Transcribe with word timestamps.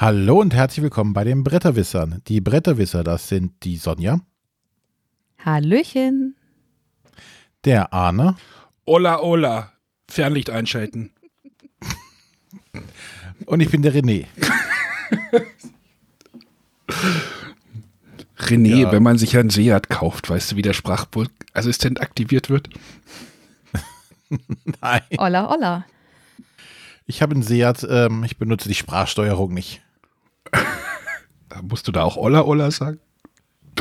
Hallo 0.00 0.40
und 0.40 0.54
herzlich 0.54 0.82
willkommen 0.82 1.12
bei 1.12 1.24
den 1.24 1.44
Bretterwissern. 1.44 2.22
Die 2.26 2.40
Bretterwisser, 2.40 3.04
das 3.04 3.28
sind 3.28 3.52
die 3.64 3.76
Sonja, 3.76 4.20
Hallöchen. 5.44 6.36
der 7.66 7.92
Arne 7.92 8.36
Ola, 8.86 9.20
Ola. 9.20 9.72
Fernlicht 10.10 10.48
einschalten. 10.48 11.12
und 13.44 13.60
ich 13.60 13.68
bin 13.70 13.82
der 13.82 13.92
René. 13.92 14.24
René, 18.38 18.76
Ja. 18.76 18.92
wenn 18.92 19.02
man 19.02 19.18
sich 19.18 19.36
einen 19.36 19.50
Seat 19.50 19.90
kauft, 19.90 20.30
weißt 20.30 20.52
du, 20.52 20.56
wie 20.56 20.62
der 20.62 20.72
Sprachassistent 20.72 22.00
aktiviert 22.00 22.48
wird? 22.48 22.70
Nein. 24.80 25.02
Olla, 25.18 25.50
olla. 25.52 25.84
Ich 27.04 27.20
habe 27.20 27.34
einen 27.34 27.42
Seat, 27.42 27.86
ähm, 27.88 28.24
ich 28.24 28.38
benutze 28.38 28.66
die 28.66 28.74
Sprachsteuerung 28.74 29.52
nicht. 29.52 29.82
Da 30.50 31.62
musst 31.62 31.88
du 31.88 31.92
da 31.92 32.02
auch 32.04 32.16
Ola, 32.16 32.44
Ola 32.44 32.70
sagen? 32.70 33.00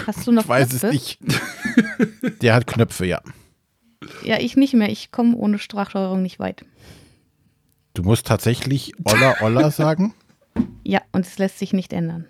Hast 0.06 0.26
du 0.28 0.32
noch 0.32 0.44
Ich 0.44 0.50
weiß 0.50 0.70
Knöpfe? 0.70 0.88
es 0.88 0.94
nicht. 0.94 1.20
Der 2.42 2.56
hat 2.56 2.68
Knöpfe, 2.68 3.06
ja. 3.06 3.22
Ja, 4.24 4.40
ich 4.40 4.56
nicht 4.56 4.74
mehr. 4.74 4.90
Ich 4.90 5.12
komme 5.12 5.36
ohne 5.36 5.60
Sprachsteuerung 5.60 6.22
nicht 6.22 6.40
weit. 6.40 6.66
Du 7.94 8.04
musst 8.04 8.28
tatsächlich 8.28 8.94
Olla 9.04 9.36
Olla 9.42 9.72
sagen. 9.72 10.14
Ja, 10.84 11.02
und 11.12 11.26
es 11.26 11.38
lässt 11.38 11.60
sich 11.60 11.74
nicht 11.74 11.94
ändern. 11.94 12.26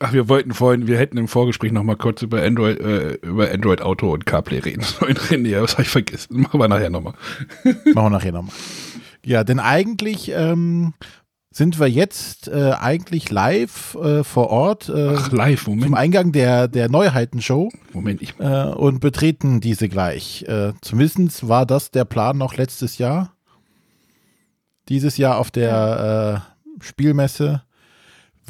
Ach, 0.00 0.12
wir 0.12 0.28
wollten 0.28 0.52
vorhin, 0.54 0.86
wir 0.86 0.98
hätten 0.98 1.18
im 1.18 1.28
Vorgespräch 1.28 1.72
noch 1.72 1.82
mal 1.82 1.96
kurz 1.96 2.22
über 2.22 2.42
Android, 2.42 2.78
äh, 2.80 3.14
über 3.22 3.50
Android 3.50 3.82
Auto 3.82 4.12
und 4.12 4.26
CarPlay 4.26 4.58
reden 4.60 4.82
sollen. 4.84 5.16
René, 5.16 5.60
was 5.60 5.72
habe 5.72 5.82
ich 5.82 5.88
vergessen? 5.88 6.40
Machen 6.40 6.60
wir 6.60 6.68
nachher 6.68 6.90
nochmal. 6.90 7.14
Machen 7.64 7.94
wir 7.94 8.10
nachher 8.10 8.32
nochmal. 8.32 8.54
Ja, 9.24 9.42
denn 9.44 9.58
eigentlich 9.58 10.30
ähm, 10.34 10.94
sind 11.50 11.80
wir 11.80 11.88
jetzt 11.88 12.46
äh, 12.48 12.72
eigentlich 12.78 13.30
live 13.30 13.96
äh, 13.96 14.22
vor 14.22 14.50
Ort 14.50 14.88
äh, 14.88 15.14
Ach, 15.16 15.32
live, 15.32 15.64
zum 15.64 15.78
Moment. 15.78 15.96
Eingang 15.96 16.32
der, 16.32 16.68
der 16.68 16.88
Neuheitenshow 16.88 17.68
Moment, 17.92 18.22
ich, 18.22 18.38
äh, 18.38 18.64
und 18.64 19.00
betreten 19.00 19.60
diese 19.60 19.88
gleich. 19.88 20.44
Äh, 20.44 20.74
zumindest 20.80 21.48
war 21.48 21.66
das 21.66 21.90
der 21.90 22.04
Plan 22.04 22.38
noch 22.38 22.56
letztes 22.56 22.98
Jahr. 22.98 23.32
Dieses 24.88 25.16
Jahr 25.16 25.38
auf 25.38 25.50
der 25.50 26.44
äh, 26.80 26.84
Spielmesse 26.84 27.62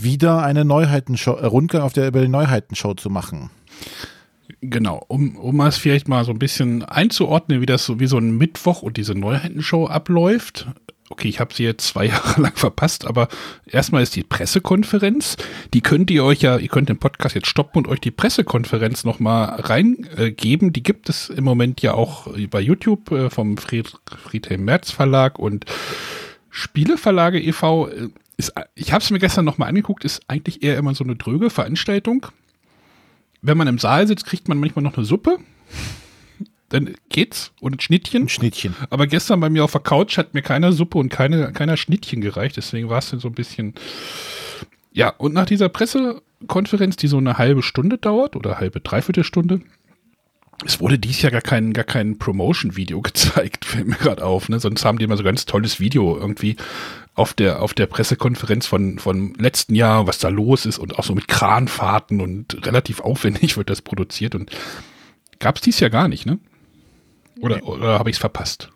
wieder 0.02 0.42
eine 0.42 0.64
Neuheitenshow, 0.64 1.34
äh, 1.36 1.46
Rundgang 1.46 1.82
auf 1.82 1.92
der 1.92 2.08
über 2.08 2.20
die 2.20 2.28
Neuheitenshow 2.28 2.94
zu 2.94 3.10
machen. 3.10 3.50
genau, 4.60 5.04
um, 5.08 5.36
um 5.36 5.60
es 5.60 5.78
vielleicht 5.78 6.08
mal 6.08 6.24
so 6.24 6.32
ein 6.32 6.38
bisschen 6.38 6.84
einzuordnen, 6.84 7.60
wie 7.60 7.66
das 7.66 7.84
so 7.84 8.00
wie 8.00 8.06
so 8.06 8.18
ein 8.18 8.36
Mittwoch 8.36 8.82
und 8.82 8.96
diese 8.96 9.14
Neuheitenshow 9.14 9.86
abläuft. 9.86 10.66
Okay, 11.10 11.28
ich 11.28 11.40
habe 11.40 11.54
sie 11.54 11.64
jetzt 11.64 11.86
zwei 11.86 12.06
Jahre 12.06 12.40
lang 12.40 12.54
verpasst, 12.54 13.06
aber 13.06 13.28
erstmal 13.66 14.02
ist 14.02 14.14
die 14.14 14.22
Pressekonferenz. 14.22 15.36
Die 15.72 15.80
könnt 15.80 16.10
ihr 16.10 16.24
euch 16.24 16.42
ja, 16.42 16.58
ihr 16.58 16.68
könnt 16.68 16.88
den 16.88 16.98
Podcast 16.98 17.34
jetzt 17.34 17.48
stoppen 17.48 17.78
und 17.78 17.88
euch 17.88 18.00
die 18.00 18.10
Pressekonferenz 18.10 19.04
nochmal 19.04 19.60
reingeben. 19.60 20.36
Geben. 20.36 20.72
die 20.72 20.82
gibt 20.82 21.08
es 21.08 21.30
im 21.30 21.44
Moment 21.44 21.82
ja 21.82 21.94
auch 21.94 22.28
bei 22.50 22.60
YouTube 22.60 23.10
äh, 23.10 23.30
vom 23.30 23.56
Fried, 23.56 23.92
Friedhelm 24.24 24.64
Merz 24.64 24.90
Verlag 24.90 25.38
und 25.38 25.64
Spieleverlage 26.50 27.40
e.V. 27.40 27.88
Ist, 28.38 28.52
ich 28.76 28.92
habe 28.92 29.02
es 29.02 29.10
mir 29.10 29.18
gestern 29.18 29.44
nochmal 29.44 29.68
angeguckt, 29.68 30.04
ist 30.04 30.22
eigentlich 30.28 30.62
eher 30.62 30.78
immer 30.78 30.94
so 30.94 31.04
eine 31.04 31.16
dröge 31.16 31.50
Veranstaltung. 31.50 32.26
Wenn 33.42 33.58
man 33.58 33.68
im 33.68 33.78
Saal 33.78 34.06
sitzt, 34.06 34.26
kriegt 34.26 34.48
man 34.48 34.58
manchmal 34.58 34.84
noch 34.84 34.96
eine 34.96 35.04
Suppe. 35.04 35.38
Dann 36.68 36.94
geht's 37.08 37.52
und 37.60 37.76
ein 37.76 37.80
Schnittchen. 37.80 38.24
Ein 38.24 38.28
Schnittchen. 38.28 38.76
Aber 38.90 39.06
gestern 39.06 39.40
bei 39.40 39.50
mir 39.50 39.64
auf 39.64 39.72
der 39.72 39.80
Couch 39.80 40.18
hat 40.18 40.34
mir 40.34 40.42
keiner 40.42 40.72
Suppe 40.72 40.98
und 40.98 41.08
keine, 41.08 41.52
keiner 41.52 41.76
Schnittchen 41.76 42.20
gereicht. 42.20 42.56
Deswegen 42.56 42.88
war 42.88 42.98
es 42.98 43.10
dann 43.10 43.20
so 43.20 43.28
ein 43.28 43.34
bisschen. 43.34 43.74
Ja, 44.92 45.10
und 45.10 45.34
nach 45.34 45.46
dieser 45.46 45.68
Pressekonferenz, 45.68 46.96
die 46.96 47.08
so 47.08 47.18
eine 47.18 47.38
halbe 47.38 47.62
Stunde 47.62 47.98
dauert 47.98 48.36
oder 48.36 48.58
halbe, 48.58 48.80
dreiviertel 48.80 49.24
Stunde, 49.24 49.62
es 50.66 50.80
wurde 50.80 50.98
dies 50.98 51.22
Jahr 51.22 51.32
gar 51.32 51.40
kein, 51.40 51.72
gar 51.72 51.84
kein 51.84 52.18
Promotion-Video 52.18 53.00
gezeigt, 53.02 53.64
fällt 53.64 53.86
mir 53.86 53.96
gerade 53.96 54.24
auf. 54.24 54.48
Ne? 54.48 54.60
Sonst 54.60 54.84
haben 54.84 54.98
die 54.98 55.04
immer 55.04 55.16
so 55.16 55.24
ganz 55.24 55.46
tolles 55.46 55.80
Video 55.80 56.16
irgendwie 56.16 56.56
auf 57.18 57.34
der, 57.34 57.62
auf 57.62 57.74
der 57.74 57.86
Pressekonferenz 57.86 58.66
von, 58.66 58.98
von 58.98 59.34
letzten 59.34 59.74
Jahr, 59.74 60.06
was 60.06 60.18
da 60.18 60.28
los 60.28 60.66
ist 60.66 60.78
und 60.78 60.98
auch 60.98 61.04
so 61.04 61.14
mit 61.14 61.28
Kranfahrten 61.28 62.20
und 62.20 62.66
relativ 62.66 63.00
aufwendig 63.00 63.56
wird 63.56 63.70
das 63.70 63.82
produziert 63.82 64.34
und 64.34 64.50
gab 65.38 65.56
es 65.56 65.62
dies 65.62 65.80
Jahr 65.80 65.90
gar 65.90 66.08
nicht, 66.08 66.26
ne? 66.26 66.38
Oder, 67.40 67.62
oder 67.64 67.98
habe 67.98 68.10
ich 68.10 68.16
es 68.16 68.20
verpasst? 68.20 68.70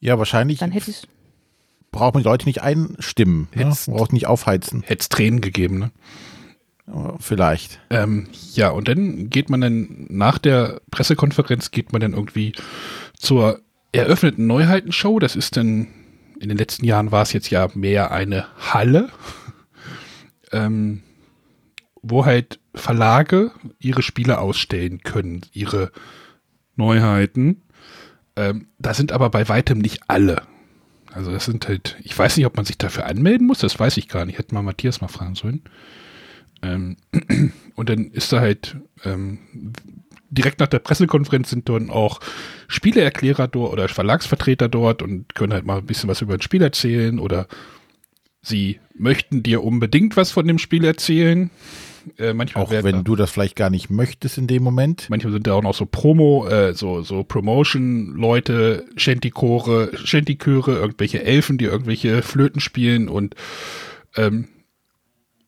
Ja, 0.00 0.18
wahrscheinlich 0.18 0.58
Dann 0.58 0.72
hätte 0.72 0.90
ich 0.90 1.06
braucht 1.90 2.14
man 2.14 2.22
die 2.22 2.28
Leute 2.28 2.46
nicht 2.46 2.62
einstimmen. 2.62 3.48
Ne? 3.54 3.72
Braucht 3.86 4.12
nicht 4.12 4.26
aufheizen. 4.26 4.82
Hätte 4.82 5.00
es 5.00 5.08
Tränen 5.08 5.40
gegeben, 5.40 5.78
ne? 5.78 5.90
Vielleicht. 7.18 7.80
Ähm, 7.90 8.28
ja, 8.54 8.70
und 8.70 8.88
dann 8.88 9.28
geht 9.28 9.50
man 9.50 9.60
dann 9.60 10.06
nach 10.08 10.38
der 10.38 10.80
Pressekonferenz 10.90 11.70
geht 11.70 11.92
man 11.92 12.00
dann 12.00 12.14
irgendwie 12.14 12.52
zur 13.14 13.60
eröffneten 13.92 14.46
Neuheitenshow. 14.46 15.18
Das 15.18 15.36
ist 15.36 15.56
dann 15.56 15.88
in 16.40 16.48
den 16.48 16.58
letzten 16.58 16.84
Jahren 16.84 17.12
war 17.12 17.22
es 17.22 17.32
jetzt 17.32 17.50
ja 17.50 17.68
mehr 17.74 18.10
eine 18.10 18.46
Halle, 18.56 19.10
ähm, 20.52 21.02
wo 22.02 22.24
halt 22.24 22.60
Verlage 22.74 23.52
ihre 23.78 24.02
Spiele 24.02 24.38
ausstellen 24.38 25.00
können, 25.02 25.42
ihre 25.52 25.90
Neuheiten. 26.76 27.62
Ähm, 28.36 28.68
da 28.78 28.94
sind 28.94 29.12
aber 29.12 29.30
bei 29.30 29.48
weitem 29.48 29.78
nicht 29.78 30.02
alle. 30.08 30.42
Also 31.12 31.32
das 31.32 31.46
sind 31.46 31.66
halt, 31.66 31.96
ich 32.02 32.16
weiß 32.16 32.36
nicht, 32.36 32.46
ob 32.46 32.56
man 32.56 32.64
sich 32.64 32.78
dafür 32.78 33.06
anmelden 33.06 33.46
muss, 33.46 33.58
das 33.58 33.78
weiß 33.78 33.96
ich 33.96 34.08
gar 34.08 34.24
nicht. 34.24 34.38
Hätte 34.38 34.54
mal 34.54 34.62
Matthias 34.62 35.00
mal 35.00 35.08
fragen 35.08 35.34
sollen. 35.34 35.62
Ähm, 36.62 36.96
und 37.74 37.88
dann 37.88 38.10
ist 38.10 38.32
da 38.32 38.40
halt 38.40 38.76
ähm, 39.04 39.38
direkt 40.30 40.60
nach 40.60 40.66
der 40.68 40.78
Pressekonferenz 40.80 41.50
sind 41.50 41.68
dann 41.68 41.90
auch 41.90 42.20
Spieleerklärer 42.68 43.48
dort 43.48 43.72
oder 43.72 43.88
Verlagsvertreter 43.88 44.68
dort 44.68 45.02
und 45.02 45.34
können 45.34 45.52
halt 45.52 45.64
mal 45.66 45.78
ein 45.78 45.86
bisschen 45.86 46.08
was 46.08 46.20
über 46.20 46.34
ein 46.34 46.42
Spiel 46.42 46.62
erzählen 46.62 47.18
oder 47.18 47.46
sie 48.42 48.80
möchten 48.94 49.42
dir 49.42 49.62
unbedingt 49.64 50.16
was 50.16 50.30
von 50.30 50.46
dem 50.46 50.58
Spiel 50.58 50.84
erzählen. 50.84 51.50
Äh, 52.16 52.32
manchmal 52.32 52.64
Auch 52.64 52.70
wenn 52.70 52.84
da- 52.96 53.02
du 53.02 53.16
das 53.16 53.30
vielleicht 53.30 53.56
gar 53.56 53.68
nicht 53.70 53.90
möchtest 53.90 54.38
in 54.38 54.46
dem 54.46 54.62
Moment. 54.62 55.08
Manchmal 55.10 55.32
sind 55.32 55.46
da 55.46 55.52
auch 55.54 55.62
noch 55.62 55.74
so 55.74 55.84
Promo, 55.84 56.46
äh, 56.48 56.72
so, 56.72 57.02
so 57.02 57.22
Promotion-Leute, 57.24 58.86
Shanty-Chöre, 58.96 60.72
irgendwelche 60.74 61.22
Elfen, 61.22 61.58
die 61.58 61.66
irgendwelche 61.66 62.22
Flöten 62.22 62.60
spielen 62.60 63.08
und, 63.08 63.34
ähm, 64.16 64.48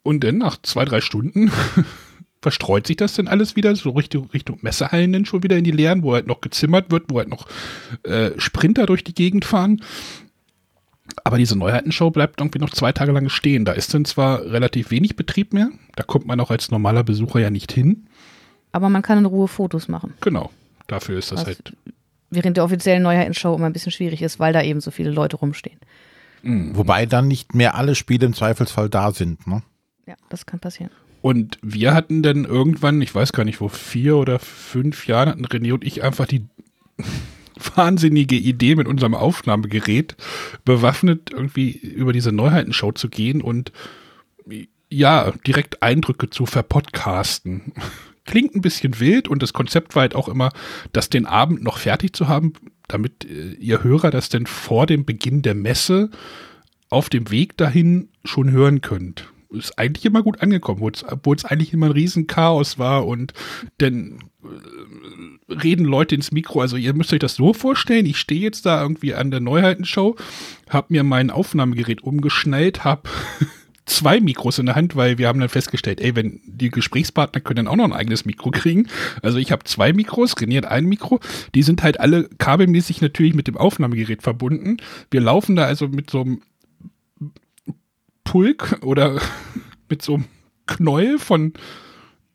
und 0.03 0.23
dann 0.25 0.39
nach 0.39 0.61
zwei, 0.63 0.85
drei 0.85 1.01
Stunden 1.01 1.51
verstreut 2.43 2.87
sich 2.87 2.97
das 2.97 3.15
dann 3.15 3.28
alles 3.28 3.56
wieder 3.56 3.75
so 3.77 3.91
Richtung, 3.91 4.31
Richtung 4.31 4.59
Messehallen 4.62 5.12
dann 5.12 5.25
schon 5.25 5.43
wieder 5.43 5.56
in 5.56 5.65
die 5.65 5.71
Leeren, 5.71 6.03
wo 6.03 6.15
halt 6.15 6.27
noch 6.27 6.41
gezimmert 6.41 6.91
wird, 6.91 7.05
wo 7.09 7.19
halt 7.19 7.28
noch 7.28 7.47
äh, 8.05 8.31
Sprinter 8.39 8.87
durch 8.87 9.05
die 9.05 9.15
Gegend 9.15 9.45
fahren. 9.45 9.83
Aber 11.25 11.39
diese 11.39 11.59
Neuheitenshow 11.59 12.11
bleibt 12.11 12.41
irgendwie 12.41 12.61
noch 12.61 12.71
zwei 12.71 12.93
Tage 12.93 13.12
lang 13.12 13.28
stehen. 13.28 13.65
Da 13.65 13.73
ist 13.73 13.93
dann 13.93 14.05
zwar 14.05 14.43
relativ 14.45 14.91
wenig 14.91 15.17
Betrieb 15.17 15.53
mehr, 15.53 15.71
da 15.97 16.03
kommt 16.03 16.27
man 16.27 16.41
auch 16.41 16.51
als 16.51 16.71
normaler 16.71 17.05
Besucher 17.05 17.41
ja 17.41 17.51
nicht 17.51 17.73
hin. 17.73 18.06
Aber 18.72 18.89
man 18.89 19.03
kann 19.03 19.19
in 19.19 19.27
Ruhe 19.27 19.49
Fotos 19.49 19.89
machen. 19.89 20.15
Genau. 20.21 20.51
Dafür 20.87 21.19
ist 21.19 21.31
das 21.33 21.41
Was 21.41 21.47
halt. 21.47 21.77
während 22.31 22.57
der 22.57 22.65
offiziellen 22.65 23.03
Neuheitenshow 23.03 23.55
immer 23.55 23.67
ein 23.67 23.72
bisschen 23.72 23.92
schwierig 23.92 24.22
ist, 24.22 24.39
weil 24.39 24.53
da 24.53 24.63
eben 24.63 24.81
so 24.81 24.91
viele 24.91 25.10
Leute 25.10 25.37
rumstehen. 25.37 25.78
Wobei 26.42 27.04
dann 27.07 27.28
nicht 27.28 27.54
mehr 27.54 27.75
alle 27.75 27.95
Spiele 27.95 28.27
im 28.27 28.33
Zweifelsfall 28.33 28.89
da 28.89 29.13
sind. 29.13 29.47
Ne? 29.47 29.63
Ja, 30.07 30.15
das 30.31 30.47
kann 30.47 30.59
passieren. 30.59 30.91
Und 31.21 31.59
wir 31.63 31.93
hatten 31.95 32.22
dann 32.22 32.45
irgendwann, 32.45 33.01
ich 33.03 33.15
weiß 33.15 33.33
gar 33.33 33.45
nicht, 33.45 33.61
wo 33.61 33.69
vier 33.69 34.17
oder 34.17 34.39
fünf 34.39 35.07
Jahren 35.07 35.28
hatten 35.28 35.47
René 35.47 35.72
und 35.75 35.84
ich 35.84 36.03
einfach 36.03 36.27
die 36.27 36.47
wahnsinnige 37.75 38.37
Idee 38.37 38.75
mit 38.75 38.89
unserem 38.89 39.15
Aufnahmegerät 39.15 40.17
bewaffnet 40.65 41.31
irgendwie 41.31 41.71
über 41.72 42.13
diese 42.13 42.33
Neuheitenshow 42.33 42.93
zu 42.93 43.09
gehen 43.09 43.43
und 43.43 43.72
ja, 44.89 45.33
direkt 45.47 45.83
Eindrücke 45.83 46.31
zu 46.31 46.47
verpodcasten. 46.47 47.73
Klingt 48.25 48.55
ein 48.55 48.61
bisschen 48.61 49.01
wild 49.01 49.28
und 49.28 49.43
das 49.43 49.53
Konzept 49.53 49.95
war 49.95 50.03
halt 50.03 50.15
auch 50.15 50.28
immer, 50.28 50.51
das 50.93 51.11
den 51.11 51.27
Abend 51.27 51.63
noch 51.63 51.78
fertig 51.78 52.15
zu 52.15 52.28
haben, 52.28 52.53
damit 52.89 53.25
äh, 53.25 53.53
ihr 53.55 53.83
Hörer 53.83 54.11
das 54.11 54.28
denn 54.28 54.47
vor 54.47 54.87
dem 54.87 55.05
Beginn 55.05 55.43
der 55.43 55.55
Messe 55.55 56.11
auf 56.91 57.09
dem 57.09 57.31
Weg 57.31 57.57
dahin 57.57 58.09
schon 58.25 58.51
hören 58.51 58.81
könnt. 58.81 59.33
Ist 59.53 59.79
eigentlich 59.79 60.05
immer 60.05 60.23
gut 60.23 60.41
angekommen, 60.43 60.81
obwohl 61.09 61.35
es- 61.37 61.45
eigentlich 61.45 61.73
immer 61.73 61.87
ein 61.87 61.93
Riesenchaos 61.93 62.79
war 62.79 63.07
und 63.07 63.33
dann 63.79 64.21
äh, 64.45 65.53
reden 65.53 65.85
Leute 65.85 66.15
ins 66.15 66.31
Mikro. 66.33 66.61
Also 66.61 66.77
ihr 66.77 66.95
müsst 66.95 67.13
euch 67.13 67.19
das 67.19 67.35
so 67.35 67.53
vorstellen, 67.53 68.07
ich 68.07 68.19
stehe 68.19 68.41
jetzt 68.41 68.65
da 68.67 68.81
irgendwie 68.81 69.15
an 69.15 69.31
der 69.31 69.41
Neuheitenshow, 69.41 70.17
habe 70.69 70.87
mir 70.91 71.03
mein 71.03 71.31
Aufnahmegerät 71.31 72.03
umgeschnallt, 72.03 72.85
habe 72.85 73.03
zwei 73.87 74.21
Mikros 74.21 74.61
in 74.61 74.67
der 74.67 74.77
Hand, 74.77 74.95
weil 74.95 75.19
wir 75.19 75.27
haben 75.27 75.41
dann 75.41 75.49
festgestellt, 75.49 76.01
ey, 76.01 76.15
wenn 76.15 76.41
die 76.47 76.71
Gesprächspartner 76.71 77.41
können 77.41 77.57
dann 77.57 77.69
auch 77.69 77.75
noch 77.77 77.85
ein 77.87 77.93
eigenes 77.93 78.25
Mikro 78.25 78.53
kriegen. 78.53 78.87
Also 79.21 79.39
ich 79.39 79.51
habe 79.51 79.65
zwei 79.65 79.93
Mikros, 79.93 80.37
hat 80.41 80.67
ein 80.67 80.85
Mikro. 80.87 81.19
Die 81.57 81.65
sind 81.65 81.83
halt 81.83 81.99
alle 81.99 82.29
kabelmäßig 82.39 83.01
natürlich 83.01 83.35
mit 83.35 83.49
dem 83.49 83.57
Aufnahmegerät 83.57 84.23
verbunden. 84.23 84.77
Wir 85.11 85.21
laufen 85.21 85.57
da 85.57 85.65
also 85.65 85.89
mit 85.89 86.09
so 86.09 86.21
einem 86.21 86.43
Pulk 88.30 88.78
oder 88.82 89.21
mit 89.88 90.03
so 90.03 90.15
einem 90.15 90.24
Knäuel 90.66 91.18
von 91.18 91.53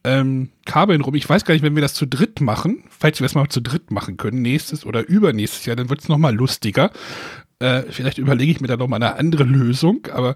ähm, 0.03 0.49
Kabeln 0.65 0.99
rum. 0.99 1.15
Ich 1.15 1.27
weiß 1.27 1.45
gar 1.45 1.53
nicht, 1.53 1.63
wenn 1.63 1.75
wir 1.75 1.81
das 1.81 1.93
zu 1.93 2.05
dritt 2.05 2.41
machen, 2.41 2.83
falls 2.89 3.21
wir 3.21 3.25
das 3.25 3.33
mal 3.33 3.47
zu 3.47 3.61
dritt 3.61 3.91
machen 3.91 4.17
können, 4.17 4.41
nächstes 4.41 4.85
oder 4.85 5.07
übernächstes 5.07 5.65
Jahr, 5.65 5.77
dann 5.77 5.89
wird 5.89 6.01
es 6.01 6.09
nochmal 6.09 6.35
lustiger. 6.35 6.91
Äh, 7.59 7.83
vielleicht 7.83 8.17
überlege 8.17 8.51
ich 8.51 8.59
mir 8.59 8.67
da 8.67 8.75
nochmal 8.75 9.01
eine 9.01 9.15
andere 9.15 9.45
Lösung, 9.45 10.05
aber 10.11 10.35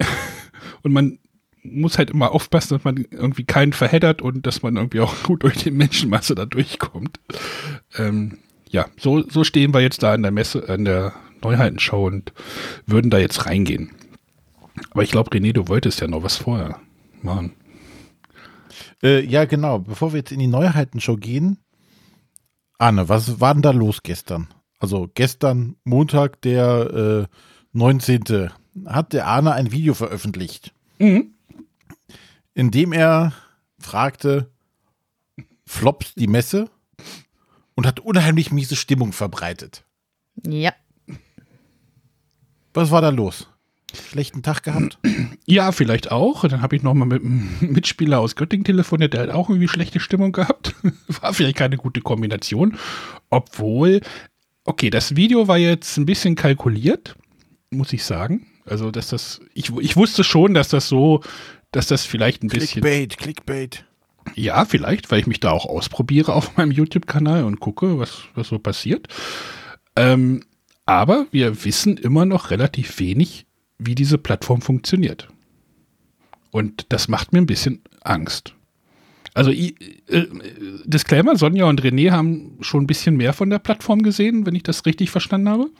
und 0.82 0.92
man 0.92 1.18
muss 1.62 1.98
halt 1.98 2.08
immer 2.08 2.32
aufpassen, 2.32 2.74
dass 2.74 2.84
man 2.84 3.04
irgendwie 3.10 3.44
keinen 3.44 3.74
verheddert 3.74 4.22
und 4.22 4.46
dass 4.46 4.62
man 4.62 4.76
irgendwie 4.76 5.00
auch 5.00 5.22
gut 5.22 5.42
durch 5.42 5.58
die 5.58 5.70
Menschenmasse 5.70 6.34
da 6.34 6.46
durchkommt. 6.46 7.20
Ähm, 7.98 8.38
ja, 8.70 8.86
so, 8.96 9.22
so 9.28 9.44
stehen 9.44 9.74
wir 9.74 9.82
jetzt 9.82 10.02
da 10.02 10.14
an 10.14 10.22
der 10.22 10.32
Messe, 10.32 10.66
an 10.66 10.86
der 10.86 11.12
Neuheitenschau 11.42 12.06
und 12.06 12.32
würden 12.86 13.10
da 13.10 13.18
jetzt 13.18 13.44
reingehen. 13.44 13.90
Aber 14.90 15.02
ich 15.02 15.10
glaube, 15.10 15.30
René, 15.30 15.52
du 15.52 15.68
wolltest 15.68 16.00
ja 16.00 16.06
noch 16.08 16.22
was 16.22 16.36
vorher 16.36 16.80
machen. 17.22 17.54
Äh, 19.02 19.24
ja, 19.24 19.44
genau. 19.44 19.78
Bevor 19.78 20.12
wir 20.12 20.18
jetzt 20.18 20.32
in 20.32 20.38
die 20.40 20.46
Neuheitenshow 20.46 21.16
gehen, 21.16 21.58
Arne, 22.78 23.08
was 23.08 23.40
war 23.40 23.54
denn 23.54 23.62
da 23.62 23.70
los 23.70 24.02
gestern? 24.02 24.48
Also 24.80 25.08
gestern, 25.14 25.76
Montag, 25.84 26.40
der 26.42 27.28
äh, 27.30 27.36
19. 27.72 28.50
hat 28.86 29.12
der 29.12 29.26
Arne 29.26 29.52
ein 29.52 29.72
Video 29.72 29.94
veröffentlicht, 29.94 30.72
Mhm. 30.98 31.34
in 32.54 32.70
dem 32.70 32.92
er 32.92 33.32
fragte, 33.78 34.50
flops 35.66 36.14
die 36.14 36.26
Messe 36.26 36.68
und 37.74 37.86
hat 37.86 38.00
unheimlich 38.00 38.50
miese 38.52 38.76
Stimmung 38.76 39.12
verbreitet. 39.12 39.84
Ja. 40.46 40.72
Was 42.74 42.90
war 42.90 43.00
da 43.00 43.08
los? 43.10 43.48
Schlechten 43.94 44.42
Tag 44.42 44.62
gehabt? 44.62 44.98
Ja, 45.46 45.72
vielleicht 45.72 46.10
auch. 46.10 46.46
Dann 46.48 46.62
habe 46.62 46.76
ich 46.76 46.82
noch 46.82 46.94
mal 46.94 47.04
mit 47.04 47.22
einem 47.22 47.48
Mitspieler 47.60 48.20
aus 48.20 48.36
Göttingen 48.36 48.64
telefoniert, 48.64 49.14
der 49.14 49.22
hat 49.22 49.30
auch 49.30 49.48
irgendwie 49.48 49.68
schlechte 49.68 50.00
Stimmung 50.00 50.32
gehabt. 50.32 50.74
War 51.20 51.34
vielleicht 51.34 51.56
keine 51.56 51.76
gute 51.76 52.00
Kombination. 52.00 52.76
Obwohl, 53.30 54.00
okay, 54.64 54.90
das 54.90 55.16
Video 55.16 55.48
war 55.48 55.58
jetzt 55.58 55.96
ein 55.96 56.06
bisschen 56.06 56.34
kalkuliert, 56.34 57.16
muss 57.70 57.92
ich 57.92 58.04
sagen. 58.04 58.46
Also, 58.66 58.90
dass 58.90 59.08
das, 59.08 59.40
ich, 59.52 59.70
ich 59.78 59.96
wusste 59.96 60.24
schon, 60.24 60.54
dass 60.54 60.68
das 60.68 60.88
so, 60.88 61.22
dass 61.72 61.86
das 61.86 62.04
vielleicht 62.04 62.42
ein 62.42 62.48
bisschen. 62.48 62.82
Clickbait, 62.82 63.18
Clickbait. 63.18 63.84
Ja, 64.34 64.64
vielleicht, 64.64 65.10
weil 65.10 65.20
ich 65.20 65.26
mich 65.26 65.40
da 65.40 65.50
auch 65.50 65.66
ausprobiere 65.66 66.32
auf 66.32 66.56
meinem 66.56 66.70
YouTube-Kanal 66.70 67.44
und 67.44 67.60
gucke, 67.60 67.98
was, 67.98 68.22
was 68.34 68.48
so 68.48 68.58
passiert. 68.58 69.08
Ähm, 69.96 70.42
aber 70.86 71.26
wir 71.30 71.64
wissen 71.64 71.96
immer 71.96 72.24
noch 72.24 72.50
relativ 72.50 72.98
wenig, 72.98 73.46
wie 73.86 73.94
diese 73.94 74.18
Plattform 74.18 74.60
funktioniert. 74.60 75.28
Und 76.50 76.86
das 76.90 77.08
macht 77.08 77.32
mir 77.32 77.40
ein 77.40 77.46
bisschen 77.46 77.82
Angst. 78.02 78.54
Also, 79.34 79.50
äh, 79.50 79.72
Disclaimer, 80.84 81.36
Sonja 81.36 81.64
und 81.64 81.82
René 81.82 82.12
haben 82.12 82.58
schon 82.60 82.84
ein 82.84 82.86
bisschen 82.86 83.16
mehr 83.16 83.32
von 83.32 83.50
der 83.50 83.58
Plattform 83.58 84.02
gesehen, 84.02 84.46
wenn 84.46 84.54
ich 84.54 84.62
das 84.62 84.86
richtig 84.86 85.10
verstanden 85.10 85.48
habe. 85.48 85.70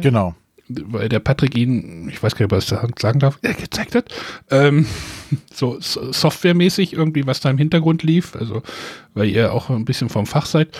Genau. 0.00 0.34
Weil 0.66 1.08
der 1.08 1.20
Patrick 1.20 1.56
ihnen, 1.56 2.08
ich 2.08 2.22
weiß 2.22 2.34
gar 2.34 2.40
nicht, 2.40 2.52
ob 2.52 2.52
er 2.52 2.78
das 2.78 3.00
sagen 3.00 3.18
darf, 3.20 3.38
äh, 3.42 3.52
gezeigt 3.52 3.94
hat. 3.94 4.12
Ähm, 4.50 4.86
so 5.52 5.78
so 5.78 6.10
softwaremäßig 6.10 6.94
irgendwie, 6.94 7.26
was 7.26 7.40
da 7.40 7.50
im 7.50 7.58
Hintergrund 7.58 8.02
lief. 8.02 8.34
Also, 8.34 8.62
weil 9.12 9.28
ihr 9.28 9.52
auch 9.52 9.70
ein 9.70 9.84
bisschen 9.84 10.08
vom 10.08 10.26
Fach 10.26 10.46
seid. 10.46 10.76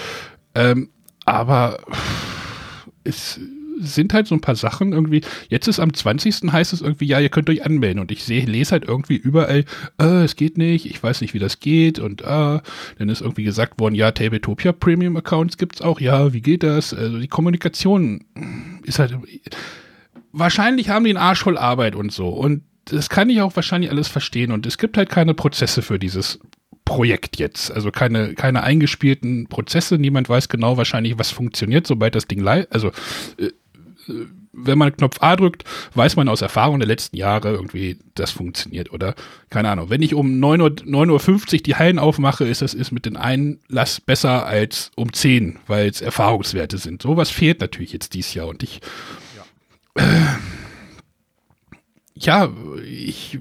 Ähm, 0.55 0.88
aber 1.26 1.79
es 3.05 3.38
sind 3.79 4.12
halt 4.12 4.26
so 4.26 4.35
ein 4.35 4.41
paar 4.41 4.56
Sachen 4.56 4.93
irgendwie. 4.93 5.23
Jetzt 5.49 5.69
ist 5.69 5.81
am 5.81 5.93
20. 5.93 6.53
heißt 6.53 6.73
es 6.73 6.82
irgendwie, 6.82 7.06
ja, 7.06 7.21
ihr 7.21 7.29
könnt 7.29 7.49
euch 7.50 7.65
anmelden. 7.65 8.00
Und 8.00 8.11
ich 8.11 8.25
sehe, 8.25 8.44
lese 8.44 8.73
halt 8.73 8.85
irgendwie 8.85 9.17
überall, 9.17 9.65
äh, 10.00 10.25
es 10.25 10.37
geht 10.37 10.59
nicht, 10.59 10.87
ich 10.87 11.03
weiß 11.03 11.21
nicht, 11.21 11.35
wie 11.35 11.38
das 11.38 11.61
geht. 11.61 11.99
Und 11.99 12.23
äh, 12.23 12.25
dann 12.25 13.09
ist 13.09 13.21
irgendwie 13.21 13.44
gesagt 13.44 13.81
worden, 13.81 13.94
ja, 13.94 14.11
Tabletopia 14.11 14.73
Premium 14.73 15.17
Accounts 15.17 15.59
gibt's 15.59 15.82
auch. 15.82 16.00
Ja, 16.00 16.32
wie 16.32 16.41
geht 16.41 16.62
das? 16.62 16.94
Also 16.94 17.19
die 17.19 17.29
Kommunikation 17.29 18.25
ist 18.85 18.99
halt. 18.99 19.17
Wahrscheinlich 20.32 20.88
haben 20.88 21.05
die 21.05 21.11
einen 21.11 21.19
Arsch 21.19 21.43
voll 21.43 21.59
Arbeit 21.59 21.94
und 21.94 22.12
so. 22.12 22.29
Und 22.29 22.62
das 22.87 23.09
kann 23.09 23.31
ich 23.31 23.41
auch 23.41 23.55
wahrscheinlich 23.56 23.91
alles 23.91 24.09
verstehen. 24.09 24.50
Und 24.53 24.67
es 24.67 24.79
gibt 24.79 24.97
halt 24.97 25.09
keine 25.09 25.35
Prozesse 25.35 25.81
für 25.81 25.99
dieses 25.99 26.41
Projekt 26.85 27.38
jetzt. 27.38 27.71
Also 27.71 27.91
keine, 27.91 28.35
keine 28.35 28.62
eingespielten 28.62 29.47
Prozesse. 29.49 29.99
Niemand 29.99 30.29
weiß 30.29 30.49
genau 30.49 30.76
wahrscheinlich, 30.76 31.19
was 31.19 31.31
funktioniert, 31.31 31.87
sobald 31.87 32.15
das 32.15 32.26
Ding 32.26 32.41
live, 32.41 32.67
also 32.71 32.88
äh, 33.38 33.50
wenn 34.53 34.79
man 34.79 34.97
Knopf 34.97 35.17
A 35.21 35.37
drückt, 35.37 35.65
weiß 35.95 36.17
man 36.17 36.29
aus 36.29 36.43
Erfahrung 36.43 36.79
der 36.79 36.89
letzten 36.89 37.17
Jahre 37.17 37.51
irgendwie, 37.51 37.99
das 38.15 38.31
funktioniert. 38.31 38.93
Oder, 38.93 39.15
keine 39.51 39.71
Ahnung, 39.71 39.91
wenn 39.91 40.03
ich 40.03 40.15
um 40.15 40.39
9 40.39 40.61
Uhr, 40.61 40.69
9.50 40.69 41.55
Uhr 41.55 41.59
die 41.62 41.75
Hallen 41.77 41.99
aufmache, 41.99 42.47
ist 42.47 42.62
das 42.62 42.75
ist 42.75 42.93
mit 42.93 43.06
den 43.06 43.17
Einlass 43.17 44.01
besser 44.01 44.47
als 44.47 44.91
um 44.97 45.12
10, 45.12 45.59
weil 45.67 45.89
es 45.89 46.01
Erfahrungswerte 46.01 46.79
sind. 46.79 47.03
Sowas 47.03 47.31
fehlt 47.31 47.61
natürlich 47.61 47.93
jetzt 47.93 48.15
dieses 48.15 48.35
Jahr. 48.35 48.49
Und 48.49 48.62
ich, 48.62 48.81
äh, 49.95 50.03
ja, 52.15 52.53
ich 52.85 53.39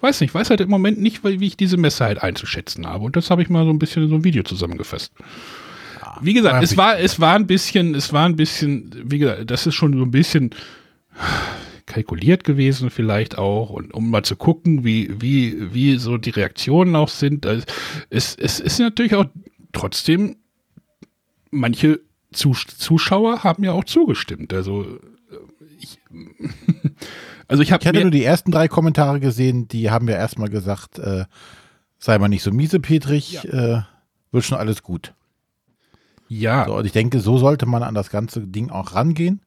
weiß 0.00 0.20
nicht, 0.20 0.34
weiß 0.34 0.50
halt 0.50 0.60
im 0.60 0.70
Moment 0.70 1.00
nicht, 1.00 1.24
wie 1.24 1.46
ich 1.46 1.56
diese 1.56 1.76
Messe 1.76 2.04
halt 2.04 2.22
einzuschätzen 2.22 2.86
habe. 2.86 3.04
Und 3.04 3.16
das 3.16 3.30
habe 3.30 3.42
ich 3.42 3.48
mal 3.48 3.64
so 3.64 3.70
ein 3.70 3.78
bisschen 3.78 4.04
in 4.04 4.08
so 4.08 4.14
ein 4.14 4.24
Video 4.24 4.42
zusammengefasst. 4.42 5.12
Wie 6.20 6.34
gesagt, 6.34 6.62
es 6.62 6.76
war, 6.76 6.98
es 6.98 7.20
war 7.20 7.34
ein 7.34 7.46
bisschen, 7.46 7.94
es 7.94 8.12
war 8.12 8.26
ein 8.26 8.36
bisschen, 8.36 8.90
wie 9.04 9.18
gesagt, 9.18 9.50
das 9.50 9.66
ist 9.66 9.74
schon 9.74 9.96
so 9.96 10.02
ein 10.02 10.10
bisschen 10.10 10.50
kalkuliert 11.86 12.44
gewesen 12.44 12.90
vielleicht 12.90 13.38
auch 13.38 13.70
und 13.70 13.94
um 13.94 14.10
mal 14.10 14.24
zu 14.24 14.36
gucken, 14.36 14.84
wie, 14.84 15.20
wie, 15.20 15.72
wie 15.72 15.96
so 15.98 16.18
die 16.18 16.30
Reaktionen 16.30 16.96
auch 16.96 17.08
sind. 17.08 17.46
Also 17.46 17.64
es, 18.10 18.34
es 18.34 18.60
ist 18.60 18.78
natürlich 18.80 19.14
auch 19.14 19.26
trotzdem, 19.72 20.36
manche 21.50 22.00
Zus 22.32 22.66
Zuschauer 22.66 23.44
haben 23.44 23.64
ja 23.64 23.72
auch 23.72 23.84
zugestimmt. 23.84 24.52
Also 24.52 24.82
äh, 24.82 25.36
ich, 25.78 25.98
also 27.48 27.62
ich 27.62 27.72
habe 27.72 27.82
Ich 27.82 27.88
hatte 27.88 28.00
nur 28.00 28.10
die 28.10 28.24
ersten 28.24 28.50
drei 28.50 28.68
Kommentare 28.68 29.20
gesehen, 29.20 29.68
die 29.68 29.90
haben 29.90 30.08
ja 30.08 30.16
erstmal 30.16 30.48
gesagt, 30.48 30.98
äh, 30.98 31.24
sei 31.98 32.18
mal 32.18 32.28
nicht 32.28 32.42
so 32.42 32.50
miese, 32.50 32.80
Petrich, 32.80 33.44
äh, 33.44 33.82
wird 34.32 34.44
schon 34.44 34.58
alles 34.58 34.82
gut. 34.82 35.14
Ja, 36.28 36.66
So, 36.66 36.76
und 36.76 36.84
ich 36.86 36.92
denke, 36.92 37.20
so 37.20 37.38
sollte 37.38 37.66
man 37.66 37.82
an 37.82 37.94
das 37.94 38.10
ganze 38.10 38.40
Ding 38.46 38.70
auch 38.70 38.94
rangehen. 38.94 39.40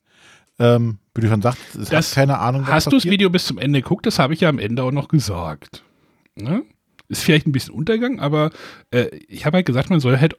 Ähm, 0.60 0.98
wie 1.16 1.22
du 1.22 1.28
schon 1.30 1.42
sagst, 1.42 1.76
es 1.76 1.90
Das- 1.90 2.10
hat 2.12 2.16
keine 2.16 2.40
Ahnung, 2.40 2.64
was 2.64 2.70
Hast 2.72 2.86
du 2.88 2.92
das 2.92 2.98
passiert. 3.00 3.14
Video 3.14 3.30
bis 3.30 3.46
zum 3.46 3.58
Ende 3.58 3.82
geguckt? 3.82 4.06
Das 4.06 4.20
habe 4.20 4.34
ich 4.34 4.42
ja 4.42 4.50
am 4.50 4.60
Ende 4.60 4.84
auch 4.84 4.92
noch 4.92 5.08
gesagt. 5.08 5.84
Ne? 6.36 6.64
Ist 7.08 7.24
vielleicht 7.24 7.48
ein 7.48 7.52
bisschen 7.54 7.74
Untergang, 7.74 8.20
aber 8.20 8.52
äh, 8.92 9.08
ich 9.28 9.46
habe 9.46 9.58
halt 9.58 9.66
gesagt, 9.66 9.90
man 9.90 10.00
soll 10.00 10.20
halt 10.20 10.36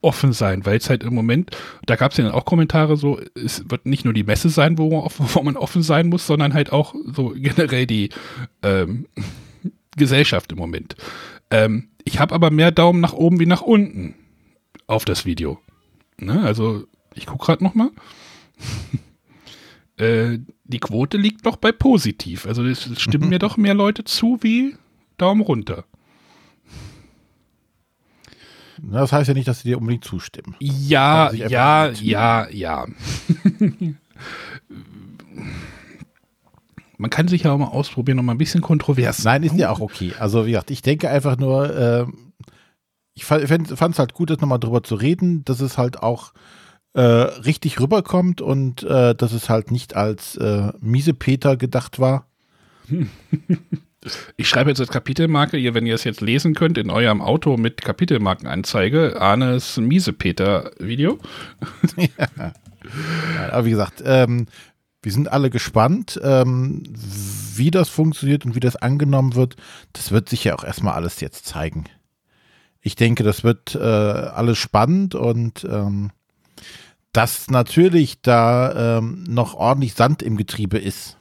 offen 0.00 0.34
sein, 0.34 0.66
weil 0.66 0.76
es 0.76 0.90
halt 0.90 1.02
im 1.02 1.14
Moment, 1.14 1.56
da 1.86 1.96
gab 1.96 2.12
es 2.12 2.18
ja 2.18 2.24
dann 2.24 2.34
auch 2.34 2.44
Kommentare 2.44 2.98
so, 2.98 3.18
es 3.34 3.68
wird 3.70 3.86
nicht 3.86 4.04
nur 4.04 4.12
die 4.12 4.22
Messe 4.22 4.50
sein, 4.50 4.76
wo 4.76 4.90
man, 4.90 5.00
offen, 5.00 5.26
wo 5.32 5.42
man 5.42 5.56
offen 5.56 5.82
sein 5.82 6.08
muss, 6.08 6.26
sondern 6.26 6.52
halt 6.52 6.72
auch 6.72 6.94
so 7.14 7.30
generell 7.34 7.86
die 7.86 8.10
ähm, 8.62 9.06
Gesellschaft 9.96 10.52
im 10.52 10.58
Moment. 10.58 10.94
Ähm, 11.50 11.88
ich 12.04 12.18
habe 12.20 12.34
aber 12.34 12.50
mehr 12.50 12.70
Daumen 12.70 13.00
nach 13.00 13.14
oben 13.14 13.40
wie 13.40 13.46
nach 13.46 13.62
unten 13.62 14.14
auf 14.86 15.04
das 15.06 15.24
Video. 15.24 15.58
Ne? 16.18 16.42
Also 16.42 16.84
ich 17.14 17.26
gucke 17.26 17.46
gerade 17.46 17.64
noch 17.64 17.74
mal. 17.74 17.90
Äh, 19.96 20.40
die 20.64 20.80
Quote 20.80 21.16
liegt 21.18 21.46
doch 21.46 21.54
bei 21.54 21.70
positiv. 21.70 22.46
Also 22.46 22.64
es 22.64 23.00
stimmen 23.00 23.28
mir 23.30 23.38
doch 23.38 23.56
mehr 23.56 23.74
Leute 23.74 24.02
zu 24.02 24.38
wie 24.40 24.74
Daumen 25.18 25.40
runter. 25.40 25.84
Na, 28.82 29.00
Das 29.02 29.12
heißt 29.12 29.28
ja 29.28 29.34
nicht, 29.34 29.46
dass 29.46 29.60
sie 29.60 29.68
dir 29.68 29.78
unbedingt 29.78 30.04
zustimmen. 30.04 30.56
Ja, 30.58 31.32
ja, 31.32 31.90
ja, 31.90 32.48
ja. 32.50 32.86
Man 36.98 37.10
kann 37.10 37.28
sich 37.28 37.42
ja 37.44 37.52
auch 37.52 37.58
mal 37.58 37.66
ausprobieren 37.66 38.18
und 38.18 38.24
mal 38.26 38.32
ein 38.32 38.38
bisschen 38.38 38.62
kontrovers. 38.62 39.22
Nein, 39.24 39.42
ist 39.42 39.56
ja 39.56 39.70
auch 39.70 39.80
okay. 39.80 40.12
Also 40.18 40.46
wie 40.46 40.52
gesagt, 40.52 40.70
ich 40.70 40.82
denke 40.82 41.10
einfach 41.10 41.36
nur, 41.36 41.76
äh, 41.76 42.06
ich 43.14 43.24
fand 43.24 43.70
es 43.70 43.98
halt 43.98 44.14
gut, 44.14 44.30
das 44.30 44.40
nochmal 44.40 44.58
drüber 44.58 44.82
zu 44.82 44.94
reden, 44.94 45.44
dass 45.44 45.60
es 45.60 45.78
halt 45.78 46.02
auch 46.02 46.32
äh, 46.94 47.00
richtig 47.00 47.80
rüberkommt 47.80 48.40
und 48.40 48.82
äh, 48.82 49.14
dass 49.14 49.32
es 49.32 49.48
halt 49.48 49.70
nicht 49.70 49.96
als 49.96 50.36
äh, 50.36 50.72
miese 50.80 51.14
Peter 51.14 51.56
gedacht 51.56 51.98
war. 51.98 52.26
Ich 54.36 54.50
schreibe 54.50 54.68
jetzt 54.68 54.80
als 54.80 54.90
Kapitelmarke, 54.90 55.56
ihr, 55.56 55.72
wenn 55.72 55.86
ihr 55.86 55.94
es 55.94 56.04
jetzt 56.04 56.20
lesen 56.20 56.54
könnt, 56.54 56.76
in 56.76 56.90
eurem 56.90 57.22
Auto 57.22 57.56
mit 57.56 57.80
Kapitelmarkenanzeige, 57.80 59.20
Arnes 59.20 59.78
Miesepeter-Video. 59.78 61.18
Ja, 62.18 63.50
aber 63.50 63.64
wie 63.64 63.70
gesagt, 63.70 64.02
ähm, 64.04 64.44
wir 65.02 65.10
sind 65.10 65.32
alle 65.32 65.48
gespannt. 65.48 66.20
Ähm, 66.22 66.82
wie 67.56 67.70
das 67.70 67.88
funktioniert 67.88 68.44
und 68.44 68.54
wie 68.54 68.60
das 68.60 68.76
angenommen 68.76 69.34
wird, 69.34 69.56
das 69.94 70.10
wird 70.10 70.28
sich 70.28 70.44
ja 70.44 70.54
auch 70.54 70.64
erstmal 70.64 70.92
alles 70.92 71.20
jetzt 71.20 71.46
zeigen. 71.46 71.84
Ich 72.86 72.96
denke, 72.96 73.24
das 73.24 73.44
wird 73.44 73.74
äh, 73.74 73.78
alles 73.78 74.58
spannend 74.58 75.14
und 75.14 75.64
ähm, 75.64 76.10
dass 77.12 77.48
natürlich 77.48 78.20
da 78.20 78.98
ähm, 78.98 79.24
noch 79.26 79.54
ordentlich 79.54 79.94
Sand 79.94 80.22
im 80.22 80.36
Getriebe 80.36 80.76
ist, 80.76 81.16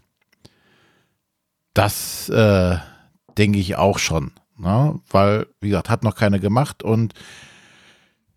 das 1.74 2.27
äh, 2.27 2.75
denke 3.38 3.60
ich 3.60 3.77
auch 3.77 3.98
schon. 3.98 4.34
Ne? 4.58 5.00
Weil, 5.10 5.48
wie 5.62 5.70
gesagt, 5.70 5.89
hat 5.89 6.03
noch 6.03 6.15
keiner 6.15 6.39
gemacht 6.39 6.84
und 6.84 7.13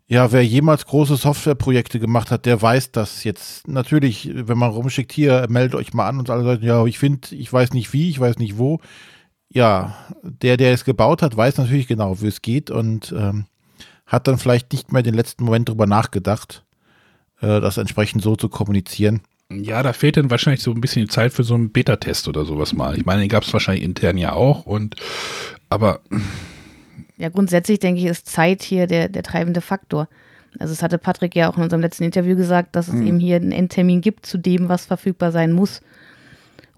ja, 0.06 0.30
wer 0.30 0.46
jemals 0.46 0.86
große 0.86 1.16
Softwareprojekte 1.16 1.98
gemacht 1.98 2.30
hat, 2.30 2.46
der 2.46 2.62
weiß 2.62 2.92
das 2.92 3.24
jetzt. 3.24 3.66
Natürlich, 3.66 4.30
wenn 4.32 4.56
man 4.56 4.70
rumschickt, 4.70 5.10
hier, 5.10 5.46
meldet 5.48 5.74
euch 5.74 5.94
mal 5.94 6.06
an 6.06 6.20
und 6.20 6.30
alle 6.30 6.44
sagen, 6.44 6.64
ja, 6.64 6.86
ich 6.86 7.00
finde, 7.00 7.34
ich 7.34 7.52
weiß 7.52 7.72
nicht 7.72 7.92
wie, 7.92 8.08
ich 8.08 8.20
weiß 8.20 8.38
nicht 8.38 8.56
wo. 8.56 8.78
Ja, 9.48 9.96
der, 10.22 10.56
der 10.56 10.72
es 10.72 10.84
gebaut 10.84 11.22
hat, 11.22 11.36
weiß 11.36 11.58
natürlich 11.58 11.86
genau, 11.86 12.20
wie 12.20 12.26
es 12.26 12.42
geht 12.42 12.70
und 12.70 13.14
ähm, 13.16 13.46
hat 14.06 14.28
dann 14.28 14.38
vielleicht 14.38 14.72
nicht 14.72 14.92
mehr 14.92 15.02
den 15.02 15.14
letzten 15.14 15.44
Moment 15.44 15.68
drüber 15.68 15.86
nachgedacht, 15.86 16.64
äh, 17.40 17.60
das 17.60 17.78
entsprechend 17.78 18.22
so 18.22 18.36
zu 18.36 18.48
kommunizieren. 18.48 19.22
Ja, 19.50 19.82
da 19.82 19.92
fehlt 19.92 20.16
dann 20.16 20.30
wahrscheinlich 20.30 20.62
so 20.62 20.72
ein 20.72 20.80
bisschen 20.80 21.02
die 21.02 21.10
Zeit 21.10 21.32
für 21.32 21.44
so 21.44 21.54
einen 21.54 21.70
Beta-Test 21.70 22.26
oder 22.26 22.44
sowas 22.44 22.72
mal. 22.72 22.98
Ich 22.98 23.06
meine, 23.06 23.20
den 23.20 23.28
gab 23.28 23.44
es 23.44 23.52
wahrscheinlich 23.52 23.84
intern 23.84 24.18
ja 24.18 24.32
auch 24.32 24.66
und 24.66 24.96
aber 25.68 26.00
ja, 27.16 27.28
grundsätzlich 27.30 27.78
denke 27.78 28.00
ich, 28.00 28.06
ist 28.06 28.28
Zeit 28.28 28.62
hier 28.62 28.86
der, 28.86 29.08
der 29.08 29.22
treibende 29.22 29.60
Faktor. 29.60 30.08
Also 30.58 30.72
es 30.72 30.82
hatte 30.82 30.98
Patrick 30.98 31.34
ja 31.34 31.50
auch 31.50 31.56
in 31.56 31.62
unserem 31.62 31.80
letzten 31.80 32.04
Interview 32.04 32.36
gesagt, 32.36 32.76
dass 32.76 32.88
es 32.88 32.94
mhm. 32.94 33.06
eben 33.06 33.20
hier 33.20 33.36
einen 33.36 33.52
Endtermin 33.52 34.00
gibt 34.00 34.26
zu 34.26 34.38
dem, 34.38 34.68
was 34.68 34.86
verfügbar 34.86 35.32
sein 35.32 35.52
muss. 35.52 35.80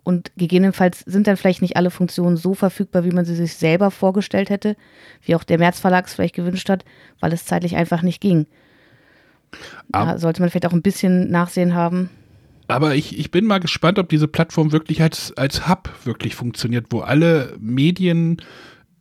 Und 0.09 0.33
gegebenenfalls 0.39 1.01
sind 1.01 1.27
dann 1.27 1.37
vielleicht 1.37 1.61
nicht 1.61 1.77
alle 1.77 1.91
Funktionen 1.91 2.39
so 2.39 2.55
verfügbar, 2.55 3.05
wie 3.05 3.11
man 3.11 3.27
sie 3.27 3.35
sich 3.35 3.57
selber 3.57 3.91
vorgestellt 3.91 4.49
hätte, 4.49 4.75
wie 5.21 5.35
auch 5.35 5.45
der 5.45 5.59
März 5.59 5.81
Verlag 5.81 6.07
es 6.07 6.15
vielleicht 6.15 6.35
gewünscht 6.35 6.71
hat, 6.71 6.87
weil 7.21 7.31
es 7.35 7.45
zeitlich 7.45 7.77
einfach 7.77 8.01
nicht 8.01 8.23
ging. 8.23 8.47
Da 9.91 10.17
sollte 10.17 10.41
man 10.41 10.49
vielleicht 10.49 10.65
auch 10.65 10.73
ein 10.73 10.81
bisschen 10.81 11.31
Nachsehen 11.31 11.75
haben. 11.75 12.09
Aber 12.69 12.95
ich, 12.95 13.19
ich 13.19 13.31
bin 13.31 13.45
mal 13.45 13.61
gespannt, 13.61 13.99
ob 13.99 14.09
diese 14.09 14.29
Plattform 14.29 14.73
wirklich 14.73 15.03
als, 15.03 15.37
als 15.37 15.69
Hub 15.69 15.91
wirklich 16.05 16.35
funktioniert, 16.35 16.87
wo 16.89 17.01
alle 17.01 17.55
Medien 17.61 18.41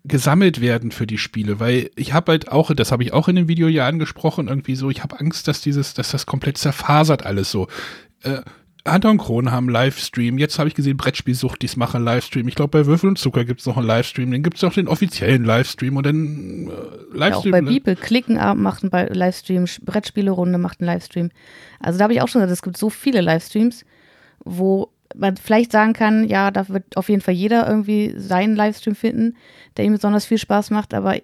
gesammelt 0.03 0.59
werden 0.59 0.91
für 0.91 1.07
die 1.07 1.17
Spiele, 1.17 1.61
weil 1.61 1.89
ich 1.95 2.11
habe 2.11 2.33
halt 2.33 2.51
auch, 2.51 2.73
das 2.75 2.91
habe 2.91 3.03
ich 3.03 3.13
auch 3.13 3.29
in 3.29 3.37
dem 3.37 3.47
Video 3.47 3.69
ja 3.69 3.87
angesprochen, 3.87 4.49
irgendwie 4.49 4.75
so, 4.75 4.89
ich 4.89 5.03
habe 5.03 5.21
Angst, 5.21 5.47
dass 5.47 5.61
dieses, 5.61 5.93
dass 5.93 6.11
das 6.11 6.25
komplett 6.25 6.57
zerfasert 6.57 7.25
alles 7.25 7.49
so. 7.49 7.69
Äh, 8.23 8.41
Anton 8.87 9.17
Kron 9.17 9.51
haben 9.51 9.69
Livestream, 9.69 10.37
jetzt 10.37 10.59
habe 10.59 10.69
ich 10.69 10.75
gesehen, 10.75 10.97
Brettspielsucht, 10.97 11.61
die 11.61 11.69
machen 11.77 12.03
Livestream. 12.03 12.47
Ich 12.47 12.55
glaube, 12.55 12.79
bei 12.79 12.85
Würfel 12.85 13.09
und 13.09 13.17
Zucker 13.17 13.45
gibt 13.45 13.59
es 13.59 13.65
noch 13.65 13.77
einen 13.77 13.87
Livestream, 13.87 14.31
dann 14.31 14.43
gibt 14.43 14.57
es 14.57 14.63
auch 14.63 14.73
den 14.73 14.87
offiziellen 14.87 15.43
Livestream 15.43 15.97
und 15.97 16.05
dann 16.05 16.67
äh, 16.67 17.17
Livestream. 17.17 17.19
Ja, 17.19 17.35
auch 17.35 17.43
bei 17.51 17.61
ne? 17.61 17.69
Bibel, 17.69 17.95
Klickenabend 17.95 18.63
macht 18.63 18.83
einen 18.83 19.13
Livestream, 19.13 19.65
Brettspielerunde 19.83 20.57
macht 20.57 20.81
einen 20.81 20.87
Livestream. 20.87 21.29
Also 21.79 21.99
da 21.99 22.03
habe 22.03 22.13
ich 22.13 22.21
auch 22.21 22.27
schon 22.27 22.41
gesagt, 22.41 22.57
es 22.57 22.63
gibt 22.63 22.77
so 22.77 22.89
viele 22.89 23.21
Livestreams, 23.21 23.85
wo 24.43 24.91
man 25.15 25.37
vielleicht 25.37 25.71
sagen 25.71 25.93
kann, 25.93 26.27
ja, 26.27 26.51
da 26.51 26.67
wird 26.69 26.97
auf 26.97 27.09
jeden 27.09 27.21
Fall 27.21 27.33
jeder 27.33 27.67
irgendwie 27.67 28.13
seinen 28.17 28.55
Livestream 28.55 28.95
finden, 28.95 29.35
der 29.77 29.85
ihm 29.85 29.93
besonders 29.93 30.25
viel 30.25 30.37
Spaß 30.37 30.69
macht, 30.69 30.93
aber 30.93 31.17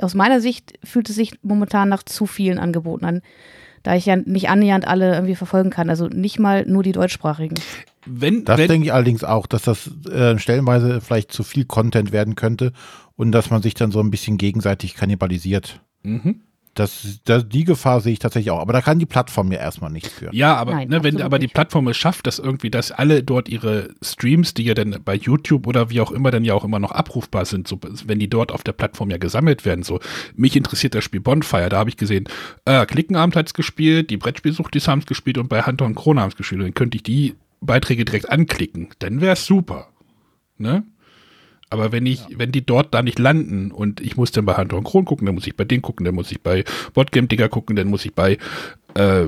aus 0.00 0.14
meiner 0.14 0.40
Sicht 0.40 0.78
fühlt 0.84 1.08
es 1.10 1.16
sich 1.16 1.34
momentan 1.42 1.88
nach 1.88 2.02
zu 2.02 2.26
vielen 2.26 2.58
Angeboten 2.58 3.04
an, 3.04 3.22
da 3.82 3.96
ich 3.96 4.06
ja 4.06 4.16
nicht 4.16 4.48
annähernd 4.48 4.86
alle 4.86 5.14
irgendwie 5.14 5.34
verfolgen 5.34 5.70
kann, 5.70 5.90
also 5.90 6.06
nicht 6.08 6.38
mal 6.38 6.64
nur 6.66 6.82
die 6.82 6.92
deutschsprachigen. 6.92 7.56
Wenn, 8.06 8.44
das 8.44 8.58
wenn, 8.58 8.68
denke 8.68 8.86
ich 8.86 8.92
allerdings 8.92 9.24
auch, 9.24 9.46
dass 9.46 9.62
das 9.62 9.90
äh, 10.06 10.38
stellenweise 10.38 11.00
vielleicht 11.00 11.32
zu 11.32 11.42
viel 11.42 11.64
Content 11.64 12.12
werden 12.12 12.34
könnte 12.34 12.72
und 13.16 13.32
dass 13.32 13.50
man 13.50 13.62
sich 13.62 13.74
dann 13.74 13.90
so 13.90 14.00
ein 14.00 14.10
bisschen 14.10 14.38
gegenseitig 14.38 14.94
kannibalisiert. 14.94 15.80
Mhm. 16.02 16.42
Das, 16.80 17.20
das, 17.24 17.46
die 17.46 17.64
Gefahr 17.64 18.00
sehe 18.00 18.14
ich 18.14 18.18
tatsächlich 18.20 18.50
auch. 18.50 18.58
Aber 18.58 18.72
da 18.72 18.80
kann 18.80 18.98
die 18.98 19.04
Plattform 19.04 19.52
ja 19.52 19.58
erstmal 19.58 19.90
nichts 19.90 20.08
für. 20.08 20.30
Ja, 20.32 20.56
aber 20.56 20.72
Nein, 20.72 20.88
ne, 20.88 21.04
wenn 21.04 21.20
aber 21.20 21.38
die 21.38 21.46
Plattform 21.46 21.86
es 21.88 21.98
schafft, 21.98 22.26
dass 22.26 22.38
irgendwie, 22.38 22.70
dass 22.70 22.90
alle 22.90 23.22
dort 23.22 23.50
ihre 23.50 23.90
Streams, 24.00 24.54
die 24.54 24.64
ja 24.64 24.72
dann 24.72 24.96
bei 25.04 25.14
YouTube 25.14 25.66
oder 25.66 25.90
wie 25.90 26.00
auch 26.00 26.10
immer 26.10 26.30
dann 26.30 26.42
ja 26.42 26.54
auch 26.54 26.64
immer 26.64 26.78
noch 26.78 26.92
abrufbar 26.92 27.44
sind, 27.44 27.68
so, 27.68 27.78
wenn 28.06 28.18
die 28.18 28.30
dort 28.30 28.50
auf 28.50 28.62
der 28.62 28.72
Plattform 28.72 29.10
ja 29.10 29.18
gesammelt 29.18 29.66
werden, 29.66 29.82
so, 29.82 30.00
mich 30.34 30.56
interessiert 30.56 30.94
das 30.94 31.04
Spiel 31.04 31.20
Bonfire, 31.20 31.68
da 31.68 31.76
habe 31.76 31.90
ich 31.90 31.98
gesehen, 31.98 32.24
äh, 32.64 32.86
Klickenabend 32.86 33.36
hat 33.36 33.48
es 33.48 33.52
gespielt, 33.52 34.08
die 34.08 34.16
Brettspielsucht, 34.16 34.74
die 34.74 34.80
haben 34.80 35.00
es 35.00 35.06
gespielt 35.06 35.36
und 35.36 35.50
bei 35.50 35.62
Hunter 35.62 35.84
und 35.84 35.96
Krone 35.96 36.22
haben 36.22 36.30
es 36.30 36.36
gespielt. 36.36 36.60
Und 36.60 36.68
dann 36.68 36.74
könnte 36.74 36.96
ich 36.96 37.02
die 37.02 37.34
Beiträge 37.60 38.06
direkt 38.06 38.30
anklicken. 38.30 38.88
Dann 39.00 39.20
wäre 39.20 39.34
es 39.34 39.44
super. 39.44 39.88
Ne? 40.56 40.84
Aber 41.70 41.92
wenn 41.92 42.04
ich, 42.04 42.20
ja. 42.28 42.38
wenn 42.38 42.50
die 42.50 42.66
dort 42.66 42.92
da 42.92 43.02
nicht 43.02 43.18
landen 43.18 43.70
und 43.70 44.00
ich 44.00 44.16
muss 44.16 44.32
dann 44.32 44.44
bei 44.44 44.56
Hunter 44.56 44.76
und 44.76 44.84
Kron 44.84 45.04
gucken, 45.04 45.26
dann 45.26 45.36
muss 45.36 45.46
ich 45.46 45.56
bei 45.56 45.64
denen 45.64 45.82
gucken, 45.82 46.04
dann 46.04 46.16
muss 46.16 46.32
ich 46.32 46.42
bei 46.42 46.64
Botgame 46.92 47.28
Digger 47.28 47.48
gucken, 47.48 47.76
dann 47.76 47.88
muss 47.88 48.04
ich 48.04 48.12
bei 48.12 48.38
äh, 48.94 49.26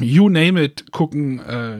You 0.00 0.28
Name 0.28 0.62
It 0.62 0.92
gucken. 0.92 1.40
Äh, 1.40 1.78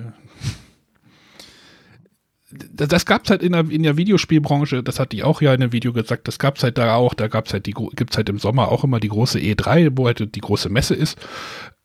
das, 2.73 2.88
das 2.88 3.07
gab 3.07 3.25
es 3.25 3.31
halt 3.31 3.42
in 3.42 3.52
der, 3.52 3.71
in 3.71 3.85
der 3.85 3.97
Videospielbranche, 3.97 4.83
das 4.83 4.99
hatte 4.99 5.16
ich 5.16 5.23
auch 5.23 5.40
ja 5.40 5.54
in 5.54 5.62
einem 5.62 5.73
Video 5.73 5.92
gesagt, 5.92 6.28
das 6.28 6.38
gab 6.38 6.57
es 6.57 6.64
halt 6.64 6.76
da 6.76 6.97
auch, 6.97 7.14
da 7.14 7.28
gab 7.28 7.47
es 7.47 7.52
halt 7.52 7.66
die, 7.66 7.73
gibt 7.73 8.11
es 8.11 8.16
halt 8.16 8.28
im 8.28 8.38
Sommer 8.38 8.69
auch 8.69 8.85
immer 8.85 9.00
die 9.00 9.09
große 9.09 9.38
E3, 9.38 9.92
wo 9.95 10.07
halt 10.07 10.35
die 10.35 10.40
große 10.40 10.69
Messe 10.69 10.95
ist. 10.95 11.19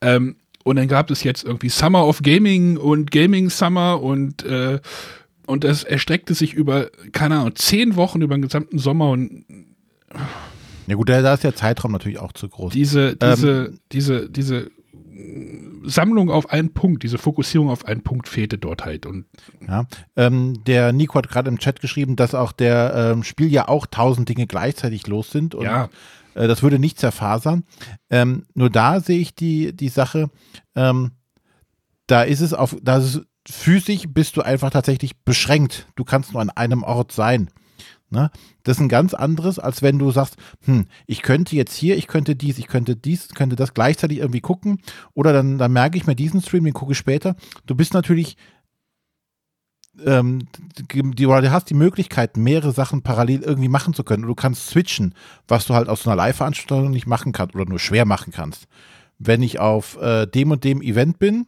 Ähm, 0.02 0.36
und 0.64 0.76
dann 0.76 0.90
gab 0.90 1.10
es 1.12 1.24
jetzt 1.24 1.46
irgendwie 1.46 1.70
Summer 1.70 2.06
of 2.06 2.22
Gaming 2.22 2.76
und 2.76 3.12
Gaming 3.12 3.50
Summer 3.50 4.02
und 4.02 4.44
äh, 4.44 4.80
und 5.48 5.64
das 5.64 5.84
erstreckte 5.84 6.36
sich 6.36 6.54
über, 6.54 6.90
keine 7.12 7.40
Ahnung, 7.40 7.56
zehn 7.56 7.96
Wochen 7.96 8.22
über 8.22 8.36
den 8.36 8.44
gesamten 8.44 8.78
Sommer 8.78 9.10
und 9.10 9.46
ja 10.88 10.96
gut, 10.96 11.10
da 11.10 11.34
ist 11.34 11.44
der 11.44 11.56
Zeitraum 11.56 11.92
natürlich 11.92 12.20
auch 12.20 12.32
zu 12.32 12.48
groß. 12.48 12.72
Diese, 12.72 13.18
diese, 13.18 13.66
ähm, 13.66 13.80
diese, 13.92 14.30
diese 14.30 14.72
Sammlung 15.84 16.30
auf 16.30 16.50
einen 16.50 16.74
Punkt, 16.74 17.04
diese 17.04 17.18
Fokussierung 17.18 17.70
auf 17.70 17.86
einen 17.86 18.02
Punkt 18.02 18.28
fehlte 18.28 18.58
dort 18.58 18.86
halt. 18.86 19.06
Und 19.06 19.26
ja, 19.68 19.86
ähm, 20.16 20.64
der 20.66 20.94
Nico 20.94 21.16
hat 21.16 21.30
gerade 21.30 21.50
im 21.50 21.60
Chat 21.60 21.82
geschrieben, 21.82 22.16
dass 22.16 22.36
auch 22.36 22.52
der 22.52 22.94
ähm, 22.96 23.24
Spiel 23.24 23.52
ja 23.52 23.68
auch 23.68 23.86
tausend 23.86 24.30
Dinge 24.30 24.48
gleichzeitig 24.48 25.08
los 25.08 25.32
sind 25.32 25.56
und 25.56 25.66
ja. 25.66 25.90
äh, 26.36 26.48
das 26.48 26.64
würde 26.64 26.80
nicht 26.80 27.00
zerfasern. 27.00 27.64
Ähm, 28.10 28.46
nur 28.54 28.70
da 28.70 29.00
sehe 29.00 29.20
ich 29.20 29.36
die, 29.36 29.76
die 29.76 29.90
Sache, 29.90 30.30
ähm, 30.76 31.12
da 32.06 32.24
ist 32.24 32.42
es 32.42 32.54
auf, 32.54 32.78
da 32.82 32.98
ist 32.98 33.16
es 33.16 33.22
physisch 33.50 34.06
bist 34.10 34.38
du 34.38 34.42
einfach 34.42 34.70
tatsächlich 34.70 35.18
beschränkt. 35.24 35.88
Du 35.96 36.04
kannst 36.04 36.34
nur 36.34 36.42
an 36.42 36.50
einem 36.50 36.84
Ort 36.84 37.12
sein. 37.12 37.50
Ne? 38.10 38.32
Das 38.64 38.78
ist 38.78 38.82
ein 38.82 38.90
ganz 38.90 39.14
anderes, 39.14 39.60
als 39.60 39.82
wenn 39.82 40.00
du 40.00 40.12
sagst, 40.12 40.38
hm, 40.64 40.88
ich 41.08 41.22
könnte 41.22 41.56
jetzt 41.56 41.76
hier, 41.76 41.98
ich 41.98 42.08
könnte 42.08 42.36
dies, 42.36 42.58
ich 42.58 42.68
könnte 42.68 42.96
dies, 42.96 43.30
könnte 43.30 43.58
das 43.58 43.74
gleichzeitig 43.74 44.20
irgendwie 44.20 44.40
gucken. 44.40 44.80
Oder 45.14 45.34
dann, 45.34 45.58
dann 45.58 45.74
merke 45.74 45.98
ich 45.98 46.08
mir 46.08 46.16
diesen 46.16 46.42
Stream, 46.42 46.64
den 46.64 46.74
gucke 46.74 46.94
ich 46.94 46.98
später. 46.98 47.36
Du 47.66 47.76
bist 47.76 47.94
natürlich, 47.94 48.38
ähm, 50.06 50.48
die, 50.94 51.26
oder 51.26 51.42
du 51.42 51.52
hast 51.52 51.70
die 51.70 51.74
Möglichkeit, 51.74 52.38
mehrere 52.38 52.72
Sachen 52.72 53.02
parallel 53.02 53.42
irgendwie 53.42 53.70
machen 53.70 53.94
zu 53.94 54.06
können. 54.06 54.24
Du 54.24 54.36
kannst 54.36 54.68
switchen, 54.68 55.14
was 55.48 55.66
du 55.66 55.74
halt 55.74 55.90
aus 55.90 56.04
so 56.04 56.10
einer 56.10 56.18
Live-Veranstaltung 56.18 56.92
nicht 56.92 57.08
machen 57.08 57.34
kannst 57.34 57.56
oder 57.56 57.66
nur 57.66 57.80
schwer 57.80 58.06
machen 58.06 58.32
kannst. 58.32 58.68
Wenn 59.20 59.42
ich 59.42 59.60
auf 59.60 59.98
äh, 60.02 60.28
dem 60.28 60.52
und 60.52 60.64
dem 60.64 60.82
Event 60.82 61.20
bin, 61.20 61.48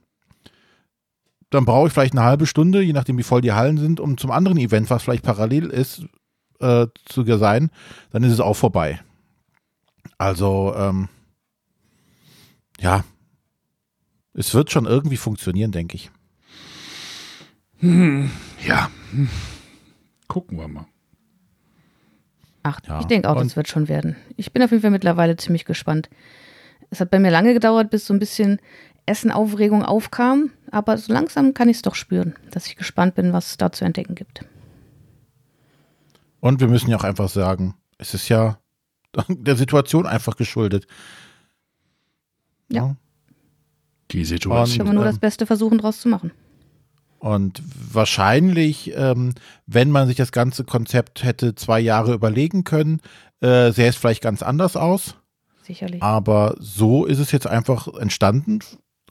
dann 1.49 1.65
brauche 1.65 1.87
ich 1.87 1.93
vielleicht 1.93 2.13
eine 2.13 2.23
halbe 2.23 2.45
Stunde, 2.45 2.81
je 2.81 2.93
nachdem 2.93 3.17
wie 3.17 3.23
voll 3.23 3.41
die 3.41 3.53
Hallen 3.53 3.77
sind, 3.77 3.99
um 3.99 4.17
zum 4.17 4.31
anderen 4.31 4.57
Event, 4.57 4.89
was 4.89 5.03
vielleicht 5.03 5.23
parallel 5.23 5.65
ist, 5.67 6.05
äh, 6.59 6.87
zu 7.05 7.23
sein, 7.37 7.71
dann 8.11 8.23
ist 8.23 8.33
es 8.33 8.39
auch 8.39 8.55
vorbei. 8.55 8.99
Also, 10.17 10.73
ähm, 10.75 11.09
ja, 12.79 13.03
es 14.33 14.53
wird 14.53 14.71
schon 14.71 14.85
irgendwie 14.85 15.17
funktionieren, 15.17 15.71
denke 15.71 15.95
ich. 15.95 16.11
Hm, 17.79 18.29
ja, 18.65 18.89
gucken 20.27 20.57
wir 20.57 20.67
mal. 20.67 20.85
Ach, 22.63 22.79
ja. 22.87 22.99
ich 22.99 23.05
denke 23.05 23.29
auch, 23.29 23.41
das 23.41 23.55
wird 23.55 23.69
schon 23.69 23.87
werden. 23.87 24.17
Ich 24.35 24.51
bin 24.51 24.61
auf 24.61 24.71
jeden 24.71 24.81
Fall 24.81 24.91
mittlerweile 24.91 25.37
ziemlich 25.37 25.65
gespannt. 25.65 26.09
Es 26.89 26.99
hat 26.99 27.09
bei 27.09 27.19
mir 27.19 27.31
lange 27.31 27.53
gedauert, 27.53 27.89
bis 27.89 28.05
so 28.05 28.13
ein 28.13 28.19
bisschen 28.19 28.59
Essen-Aufregung 29.09 29.83
aufkam. 29.83 30.51
Aber 30.71 30.97
so 30.97 31.11
langsam 31.11 31.53
kann 31.53 31.67
ich 31.67 31.77
es 31.77 31.81
doch 31.81 31.95
spüren, 31.95 32.35
dass 32.51 32.67
ich 32.67 32.75
gespannt 32.75 33.15
bin, 33.15 33.33
was 33.33 33.47
es 33.47 33.57
da 33.57 33.71
zu 33.71 33.83
entdecken 33.83 34.15
gibt. 34.15 34.45
Und 36.39 36.59
wir 36.61 36.67
müssen 36.67 36.89
ja 36.89 36.97
auch 36.97 37.03
einfach 37.03 37.29
sagen, 37.29 37.75
es 37.97 38.13
ist 38.13 38.29
ja 38.29 38.59
der 39.27 39.55
Situation 39.55 40.05
einfach 40.05 40.37
geschuldet. 40.37 40.87
Ja. 42.69 42.85
ja. 42.85 42.95
Die 44.11 44.25
Situation. 44.25 44.77
Können 44.77 44.89
wir 44.89 44.93
nur 44.93 45.03
das 45.03 45.15
ähm, 45.15 45.21
Beste 45.21 45.45
versuchen, 45.45 45.79
daraus 45.79 45.99
zu 46.01 46.09
machen. 46.09 46.31
Und 47.19 47.61
wahrscheinlich, 47.93 48.93
ähm, 48.95 49.35
wenn 49.67 49.91
man 49.91 50.07
sich 50.07 50.15
das 50.15 50.31
ganze 50.31 50.63
Konzept 50.63 51.23
hätte 51.23 51.53
zwei 51.53 51.79
Jahre 51.79 52.13
überlegen 52.13 52.63
können, 52.63 53.01
äh, 53.41 53.71
sähe 53.71 53.89
es 53.89 53.97
vielleicht 53.97 54.23
ganz 54.23 54.41
anders 54.41 54.77
aus. 54.77 55.15
Sicherlich. 55.63 56.01
Aber 56.01 56.55
so 56.59 57.05
ist 57.05 57.19
es 57.19 57.31
jetzt 57.31 57.45
einfach 57.45 57.87
entstanden 57.99 58.61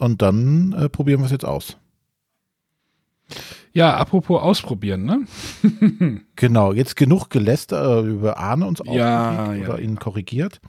und 0.00 0.22
dann 0.22 0.72
äh, 0.72 0.88
probieren 0.88 1.20
wir 1.20 1.26
es 1.26 1.32
jetzt 1.32 1.44
aus. 1.44 1.76
Ja, 3.72 3.96
apropos 3.96 4.40
ausprobieren, 4.40 5.04
ne? 5.04 6.22
genau, 6.36 6.72
jetzt 6.72 6.96
genug 6.96 7.30
gelästert 7.30 8.04
äh, 8.04 8.08
über 8.08 8.38
Arne 8.38 8.66
uns 8.66 8.82
ja, 8.84 9.52
ja. 9.52 9.68
oder 9.68 9.78
ihn 9.78 9.98
korrigiert. 9.98 10.60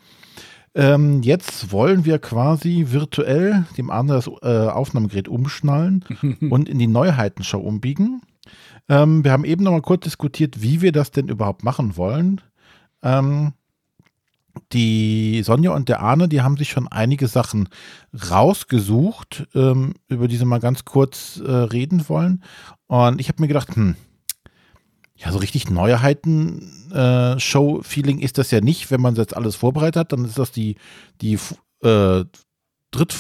Ähm, 0.76 1.24
jetzt 1.24 1.72
wollen 1.72 2.06
wir 2.06 2.20
quasi 2.20 2.88
virtuell 2.90 3.66
dem 3.78 3.90
Arne 3.90 4.14
das 4.14 4.30
äh, 4.42 4.68
Aufnahmegerät 4.68 5.28
umschnallen 5.28 6.06
und 6.50 6.70
in 6.70 6.78
die 6.78 6.88
Neuheitenshow 6.88 7.60
umbiegen. 7.60 8.22
Ähm, 8.88 9.24
wir 9.24 9.32
haben 9.32 9.46
eben 9.46 9.64
noch 9.64 9.72
mal 9.72 9.82
kurz 9.82 10.04
diskutiert, 10.04 10.62
wie 10.62 10.82
wir 10.82 10.92
das 10.92 11.12
denn 11.12 11.28
überhaupt 11.28 11.64
machen 11.64 11.98
wollen. 11.98 12.42
Ähm, 13.02 13.54
die 14.72 15.42
Sonja 15.44 15.72
und 15.72 15.90
der 15.90 16.02
Arne, 16.02 16.28
die 16.28 16.42
haben 16.42 16.58
sich 16.58 16.70
schon 16.70 16.88
einige 16.88 17.28
Sachen 17.28 17.70
rausgesucht, 18.30 19.48
ähm, 19.56 19.96
über 20.08 20.28
die 20.28 20.38
sie 20.38 20.46
mal 20.46 20.60
ganz 20.60 20.86
kurz 20.86 21.42
äh, 21.46 21.52
reden 21.52 22.08
wollen. 22.10 22.44
Und 22.88 23.22
ich 23.22 23.30
habe 23.30 23.42
mir 23.42 23.48
gedacht, 23.48 23.76
hm, 23.76 23.96
ja, 25.16 25.32
so 25.32 25.40
richtig 25.40 25.70
Neuheiten-Show-Feeling 25.70 28.20
äh, 28.20 28.24
ist 28.24 28.38
das 28.38 28.52
ja 28.52 28.62
nicht, 28.62 28.90
wenn 28.90 29.02
man 29.02 29.16
jetzt 29.16 29.36
alles 29.36 29.58
vorbereitet 29.58 29.98
hat. 29.98 30.14
Dann 30.14 30.24
ist 30.26 30.38
das 30.38 30.52
die, 30.52 30.76
die 31.22 31.38
äh, 31.84 32.24
Dritt, 32.92 33.16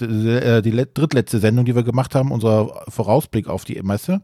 äh, 0.00 0.62
die 0.62 0.86
drittletzte 0.94 1.40
Sendung, 1.40 1.64
die 1.64 1.74
wir 1.74 1.82
gemacht 1.82 2.14
haben, 2.14 2.30
unser 2.32 2.84
Vorausblick 2.88 3.48
auf 3.48 3.64
die 3.64 3.80
Messe. 3.82 4.22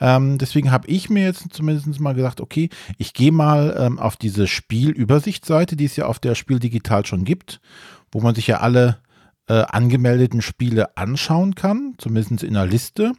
Ähm, 0.00 0.38
deswegen 0.38 0.70
habe 0.70 0.88
ich 0.88 1.10
mir 1.10 1.24
jetzt 1.24 1.52
zumindest 1.52 2.00
mal 2.00 2.14
gesagt, 2.14 2.40
okay, 2.40 2.70
ich 2.98 3.12
gehe 3.12 3.32
mal 3.32 3.76
ähm, 3.78 3.98
auf 3.98 4.16
diese 4.16 4.46
Spielübersichtsseite, 4.46 5.76
die 5.76 5.84
es 5.84 5.96
ja 5.96 6.06
auf 6.06 6.18
der 6.18 6.34
Spiel 6.34 6.58
Digital 6.58 7.04
schon 7.04 7.24
gibt, 7.24 7.60
wo 8.12 8.20
man 8.20 8.34
sich 8.34 8.46
ja 8.46 8.60
alle 8.60 8.98
äh, 9.48 9.64
angemeldeten 9.68 10.42
Spiele 10.42 10.96
anschauen 10.96 11.54
kann, 11.54 11.94
zumindest 11.98 12.42
in 12.44 12.56
einer 12.56 12.66
Liste. 12.66 13.12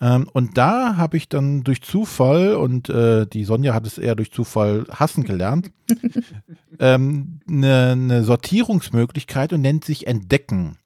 Ähm, 0.00 0.28
und 0.32 0.58
da 0.58 0.96
habe 0.96 1.16
ich 1.16 1.28
dann 1.28 1.64
durch 1.64 1.82
Zufall, 1.82 2.54
und 2.54 2.90
äh, 2.90 3.26
die 3.26 3.44
Sonja 3.44 3.72
hat 3.72 3.86
es 3.86 3.96
eher 3.96 4.14
durch 4.14 4.32
Zufall 4.32 4.84
hassen 4.90 5.24
gelernt, 5.24 5.70
ähm, 6.78 7.40
eine, 7.48 7.96
ne 7.96 8.22
Sortierungsmöglichkeit 8.22 9.52
und 9.52 9.62
nennt 9.62 9.84
sich 9.84 10.06
Entdecken. 10.06 10.76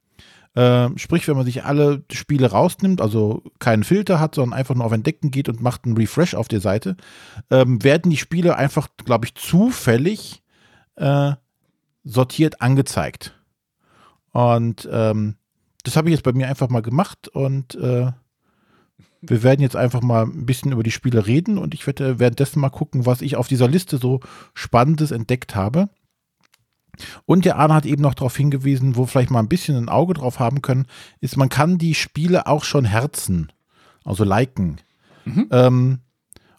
Ähm, 0.56 0.98
sprich, 0.98 1.28
wenn 1.28 1.36
man 1.36 1.44
sich 1.44 1.64
alle 1.64 2.02
Spiele 2.10 2.50
rausnimmt, 2.50 3.00
also 3.00 3.42
keinen 3.60 3.84
Filter 3.84 4.18
hat, 4.18 4.34
sondern 4.34 4.58
einfach 4.58 4.74
nur 4.74 4.84
auf 4.84 4.92
Entdecken 4.92 5.30
geht 5.30 5.48
und 5.48 5.62
macht 5.62 5.84
einen 5.84 5.96
Refresh 5.96 6.34
auf 6.34 6.48
der 6.48 6.60
Seite, 6.60 6.96
ähm, 7.50 7.82
werden 7.84 8.10
die 8.10 8.16
Spiele 8.16 8.56
einfach, 8.56 8.88
glaube 9.04 9.26
ich, 9.26 9.34
zufällig 9.34 10.42
äh, 10.96 11.32
sortiert 12.02 12.60
angezeigt. 12.60 13.38
Und 14.32 14.88
ähm, 14.90 15.36
das 15.84 15.96
habe 15.96 16.08
ich 16.08 16.14
jetzt 16.14 16.24
bei 16.24 16.32
mir 16.32 16.48
einfach 16.48 16.68
mal 16.68 16.82
gemacht 16.82 17.28
und 17.28 17.74
äh, 17.76 18.12
wir 19.22 19.42
werden 19.42 19.60
jetzt 19.60 19.76
einfach 19.76 20.00
mal 20.02 20.24
ein 20.24 20.46
bisschen 20.46 20.72
über 20.72 20.82
die 20.82 20.90
Spiele 20.90 21.26
reden 21.26 21.58
und 21.58 21.74
ich 21.74 21.86
werde 21.86 22.18
währenddessen 22.18 22.60
mal 22.60 22.70
gucken, 22.70 23.06
was 23.06 23.22
ich 23.22 23.36
auf 23.36 23.48
dieser 23.48 23.68
Liste 23.68 23.98
so 23.98 24.20
Spannendes 24.54 25.10
entdeckt 25.10 25.54
habe. 25.54 25.90
Und 27.26 27.44
der 27.44 27.56
Arne 27.56 27.74
hat 27.74 27.86
eben 27.86 28.02
noch 28.02 28.14
darauf 28.14 28.36
hingewiesen, 28.36 28.96
wo 28.96 29.06
vielleicht 29.06 29.30
mal 29.30 29.40
ein 29.40 29.48
bisschen 29.48 29.76
ein 29.76 29.88
Auge 29.88 30.14
drauf 30.14 30.38
haben 30.38 30.62
können, 30.62 30.86
ist, 31.20 31.36
man 31.36 31.48
kann 31.48 31.78
die 31.78 31.94
Spiele 31.94 32.46
auch 32.46 32.64
schon 32.64 32.84
herzen, 32.84 33.52
also 34.04 34.24
liken. 34.24 34.78
Mhm. 35.24 35.48
Ähm, 35.50 35.98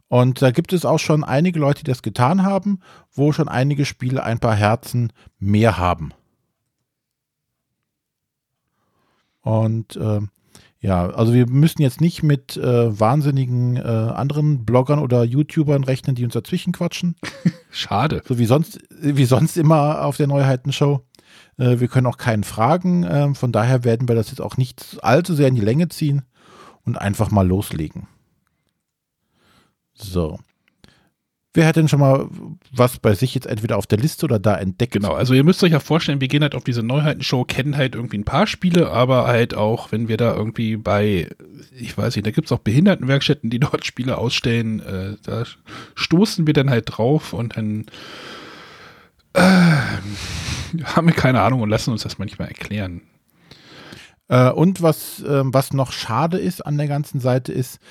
und 0.07 0.41
da 0.41 0.51
gibt 0.51 0.73
es 0.73 0.85
auch 0.85 0.99
schon 0.99 1.23
einige 1.23 1.59
Leute, 1.59 1.83
die 1.83 1.91
das 1.91 2.01
getan 2.01 2.43
haben, 2.43 2.79
wo 3.13 3.31
schon 3.31 3.47
einige 3.47 3.85
Spiele 3.85 4.23
ein 4.23 4.39
paar 4.39 4.55
Herzen 4.55 5.13
mehr 5.39 5.77
haben. 5.77 6.13
Und 9.41 9.95
äh, 9.95 10.19
ja, 10.81 11.11
also 11.11 11.31
wir 11.31 11.47
müssen 11.47 11.83
jetzt 11.83 12.01
nicht 12.01 12.23
mit 12.23 12.57
äh, 12.57 12.99
wahnsinnigen 12.99 13.77
äh, 13.77 13.81
anderen 13.81 14.65
Bloggern 14.65 14.97
oder 14.97 15.23
YouTubern 15.23 15.83
rechnen, 15.83 16.15
die 16.15 16.25
uns 16.25 16.33
dazwischen 16.33 16.73
quatschen. 16.73 17.15
Schade. 17.71 18.23
So 18.27 18.39
wie 18.39 18.45
sonst, 18.45 18.79
wie 18.99 19.25
sonst 19.25 19.57
immer 19.57 20.03
auf 20.03 20.17
der 20.17 20.25
Neuheitenshow. 20.25 21.05
Äh, 21.57 21.79
wir 21.79 21.87
können 21.87 22.07
auch 22.07 22.17
keinen 22.17 22.43
fragen. 22.43 23.03
Äh, 23.03 23.35
von 23.35 23.51
daher 23.51 23.83
werden 23.83 24.07
wir 24.07 24.15
das 24.15 24.31
jetzt 24.31 24.41
auch 24.41 24.57
nicht 24.57 24.97
allzu 25.03 25.35
sehr 25.35 25.49
in 25.49 25.55
die 25.55 25.61
Länge 25.61 25.87
ziehen 25.89 26.23
und 26.83 26.97
einfach 26.97 27.29
mal 27.29 27.47
loslegen. 27.47 28.07
So. 29.93 30.39
Wer 31.53 31.67
hat 31.67 31.75
denn 31.75 31.89
schon 31.89 31.99
mal 31.99 32.29
was 32.71 32.99
bei 32.99 33.13
sich 33.13 33.35
jetzt 33.35 33.45
entweder 33.45 33.77
auf 33.77 33.85
der 33.85 33.97
Liste 33.97 34.25
oder 34.25 34.39
da 34.39 34.57
entdeckt? 34.57 34.93
Genau, 34.93 35.13
also 35.13 35.33
ihr 35.33 35.43
müsst 35.43 35.61
euch 35.63 35.73
ja 35.73 35.81
vorstellen, 35.81 36.21
wir 36.21 36.29
gehen 36.29 36.43
halt 36.43 36.55
auf 36.55 36.63
diese 36.63 36.81
Neuheitenshow, 36.81 37.43
kennen 37.43 37.75
halt 37.75 37.93
irgendwie 37.93 38.19
ein 38.19 38.23
paar 38.23 38.47
Spiele, 38.47 38.89
aber 38.89 39.27
halt 39.27 39.53
auch, 39.53 39.91
wenn 39.91 40.07
wir 40.07 40.15
da 40.15 40.33
irgendwie 40.33 40.77
bei, 40.77 41.29
ich 41.77 41.97
weiß 41.97 42.15
nicht, 42.15 42.25
da 42.25 42.31
gibt 42.31 42.45
es 42.45 42.53
auch 42.53 42.59
Behindertenwerkstätten, 42.59 43.49
die 43.49 43.59
dort 43.59 43.85
Spiele 43.85 44.17
ausstellen, 44.17 44.79
äh, 44.79 45.17
da 45.23 45.43
stoßen 45.95 46.47
wir 46.47 46.53
dann 46.53 46.69
halt 46.69 46.85
drauf 46.87 47.33
und 47.33 47.57
dann 47.57 47.85
äh, 49.33 49.41
haben 49.41 51.07
wir 51.07 51.13
keine 51.13 51.41
Ahnung 51.41 51.61
und 51.61 51.69
lassen 51.69 51.91
uns 51.91 52.03
das 52.03 52.17
manchmal 52.17 52.47
erklären. 52.47 53.01
Äh, 54.29 54.51
und 54.51 54.81
was, 54.81 55.21
äh, 55.23 55.41
was 55.43 55.73
noch 55.73 55.91
schade 55.91 56.37
ist 56.37 56.65
an 56.65 56.77
der 56.77 56.87
ganzen 56.87 57.19
Seite 57.19 57.51
ist, 57.51 57.81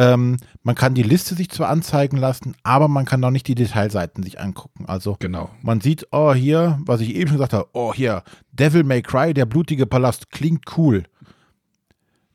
ähm, 0.00 0.38
man 0.62 0.74
kann 0.74 0.94
die 0.94 1.02
Liste 1.02 1.34
sich 1.34 1.50
zwar 1.50 1.68
anzeigen 1.68 2.16
lassen, 2.16 2.56
aber 2.62 2.88
man 2.88 3.04
kann 3.04 3.20
noch 3.20 3.30
nicht 3.30 3.46
die 3.46 3.54
Detailseiten 3.54 4.22
sich 4.22 4.40
angucken. 4.40 4.86
Also 4.86 5.16
genau. 5.18 5.50
man 5.60 5.82
sieht, 5.82 6.06
oh 6.10 6.32
hier, 6.32 6.78
was 6.86 7.02
ich 7.02 7.14
eben 7.14 7.28
schon 7.28 7.36
gesagt 7.36 7.52
habe, 7.52 7.68
oh 7.74 7.92
hier, 7.92 8.22
Devil 8.50 8.82
May 8.82 9.02
Cry, 9.02 9.34
der 9.34 9.44
blutige 9.44 9.84
Palast, 9.84 10.30
klingt 10.30 10.78
cool. 10.78 11.04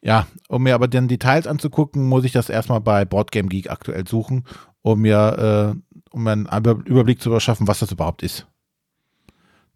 Ja, 0.01 0.27
um 0.47 0.61
mir 0.61 0.75
aber 0.75 0.87
den 0.87 1.07
Details 1.07 1.47
anzugucken, 1.47 2.07
muss 2.07 2.23
ich 2.23 2.31
das 2.31 2.49
erstmal 2.49 2.81
bei 2.81 3.03
Boardgame 3.03 3.49
Geek 3.49 3.71
aktuell 3.71 4.07
suchen, 4.07 4.43
um 4.83 5.01
mir, 5.01 5.73
äh, 5.73 5.99
um 6.11 6.23
mir 6.23 6.33
einen 6.33 6.45
Überblick 6.85 7.19
zu 7.19 7.31
verschaffen, 7.31 7.67
was 7.67 7.79
das 7.79 7.91
überhaupt 7.91 8.21
ist. 8.21 8.45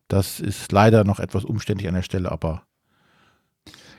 Das 0.07 0.39
ist 0.39 0.71
leider 0.71 1.05
noch 1.05 1.19
etwas 1.19 1.43
umständlich 1.43 1.87
an 1.87 1.95
der 1.95 2.03
Stelle, 2.03 2.31
aber 2.31 2.61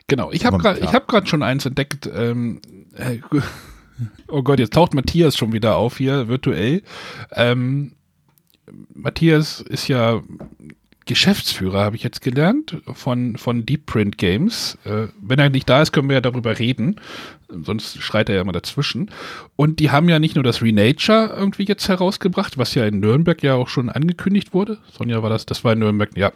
Genau, 0.06 0.32
ich 0.32 0.44
habe 0.44 0.58
gerade 0.58 0.92
hab 0.92 1.28
schon 1.28 1.44
eins 1.44 1.66
entdeckt. 1.66 2.10
Ähm, 2.12 2.60
äh, 2.96 3.18
oh 4.28 4.42
Gott, 4.42 4.58
jetzt 4.58 4.74
taucht 4.74 4.94
Matthias 4.94 5.36
schon 5.36 5.52
wieder 5.52 5.76
auf 5.76 5.98
hier 5.98 6.28
virtuell. 6.28 6.82
Ähm, 7.32 7.92
Matthias 8.94 9.60
ist 9.60 9.88
ja 9.88 10.22
Geschäftsführer, 11.06 11.80
habe 11.80 11.96
ich 11.96 12.04
jetzt 12.04 12.20
gelernt, 12.20 12.76
von, 12.92 13.36
von 13.36 13.66
Deep 13.66 13.86
Print 13.86 14.16
Games. 14.16 14.78
Äh, 14.84 15.08
wenn 15.20 15.40
er 15.40 15.50
nicht 15.50 15.68
da 15.68 15.82
ist, 15.82 15.90
können 15.90 16.08
wir 16.08 16.14
ja 16.14 16.20
darüber 16.20 16.58
reden. 16.58 17.00
Sonst 17.48 18.00
schreit 18.00 18.28
er 18.28 18.36
ja 18.36 18.42
immer 18.42 18.52
dazwischen. 18.52 19.10
Und 19.56 19.80
die 19.80 19.90
haben 19.90 20.08
ja 20.08 20.20
nicht 20.20 20.36
nur 20.36 20.44
das 20.44 20.62
Renature 20.62 21.34
irgendwie 21.36 21.64
jetzt 21.64 21.88
herausgebracht, 21.88 22.58
was 22.58 22.76
ja 22.76 22.86
in 22.86 23.00
Nürnberg 23.00 23.42
ja 23.42 23.54
auch 23.54 23.68
schon 23.68 23.88
angekündigt 23.88 24.54
wurde. 24.54 24.78
Sonja 24.96 25.20
war 25.20 25.30
das, 25.30 25.46
das 25.46 25.64
war 25.64 25.72
in 25.72 25.80
Nürnberg, 25.80 26.16
ja. 26.16 26.32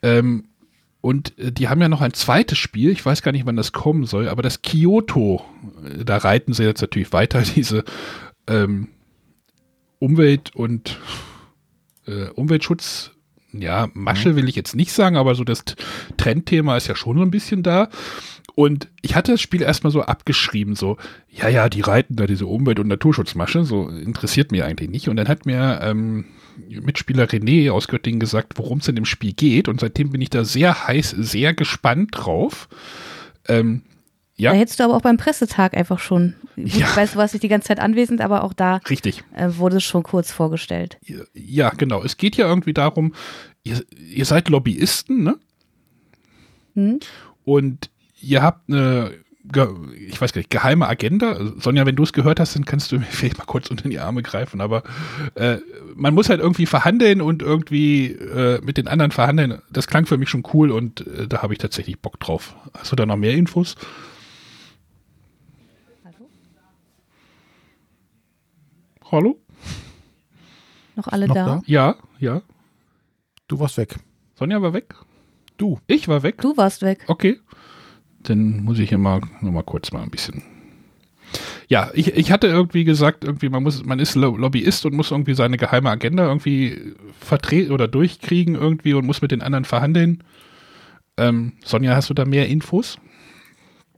Ähm, 0.00 0.44
und 1.00 1.38
äh, 1.38 1.52
die 1.52 1.68
haben 1.68 1.80
ja 1.80 1.88
noch 1.88 2.00
ein 2.00 2.12
zweites 2.12 2.58
Spiel, 2.58 2.90
ich 2.90 3.04
weiß 3.04 3.22
gar 3.22 3.32
nicht, 3.32 3.46
wann 3.46 3.56
das 3.56 3.72
kommen 3.72 4.04
soll, 4.04 4.28
aber 4.28 4.42
das 4.42 4.62
Kyoto, 4.62 5.44
äh, 5.84 6.04
da 6.04 6.18
reiten 6.18 6.52
sie 6.52 6.64
jetzt 6.64 6.80
natürlich 6.80 7.12
weiter 7.12 7.42
diese 7.54 7.84
ähm, 8.46 8.88
Umwelt- 9.98 10.54
und 10.54 10.98
äh, 12.06 12.28
Umweltschutz, 12.30 13.12
ja, 13.52 13.88
Masche 13.94 14.30
mhm. 14.30 14.36
will 14.36 14.48
ich 14.48 14.56
jetzt 14.56 14.76
nicht 14.76 14.92
sagen, 14.92 15.16
aber 15.16 15.34
so 15.34 15.44
das 15.44 15.64
Trendthema 16.16 16.76
ist 16.76 16.86
ja 16.86 16.94
schon 16.94 17.16
so 17.16 17.22
ein 17.22 17.30
bisschen 17.30 17.62
da. 17.62 17.88
Und 18.54 18.88
ich 19.02 19.14
hatte 19.14 19.32
das 19.32 19.40
Spiel 19.40 19.62
erstmal 19.62 19.92
so 19.92 20.02
abgeschrieben, 20.02 20.74
so, 20.74 20.96
ja, 21.30 21.48
ja, 21.48 21.68
die 21.68 21.80
reiten 21.80 22.16
da 22.16 22.26
diese 22.26 22.46
Umwelt- 22.46 22.80
und 22.80 22.88
Naturschutzmasche, 22.88 23.64
so 23.64 23.88
interessiert 23.88 24.50
mir 24.50 24.66
eigentlich 24.66 24.90
nicht. 24.90 25.08
Und 25.08 25.16
dann 25.16 25.28
hat 25.28 25.46
mir 25.46 25.78
ähm, 25.80 26.24
Mitspieler 26.68 27.26
René 27.26 27.70
aus 27.70 27.88
Göttingen 27.88 28.20
gesagt, 28.20 28.54
worum 28.56 28.78
es 28.78 28.88
in 28.88 28.96
dem 28.96 29.04
Spiel 29.04 29.32
geht. 29.32 29.68
Und 29.68 29.80
seitdem 29.80 30.10
bin 30.10 30.20
ich 30.20 30.30
da 30.30 30.44
sehr 30.44 30.86
heiß, 30.86 31.10
sehr 31.10 31.54
gespannt 31.54 32.10
drauf. 32.12 32.68
Ähm, 33.46 33.82
ja. 34.36 34.52
Da 34.52 34.58
hättest 34.58 34.78
du 34.78 34.84
aber 34.84 34.94
auch 34.94 35.02
beim 35.02 35.16
Pressetag 35.16 35.74
einfach 35.74 35.98
schon. 35.98 36.34
Ja. 36.56 36.64
Ich 36.64 36.96
weiß, 36.96 37.12
du 37.12 37.18
warst 37.18 37.34
nicht 37.34 37.42
die 37.42 37.48
ganze 37.48 37.68
Zeit 37.68 37.80
anwesend, 37.80 38.20
aber 38.20 38.44
auch 38.44 38.52
da 38.52 38.76
Richtig. 38.88 39.24
Äh, 39.34 39.50
wurde 39.56 39.78
es 39.78 39.84
schon 39.84 40.04
kurz 40.04 40.30
vorgestellt. 40.30 40.98
Ja, 41.34 41.70
genau. 41.70 42.02
Es 42.02 42.16
geht 42.16 42.36
ja 42.36 42.46
irgendwie 42.46 42.72
darum, 42.72 43.14
ihr, 43.64 43.84
ihr 44.10 44.24
seid 44.24 44.48
Lobbyisten, 44.48 45.24
ne? 45.24 45.38
Hm? 46.74 47.00
Und 47.44 47.90
ihr 48.20 48.42
habt 48.42 48.70
eine 48.70 49.12
ich 49.96 50.20
weiß 50.20 50.32
gar 50.32 50.40
nicht, 50.40 50.50
geheime 50.50 50.88
Agenda. 50.88 51.38
Sonja, 51.58 51.86
wenn 51.86 51.96
du 51.96 52.02
es 52.02 52.12
gehört 52.12 52.40
hast, 52.40 52.54
dann 52.54 52.64
kannst 52.64 52.92
du 52.92 52.98
mir 52.98 53.04
vielleicht 53.10 53.38
mal 53.38 53.44
kurz 53.44 53.70
unter 53.70 53.88
die 53.88 53.98
Arme 53.98 54.22
greifen. 54.22 54.60
Aber 54.60 54.82
äh, 55.34 55.58
man 55.94 56.14
muss 56.14 56.28
halt 56.28 56.40
irgendwie 56.40 56.66
verhandeln 56.66 57.20
und 57.20 57.42
irgendwie 57.42 58.12
äh, 58.12 58.60
mit 58.62 58.76
den 58.76 58.88
anderen 58.88 59.10
verhandeln. 59.10 59.62
Das 59.70 59.86
klang 59.86 60.06
für 60.06 60.18
mich 60.18 60.28
schon 60.28 60.44
cool 60.52 60.70
und 60.70 61.06
äh, 61.06 61.26
da 61.26 61.42
habe 61.42 61.54
ich 61.54 61.58
tatsächlich 61.58 61.98
Bock 61.98 62.20
drauf. 62.20 62.56
Hast 62.76 62.92
du 62.92 62.96
da 62.96 63.06
noch 63.06 63.16
mehr 63.16 63.34
Infos? 63.34 63.76
Hallo? 66.04 66.30
Hallo? 69.10 69.40
Noch 70.96 71.08
alle 71.08 71.28
noch 71.28 71.34
da? 71.34 71.46
da? 71.46 71.62
Ja, 71.66 71.96
ja. 72.18 72.42
Du 73.46 73.60
warst 73.60 73.78
weg. 73.78 73.96
Sonja 74.34 74.60
war 74.60 74.74
weg? 74.74 74.94
Du. 75.56 75.80
Ich 75.86 76.06
war 76.06 76.22
weg? 76.22 76.40
Du 76.40 76.56
warst 76.56 76.82
weg. 76.82 77.04
Okay 77.06 77.40
dann 78.28 78.64
muss 78.64 78.78
ich 78.78 78.88
hier 78.88 78.98
mal 78.98 79.20
noch 79.40 79.52
mal 79.52 79.62
kurz 79.62 79.92
mal 79.92 80.02
ein 80.02 80.10
bisschen 80.10 80.42
ja, 81.68 81.90
ich, 81.92 82.16
ich 82.16 82.32
hatte 82.32 82.46
irgendwie 82.46 82.84
gesagt, 82.84 83.24
irgendwie 83.24 83.50
man 83.50 83.62
muss, 83.62 83.84
man 83.84 83.98
ist 83.98 84.14
Lobbyist 84.14 84.86
und 84.86 84.94
muss 84.94 85.10
irgendwie 85.10 85.34
seine 85.34 85.58
geheime 85.58 85.90
Agenda 85.90 86.26
irgendwie 86.26 86.94
vertreten 87.20 87.72
oder 87.72 87.86
durchkriegen 87.86 88.54
irgendwie 88.54 88.94
und 88.94 89.06
muss 89.06 89.20
mit 89.20 89.30
den 89.30 89.42
anderen 89.42 89.66
verhandeln. 89.66 90.24
Ähm, 91.18 91.52
Sonja, 91.64 91.94
hast 91.94 92.08
du 92.08 92.14
da 92.14 92.24
mehr 92.24 92.48
Infos? 92.48 92.98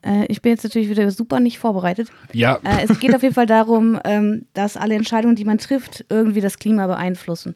Äh, 0.02 0.26
ich 0.26 0.42
bin 0.42 0.50
jetzt 0.50 0.64
natürlich 0.64 0.88
wieder 0.88 1.08
super 1.12 1.38
nicht 1.38 1.60
vorbereitet. 1.60 2.08
Ja. 2.32 2.58
Äh, 2.64 2.86
es 2.88 2.98
geht 2.98 3.14
auf 3.14 3.22
jeden 3.22 3.34
Fall 3.34 3.46
darum, 3.46 4.00
ähm, 4.04 4.46
dass 4.52 4.76
alle 4.76 4.96
Entscheidungen, 4.96 5.36
die 5.36 5.44
man 5.44 5.58
trifft, 5.58 6.04
irgendwie 6.08 6.40
das 6.40 6.58
Klima 6.58 6.88
beeinflussen. 6.88 7.54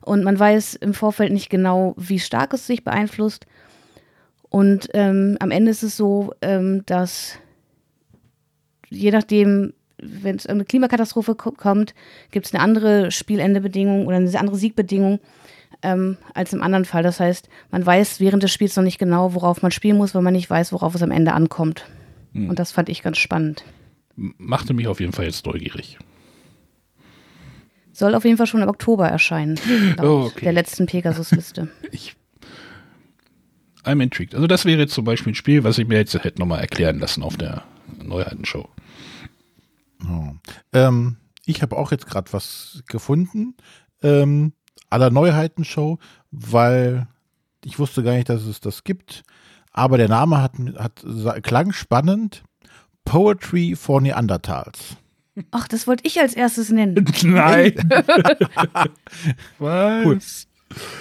Und 0.00 0.22
man 0.22 0.38
weiß 0.38 0.74
im 0.76 0.94
Vorfeld 0.94 1.32
nicht 1.32 1.50
genau, 1.50 1.94
wie 1.96 2.20
stark 2.20 2.52
es 2.52 2.66
sich 2.66 2.84
beeinflusst. 2.84 3.46
Und 4.54 4.88
ähm, 4.94 5.36
am 5.40 5.50
Ende 5.50 5.72
ist 5.72 5.82
es 5.82 5.96
so, 5.96 6.32
ähm, 6.40 6.86
dass 6.86 7.40
je 8.88 9.10
nachdem, 9.10 9.72
wenn 9.98 10.36
es 10.36 10.46
eine 10.46 10.64
Klimakatastrophe 10.64 11.34
kommt, 11.34 11.92
gibt 12.30 12.46
es 12.46 12.54
eine 12.54 12.62
andere 12.62 13.10
Spielendebedingung 13.10 14.06
oder 14.06 14.14
eine 14.14 14.38
andere 14.38 14.54
Siegbedingung 14.54 15.18
ähm, 15.82 16.18
als 16.34 16.52
im 16.52 16.62
anderen 16.62 16.84
Fall. 16.84 17.02
Das 17.02 17.18
heißt, 17.18 17.48
man 17.72 17.84
weiß 17.84 18.20
während 18.20 18.44
des 18.44 18.52
Spiels 18.52 18.76
noch 18.76 18.84
nicht 18.84 19.00
genau, 19.00 19.34
worauf 19.34 19.60
man 19.60 19.72
spielen 19.72 19.96
muss, 19.96 20.14
weil 20.14 20.22
man 20.22 20.34
nicht 20.34 20.48
weiß, 20.48 20.72
worauf 20.72 20.94
es 20.94 21.02
am 21.02 21.10
Ende 21.10 21.32
ankommt. 21.32 21.86
Hm. 22.30 22.48
Und 22.48 22.60
das 22.60 22.70
fand 22.70 22.88
ich 22.88 23.02
ganz 23.02 23.18
spannend. 23.18 23.64
Machte 24.14 24.72
mich 24.72 24.86
auf 24.86 25.00
jeden 25.00 25.12
Fall 25.12 25.24
jetzt 25.24 25.46
neugierig. 25.46 25.98
Soll 27.90 28.14
auf 28.14 28.24
jeden 28.24 28.36
Fall 28.36 28.46
schon 28.46 28.62
im 28.62 28.68
Oktober 28.68 29.08
erscheinen, 29.08 29.58
laut 29.96 30.26
okay. 30.26 30.44
der 30.44 30.52
letzten 30.52 30.86
Pegasus-Liste. 30.86 31.66
ich 31.90 32.14
I'm 33.84 34.02
intrigued. 34.02 34.34
Also 34.34 34.46
das 34.46 34.64
wäre 34.64 34.80
jetzt 34.80 34.94
zum 34.94 35.04
Beispiel 35.04 35.32
ein 35.32 35.36
Spiel, 35.36 35.64
was 35.64 35.78
ich 35.78 35.86
mir 35.86 35.96
jetzt 35.96 36.14
hätte 36.14 36.40
nochmal 36.40 36.60
erklären 36.60 36.98
lassen 36.98 37.22
auf 37.22 37.36
der 37.36 37.62
Neuheitenshow. 38.02 38.68
Oh. 40.08 40.32
Ähm, 40.72 41.16
ich 41.46 41.62
habe 41.62 41.76
auch 41.76 41.92
jetzt 41.92 42.06
gerade 42.06 42.32
was 42.32 42.82
gefunden. 42.86 43.54
Ähm, 44.02 44.52
aller 44.90 45.10
Neuheitenshow, 45.10 45.98
weil 46.30 47.06
ich 47.64 47.78
wusste 47.78 48.02
gar 48.02 48.14
nicht, 48.14 48.28
dass 48.28 48.44
es 48.44 48.60
das 48.60 48.84
gibt. 48.84 49.22
Aber 49.72 49.98
der 49.98 50.08
Name 50.08 50.40
hat, 50.40 50.52
hat 50.78 51.04
klang 51.42 51.72
spannend. 51.72 52.44
Poetry 53.04 53.76
for 53.76 54.00
Neanderthals. 54.00 54.96
Ach, 55.50 55.66
das 55.68 55.86
wollte 55.86 56.06
ich 56.06 56.20
als 56.20 56.34
erstes 56.34 56.70
nennen. 56.70 57.04
Nein. 57.22 57.74
Was? 59.58 60.04
Cool. 60.04 60.18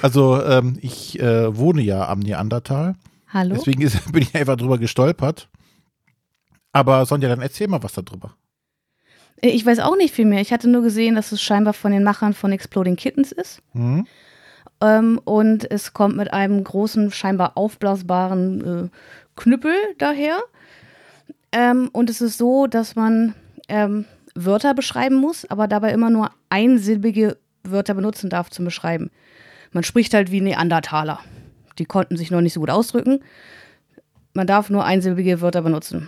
Also 0.01 0.41
ähm, 0.43 0.77
ich 0.81 1.19
äh, 1.19 1.55
wohne 1.55 1.81
ja 1.81 2.07
am 2.07 2.19
Neandertal. 2.19 2.95
Hallo. 3.29 3.55
Deswegen 3.55 3.81
ist, 3.81 4.11
bin 4.11 4.23
ich 4.23 4.35
einfach 4.35 4.57
drüber 4.57 4.77
gestolpert. 4.77 5.49
Aber 6.71 7.05
Sonja, 7.05 7.29
dann 7.29 7.41
erzähl 7.41 7.67
mal 7.67 7.83
was 7.83 7.93
darüber. 7.93 8.35
Äh, 9.41 9.49
ich 9.49 9.65
weiß 9.65 9.79
auch 9.79 9.95
nicht 9.95 10.13
viel 10.13 10.25
mehr. 10.25 10.41
Ich 10.41 10.51
hatte 10.51 10.69
nur 10.69 10.81
gesehen, 10.81 11.15
dass 11.15 11.31
es 11.31 11.41
scheinbar 11.41 11.73
von 11.73 11.91
den 11.91 12.03
Machern 12.03 12.33
von 12.33 12.51
Exploding 12.51 12.95
Kittens 12.95 13.31
ist. 13.31 13.61
Mhm. 13.73 14.07
Ähm, 14.81 15.19
und 15.23 15.69
es 15.69 15.93
kommt 15.93 16.17
mit 16.17 16.33
einem 16.33 16.63
großen, 16.63 17.11
scheinbar 17.11 17.53
aufblasbaren 17.55 18.85
äh, 18.85 18.89
Knüppel 19.35 19.75
daher. 19.97 20.39
Ähm, 21.51 21.89
und 21.93 22.09
es 22.09 22.21
ist 22.21 22.37
so, 22.37 22.67
dass 22.67 22.95
man 22.95 23.35
ähm, 23.69 24.05
Wörter 24.35 24.73
beschreiben 24.73 25.15
muss, 25.15 25.49
aber 25.49 25.67
dabei 25.67 25.91
immer 25.91 26.09
nur 26.09 26.31
einsilbige 26.49 27.37
Wörter 27.63 27.93
benutzen 27.93 28.29
darf 28.29 28.49
zum 28.49 28.65
Beschreiben. 28.65 29.11
Man 29.73 29.83
spricht 29.83 30.13
halt 30.13 30.31
wie 30.31 30.41
Neandertaler. 30.41 31.19
Die 31.79 31.85
konnten 31.85 32.17
sich 32.17 32.31
noch 32.31 32.41
nicht 32.41 32.53
so 32.53 32.59
gut 32.59 32.69
ausdrücken. 32.69 33.19
Man 34.33 34.47
darf 34.47 34.69
nur 34.69 34.85
einsilbige 34.85 35.41
Wörter 35.41 35.61
benutzen. 35.61 36.07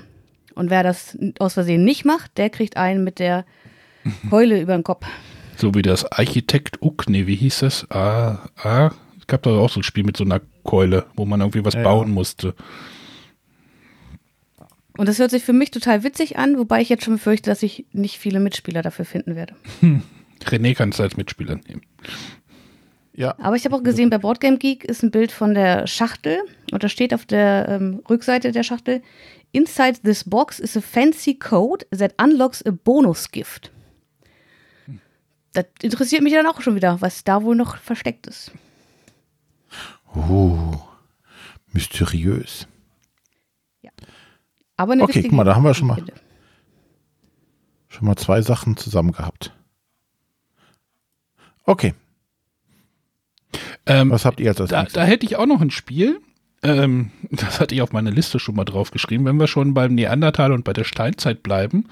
Und 0.53 0.69
wer 0.69 0.83
das 0.83 1.17
aus 1.39 1.55
Versehen 1.55 1.83
nicht 1.83 2.05
macht, 2.05 2.37
der 2.37 2.49
kriegt 2.49 2.77
einen 2.77 3.03
mit 3.03 3.19
der 3.19 3.45
Heule 4.31 4.61
über 4.61 4.73
den 4.73 4.83
Kopf. 4.83 5.05
So 5.57 5.73
wie 5.73 5.81
das 5.81 6.05
Architekt 6.11 6.81
Uck, 6.81 7.09
nee, 7.09 7.27
wie 7.27 7.35
hieß 7.35 7.59
das? 7.59 7.89
Ah, 7.89 8.49
ah, 8.61 8.91
es 9.19 9.27
gab 9.27 9.43
da 9.43 9.51
auch 9.51 9.69
so 9.69 9.79
ein 9.79 9.83
Spiel 9.83 10.03
mit 10.03 10.17
so 10.17 10.23
einer 10.23 10.41
Keule, 10.63 11.05
wo 11.15 11.25
man 11.25 11.41
irgendwie 11.41 11.65
was 11.65 11.73
ja. 11.73 11.83
bauen 11.83 12.11
musste. 12.11 12.55
Und 14.97 15.09
das 15.09 15.19
hört 15.19 15.31
sich 15.31 15.43
für 15.43 15.53
mich 15.53 15.71
total 15.71 16.03
witzig 16.03 16.37
an, 16.37 16.57
wobei 16.57 16.81
ich 16.81 16.89
jetzt 16.89 17.03
schon 17.03 17.15
befürchte, 17.15 17.49
dass 17.49 17.63
ich 17.63 17.85
nicht 17.91 18.17
viele 18.17 18.39
Mitspieler 18.39 18.81
dafür 18.81 19.05
finden 19.05 19.35
werde. 19.35 19.55
Hm. 19.81 20.03
René 20.45 20.75
kannst 20.75 20.99
du 20.99 21.03
als 21.03 21.17
Mitspieler 21.17 21.55
nehmen. 21.55 21.81
Ja. 23.17 23.35
Aber 23.39 23.55
ich 23.55 23.63
habe 23.63 23.75
auch 23.75 23.83
gesehen, 23.83 24.09
bei 24.09 24.17
Boardgame 24.17 24.57
Geek 24.57 24.83
ist 24.83 25.01
ein 25.01 25.11
Bild 25.11 25.31
von 25.31 25.53
der 25.53 25.87
Schachtel 25.87 26.39
und 26.71 26.83
da 26.83 26.89
steht 26.89 27.13
auf 27.13 27.25
der 27.25 27.67
ähm, 27.69 28.01
Rückseite 28.09 28.51
der 28.51 28.63
Schachtel: 28.63 29.01
Inside 29.53 30.01
this 30.03 30.25
box 30.25 30.59
is 30.59 30.75
a 30.75 30.81
fancy 30.81 31.33
code 31.33 31.85
that 31.97 32.13
unlocks 32.21 32.61
a 32.65 32.71
bonus 32.71 33.31
gift. 33.31 33.71
Das 35.53 35.65
interessiert 35.81 36.21
mich 36.21 36.33
dann 36.33 36.45
auch 36.45 36.59
schon 36.59 36.75
wieder, 36.75 36.99
was 36.99 37.23
da 37.23 37.41
wohl 37.41 37.55
noch 37.55 37.77
versteckt 37.77 38.27
ist. 38.27 38.51
Oh, 40.13 40.73
mysteriös. 41.71 42.67
Ja. 43.81 43.91
Aber 44.75 44.91
eine 44.91 45.03
okay, 45.03 45.23
guck 45.23 45.31
mal, 45.31 45.45
da 45.45 45.55
haben 45.55 45.63
wir 45.63 45.73
schon 45.73 45.87
mal, 45.87 46.03
schon 47.87 48.07
mal 48.07 48.17
zwei 48.17 48.41
Sachen 48.41 48.75
zusammen 48.75 49.13
gehabt. 49.13 49.53
Okay. 51.63 51.93
Ähm, 53.85 54.09
Was 54.11 54.25
habt 54.25 54.39
ihr 54.39 54.49
als 54.49 54.69
da, 54.69 54.83
da 54.83 55.03
hätte 55.03 55.25
ich 55.25 55.35
auch 55.35 55.45
noch 55.45 55.61
ein 55.61 55.71
Spiel. 55.71 56.19
Ähm, 56.63 57.11
das 57.31 57.59
hatte 57.59 57.75
ich 57.75 57.81
auf 57.81 57.91
meine 57.91 58.09
Liste 58.09 58.39
schon 58.39 58.55
mal 58.55 58.65
drauf 58.65 58.91
geschrieben. 58.91 59.25
Wenn 59.25 59.39
wir 59.39 59.47
schon 59.47 59.73
beim 59.73 59.95
Neandertal 59.95 60.51
und 60.51 60.63
bei 60.63 60.73
der 60.73 60.83
Steinzeit 60.83 61.43
bleiben. 61.43 61.85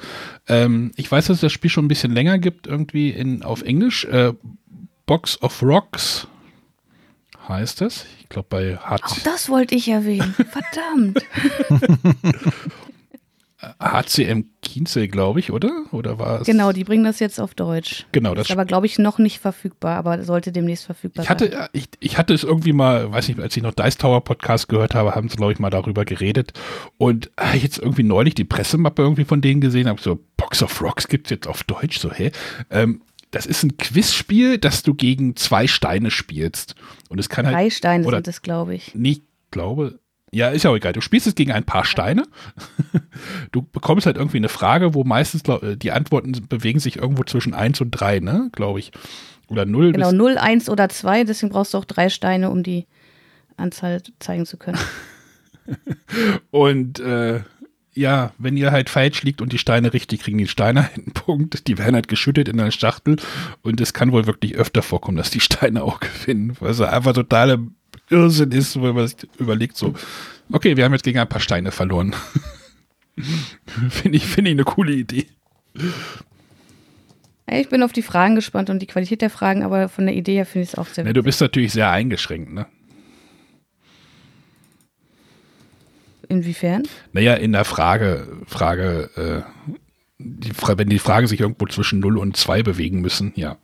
Ähm, 0.48 0.92
ich 0.96 1.12
weiß, 1.12 1.28
dass 1.28 1.38
es 1.38 1.42
das 1.42 1.52
Spiel 1.52 1.70
schon 1.70 1.86
ein 1.86 1.90
bisschen 1.90 2.14
länger 2.14 2.40
gibt, 2.40 2.68
irgendwie 2.68 3.10
in, 3.10 3.44
auf 3.44 3.62
Englisch. 3.62 4.06
Äh, 4.06 4.34
Box 5.06 5.42
of 5.42 5.62
Rocks 5.62 6.28
heißt 7.48 7.82
es. 7.82 8.06
Ich 8.22 8.30
glaube 8.30 8.48
bei 8.50 8.78
Hard. 8.78 9.04
Auch 9.04 9.20
das 9.20 9.50
wollte 9.50 9.76
ich 9.76 9.90
erwähnen. 9.90 10.34
Verdammt. 10.34 11.24
HCM 13.80 14.46
Kienzel, 14.62 15.08
glaube 15.08 15.40
ich, 15.40 15.52
oder? 15.52 15.86
Oder 15.92 16.20
war 16.20 16.42
es? 16.42 16.48
Genau, 16.48 16.72
die 16.72 16.84
bringen 16.84 17.04
das 17.04 17.20
jetzt 17.20 17.40
auf 17.40 17.54
Deutsch. 17.54 18.06
Genau, 18.12 18.34
das 18.34 18.48
ist 18.48 18.52
aber, 18.52 18.66
glaube 18.66 18.86
ich, 18.86 18.98
noch 18.98 19.20
nicht 19.20 19.40
verfügbar, 19.40 19.98
aber 19.98 20.24
sollte 20.24 20.52
demnächst 20.52 20.86
verfügbar 20.86 21.24
ich 21.24 21.30
hatte, 21.30 21.52
sein. 21.52 21.68
Ich, 21.74 21.86
ich 22.00 22.18
hatte 22.18 22.34
es 22.34 22.44
irgendwie 22.44 22.74
mal, 22.74 23.12
weiß 23.12 23.28
nicht, 23.28 23.40
als 23.40 23.56
ich 23.56 23.64
noch 23.64 23.74
Dice 23.74 23.98
Tower 23.98 24.24
Podcast 24.24 24.70
gehört 24.70 24.96
habe, 24.96 25.16
haben 25.16 25.30
sie, 25.30 25.38
glaube 25.38 25.54
ich, 25.54 25.60
mal 25.60 25.70
darüber 25.70 26.06
geredet. 26.06 26.54
Und 26.98 27.32
äh, 27.38 27.58
jetzt 27.58 27.78
irgendwie 27.80 28.04
neulich 28.04 28.36
die 28.36 28.46
Pressemappe 28.46 29.02
irgendwie 29.02 29.26
von 29.26 29.42
denen 29.42 29.62
gesehen, 29.62 29.88
habe 29.88 30.02
so, 30.02 30.20
Box 30.38 30.64
of 30.64 30.82
Rocks 30.82 31.08
gibt 31.08 31.28
es 31.28 31.32
jetzt 31.32 31.48
auf 31.48 31.64
Deutsch, 31.64 32.00
so, 32.00 32.12
hä? 32.12 32.32
Ähm, 32.70 33.02
das 33.32 33.46
ist 33.46 33.64
ein 33.64 33.78
Quizspiel, 33.78 34.60
das 34.60 34.84
du 34.84 34.94
gegen 34.94 35.36
zwei 35.36 35.68
Steine 35.68 36.12
spielst. 36.12 36.76
Und 37.10 37.20
es 37.20 37.30
kann 37.30 37.46
halt. 37.46 37.56
Drei 37.56 37.70
Steine 37.70 38.04
sind 38.04 38.28
es, 38.28 38.42
glaube 38.42 38.76
ich. 38.76 38.94
Nicht, 38.94 39.24
glaube, 39.50 40.00
ja, 40.34 40.50
ist 40.50 40.64
ja 40.64 40.72
auch 40.72 40.76
egal. 40.76 40.94
Du 40.94 41.02
spielst 41.02 41.28
es 41.28 41.36
gegen 41.36 41.52
ein 41.52 41.64
paar 41.64 41.86
Steine. 41.86 42.24
Du 43.52 43.62
bekommst 43.62 44.08
halt 44.08 44.18
irgendwie 44.18 44.38
eine 44.38 44.50
Frage, 44.50 44.96
wo 44.96 45.04
meistens 45.04 45.44
äh, 45.48 45.78
die 45.78 45.92
Antworten 45.92 46.34
bewegen 46.50 46.80
sich 46.80 46.98
irgendwo 46.98 47.24
zwischen 47.24 47.54
1 47.54 47.80
und 47.82 47.92
3, 47.92 48.20
ne, 48.20 48.50
glaube 48.52 48.80
ich. 48.80 48.92
Oder 49.48 49.66
0. 49.66 49.92
Genau, 49.92 50.12
0, 50.12 50.38
1 50.38 50.70
oder 50.70 50.90
2. 50.90 51.24
Deswegen 51.26 51.52
brauchst 51.52 51.74
du 51.74 51.78
auch 51.78 51.86
drei 51.86 52.10
Steine, 52.10 52.50
um 52.50 52.64
die 52.64 52.88
Anzahl 53.56 54.02
zeigen 54.20 54.46
zu 54.46 54.58
können. 54.58 54.80
und 56.52 57.00
äh, 57.00 57.42
ja, 57.94 58.32
wenn 58.40 58.58
ihr 58.58 58.72
halt 58.72 58.90
falsch 58.90 59.22
liegt 59.22 59.42
und 59.42 59.54
die 59.54 59.60
Steine 59.60 59.94
richtig, 59.94 60.22
kriegen 60.22 60.40
die 60.40 60.48
Steine 60.48 60.90
einen 60.96 61.14
Punkt. 61.14 61.68
Die 61.68 61.78
werden 61.78 61.96
halt 61.96 62.08
geschüttet 62.08 62.50
in 62.50 62.60
einer 62.60 62.72
Schachtel. 62.72 63.18
Und 63.62 63.80
es 63.80 63.94
kann 63.94 64.12
wohl 64.12 64.26
wirklich 64.26 64.56
öfter 64.56 64.82
vorkommen, 64.82 65.18
dass 65.18 65.30
die 65.30 65.40
Steine 65.40 65.84
auch 65.84 66.00
gewinnen. 66.00 66.58
Was 66.60 66.82
einfach 66.82 67.14
totale 67.14 67.60
Irrsinn 68.10 68.52
ist, 68.52 68.80
wo 68.80 68.92
man 68.94 69.08
sich 69.08 69.18
überlegt, 69.38 69.78
so, 69.78 69.94
okay, 70.52 70.78
wir 70.78 70.86
haben 70.86 70.94
jetzt 70.94 71.04
gegen 71.04 71.20
ein 71.20 71.30
paar 71.30 71.40
Steine 71.40 71.72
verloren. 71.72 72.16
Finde 73.90 74.18
ich, 74.18 74.26
find 74.26 74.48
ich 74.48 74.54
eine 74.54 74.64
coole 74.64 74.94
Idee. 74.94 75.28
Ich 77.48 77.70
bin 77.70 77.84
auf 77.84 77.94
die 77.94 78.02
Fragen 78.02 78.36
gespannt 78.36 78.70
und 78.70 78.80
die 78.80 78.88
Qualität 78.88 79.22
der 79.22 79.30
Fragen, 79.30 79.64
aber 79.64 79.90
von 79.90 80.06
der 80.06 80.16
Idee 80.16 80.36
her 80.36 80.46
finde 80.46 80.64
ich 80.64 80.70
es 80.70 80.76
auch 80.78 80.88
sehr 80.88 81.06
ja, 81.06 81.14
Du 81.14 81.22
bist 81.22 81.42
natürlich 81.42 81.74
sehr 81.74 81.92
eingeschränkt, 81.92 82.52
ne? 82.52 82.66
Inwiefern? 86.30 86.84
Naja, 87.12 87.36
in 87.36 87.52
der 87.52 87.66
Frage, 87.66 88.28
Frage, 88.48 89.10
äh, 89.16 89.74
die, 90.18 90.52
wenn 90.78 90.90
die 90.90 91.00
Fragen 91.00 91.28
sich 91.28 91.42
irgendwo 91.42 91.66
zwischen 91.68 92.00
0 92.00 92.18
und 92.18 92.38
2 92.38 92.64
bewegen 92.64 93.02
müssen, 93.02 93.34
ja. 93.36 93.58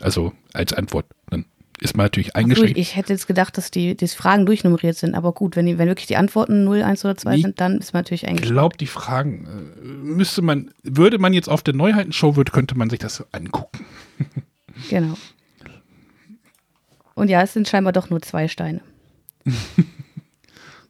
Also 0.00 0.32
als 0.52 0.72
Antwort. 0.72 1.06
Dann 1.28 1.44
ist 1.80 1.96
man 1.96 2.04
natürlich 2.04 2.36
eingeschränkt. 2.36 2.76
So, 2.76 2.80
ich 2.80 2.94
hätte 2.94 3.12
jetzt 3.12 3.26
gedacht, 3.26 3.56
dass 3.56 3.70
die, 3.70 3.96
die 3.96 4.08
Fragen 4.08 4.44
durchnummeriert 4.44 4.96
sind, 4.96 5.14
aber 5.14 5.32
gut, 5.32 5.56
wenn, 5.56 5.66
die, 5.66 5.78
wenn 5.78 5.88
wirklich 5.88 6.06
die 6.06 6.16
Antworten 6.16 6.64
0, 6.64 6.82
1 6.82 7.04
oder 7.04 7.16
2 7.16 7.36
ich 7.36 7.42
sind, 7.42 7.60
dann 7.60 7.78
ist 7.78 7.92
man 7.92 8.00
natürlich 8.00 8.26
eingeschränkt. 8.26 8.50
Ich 8.50 8.52
glaube, 8.52 8.76
die 8.76 8.86
Fragen 8.86 9.46
äh, 9.46 9.86
müsste 9.86 10.42
man, 10.42 10.70
würde 10.82 11.18
man 11.18 11.32
jetzt 11.32 11.48
auf 11.48 11.62
der 11.62 11.74
Neuheitenshow, 11.74 12.36
würde, 12.36 12.52
könnte 12.52 12.76
man 12.76 12.90
sich 12.90 12.98
das 12.98 13.24
angucken. 13.32 13.84
genau. 14.90 15.14
Und 17.14 17.28
ja, 17.28 17.42
es 17.42 17.52
sind 17.54 17.68
scheinbar 17.68 17.92
doch 17.92 18.10
nur 18.10 18.20
zwei 18.20 18.48
Steine. 18.48 18.80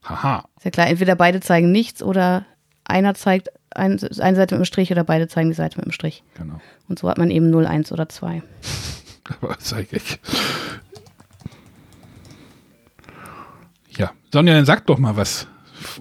Haha. 0.04 0.44
Ist 0.56 0.64
ja 0.64 0.70
klar, 0.70 0.88
entweder 0.88 1.14
beide 1.14 1.40
zeigen 1.40 1.70
nichts 1.70 2.02
oder 2.02 2.46
einer 2.84 3.14
zeigt 3.14 3.50
ein, 3.70 4.00
eine 4.00 4.36
Seite 4.36 4.54
mit 4.56 4.62
dem 4.62 4.64
Strich 4.64 4.90
oder 4.90 5.04
beide 5.04 5.28
zeigen 5.28 5.50
die 5.50 5.56
Seite 5.56 5.76
mit 5.78 5.86
dem 5.86 5.92
Strich. 5.92 6.24
Genau. 6.34 6.60
Und 6.88 6.98
so 6.98 7.08
hat 7.08 7.18
man 7.18 7.30
eben 7.30 7.50
0, 7.50 7.66
1 7.66 7.92
oder 7.92 8.08
2. 8.08 8.42
Aber 9.40 9.56
sag 9.60 9.92
ich. 9.92 10.18
Ja, 13.96 14.12
Sonja, 14.32 14.54
dann 14.54 14.64
sag 14.64 14.86
doch 14.86 14.98
mal 14.98 15.16
was 15.16 15.46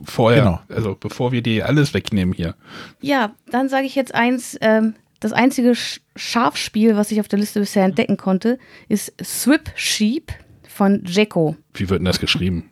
vorher, 0.06 0.44
Genau. 0.44 0.60
also 0.70 0.96
bevor 1.00 1.32
wir 1.32 1.42
dir 1.42 1.66
alles 1.68 1.94
wegnehmen 1.94 2.34
hier. 2.34 2.56
Ja, 3.02 3.34
dann 3.50 3.70
sage 3.70 3.86
ich 3.86 3.96
jetzt 3.96 4.14
eins. 4.14 4.58
Ähm, 4.62 4.96
das 5.22 5.34
einzige 5.34 5.76
Sch 5.76 6.00
Schafspiel, 6.16 6.96
was 6.96 7.12
ich 7.12 7.20
auf 7.20 7.28
der 7.28 7.40
Liste 7.40 7.60
bisher 7.60 7.84
entdecken 7.84 8.16
konnte, 8.18 8.58
ist 8.88 9.14
Swip 9.24 9.70
Sheep 9.76 10.32
von 10.68 11.04
Jeko. 11.06 11.56
Wie 11.74 11.90
wird 11.90 12.00
denn 12.00 12.06
das 12.06 12.20
geschrieben? 12.22 12.70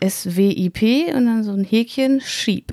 S-W-I-P 0.00 1.12
und 1.14 1.26
dann 1.26 1.42
so 1.44 1.52
ein 1.52 1.64
Häkchen 1.64 2.20
Sheep. 2.20 2.72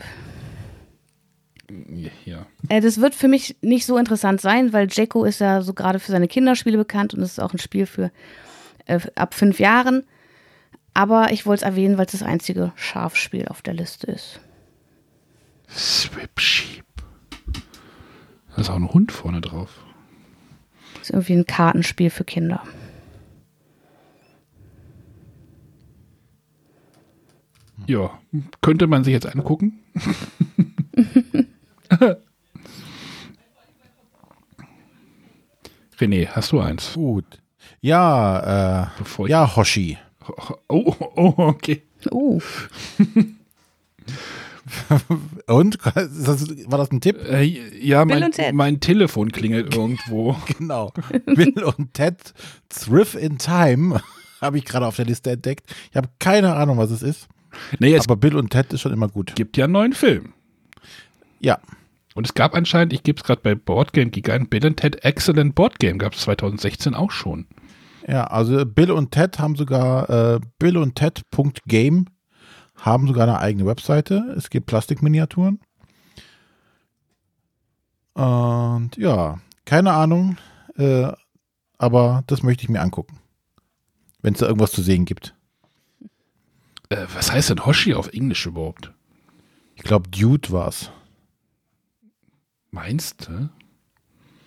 Ja. 2.26 2.46
Äh, 2.70 2.82
das 2.82 3.00
wird 3.00 3.16
für 3.16 3.28
mich 3.28 3.56
nicht 3.62 3.86
so 3.86 3.98
interessant 3.98 4.42
sein, 4.42 4.74
weil 4.74 4.88
Jeko 4.90 5.24
ist 5.24 5.40
ja 5.40 5.62
so 5.62 5.74
gerade 5.74 6.00
für 6.00 6.12
seine 6.12 6.28
Kinderspiele 6.28 6.78
bekannt 6.78 7.14
und 7.14 7.22
es 7.22 7.34
ist 7.34 7.40
auch 7.40 7.54
ein 7.54 7.60
Spiel 7.60 7.86
für 7.86 8.12
äh, 8.86 9.00
ab 9.16 9.34
fünf 9.34 9.60
Jahren. 9.60 10.04
Aber 10.94 11.32
ich 11.32 11.46
wollte 11.46 11.64
es 11.64 11.70
erwähnen, 11.70 11.98
weil 11.98 12.06
es 12.06 12.12
das 12.12 12.24
einzige 12.24 12.72
Schafspiel 12.76 13.48
auf 13.48 13.62
der 13.62 13.74
Liste 13.74 14.08
ist. 14.08 14.40
Swip 15.70 16.40
Sheep. 16.40 16.86
Da 18.56 18.62
ist 18.62 18.70
auch 18.70 18.76
ein 18.76 18.94
Hund 18.94 19.12
vorne 19.12 19.42
drauf. 19.42 19.84
Ist 21.02 21.10
irgendwie 21.10 21.34
ein 21.34 21.48
Kartenspiel 21.48 22.12
für 22.12 22.24
Kinder. 22.24 22.62
Ja, 27.88 28.12
könnte 28.62 28.88
man 28.88 29.04
sich 29.04 29.14
jetzt 29.14 29.26
angucken. 29.26 29.80
René, 36.00 36.28
hast 36.28 36.52
du 36.52 36.60
eins? 36.60 36.94
Gut. 36.94 37.26
Ja, 37.82 38.90
äh, 38.90 39.28
ja, 39.28 39.56
Hoshi. 39.56 39.98
Oh, 40.70 40.96
oh, 41.00 41.12
oh, 41.16 41.34
okay. 41.38 41.82
Oh, 42.12 42.40
Und? 45.48 45.78
Das, 45.96 46.50
war 46.68 46.78
das 46.78 46.92
ein 46.92 47.02
Tipp? 47.02 47.18
Äh, 47.30 47.44
ja, 47.44 48.06
mein, 48.06 48.32
mein 48.54 48.80
Telefon 48.80 49.32
klingelt 49.32 49.76
irgendwo. 49.76 50.36
Genau. 50.58 50.94
Bill 51.26 51.64
und 51.64 51.94
Ted 51.94 52.34
Thrift 52.70 53.16
in 53.16 53.38
Time 53.38 54.02
habe 54.42 54.58
ich 54.58 54.66
gerade 54.66 54.88
auf 54.88 54.96
der 54.96 55.06
Liste 55.06 55.32
entdeckt. 55.32 55.74
Ich 55.90 55.98
habe 55.98 56.10
keine 56.20 56.56
Ahnung, 56.56 56.78
was 56.78 56.92
es 56.92 57.02
ist. 57.02 57.28
Es 57.80 58.06
Aber 58.06 58.16
Bill 58.16 58.36
und 58.36 58.50
Ted 58.50 58.74
ist 58.74 58.82
schon 58.82 58.94
immer 58.94 59.08
gut. 59.08 59.36
gibt 59.36 59.58
ja 59.58 59.66
einen 59.66 59.74
neuen 59.74 59.94
Film. 59.94 60.34
Ja. 61.40 61.60
Und 62.16 62.28
es 62.28 62.34
gab 62.34 62.54
anscheinend, 62.56 62.94
ich 62.94 63.04
gebe 63.04 63.18
es 63.20 63.24
gerade 63.24 63.42
bei 63.42 63.56
Boardgame 63.56 64.12
Gigant, 64.12 64.50
Bill 64.50 64.66
and 64.66 64.78
Ted 64.78 65.04
Excellent 65.04 65.56
Boardgame, 65.56 65.98
gab 65.98 66.14
es 66.14 66.22
2016 66.22 66.94
auch 66.94 67.12
schon. 67.12 67.48
Ja, 68.08 68.26
also 68.26 68.66
Bill 68.66 68.92
und 68.92 69.12
Ted 69.12 69.40
haben 69.40 69.56
sogar 69.56 70.10
äh, 70.10 70.40
Bill 70.60 70.78
und 70.78 70.96
Ted.game 70.96 72.06
haben 72.76 73.08
sogar 73.08 73.24
eine 73.24 73.40
eigene 73.40 73.66
Webseite. 73.66 74.34
Es 74.38 74.50
gibt 74.50 74.66
Plastikminiaturen. 74.66 75.60
Und 78.14 78.92
ja, 78.98 79.40
keine 79.66 79.94
Ahnung, 79.94 80.38
äh, 80.78 81.12
aber 81.78 82.24
das 82.28 82.44
möchte 82.44 82.64
ich 82.64 82.70
mir 82.70 82.82
angucken. 82.82 83.20
Wenn 84.22 84.34
es 84.34 84.40
da 84.40 84.48
irgendwas 84.48 84.72
zu 84.72 84.82
sehen 84.82 85.06
gibt. 85.06 85.36
Äh, 86.94 87.08
was 87.14 87.32
heißt 87.32 87.50
denn 87.52 87.66
Hoshi 87.66 87.94
auf 87.94 88.08
Englisch 88.14 88.46
überhaupt? 88.46 88.92
Ich 89.76 89.84
glaube, 89.84 90.10
Dude 90.10 90.52
war's. 90.52 90.92
Meinst 92.72 93.28
du? 93.28 93.50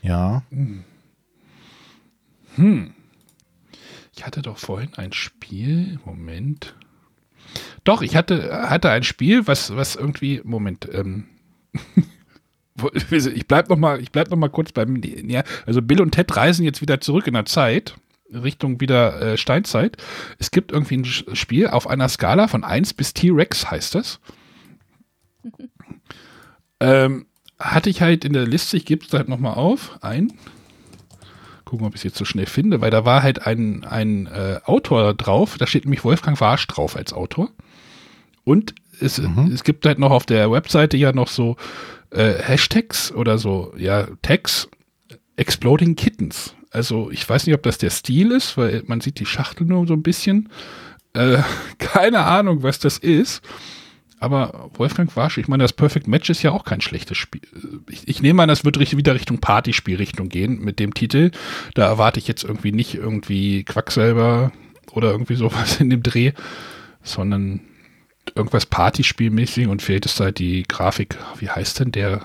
Ja. 0.03 0.43
Hm. 2.57 2.95
Ich 4.17 4.25
hatte 4.25 4.43
doch 4.43 4.59
vorhin 4.59 4.95
ein 4.95 5.13
Spiel. 5.13 6.01
Moment. 6.05 6.75
Doch, 7.85 8.03
ich 8.03 8.17
hatte, 8.17 8.69
hatte 8.69 8.91
ein 8.91 9.03
Spiel, 9.03 9.47
was, 9.47 9.75
was 9.77 9.95
irgendwie. 9.97 10.41
Moment. 10.45 10.89
Ähm, 10.93 11.25
wo- 12.77 12.91
ich 12.93 13.47
bleib 13.47 13.69
noch 13.69 13.77
mal, 13.77 14.01
ich 14.01 14.11
bleib 14.11 14.31
noch 14.31 14.37
mal 14.39 14.49
kurz 14.51 14.73
beim. 14.73 15.01
Ja, 15.03 15.45
also 15.67 15.83
Bill 15.83 16.01
und 16.01 16.13
Ted 16.13 16.35
reisen 16.37 16.65
jetzt 16.65 16.81
wieder 16.81 17.01
zurück 17.01 17.27
in 17.27 17.35
der 17.35 17.47
Zeit. 17.47 17.97
Richtung 18.33 18.81
wieder 18.81 19.21
äh, 19.21 19.37
Steinzeit. 19.37 19.97
Es 20.39 20.51
gibt 20.51 20.73
irgendwie 20.73 20.99
ein 20.99 21.05
Spiel 21.05 21.69
auf 21.69 21.87
einer 21.87 22.09
Skala 22.09 22.49
von 22.49 22.65
1 22.65 22.95
bis 22.95 23.15
T-Rex, 23.15 23.71
heißt 23.71 23.95
das. 23.95 24.21
ähm, 26.81 27.27
hatte 27.59 27.91
ich 27.91 28.03
halt 28.03 28.25
in 28.25 28.33
der 28.33 28.47
Liste, 28.47 28.77
ich 28.77 28.85
gebe 28.85 29.05
es 29.05 29.12
halt 29.12 29.29
nochmal 29.29 29.55
auf. 29.55 29.99
Ein. 30.03 30.33
Gucken, 31.65 31.87
ob 31.87 31.95
ich 31.95 32.01
es 32.01 32.05
jetzt 32.05 32.19
so 32.19 32.25
schnell 32.25 32.47
finde, 32.47 32.81
weil 32.81 32.91
da 32.91 33.05
war 33.05 33.23
halt 33.23 33.47
ein, 33.47 33.85
ein 33.85 34.27
äh, 34.27 34.61
Autor 34.65 35.15
drauf, 35.15 35.57
da 35.59 35.67
steht 35.67 35.85
nämlich 35.85 36.05
Wolfgang 36.05 36.41
Warsch 36.41 36.67
drauf 36.69 36.97
als 36.97 37.12
Autor. 37.12 37.51
Und 38.45 38.75
es, 39.01 39.19
es 39.19 39.65
gibt 39.65 39.85
halt 39.85 39.99
noch 39.99 40.12
auf 40.12 40.27
der 40.27 40.51
Webseite 40.51 40.97
ja 40.97 41.12
noch 41.12 41.29
so 41.29 41.57
äh, 42.11 42.35
Hashtags 42.35 43.11
oder 43.12 43.39
so, 43.39 43.75
ja, 43.77 44.07
Tags, 44.23 44.69
Exploding 45.37 45.97
Kittens. 45.97 46.56
Also 46.77 47.11
ich 47.11 47.27
weiß 47.27 47.47
nicht, 47.47 47.55
ob 47.55 47.62
das 47.62 47.79
der 47.79 47.89
Stil 47.89 48.33
ist, 48.33 48.59
weil 48.59 48.83
man 48.87 49.01
sieht 49.01 49.19
die 49.19 49.25
Schachtel 49.25 49.67
nur 49.67 49.87
so 49.87 49.95
ein 49.95 50.03
bisschen. 50.03 50.51
Äh, 51.15 51.39
keine 51.79 52.25
Ahnung, 52.25 52.62
was 52.62 52.79
das 52.79 52.99
ist. 52.99 53.41
Aber 54.19 54.71
Wolfgang 54.75 55.15
Warsch, 55.17 55.39
ich 55.39 55.49
meine, 55.49 55.65
das 55.65 55.73
Perfect 55.73 56.07
Match 56.07 56.29
ist 56.29 56.43
ja 56.43 56.51
auch 56.51 56.65
kein 56.65 56.83
schlechtes 56.83 57.17
Spiel. 57.17 57.41
Ich, 57.89 58.07
ich 58.07 58.21
nehme 58.21 58.43
an, 58.43 58.51
das 58.51 58.67
wird 58.67 58.79
wieder 58.79 59.15
Richtung 59.15 59.39
Partyspielrichtung 59.39 60.29
gehen 60.29 60.61
mit 60.61 60.79
dem 60.79 60.93
Titel. 60.93 61.31
Da 61.73 61.87
erwarte 61.87 62.19
ich 62.19 62.29
jetzt 62.29 62.45
irgendwie 62.45 62.73
nicht 62.73 62.95
irgendwie 62.95 63.65
Quacksalber 63.65 64.53
oder 64.93 65.12
irgendwie 65.12 65.37
sowas 65.37 65.81
in 65.81 65.89
dem 65.89 66.03
Dreh, 66.03 66.33
sondern 67.03 67.62
irgendwas 68.35 68.67
Partyspielmäßig 68.67 69.69
und 69.69 69.81
vielleicht 69.81 70.05
ist 70.05 70.21
halt 70.21 70.39
die 70.39 70.65
Grafik, 70.65 71.17
wie 71.39 71.49
heißt 71.49 71.81
denn 71.81 71.93
der, 71.93 72.21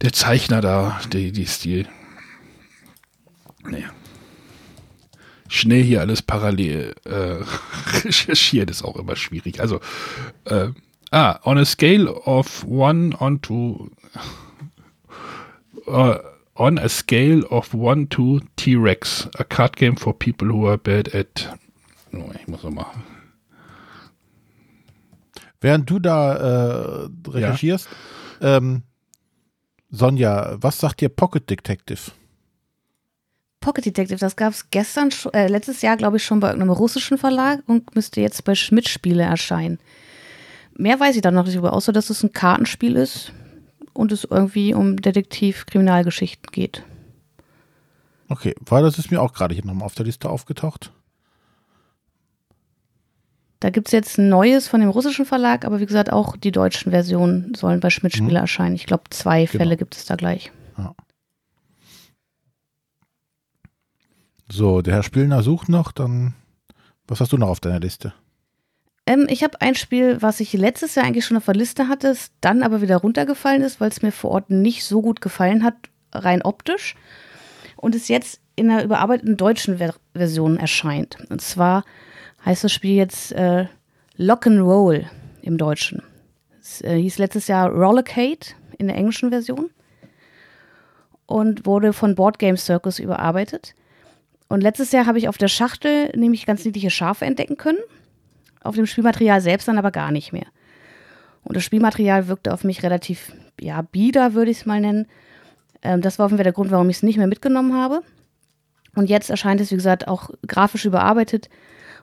der 0.00 0.14
Zeichner 0.14 0.62
da, 0.62 0.98
die, 1.12 1.30
die 1.30 1.46
Stil. 1.46 1.88
Nee. 3.68 3.84
Schnell 5.48 5.82
hier 5.82 6.00
alles 6.00 6.22
parallel 6.22 6.94
äh, 7.04 7.44
recherchiert 8.04 8.70
ist 8.70 8.82
auch 8.82 8.96
immer 8.96 9.16
schwierig. 9.16 9.60
Also, 9.60 9.80
äh, 10.44 10.68
ah, 11.10 11.38
on 11.44 11.58
a 11.58 11.64
scale 11.64 12.10
of 12.10 12.64
one 12.68 13.14
on 13.18 13.40
to 13.42 13.90
uh, 15.86 16.16
on 16.54 16.78
a 16.78 16.88
scale 16.88 17.44
of 17.50 17.74
one 17.74 18.08
to 18.08 18.40
T-Rex, 18.56 19.28
a 19.38 19.44
card 19.44 19.76
game 19.76 19.96
for 19.96 20.16
people 20.16 20.48
who 20.48 20.68
are 20.68 20.78
bad 20.78 21.14
at. 21.14 21.56
Oh, 22.12 22.30
ich 22.38 22.46
muss 22.48 22.62
noch 22.62 22.70
mal. 22.70 22.86
Während 25.60 25.88
du 25.88 25.98
da 25.98 27.04
äh, 27.04 27.08
recherchierst, 27.26 27.88
ähm, 28.40 28.82
Sonja, 29.90 30.56
was 30.60 30.78
sagt 30.78 31.00
dir 31.00 31.08
Pocket 31.08 31.48
Detective? 31.48 32.12
Pocket 33.64 33.86
Detective, 33.86 34.18
das 34.18 34.36
gab 34.36 34.52
es 34.52 34.68
gestern, 34.70 35.08
äh, 35.32 35.48
letztes 35.48 35.80
Jahr, 35.80 35.96
glaube 35.96 36.18
ich, 36.18 36.24
schon 36.24 36.38
bei 36.38 36.48
irgendeinem 36.48 36.72
russischen 36.72 37.16
Verlag 37.16 37.62
und 37.66 37.94
müsste 37.94 38.20
jetzt 38.20 38.44
bei 38.44 38.54
Schmidt 38.54 38.88
Spiele 38.88 39.22
erscheinen. 39.22 39.78
Mehr 40.76 41.00
weiß 41.00 41.16
ich 41.16 41.22
da 41.22 41.30
noch 41.30 41.46
nicht 41.46 41.54
über, 41.54 41.72
außer 41.72 41.92
dass 41.92 42.10
es 42.10 42.22
ein 42.22 42.32
Kartenspiel 42.32 42.94
ist 42.96 43.32
und 43.94 44.12
es 44.12 44.24
irgendwie 44.24 44.74
um 44.74 45.00
Detektiv-Kriminalgeschichten 45.00 46.50
geht. 46.52 46.84
Okay, 48.28 48.54
weil 48.66 48.82
das 48.82 48.98
ist 48.98 49.10
mir 49.10 49.22
auch 49.22 49.32
gerade 49.32 49.54
hier 49.54 49.64
nochmal 49.64 49.86
auf 49.86 49.94
der 49.94 50.04
Liste 50.04 50.28
aufgetaucht. 50.28 50.92
Da 53.60 53.70
gibt 53.70 53.88
es 53.88 53.92
jetzt 53.92 54.18
ein 54.18 54.28
neues 54.28 54.68
von 54.68 54.80
dem 54.80 54.90
russischen 54.90 55.24
Verlag, 55.24 55.64
aber 55.64 55.80
wie 55.80 55.86
gesagt, 55.86 56.12
auch 56.12 56.36
die 56.36 56.52
deutschen 56.52 56.92
Versionen 56.92 57.54
sollen 57.54 57.80
bei 57.80 57.88
Schmidt 57.88 58.14
Spiele 58.14 58.40
erscheinen. 58.40 58.74
Ich 58.74 58.84
glaube, 58.84 59.04
zwei 59.08 59.46
Genau. 59.46 59.56
Fälle 59.56 59.76
gibt 59.78 59.96
es 59.96 60.04
da 60.04 60.16
gleich. 60.16 60.52
So, 64.48 64.82
der 64.82 64.94
Herr 64.94 65.02
Spillner 65.02 65.42
sucht 65.42 65.68
noch, 65.68 65.92
dann 65.92 66.34
was 67.06 67.20
hast 67.20 67.32
du 67.32 67.38
noch 67.38 67.48
auf 67.48 67.60
deiner 67.60 67.80
Liste? 67.80 68.14
Ähm, 69.06 69.26
ich 69.28 69.42
habe 69.44 69.60
ein 69.60 69.74
Spiel, 69.74 70.22
was 70.22 70.40
ich 70.40 70.52
letztes 70.54 70.94
Jahr 70.94 71.04
eigentlich 71.04 71.26
schon 71.26 71.36
auf 71.36 71.44
der 71.44 71.54
Liste 71.54 71.88
hatte, 71.88 72.08
es 72.08 72.30
dann 72.40 72.62
aber 72.62 72.80
wieder 72.80 72.96
runtergefallen 72.96 73.62
ist, 73.62 73.80
weil 73.80 73.90
es 73.90 74.02
mir 74.02 74.12
vor 74.12 74.30
Ort 74.30 74.50
nicht 74.50 74.84
so 74.84 75.02
gut 75.02 75.20
gefallen 75.20 75.62
hat, 75.62 75.74
rein 76.12 76.42
optisch. 76.42 76.94
Und 77.76 77.94
es 77.94 78.08
jetzt 78.08 78.40
in 78.56 78.70
einer 78.70 78.84
überarbeiteten 78.84 79.36
deutschen 79.36 79.78
Ver 79.78 79.94
Version 80.14 80.56
erscheint. 80.56 81.18
Und 81.28 81.42
zwar 81.42 81.84
heißt 82.44 82.64
das 82.64 82.72
Spiel 82.72 82.94
jetzt 82.94 83.32
äh, 83.32 83.66
Lock 84.16 84.46
and 84.46 84.60
Roll 84.60 85.04
im 85.42 85.58
Deutschen. 85.58 86.02
Es 86.60 86.80
äh, 86.80 86.96
hieß 86.96 87.18
letztes 87.18 87.48
Jahr 87.48 87.68
Rollercade 87.70 88.54
in 88.78 88.86
der 88.86 88.96
englischen 88.96 89.30
Version 89.30 89.70
und 91.26 91.66
wurde 91.66 91.92
von 91.92 92.14
Board 92.14 92.38
Game 92.38 92.56
Circus 92.56 92.98
überarbeitet. 92.98 93.74
Und 94.54 94.60
letztes 94.60 94.92
Jahr 94.92 95.06
habe 95.06 95.18
ich 95.18 95.28
auf 95.28 95.36
der 95.36 95.48
Schachtel 95.48 96.10
nämlich 96.16 96.46
ganz 96.46 96.64
niedliche 96.64 96.90
Schafe 96.90 97.24
entdecken 97.24 97.56
können 97.56 97.78
auf 98.64 98.74
dem 98.74 98.86
Spielmaterial 98.86 99.40
selbst 99.40 99.68
dann 99.68 99.78
aber 99.78 99.92
gar 99.92 100.10
nicht 100.10 100.32
mehr. 100.32 100.46
Und 101.44 101.56
das 101.56 101.62
Spielmaterial 101.62 102.26
wirkte 102.26 102.52
auf 102.52 102.64
mich 102.64 102.82
relativ, 102.82 103.32
ja, 103.60 103.82
bieder, 103.82 104.32
würde 104.32 104.50
ich 104.50 104.60
es 104.60 104.66
mal 104.66 104.80
nennen. 104.80 105.06
Ähm, 105.82 106.00
das 106.00 106.18
war 106.18 106.30
Fall 106.30 106.38
der 106.38 106.52
Grund, 106.52 106.70
warum 106.70 106.88
ich 106.88 106.96
es 106.96 107.02
nicht 107.02 107.18
mehr 107.18 107.26
mitgenommen 107.26 107.74
habe. 107.74 108.00
Und 108.96 109.10
jetzt 109.10 109.28
erscheint 109.28 109.60
es, 109.60 109.70
wie 109.70 109.76
gesagt, 109.76 110.08
auch 110.08 110.30
grafisch 110.46 110.86
überarbeitet. 110.86 111.50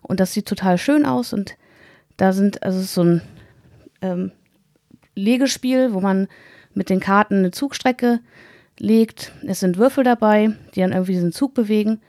Und 0.01 0.19
das 0.19 0.33
sieht 0.33 0.45
total 0.45 0.77
schön 0.77 1.05
aus. 1.05 1.33
Und 1.33 1.57
da 2.17 2.31
sind, 2.31 2.61
also 2.61 2.77
es 2.77 2.85
ist 2.85 2.93
so 2.93 3.03
ein 3.03 3.21
ähm, 4.01 4.31
Legespiel, 5.15 5.93
wo 5.93 5.99
man 5.99 6.27
mit 6.75 6.89
den 6.89 6.99
Karten 6.99 7.39
eine 7.39 7.51
Zugstrecke 7.51 8.19
legt. 8.77 9.31
Es 9.47 9.61
sind 9.61 9.77
Würfel 9.77 10.03
dabei, 10.03 10.51
die 10.75 10.81
dann 10.81 10.91
irgendwie 10.91 11.13
diesen 11.13 11.31
Zug 11.31 11.55
bewegen. 11.55 12.01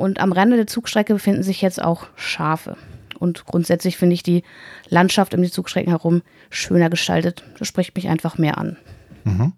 Und 0.00 0.18
am 0.18 0.32
Rande 0.32 0.56
der 0.56 0.66
Zugstrecke 0.66 1.12
befinden 1.12 1.42
sich 1.42 1.60
jetzt 1.60 1.82
auch 1.82 2.06
Schafe. 2.16 2.78
Und 3.18 3.44
grundsätzlich 3.44 3.98
finde 3.98 4.14
ich 4.14 4.22
die 4.22 4.44
Landschaft 4.88 5.34
um 5.34 5.42
die 5.42 5.50
Zugstrecken 5.50 5.90
herum 5.90 6.22
schöner 6.48 6.88
gestaltet. 6.88 7.44
Das 7.58 7.68
spricht 7.68 7.94
mich 7.94 8.08
einfach 8.08 8.38
mehr 8.38 8.56
an. 8.56 8.78
Mhm. 9.24 9.52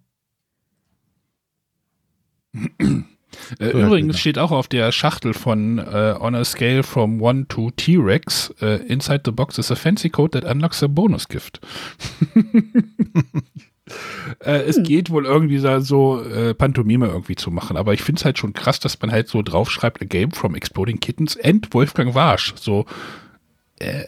Äh, 3.59 3.71
übrigens 3.71 4.21
steht 4.21 4.39
auch 4.39 4.51
auf 4.51 4.69
der 4.69 4.93
Schachtel 4.93 5.33
von 5.33 5.79
uh, 5.79 6.19
On 6.21 6.35
a 6.35 6.45
Scale 6.45 6.83
from 6.83 7.25
1 7.25 7.49
to 7.49 7.71
T-Rex, 7.71 8.53
uh, 8.61 8.79
inside 8.87 9.23
the 9.25 9.31
box 9.31 9.57
is 9.57 9.71
a 9.71 9.75
fancy 9.75 10.11
code 10.11 10.39
that 10.39 10.45
unlocks 10.49 10.83
a 10.83 10.87
bonus 10.87 11.27
gift. 11.27 11.59
äh, 14.41 14.63
es 14.63 14.77
hm. 14.77 14.85
geht 14.85 15.11
wohl 15.11 15.27
irgendwie 15.27 15.59
so 15.59 16.23
äh, 16.23 16.55
Pantomime 16.55 17.07
irgendwie 17.07 17.37
zu 17.37 17.51
machen, 17.51 17.77
aber 17.77 17.95
ich 17.95 18.03
finde 18.03 18.21
es 18.21 18.25
halt 18.25 18.39
schon 18.39 18.53
krass, 18.53 18.81
dass 18.81 19.01
man 19.01 19.13
halt 19.13 19.29
so 19.29 19.43
draufschreibt, 19.43 20.03
a 20.03 20.05
game 20.05 20.33
from 20.33 20.55
Exploding 20.55 21.01
Kittens 21.01 21.39
and 21.39 21.73
Wolfgang 21.75 22.15
Warsch. 22.15 22.55
So, 22.57 22.87
äh, 23.79 24.05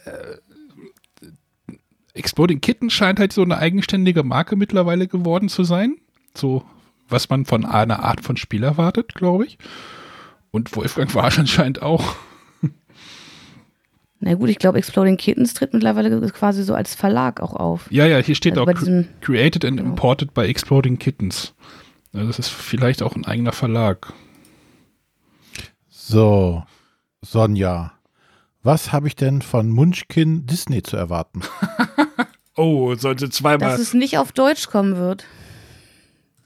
Exploding 2.15 2.61
Kittens 2.61 2.93
scheint 2.93 3.19
halt 3.19 3.33
so 3.33 3.43
eine 3.43 3.59
eigenständige 3.59 4.23
Marke 4.23 4.57
mittlerweile 4.57 5.09
geworden 5.09 5.49
zu 5.49 5.65
sein. 5.65 5.97
So, 6.37 6.65
was 7.09 7.29
man 7.29 7.45
von 7.45 7.65
einer 7.65 8.05
Art 8.05 8.23
von 8.23 8.37
Spiel 8.37 8.63
erwartet, 8.63 9.15
glaube 9.15 9.47
ich. 9.47 9.59
Und 10.51 10.75
Wolfgang 10.77 11.13
Warsch 11.15 11.39
anscheinend 11.39 11.83
auch. 11.83 12.17
Na 14.27 14.33
gut, 14.37 14.49
ich 14.49 14.59
glaube, 14.59 14.79
Exploding 14.79 15.19
Kittens 15.19 15.53
tritt 15.53 15.75
mittlerweile 15.75 16.19
quasi 16.31 16.63
so 16.63 16.75
als 16.75 16.95
Verlag 16.95 17.43
auch 17.43 17.53
auf. 17.53 17.87
Ja, 17.91 18.07
ja, 18.07 18.17
hier 18.17 18.35
steht 18.35 18.57
also 18.57 18.71
auch 18.71 18.79
diesem, 18.79 19.07
Created 19.21 19.67
and 19.67 19.79
Imported 19.79 20.33
by 20.33 20.47
Exploding 20.47 20.99
Kittens. 20.99 21.53
Also 22.15 22.29
das 22.29 22.39
ist 22.39 22.49
vielleicht 22.49 23.03
auch 23.03 23.17
ein 23.17 23.27
eigener 23.27 23.53
Verlag. 23.53 24.15
So, 25.91 26.65
Sonja, 27.21 27.93
was 28.63 28.93
habe 28.93 29.09
ich 29.09 29.15
denn 29.15 29.43
von 29.43 29.69
Munchkin 29.69 30.47
Disney 30.47 30.83
zu 30.83 30.97
erwarten? 30.97 31.43
oh, 32.57 32.95
sollte 32.95 33.29
zweimal. 33.29 33.69
Dass 33.69 33.79
es 33.79 33.93
nicht 33.93 34.17
auf 34.17 34.33
Deutsch 34.33 34.69
kommen 34.69 34.97
wird. 34.97 35.27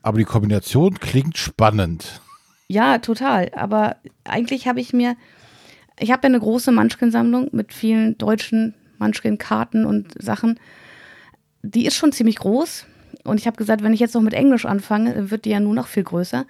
Aber 0.03 0.19
die 0.19 0.25
Kombination 0.25 0.99
klingt 0.99 1.39
spannend. 1.39 2.23
Ja, 2.67 2.99
total. 2.99 3.53
Aber 3.55 3.99
eigentlich 4.25 4.67
habe 4.67 4.81
ich 4.81 4.93
mir, 4.93 5.17
ich 5.99 6.11
habe 6.11 6.23
ja 6.23 6.29
eine 6.29 6.41
große 6.41 6.73
Munchkin-Sammlung 6.73 7.49
mit 7.53 7.73
vielen 7.73 8.19
deutschen 8.19 8.75
Munchkin-Karten 8.99 9.85
und 9.85 10.13
Sachen. 10.23 10.59
Die 11.63 11.87
ist 11.87 11.97
schon 11.97 12.13
ziemlich 12.13 12.37
groß. 12.37 12.87
Und 13.25 13.39
ich 13.41 13.47
habe 13.47 13.57
gesagt, 13.57 13.83
wenn 13.83 13.93
ich 13.93 14.01
jetzt 14.01 14.15
noch 14.15 14.23
mit 14.23 14.35
Englisch 14.35 14.65
anfange, 14.65 15.31
wird 15.31 15.45
die 15.45 15.51
ja 15.51 15.61
nur 15.61 15.75
noch 15.75 15.87
viel 15.87 16.05
größer. 16.05 16.47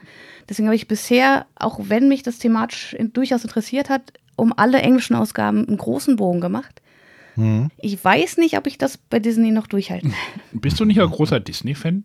Deswegen 0.48 0.68
habe 0.68 0.76
ich 0.76 0.88
bisher, 0.88 1.46
auch 1.56 1.80
wenn 1.84 2.08
mich 2.08 2.22
das 2.22 2.38
thematisch 2.38 2.96
durchaus 3.12 3.42
interessiert 3.42 3.88
hat, 3.88 4.12
um 4.36 4.52
alle 4.56 4.78
englischen 4.80 5.16
Ausgaben 5.16 5.66
einen 5.66 5.78
großen 5.78 6.16
Bogen 6.16 6.40
gemacht. 6.40 6.80
Mhm. 7.36 7.70
Ich 7.78 8.02
weiß 8.02 8.36
nicht, 8.36 8.56
ob 8.56 8.66
ich 8.66 8.78
das 8.78 8.96
bei 8.96 9.18
Disney 9.18 9.50
noch 9.50 9.66
durchhalte. 9.66 10.10
Bist 10.52 10.78
du 10.78 10.84
nicht 10.84 11.00
ein 11.00 11.10
großer 11.10 11.40
Disney-Fan? 11.40 12.04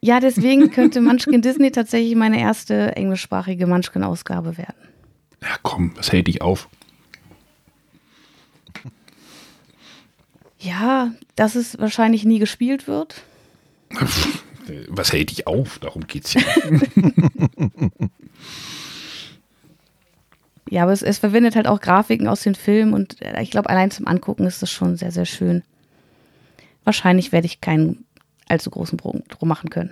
Ja, 0.00 0.18
deswegen 0.18 0.70
könnte 0.70 1.00
Munchkin 1.00 1.42
Disney 1.42 1.70
tatsächlich 1.70 2.16
meine 2.16 2.40
erste 2.40 2.96
englischsprachige 2.96 3.66
Munchkin-Ausgabe 3.66 4.58
werden. 4.58 4.91
Ja, 5.42 5.58
komm, 5.62 5.92
was 5.96 6.12
hält 6.12 6.28
dich 6.28 6.40
auf? 6.40 6.68
Ja, 10.58 11.12
dass 11.34 11.56
es 11.56 11.78
wahrscheinlich 11.80 12.24
nie 12.24 12.38
gespielt 12.38 12.86
wird. 12.86 13.22
Was 14.88 15.12
hält 15.12 15.30
dich 15.30 15.48
auf? 15.48 15.80
Darum 15.80 16.06
geht's 16.06 16.34
ja. 16.34 16.40
ja, 20.70 20.84
aber 20.84 20.92
es, 20.92 21.02
es, 21.02 21.18
verwendet 21.18 21.56
halt 21.56 21.66
auch 21.66 21.80
Grafiken 21.80 22.28
aus 22.28 22.42
den 22.42 22.54
Filmen 22.54 22.94
und 22.94 23.20
äh, 23.20 23.42
ich 23.42 23.50
glaube, 23.50 23.68
allein 23.68 23.90
zum 23.90 24.06
Angucken 24.06 24.46
ist 24.46 24.62
das 24.62 24.70
schon 24.70 24.96
sehr, 24.96 25.10
sehr 25.10 25.26
schön. 25.26 25.64
Wahrscheinlich 26.84 27.32
werde 27.32 27.46
ich 27.46 27.60
keinen 27.60 28.04
allzu 28.48 28.70
großen 28.70 28.96
Bogen 28.96 29.24
drum 29.28 29.48
machen 29.48 29.68
können. 29.68 29.90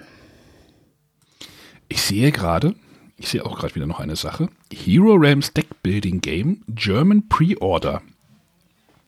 Ich 1.89 2.01
sehe 2.03 2.31
gerade, 2.31 2.77
ich 3.21 3.29
sehe 3.29 3.45
auch 3.45 3.59
gerade 3.59 3.75
wieder 3.75 3.87
noch 3.87 4.01
eine 4.01 4.17
Sache. 4.17 4.49
Hero 4.73 5.13
Realms 5.13 5.53
Deck 5.53 5.83
Building 5.83 6.23
Game 6.23 6.63
German 6.69 7.29
Pre-Order. 7.29 8.01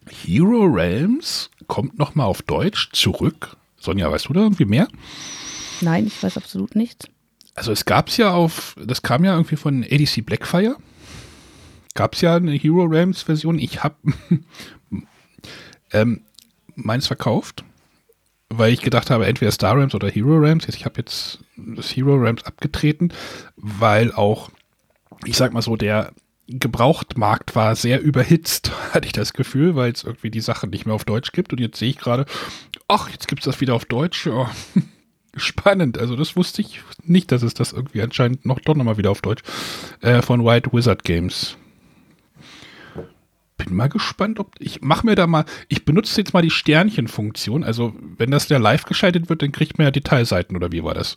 Hero 0.07 0.65
Realms 0.65 1.51
kommt 1.67 1.99
nochmal 1.99 2.27
auf 2.27 2.43
Deutsch 2.43 2.91
zurück. 2.93 3.57
Sonja, 3.79 4.13
weißt 4.13 4.29
du 4.29 4.35
da 4.35 4.41
irgendwie 4.41 4.67
mehr? 4.67 4.87
Nein, 5.81 6.07
ich 6.07 6.23
weiß 6.23 6.37
absolut 6.37 6.77
nichts. 6.77 7.07
Also 7.55 7.73
es 7.73 7.87
gab 7.87 8.09
es 8.09 8.19
ja 8.19 8.33
auf, 8.33 8.77
das 8.85 9.01
kam 9.01 9.25
ja 9.25 9.33
irgendwie 9.33 9.57
von 9.57 9.83
ADC 9.83 10.27
Blackfire. 10.27 10.77
Gab 11.95 12.15
es 12.15 12.21
ja 12.21 12.37
eine 12.37 12.53
Hero 12.53 12.85
Realms 12.85 13.23
Version. 13.23 13.59
Ich 13.59 13.83
habe 13.83 13.97
ähm, 15.93 16.21
meins 16.75 17.07
verkauft, 17.07 17.65
weil 18.59 18.73
ich 18.73 18.81
gedacht 18.81 19.11
habe, 19.11 19.27
entweder 19.27 19.51
Star 19.51 19.77
Realms 19.77 19.95
oder 19.95 20.09
Hero 20.09 20.37
Realms. 20.37 20.69
Ich 20.69 20.85
habe 20.85 20.99
jetzt 20.99 21.41
das 21.57 21.95
Hero 21.97 22.15
Realms 22.15 22.45
abgetreten, 22.45 23.13
weil 23.57 24.13
auch, 24.13 24.51
ich 25.25 25.37
sag 25.37 25.53
mal 25.53 25.63
so, 25.63 25.77
der 25.77 26.13
Gebrauchtmarkt 26.49 27.55
war 27.55 27.77
sehr 27.77 28.01
überhitzt, 28.01 28.73
hatte 28.93 29.07
ich 29.07 29.13
das 29.13 29.33
Gefühl, 29.33 29.77
weil 29.77 29.93
es 29.93 30.05
irgendwie 30.05 30.31
die 30.31 30.41
Sachen 30.41 30.71
nicht 30.71 30.87
mehr 30.87 30.95
auf 30.95 31.05
Deutsch 31.05 31.33
gibt. 31.33 31.53
Und 31.53 31.61
jetzt 31.61 31.79
sehe 31.79 31.91
ich 31.91 31.99
gerade, 31.99 32.27
ach, 32.89 33.09
jetzt 33.11 33.29
gibt 33.29 33.41
es 33.43 33.47
das 33.47 33.61
wieder 33.61 33.75
auf 33.75 33.85
Deutsch. 33.85 34.27
Ja, 34.27 34.51
spannend. 35.37 35.99
Also 35.99 36.17
das 36.17 36.37
wusste 36.37 36.63
ich 36.63 36.81
nicht, 37.05 37.33
dass 37.33 37.43
es 37.43 37.55
das 37.55 37.73
irgendwie 37.73 38.03
anscheinend 38.03 38.45
noch 38.45 38.61
doch 38.61 38.75
nochmal 38.75 38.99
wieder 38.99 39.11
auf 39.11 39.23
Deutsch 39.23 39.43
äh, 40.01 40.21
von 40.23 40.45
White 40.45 40.71
Wizard 40.73 41.05
Games. 41.05 41.57
Bin 43.65 43.77
mal 43.77 43.89
gespannt, 43.89 44.39
ob 44.39 44.55
ich 44.59 44.83
mache 44.83 45.07
mir 45.07 45.15
da 45.15 45.27
mal, 45.27 45.45
ich 45.69 45.85
benutze 45.85 46.21
jetzt 46.21 46.33
mal 46.33 46.43
die 46.43 46.51
Sternchenfunktion. 46.51 47.65
Also 47.65 47.95
wenn 48.19 48.31
das 48.31 48.49
ja 48.49 48.59
live 48.59 48.85
geschaltet 48.85 49.29
wird, 49.29 49.43
dann 49.43 49.53
kriegt 49.53 49.79
man 49.79 49.87
ja 49.87 49.91
Detailseiten 49.91 50.57
oder 50.57 50.73
wie 50.73 50.85
war 50.85 50.95
das? 50.95 51.17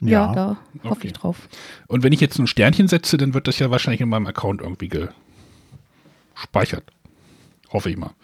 Ja, 0.00 0.08
ja 0.10 0.34
da 0.34 0.56
hoffe 0.82 0.92
okay. 0.92 1.06
ich 1.08 1.12
drauf. 1.14 1.48
Und 1.86 2.02
wenn 2.02 2.12
ich 2.12 2.20
jetzt 2.20 2.38
ein 2.38 2.46
Sternchen 2.46 2.88
setze, 2.88 3.16
dann 3.16 3.34
wird 3.34 3.48
das 3.48 3.58
ja 3.58 3.70
wahrscheinlich 3.70 4.00
in 4.00 4.08
meinem 4.08 4.26
Account 4.26 4.60
irgendwie 4.60 4.88
gespeichert. 6.34 6.84
Hoffe 7.70 7.90
ich 7.90 7.96
mal. 7.96 8.14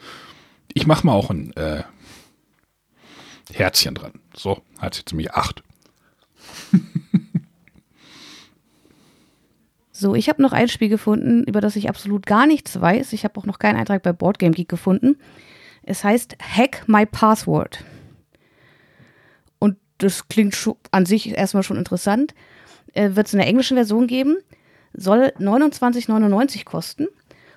Ich 0.72 0.86
mache 0.86 1.06
mal 1.06 1.12
auch 1.12 1.30
ein 1.30 1.52
äh, 1.56 1.82
Herzchen 3.52 3.94
dran. 3.94 4.12
So, 4.36 4.62
hat 4.78 4.96
jetzt 4.96 5.12
nämlich 5.12 5.32
acht. 5.32 5.62
So, 10.00 10.14
ich 10.14 10.28
habe 10.28 10.42
noch 10.42 10.52
ein 10.52 10.68
Spiel 10.68 10.88
gefunden, 10.88 11.44
über 11.44 11.60
das 11.60 11.76
ich 11.76 11.88
absolut 11.88 12.26
gar 12.26 12.46
nichts 12.46 12.80
weiß. 12.80 13.12
Ich 13.12 13.24
habe 13.24 13.38
auch 13.38 13.46
noch 13.46 13.58
keinen 13.58 13.76
Eintrag 13.76 14.02
bei 14.02 14.12
Boardgame 14.12 14.54
Geek 14.54 14.68
gefunden. 14.68 15.16
Es 15.82 16.04
heißt 16.04 16.36
Hack 16.42 16.84
My 16.88 17.06
Password 17.06 17.84
das 20.02 20.28
klingt 20.28 20.56
an 20.90 21.06
sich 21.06 21.36
erstmal 21.36 21.62
schon 21.62 21.76
interessant. 21.76 22.34
Äh, 22.94 23.14
Wird 23.14 23.28
es 23.28 23.34
eine 23.34 23.46
englische 23.46 23.74
Version 23.74 24.06
geben, 24.06 24.36
soll 24.92 25.32
29,99 25.38 26.64
kosten. 26.64 27.06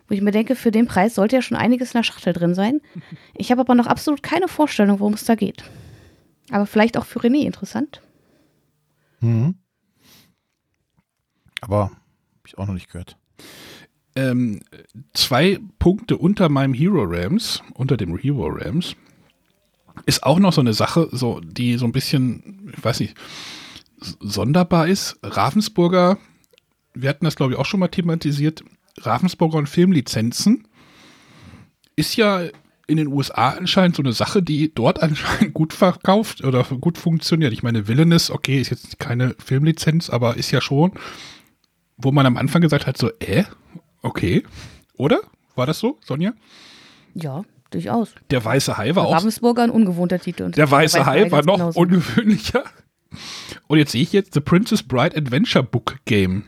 Wo 0.07 0.13
ich 0.13 0.21
mir 0.21 0.31
denke, 0.31 0.55
für 0.55 0.71
den 0.71 0.85
Preis 0.85 1.15
sollte 1.15 1.37
ja 1.37 1.41
schon 1.41 1.57
einiges 1.57 1.93
in 1.93 1.99
der 1.99 2.03
Schachtel 2.03 2.33
drin 2.33 2.53
sein. 2.53 2.81
Ich 3.35 3.51
habe 3.51 3.61
aber 3.61 3.75
noch 3.75 3.87
absolut 3.87 4.21
keine 4.21 4.47
Vorstellung, 4.47 4.99
worum 4.99 5.13
es 5.13 5.25
da 5.25 5.35
geht. 5.35 5.63
Aber 6.51 6.65
vielleicht 6.65 6.97
auch 6.97 7.05
für 7.05 7.19
René 7.19 7.45
interessant. 7.45 8.01
Mhm. 9.21 9.55
Aber 11.61 11.91
habe 12.43 12.47
ich 12.47 12.57
auch 12.57 12.67
noch 12.67 12.73
nicht 12.73 12.91
gehört. 12.91 13.15
Ähm, 14.15 14.59
zwei 15.13 15.59
Punkte 15.79 16.17
unter 16.17 16.49
meinem 16.49 16.73
Hero 16.73 17.03
Rams, 17.03 17.63
unter 17.73 17.95
dem 17.95 18.17
Hero 18.17 18.47
Rams, 18.47 18.97
ist 20.05 20.23
auch 20.23 20.39
noch 20.39 20.51
so 20.51 20.59
eine 20.59 20.73
Sache, 20.73 21.07
so, 21.11 21.39
die 21.39 21.77
so 21.77 21.85
ein 21.85 21.93
bisschen, 21.93 22.73
ich 22.75 22.83
weiß 22.83 22.99
nicht, 22.99 23.15
sonderbar 24.19 24.87
ist. 24.87 25.17
Ravensburger, 25.23 26.17
wir 26.93 27.09
hatten 27.09 27.23
das 27.25 27.37
glaube 27.37 27.53
ich 27.53 27.59
auch 27.59 27.65
schon 27.65 27.79
mal 27.79 27.87
thematisiert, 27.87 28.63
Ravensburger 28.97 29.57
und 29.57 29.69
Filmlizenzen 29.69 30.67
ist 31.95 32.17
ja 32.17 32.41
in 32.87 32.97
den 32.97 33.07
USA 33.07 33.51
anscheinend 33.51 33.95
so 33.95 34.03
eine 34.03 34.11
Sache, 34.13 34.43
die 34.43 34.73
dort 34.75 35.01
anscheinend 35.01 35.53
gut 35.53 35.71
verkauft 35.71 36.43
oder 36.43 36.63
gut 36.63 36.97
funktioniert. 36.97 37.53
Ich 37.53 37.63
meine, 37.63 37.87
Villainous, 37.87 38.29
okay, 38.29 38.59
ist 38.59 38.69
jetzt 38.69 38.99
keine 38.99 39.33
Filmlizenz, 39.43 40.09
aber 40.09 40.35
ist 40.35 40.51
ja 40.51 40.59
schon, 40.59 40.91
wo 41.97 42.11
man 42.11 42.25
am 42.25 42.37
Anfang 42.37 42.61
gesagt 42.61 42.87
hat, 42.87 42.97
so, 42.97 43.11
äh, 43.19 43.43
okay, 44.01 44.43
oder? 44.97 45.19
War 45.55 45.65
das 45.65 45.79
so, 45.79 45.99
Sonja? 46.03 46.33
Ja, 47.13 47.43
durchaus. 47.69 48.13
Der 48.31 48.43
Weiße 48.43 48.77
Hai 48.77 48.95
war 48.95 49.05
auch. 49.05 49.13
Ravensburger 49.13 49.63
ein 49.63 49.69
ungewohnter 49.69 50.19
Titel. 50.19 50.43
Und 50.43 50.57
Der 50.57 50.69
Weiße 50.69 51.05
Hai 51.05 51.29
war 51.31 51.43
ganz 51.43 51.45
noch 51.45 51.57
genauso. 51.57 51.79
ungewöhnlicher. 51.79 52.63
Und 53.67 53.77
jetzt 53.77 53.91
sehe 53.91 54.01
ich 54.01 54.11
jetzt 54.13 54.33
The 54.33 54.39
Princess 54.39 54.81
Bride 54.81 55.15
Adventure 55.15 55.63
Book 55.63 55.97
Game. 56.05 56.45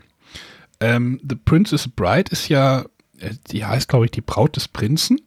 Ähm, 0.80 1.20
The 1.28 1.36
Princess 1.36 1.86
Bride 1.88 2.30
ist 2.32 2.48
ja, 2.48 2.84
äh, 3.20 3.30
die 3.50 3.64
heißt 3.64 3.88
glaube 3.88 4.06
ich 4.06 4.10
die 4.10 4.20
Braut 4.20 4.56
des 4.56 4.66
Prinzen. 4.68 5.20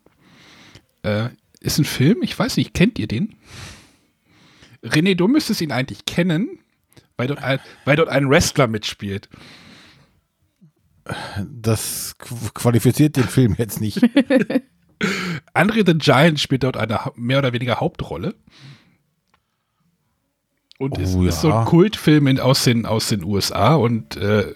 Äh, 1.04 1.30
ist 1.62 1.78
ein 1.80 1.86
Film, 1.86 2.18
ich 2.22 2.38
weiß 2.38 2.58
nicht, 2.58 2.74
kennt 2.74 3.00
ihr 3.00 3.08
den? 3.08 3.36
René, 4.84 5.16
du 5.16 5.28
müsstest 5.28 5.62
ihn 5.62 5.72
eigentlich 5.72 6.06
kennen, 6.06 6.60
weil 7.18 7.28
dort 7.28 7.42
ein, 7.44 7.60
weil 7.86 7.96
dort 7.96 8.10
ein 8.10 8.30
Wrestler 8.30 8.68
mitspielt. 8.68 9.30
Das 11.52 12.16
qu- 12.20 12.54
qualifiziert 12.54 13.18
den 13.18 13.24
Film 13.26 13.56
jetzt 13.58 13.82
nicht. 13.82 14.02
Andre 15.54 15.84
the 15.86 15.94
Giant 15.98 16.40
spielt 16.40 16.64
dort 16.64 16.78
eine 16.78 17.00
mehr 17.16 17.40
oder 17.40 17.54
weniger 17.54 17.80
Hauptrolle. 17.80 18.36
Und 20.78 20.98
ist, 20.98 21.16
Oh, 21.16 21.24
ist 21.24 21.42
so 21.42 21.50
ja. 21.50 21.60
ein 21.62 21.66
Kultfilm 21.66 22.28
in, 22.28 22.40
aus, 22.40 22.64
den, 22.64 22.86
aus 22.86 23.10
den 23.10 23.24
USA 23.24 23.76
und 23.76 24.16
äh, 24.16 24.54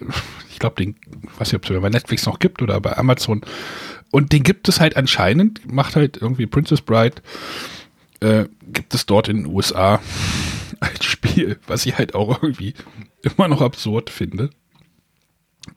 ich 0.49 0.60
glaube, 0.60 0.76
den, 0.84 0.95
weiß 1.38 1.51
nicht, 1.51 1.56
ob 1.70 1.70
es 1.76 1.82
bei 1.82 1.89
Netflix 1.89 2.26
noch 2.26 2.39
gibt 2.39 2.62
oder 2.62 2.80
bei 2.80 2.97
Amazon. 2.97 3.41
Und 4.12 4.32
den 4.32 4.43
gibt 4.43 4.70
es 4.70 4.80
halt 4.80 4.95
anscheinend, 4.95 5.70
macht 5.72 5.95
halt 5.95 6.18
irgendwie 6.22 6.45
Princess 6.45 6.82
Bride, 6.82 7.16
äh, 8.22 8.45
gibt 8.72 8.93
es 8.93 9.06
dort 9.06 9.28
in 9.28 9.38
den 9.43 9.45
USA 9.47 9.99
als 10.80 11.04
Spiel, 11.04 11.60
was 11.68 11.86
ich 11.86 11.97
halt 11.97 12.16
auch 12.16 12.41
irgendwie 12.41 12.74
immer 13.24 13.47
noch 13.49 13.62
absurd 13.62 14.10
finde. 14.10 14.49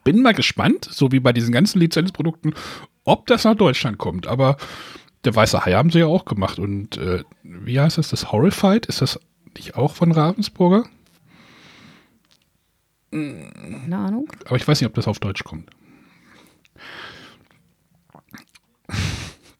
Bin 0.03 0.21
mal 0.21 0.33
gespannt, 0.33 0.87
so 0.89 1.11
wie 1.11 1.19
bei 1.19 1.33
diesen 1.33 1.51
ganzen 1.51 1.79
Lizenzprodukten, 1.79 2.53
ob 3.03 3.27
das 3.27 3.43
nach 3.43 3.55
Deutschland 3.55 3.97
kommt. 3.97 4.27
Aber 4.27 4.57
der 5.23 5.35
Weiße 5.35 5.65
Hai 5.65 5.73
haben 5.73 5.91
sie 5.91 5.99
ja 5.99 6.07
auch 6.07 6.25
gemacht. 6.25 6.59
Und 6.59 6.97
äh, 6.97 7.23
wie 7.43 7.79
heißt 7.79 7.97
das? 7.97 8.09
Das 8.09 8.31
Horrified? 8.31 8.85
Ist 8.85 9.01
das 9.01 9.19
nicht 9.55 9.75
auch 9.75 9.93
von 9.93 10.11
Ravensburger? 10.11 10.85
Keine 13.11 13.97
Ahnung. 13.97 14.31
Aber 14.45 14.55
ich 14.55 14.67
weiß 14.67 14.81
nicht, 14.81 14.87
ob 14.87 14.95
das 14.95 15.07
auf 15.07 15.19
Deutsch 15.19 15.43
kommt. 15.43 15.69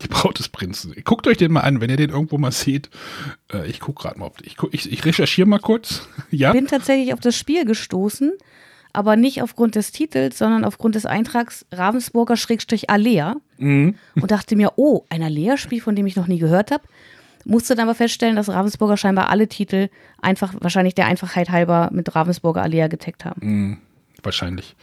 Die 0.01 0.07
Braut 0.07 0.38
des 0.38 0.49
Prinzen. 0.49 0.93
Guckt 1.03 1.25
euch 1.28 1.38
den 1.38 1.51
mal 1.51 1.61
an, 1.61 1.82
wenn 1.82 1.89
ihr 1.89 1.97
den 1.97 2.11
irgendwo 2.11 2.38
mal 2.38 2.51
seht. 2.51 2.89
Äh, 3.51 3.67
ich 3.67 3.80
gucke 3.80 4.03
gerade 4.03 4.19
mal, 4.19 4.28
ob 4.28 4.41
ich, 4.41 4.57
ich, 4.71 4.91
ich 4.91 5.05
recherchiere 5.05 5.47
mal 5.47 5.59
kurz. 5.59 6.07
ja. 6.32 6.51
bin 6.51 6.67
tatsächlich 6.67 7.13
auf 7.13 7.19
das 7.19 7.36
Spiel 7.36 7.65
gestoßen, 7.65 8.34
aber 8.97 9.15
nicht 9.15 9.43
aufgrund 9.43 9.75
des 9.75 9.91
Titels, 9.91 10.39
sondern 10.39 10.65
aufgrund 10.65 10.95
des 10.95 11.05
Eintrags 11.05 11.65
Ravensburger-Alea 11.71 13.35
Mhm. 13.59 13.95
und 14.15 14.31
dachte 14.31 14.55
mir, 14.55 14.73
oh, 14.77 15.03
ein 15.09 15.21
Alea-Spiel, 15.21 15.81
von 15.81 15.95
dem 15.95 16.07
ich 16.07 16.15
noch 16.15 16.25
nie 16.27 16.39
gehört 16.39 16.71
habe. 16.71 16.83
Musste 17.45 17.75
dann 17.75 17.87
aber 17.87 17.95
feststellen, 17.95 18.35
dass 18.35 18.49
Ravensburger 18.49 18.97
scheinbar 18.97 19.29
alle 19.29 19.47
Titel 19.47 19.89
einfach, 20.21 20.53
wahrscheinlich 20.59 20.95
der 20.95 21.05
Einfachheit 21.05 21.49
halber, 21.49 21.89
mit 21.93 22.13
Ravensburger 22.15 22.61
Alea 22.63 22.87
getaggt 22.87 23.23
haben. 23.23 23.79
Wahrscheinlich. 24.23 24.75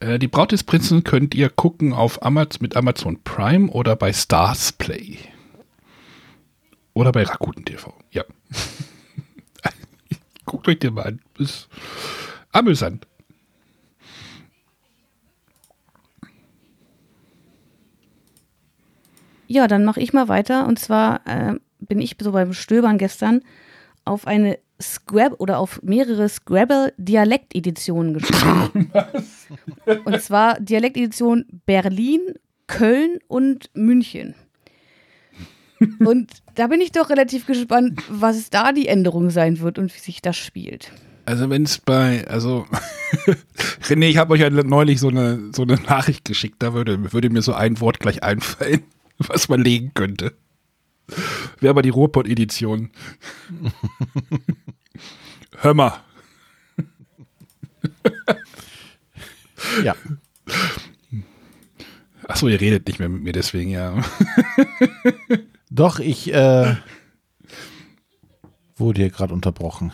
Äh, 0.00 0.18
die 0.18 0.28
Braut 0.28 0.52
des 0.52 0.62
Prinzen 0.64 1.02
könnt 1.02 1.34
ihr 1.34 1.48
gucken 1.48 1.92
auf 1.94 2.22
Amaz 2.22 2.60
mit 2.60 2.76
Amazon 2.76 3.18
Prime 3.24 3.70
oder 3.70 3.96
bei 3.96 4.12
Stars 4.12 4.72
Play. 4.72 5.16
Oder 6.94 7.10
bei 7.12 7.22
Rakuten 7.22 7.64
TV. 7.64 7.94
Ja. 8.12 8.24
Guckt 10.44 10.68
euch 10.68 10.78
den 10.78 10.94
mal 10.94 11.06
an. 11.06 11.20
Ist 11.38 11.68
amüsant. 12.58 13.06
Ja, 19.46 19.66
dann 19.66 19.84
mache 19.84 20.00
ich 20.00 20.12
mal 20.12 20.28
weiter. 20.28 20.66
Und 20.66 20.78
zwar 20.78 21.26
äh, 21.26 21.54
bin 21.80 22.00
ich 22.00 22.16
so 22.20 22.32
beim 22.32 22.52
Stöbern 22.52 22.98
gestern 22.98 23.42
auf 24.04 24.26
eine 24.26 24.58
Scrab 24.80 25.40
oder 25.40 25.58
auf 25.58 25.82
mehrere 25.82 26.28
Scrabble-Dialekteditionen 26.28 28.14
gestoßen. 28.14 28.92
und 30.04 30.22
zwar 30.22 30.60
Dialektedition 30.60 31.46
Berlin, 31.66 32.20
Köln 32.66 33.18
und 33.26 33.70
München. 33.74 34.34
Und 36.00 36.30
da 36.54 36.66
bin 36.66 36.80
ich 36.80 36.92
doch 36.92 37.08
relativ 37.08 37.46
gespannt, 37.46 38.02
was 38.08 38.50
da 38.50 38.72
die 38.72 38.88
Änderung 38.88 39.30
sein 39.30 39.60
wird 39.60 39.78
und 39.78 39.94
wie 39.94 40.00
sich 40.00 40.20
das 40.20 40.36
spielt. 40.36 40.92
Also 41.28 41.50
wenn 41.50 41.64
es 41.64 41.76
bei, 41.76 42.26
also 42.26 42.66
René, 43.82 44.06
ich 44.06 44.16
habe 44.16 44.32
euch 44.32 44.40
ja 44.40 44.48
neulich 44.48 44.98
so 44.98 45.08
eine, 45.08 45.52
so 45.54 45.60
eine 45.60 45.74
Nachricht 45.74 46.24
geschickt, 46.24 46.56
da 46.60 46.72
würde, 46.72 47.12
würde 47.12 47.28
mir 47.28 47.42
so 47.42 47.52
ein 47.52 47.80
Wort 47.82 48.00
gleich 48.00 48.22
einfallen, 48.22 48.84
was 49.18 49.50
man 49.50 49.60
legen 49.60 49.92
könnte. 49.92 50.32
Wäre 51.60 51.68
aber 51.68 51.82
die 51.82 51.90
Ruhrpott-Edition. 51.90 52.88
Hör 55.58 55.74
mal. 55.74 56.00
ja. 59.84 59.94
Achso, 62.26 62.48
ihr 62.48 62.58
redet 62.58 62.86
nicht 62.86 63.00
mehr 63.00 63.10
mit 63.10 63.22
mir 63.22 63.32
deswegen, 63.32 63.68
ja. 63.68 64.02
Doch, 65.68 65.98
ich 65.98 66.32
äh, 66.32 66.76
wurde 68.78 69.02
hier 69.02 69.10
gerade 69.10 69.34
unterbrochen. 69.34 69.92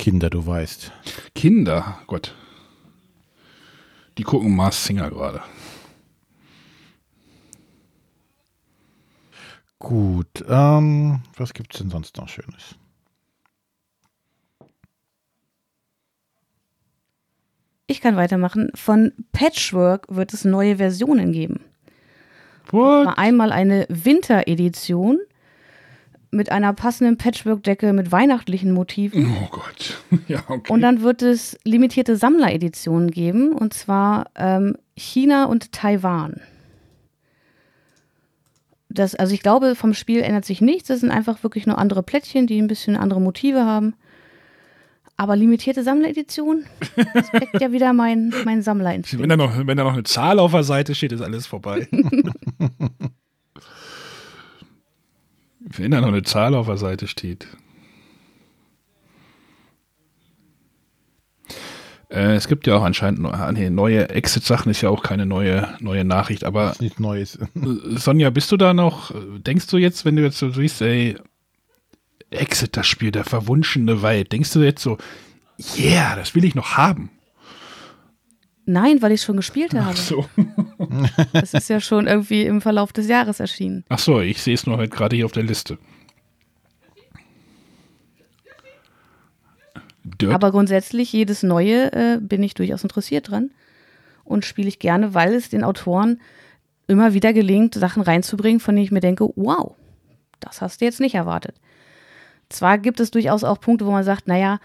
Kinder, 0.00 0.30
du 0.30 0.46
weißt. 0.46 0.92
Kinder, 1.34 1.98
Gott. 2.06 2.34
Die 4.16 4.22
gucken 4.22 4.56
Mars 4.56 4.86
Singer 4.86 5.10
gerade. 5.10 5.42
Gut, 9.78 10.42
ähm, 10.48 11.20
was 11.36 11.52
gibt's 11.52 11.76
denn 11.76 11.90
sonst 11.90 12.16
noch 12.16 12.30
Schönes? 12.30 12.76
Ich 17.86 18.00
kann 18.00 18.16
weitermachen. 18.16 18.70
Von 18.74 19.12
Patchwork 19.32 20.06
wird 20.08 20.32
es 20.32 20.46
neue 20.46 20.76
Versionen 20.76 21.32
geben. 21.32 21.60
What? 22.70 23.18
Einmal 23.18 23.52
eine 23.52 23.84
Winteredition 23.90 25.20
mit 26.30 26.52
einer 26.52 26.72
passenden 26.72 27.16
Patchwork-Decke 27.16 27.92
mit 27.92 28.12
weihnachtlichen 28.12 28.72
Motiven. 28.72 29.34
Oh 29.42 29.48
Gott. 29.50 29.98
Ja, 30.28 30.42
okay. 30.48 30.72
Und 30.72 30.80
dann 30.80 31.02
wird 31.02 31.22
es 31.22 31.58
limitierte 31.64 32.16
Sammlereditionen 32.16 33.10
geben, 33.10 33.52
und 33.52 33.74
zwar 33.74 34.30
ähm, 34.36 34.76
China 34.96 35.46
und 35.46 35.72
Taiwan. 35.72 36.40
Das, 38.88 39.14
also 39.14 39.34
ich 39.34 39.40
glaube, 39.42 39.74
vom 39.76 39.94
Spiel 39.94 40.20
ändert 40.20 40.44
sich 40.44 40.60
nichts. 40.60 40.88
Das 40.88 41.00
sind 41.00 41.10
einfach 41.10 41.42
wirklich 41.42 41.66
nur 41.66 41.78
andere 41.78 42.02
Plättchen, 42.02 42.46
die 42.46 42.60
ein 42.60 42.66
bisschen 42.66 42.96
andere 42.96 43.20
Motive 43.20 43.64
haben. 43.64 43.94
Aber 45.16 45.36
limitierte 45.36 45.84
Sammleredition, 45.84 46.64
das 46.96 47.32
weckt 47.32 47.60
ja 47.60 47.72
wieder 47.72 47.92
mein, 47.92 48.32
mein 48.44 48.62
Sammlerinstinkt. 48.62 49.22
wenn, 49.22 49.28
da 49.28 49.36
noch, 49.36 49.66
wenn 49.66 49.76
da 49.76 49.84
noch 49.84 49.92
eine 49.92 50.02
Zahl 50.04 50.38
auf 50.38 50.52
der 50.52 50.64
Seite 50.64 50.94
steht, 50.94 51.12
ist 51.12 51.20
alles 51.20 51.46
vorbei. 51.46 51.88
wenn 55.76 55.90
da 55.90 56.00
noch 56.00 56.08
eine 56.08 56.22
Zahl 56.22 56.54
auf 56.54 56.66
der 56.66 56.76
Seite 56.76 57.06
steht. 57.06 57.46
Äh, 62.10 62.34
es 62.34 62.48
gibt 62.48 62.66
ja 62.66 62.76
auch 62.76 62.82
anscheinend 62.82 63.24
ah, 63.26 63.52
nee, 63.52 63.70
neue 63.70 64.08
Exit-Sachen, 64.08 64.70
ist 64.70 64.80
ja 64.80 64.90
auch 64.90 65.02
keine 65.02 65.26
neue, 65.26 65.68
neue 65.78 66.04
Nachricht, 66.04 66.44
aber 66.44 66.74
Nichts 66.80 66.98
Neues. 66.98 67.36
Äh, 67.36 67.46
Sonja, 67.96 68.30
bist 68.30 68.50
du 68.50 68.56
da 68.56 68.74
noch, 68.74 69.12
äh, 69.12 69.38
denkst 69.38 69.68
du 69.68 69.78
jetzt, 69.78 70.04
wenn 70.04 70.16
du 70.16 70.22
jetzt 70.22 70.38
so 70.38 70.50
siehst, 70.50 70.82
ey, 70.82 71.16
Exit, 72.30 72.76
das 72.76 72.86
Spiel, 72.86 73.12
der 73.12 73.24
verwunschene 73.24 74.02
Wald, 74.02 74.32
denkst 74.32 74.52
du 74.52 74.60
jetzt 74.60 74.82
so, 74.82 74.98
yeah, 75.76 76.16
das 76.16 76.34
will 76.34 76.44
ich 76.44 76.54
noch 76.54 76.76
haben? 76.76 77.10
Nein, 78.66 79.02
weil 79.02 79.12
ich 79.12 79.22
schon 79.22 79.36
gespielt 79.36 79.74
habe. 79.74 79.90
Ach 79.90 79.96
so. 79.96 80.26
Das 81.32 81.54
ist 81.54 81.68
ja 81.68 81.80
schon 81.80 82.06
irgendwie 82.06 82.44
im 82.44 82.60
Verlauf 82.60 82.92
des 82.92 83.06
Jahres 83.06 83.38
erschienen. 83.38 83.84
Ach 83.88 83.98
so, 83.98 84.20
ich 84.20 84.42
sehe 84.42 84.54
es 84.54 84.66
nur 84.66 84.78
halt 84.78 84.90
gerade 84.90 85.14
hier 85.14 85.26
auf 85.26 85.32
der 85.32 85.42
Liste. 85.44 85.78
Dirt? 90.02 90.32
Aber 90.32 90.50
grundsätzlich, 90.50 91.12
jedes 91.12 91.42
Neue 91.42 91.92
äh, 91.92 92.18
bin 92.20 92.42
ich 92.42 92.54
durchaus 92.54 92.82
interessiert 92.82 93.30
dran 93.30 93.50
und 94.24 94.44
spiele 94.44 94.68
ich 94.68 94.78
gerne, 94.78 95.14
weil 95.14 95.34
es 95.34 95.48
den 95.48 95.64
Autoren 95.64 96.20
immer 96.88 97.14
wieder 97.14 97.32
gelingt, 97.32 97.74
Sachen 97.74 98.02
reinzubringen, 98.02 98.60
von 98.60 98.74
denen 98.74 98.84
ich 98.84 98.90
mir 98.90 99.00
denke, 99.00 99.28
wow, 99.36 99.76
das 100.40 100.60
hast 100.60 100.80
du 100.80 100.84
jetzt 100.84 101.00
nicht 101.00 101.14
erwartet. 101.14 101.54
Zwar 102.48 102.78
gibt 102.78 102.98
es 103.00 103.10
durchaus 103.10 103.44
auch 103.44 103.60
Punkte, 103.60 103.86
wo 103.86 103.92
man 103.92 104.04
sagt, 104.04 104.26
naja, 104.26 104.58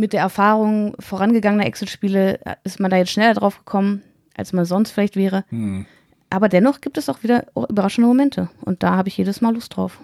mit 0.00 0.12
der 0.14 0.22
Erfahrung 0.22 0.96
vorangegangener 0.98 1.66
Exit-Spiele 1.66 2.44
äh, 2.44 2.56
ist 2.64 2.80
man 2.80 2.90
da 2.90 2.96
jetzt 2.96 3.12
schneller 3.12 3.34
drauf 3.34 3.58
gekommen, 3.58 4.02
als 4.34 4.52
man 4.52 4.64
sonst 4.64 4.90
vielleicht 4.90 5.14
wäre. 5.14 5.44
Hm. 5.50 5.86
Aber 6.30 6.48
dennoch 6.48 6.80
gibt 6.80 6.96
es 6.96 7.08
auch 7.08 7.22
wieder 7.22 7.46
überraschende 7.54 8.08
Momente 8.08 8.48
und 8.62 8.82
da 8.82 8.96
habe 8.96 9.08
ich 9.08 9.16
jedes 9.16 9.40
Mal 9.40 9.54
Lust 9.54 9.76
drauf. 9.76 10.00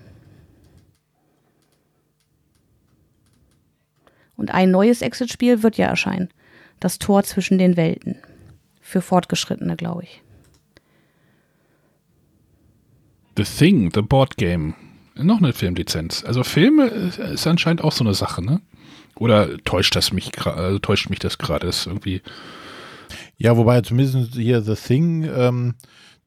Und 4.36 4.52
ein 4.52 4.70
neues 4.70 5.00
Exit-Spiel 5.00 5.62
wird 5.62 5.78
ja 5.78 5.86
erscheinen. 5.86 6.28
Das 6.78 6.98
Tor 6.98 7.22
zwischen 7.22 7.56
den 7.56 7.76
Welten. 7.78 8.16
Für 8.82 9.00
Fortgeschrittene, 9.00 9.76
glaube 9.76 10.02
ich. 10.02 10.22
The 13.38 13.44
Thing, 13.44 13.90
The 13.94 14.02
Board 14.02 14.36
Game. 14.36 14.74
Noch 15.14 15.38
eine 15.38 15.54
Filmlizenz. 15.54 16.22
Also 16.24 16.44
Filme 16.44 16.86
ist 16.86 17.46
anscheinend 17.46 17.82
auch 17.82 17.92
so 17.92 18.04
eine 18.04 18.12
Sache, 18.12 18.44
ne? 18.44 18.60
Oder 19.18 19.56
täuscht 19.64 19.96
das 19.96 20.12
mich 20.12 20.30
also 20.46 20.78
täuscht 20.78 21.10
mich 21.10 21.18
das 21.18 21.38
gerade? 21.38 21.66
Ist 21.66 21.86
irgendwie. 21.86 22.22
Ja, 23.38 23.56
wobei 23.56 23.80
zumindest 23.82 24.34
hier 24.34 24.62
The 24.62 24.74
Thing, 24.74 25.24
ähm, 25.24 25.74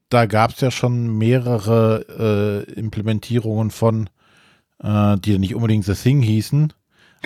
da 0.08 0.26
gab 0.26 0.52
es 0.52 0.60
ja 0.60 0.70
schon 0.70 1.18
mehrere 1.18 2.66
äh, 2.68 2.72
Implementierungen 2.72 3.70
von, 3.70 4.08
äh, 4.82 5.16
die 5.18 5.38
nicht 5.38 5.54
unbedingt 5.54 5.84
The 5.84 5.94
Thing 5.94 6.20
hießen, 6.22 6.72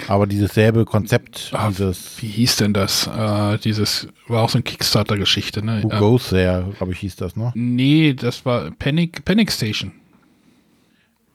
aber 0.08 0.26
dieses 0.26 0.54
selbe 0.54 0.84
Konzept, 0.84 1.50
Ah, 1.54 1.68
dieses 1.68 2.20
Wie 2.20 2.26
hieß 2.28 2.56
denn 2.56 2.74
das? 2.74 3.06
Äh, 3.06 3.58
dieses 3.58 4.08
war 4.26 4.42
auch 4.42 4.50
so 4.50 4.56
eine 4.58 4.64
Kickstarter-Geschichte, 4.64 5.64
ne? 5.64 5.82
Who 5.82 5.90
Ähm, 5.90 5.98
Goes 5.98 6.28
There, 6.30 6.72
glaube 6.76 6.92
ich, 6.92 6.98
hieß 7.00 7.16
das, 7.16 7.36
ne? 7.36 7.52
nee, 7.54 8.12
das 8.14 8.44
war 8.44 8.70
Panic, 8.72 9.24
Panic 9.24 9.52
Station. 9.52 9.92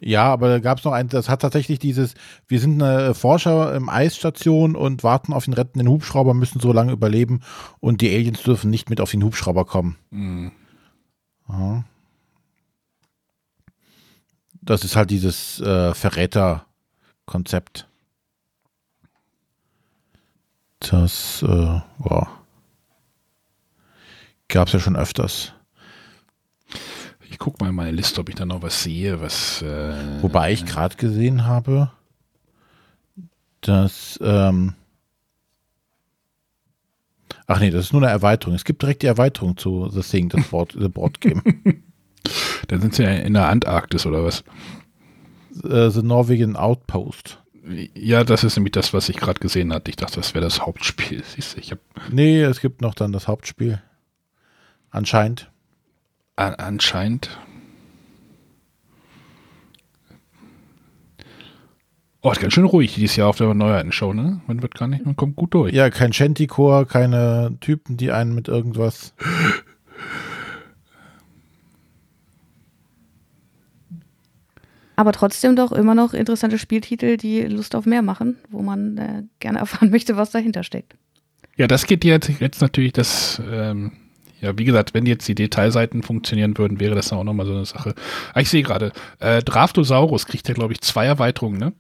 Ja, 0.02 0.32
aber 0.32 0.48
da 0.48 0.60
gab 0.60 0.78
es 0.78 0.86
noch 0.86 0.94
ein, 0.94 1.10
das 1.10 1.28
hat 1.28 1.42
tatsächlich 1.42 1.78
dieses, 1.78 2.14
wir 2.48 2.60
sind 2.60 2.82
eine 2.82 3.14
Forscher 3.14 3.76
im 3.76 3.90
Eisstation 3.90 4.76
und 4.76 5.04
warten 5.04 5.34
auf 5.34 5.46
den 5.46 5.54
rettenden 5.54 5.90
Hubschrauber, 5.90 6.34
müssen 6.34 6.62
so 6.62 6.72
lange 6.72 6.94
überleben 6.94 7.42
und 7.82 8.00
die 8.02 8.10
Aliens 8.10 8.42
dürfen 8.44 8.70
nicht 8.70 8.90
mit 8.90 9.02
auf 9.02 9.12
den 9.12 9.24
Hubschrauber 9.24 9.66
kommen. 9.66 9.98
Hm. 10.12 10.52
Aha. 11.48 11.84
Das 14.62 14.84
ist 14.84 14.96
halt 14.96 15.10
dieses 15.10 15.60
äh, 15.60 15.94
Verräter-Konzept. 15.94 17.88
Das, 20.80 21.44
äh, 21.44 21.82
wow. 21.98 22.28
Gab 24.48 24.68
es 24.68 24.74
ja 24.74 24.80
schon 24.80 24.96
öfters. 24.96 25.54
Ich 27.40 27.46
gucke 27.46 27.64
mal 27.64 27.70
in 27.70 27.76
meine 27.76 27.92
Liste, 27.92 28.20
ob 28.20 28.28
ich 28.28 28.36
da 28.36 28.46
noch 28.46 28.62
was 28.64 28.84
sehe, 28.84 29.22
was. 29.22 29.62
Äh, 29.62 29.94
Wobei 30.22 30.52
ich 30.52 30.66
gerade 30.66 30.98
gesehen 30.98 31.46
habe, 31.46 31.90
dass. 33.62 34.20
Ähm 34.22 34.74
Ach 37.48 37.62
nee, 37.62 37.70
das 37.70 37.86
ist 37.86 37.94
nur 37.94 38.04
eine 38.04 38.12
Erweiterung. 38.12 38.56
Es 38.56 38.66
gibt 38.66 38.82
direkt 38.82 39.04
die 39.04 39.08
Erweiterung 39.08 39.56
zu 39.56 39.90
The 39.90 40.02
Thing, 40.02 40.28
das 40.28 40.50
Board, 40.50 40.76
The 40.78 40.90
Board 40.90 41.22
Game. 41.22 41.42
da 42.68 42.78
sind 42.78 42.94
sie 42.94 43.04
ja 43.04 43.12
in 43.12 43.36
der 43.36 43.48
Antarktis 43.48 44.06
oder 44.06 44.26
was? 44.26 44.44
äh, 45.64 45.90
The 45.90 46.04
Norwegian 46.04 46.58
Outpost. 46.58 47.42
Ja, 47.96 48.26
das 48.26 48.44
ist 48.44 48.58
nämlich 48.58 48.74
das, 48.74 48.94
was 48.94 49.08
ich 49.08 49.16
gerade 49.16 49.40
gesehen 49.40 49.72
hatte. 49.72 49.90
Ich 49.90 49.96
dachte, 49.96 50.18
das 50.18 50.34
wäre 50.34 50.44
das 50.44 50.60
Hauptspiel. 50.60 51.24
Siehst 51.36 51.56
du, 51.56 51.60
ich 51.62 51.72
habe 51.72 51.80
Nee, 52.12 52.42
es 52.42 52.60
gibt 52.60 52.82
noch 52.82 52.96
dann 52.96 53.14
das 53.14 53.30
Hauptspiel. 53.30 53.82
Anscheinend. 54.92 55.50
An, 56.40 56.56
anscheinend. 56.56 57.38
Oh, 62.22 62.32
ist 62.32 62.42
ganz 62.42 62.54
schön 62.54 62.66
ruhig 62.66 62.96
dieses 62.96 63.16
Jahr 63.16 63.30
auf 63.30 63.38
der 63.38 63.54
Neuheiten-Show, 63.54 64.14
ne? 64.14 64.42
Man 64.46 64.62
wird 64.62 64.76
gar 64.76 64.88
nicht, 64.88 65.06
man 65.06 65.16
kommt 65.16 65.38
gut 65.38 65.54
durch. 65.54 65.74
Ja, 65.74 65.90
kein 65.90 66.12
Shantycore, 66.12 66.86
keine 66.86 67.56
Typen, 67.62 67.96
die 67.96 68.12
einen 68.12 68.36
mit 68.36 68.50
irgendwas. 68.50 69.14
Aber 74.98 75.14
trotzdem 75.14 75.56
doch 75.56 75.72
immer 75.72 75.96
noch 75.96 76.14
interessante 76.14 76.58
Spieltitel, 76.58 77.16
die 77.16 77.44
Lust 77.44 77.74
auf 77.74 77.86
mehr 77.86 78.02
machen, 78.02 78.36
wo 78.50 78.62
man 78.62 78.98
äh, 78.98 79.24
gerne 79.40 79.60
erfahren 79.60 79.90
möchte, 79.90 80.18
was 80.18 80.32
dahinter 80.32 80.64
steckt. 80.64 80.98
Ja, 81.56 81.68
das 81.68 81.86
geht 81.86 82.04
jetzt, 82.04 82.28
jetzt 82.42 82.62
natürlich 82.62 82.92
das, 82.92 83.42
ähm, 83.50 83.94
ja, 84.42 84.58
wie 84.58 84.66
gesagt, 84.66 84.94
wenn 84.94 85.06
jetzt 85.06 85.28
die 85.28 85.36
Detailseiten 85.36 86.04
funktionieren 86.04 86.58
würden, 86.58 86.80
wäre 86.80 86.96
das 86.96 87.12
auch 87.12 87.24
nochmal 87.24 87.46
so 87.46 87.54
eine 87.54 87.66
Sache. 87.66 87.94
Ah, 88.34 88.40
ich 88.40 88.50
sehe 88.50 88.64
gerade, 88.64 88.92
äh, 89.20 89.42
Draftosaurus 89.44 90.26
kriegt 90.26 90.48
ja, 90.48 90.54
glaube 90.54 90.74
ich, 90.74 90.82
zwei 90.82 91.06
Erweiterungen, 91.06 91.60
ne? 91.60 91.74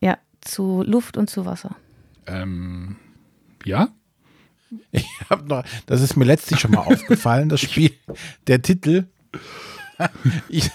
Ja, 0.00 0.18
zu 0.40 0.82
Luft 0.86 1.16
und 1.16 1.28
zu 1.28 1.46
Wasser. 1.46 1.76
Ähm, 2.26 2.96
ja? 3.64 3.88
Ich 4.92 5.04
hab 5.28 5.48
noch, 5.48 5.64
das 5.86 6.00
ist 6.00 6.16
mir 6.16 6.24
letztlich 6.24 6.60
schon 6.60 6.70
mal 6.70 6.80
aufgefallen, 6.86 7.48
das 7.48 7.60
Spiel, 7.60 7.92
der 8.46 8.62
Titel. 8.62 9.06
Ich, 10.48 10.70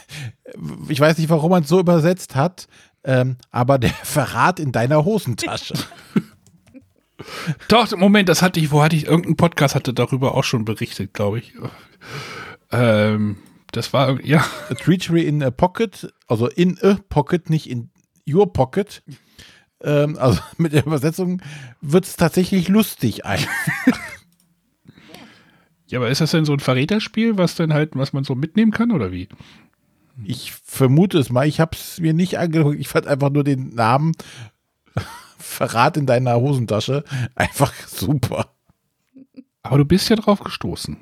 ich 0.88 1.00
weiß 1.00 1.18
nicht, 1.18 1.32
warum 1.32 1.50
man 1.50 1.64
es 1.64 1.70
so 1.70 1.80
übersetzt 1.80 2.36
hat, 2.36 2.68
ähm, 3.04 3.38
aber 3.50 3.80
der 3.80 3.90
Verrat 3.90 4.60
in 4.60 4.72
deiner 4.72 5.04
Hosentasche. 5.04 5.74
Doch, 7.68 7.96
Moment, 7.96 8.30
das 8.30 8.42
hatte 8.42 8.60
ich, 8.60 8.72
wo 8.72 8.84
hatte 8.84 8.96
ich, 8.96 9.06
irgendein 9.06 9.38
Podcast 9.38 9.76
hatte 9.76 9.94
darüber 9.94 10.36
auch 10.36 10.44
schon 10.44 10.66
berichtet, 10.66 11.14
glaube 11.14 11.40
ich. 11.40 11.54
Ähm, 12.72 13.38
das 13.72 13.94
war, 13.94 14.22
ja, 14.24 14.46
A 14.70 14.74
treachery 14.74 15.24
in 15.24 15.44
a 15.44 15.52
pocket, 15.52 16.14
also 16.28 16.48
in 16.48 16.78
a 16.82 16.98
pocket, 17.10 17.50
nicht 17.50 17.70
in 17.70 17.90
your 18.28 18.52
pocket. 18.52 19.04
Ähm, 19.82 20.18
also 20.18 20.42
mit 20.58 20.74
der 20.74 20.86
Übersetzung 20.86 21.42
wird 21.82 22.06
es 22.06 22.16
tatsächlich 22.16 22.68
lustig 22.68 23.26
ein. 23.26 23.40
ja, 25.88 26.00
aber 26.00 26.10
ist 26.10 26.22
das 26.22 26.32
denn 26.32 26.46
so 26.46 26.54
ein 26.54 26.60
Verräterspiel, 26.60 27.38
was 27.38 27.56
dann 27.56 27.74
halt, 27.74 27.96
was 27.96 28.14
man 28.14 28.24
so 28.24 28.36
mitnehmen 28.36 28.72
kann 28.72 28.92
oder 28.92 29.12
wie? 29.12 29.30
Ich 30.24 30.54
vermute 30.54 31.20
es 31.20 31.30
mal, 31.30 31.46
ich 31.46 31.60
habe 31.60 31.76
es 31.76 32.00
mir 32.00 32.14
nicht 32.14 32.40
angeguckt. 32.40 32.80
Ich 32.80 32.88
fand 32.88 33.08
einfach 33.08 33.30
nur 33.30 33.44
den 33.44 33.76
Namen 33.76 34.14
Verrat 35.56 35.98
in 35.98 36.06
deiner 36.06 36.40
Hosentasche 36.40 37.04
einfach 37.36 37.74
super. 37.88 38.52
Aber 39.64 39.78
du 39.78 39.86
bist 39.86 40.10
ja 40.10 40.16
drauf 40.16 40.40
gestoßen. 40.42 40.98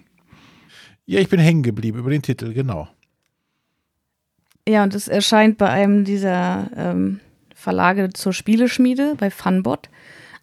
Ja, 1.06 1.20
ich 1.20 1.28
bin 1.28 1.40
hängen 1.40 1.64
geblieben 1.64 2.00
über 2.00 2.10
den 2.10 2.22
Titel, 2.22 2.54
genau. 2.54 2.88
Ja, 4.68 4.84
und 4.84 4.96
es 4.96 5.10
erscheint 5.10 5.58
bei 5.58 5.70
einem 5.70 6.06
dieser 6.06 6.70
ähm, 6.78 7.20
Verlage 7.54 8.12
zur 8.14 8.32
Spieleschmiede, 8.32 9.16
bei 9.18 9.30
Funbot. 9.30 9.90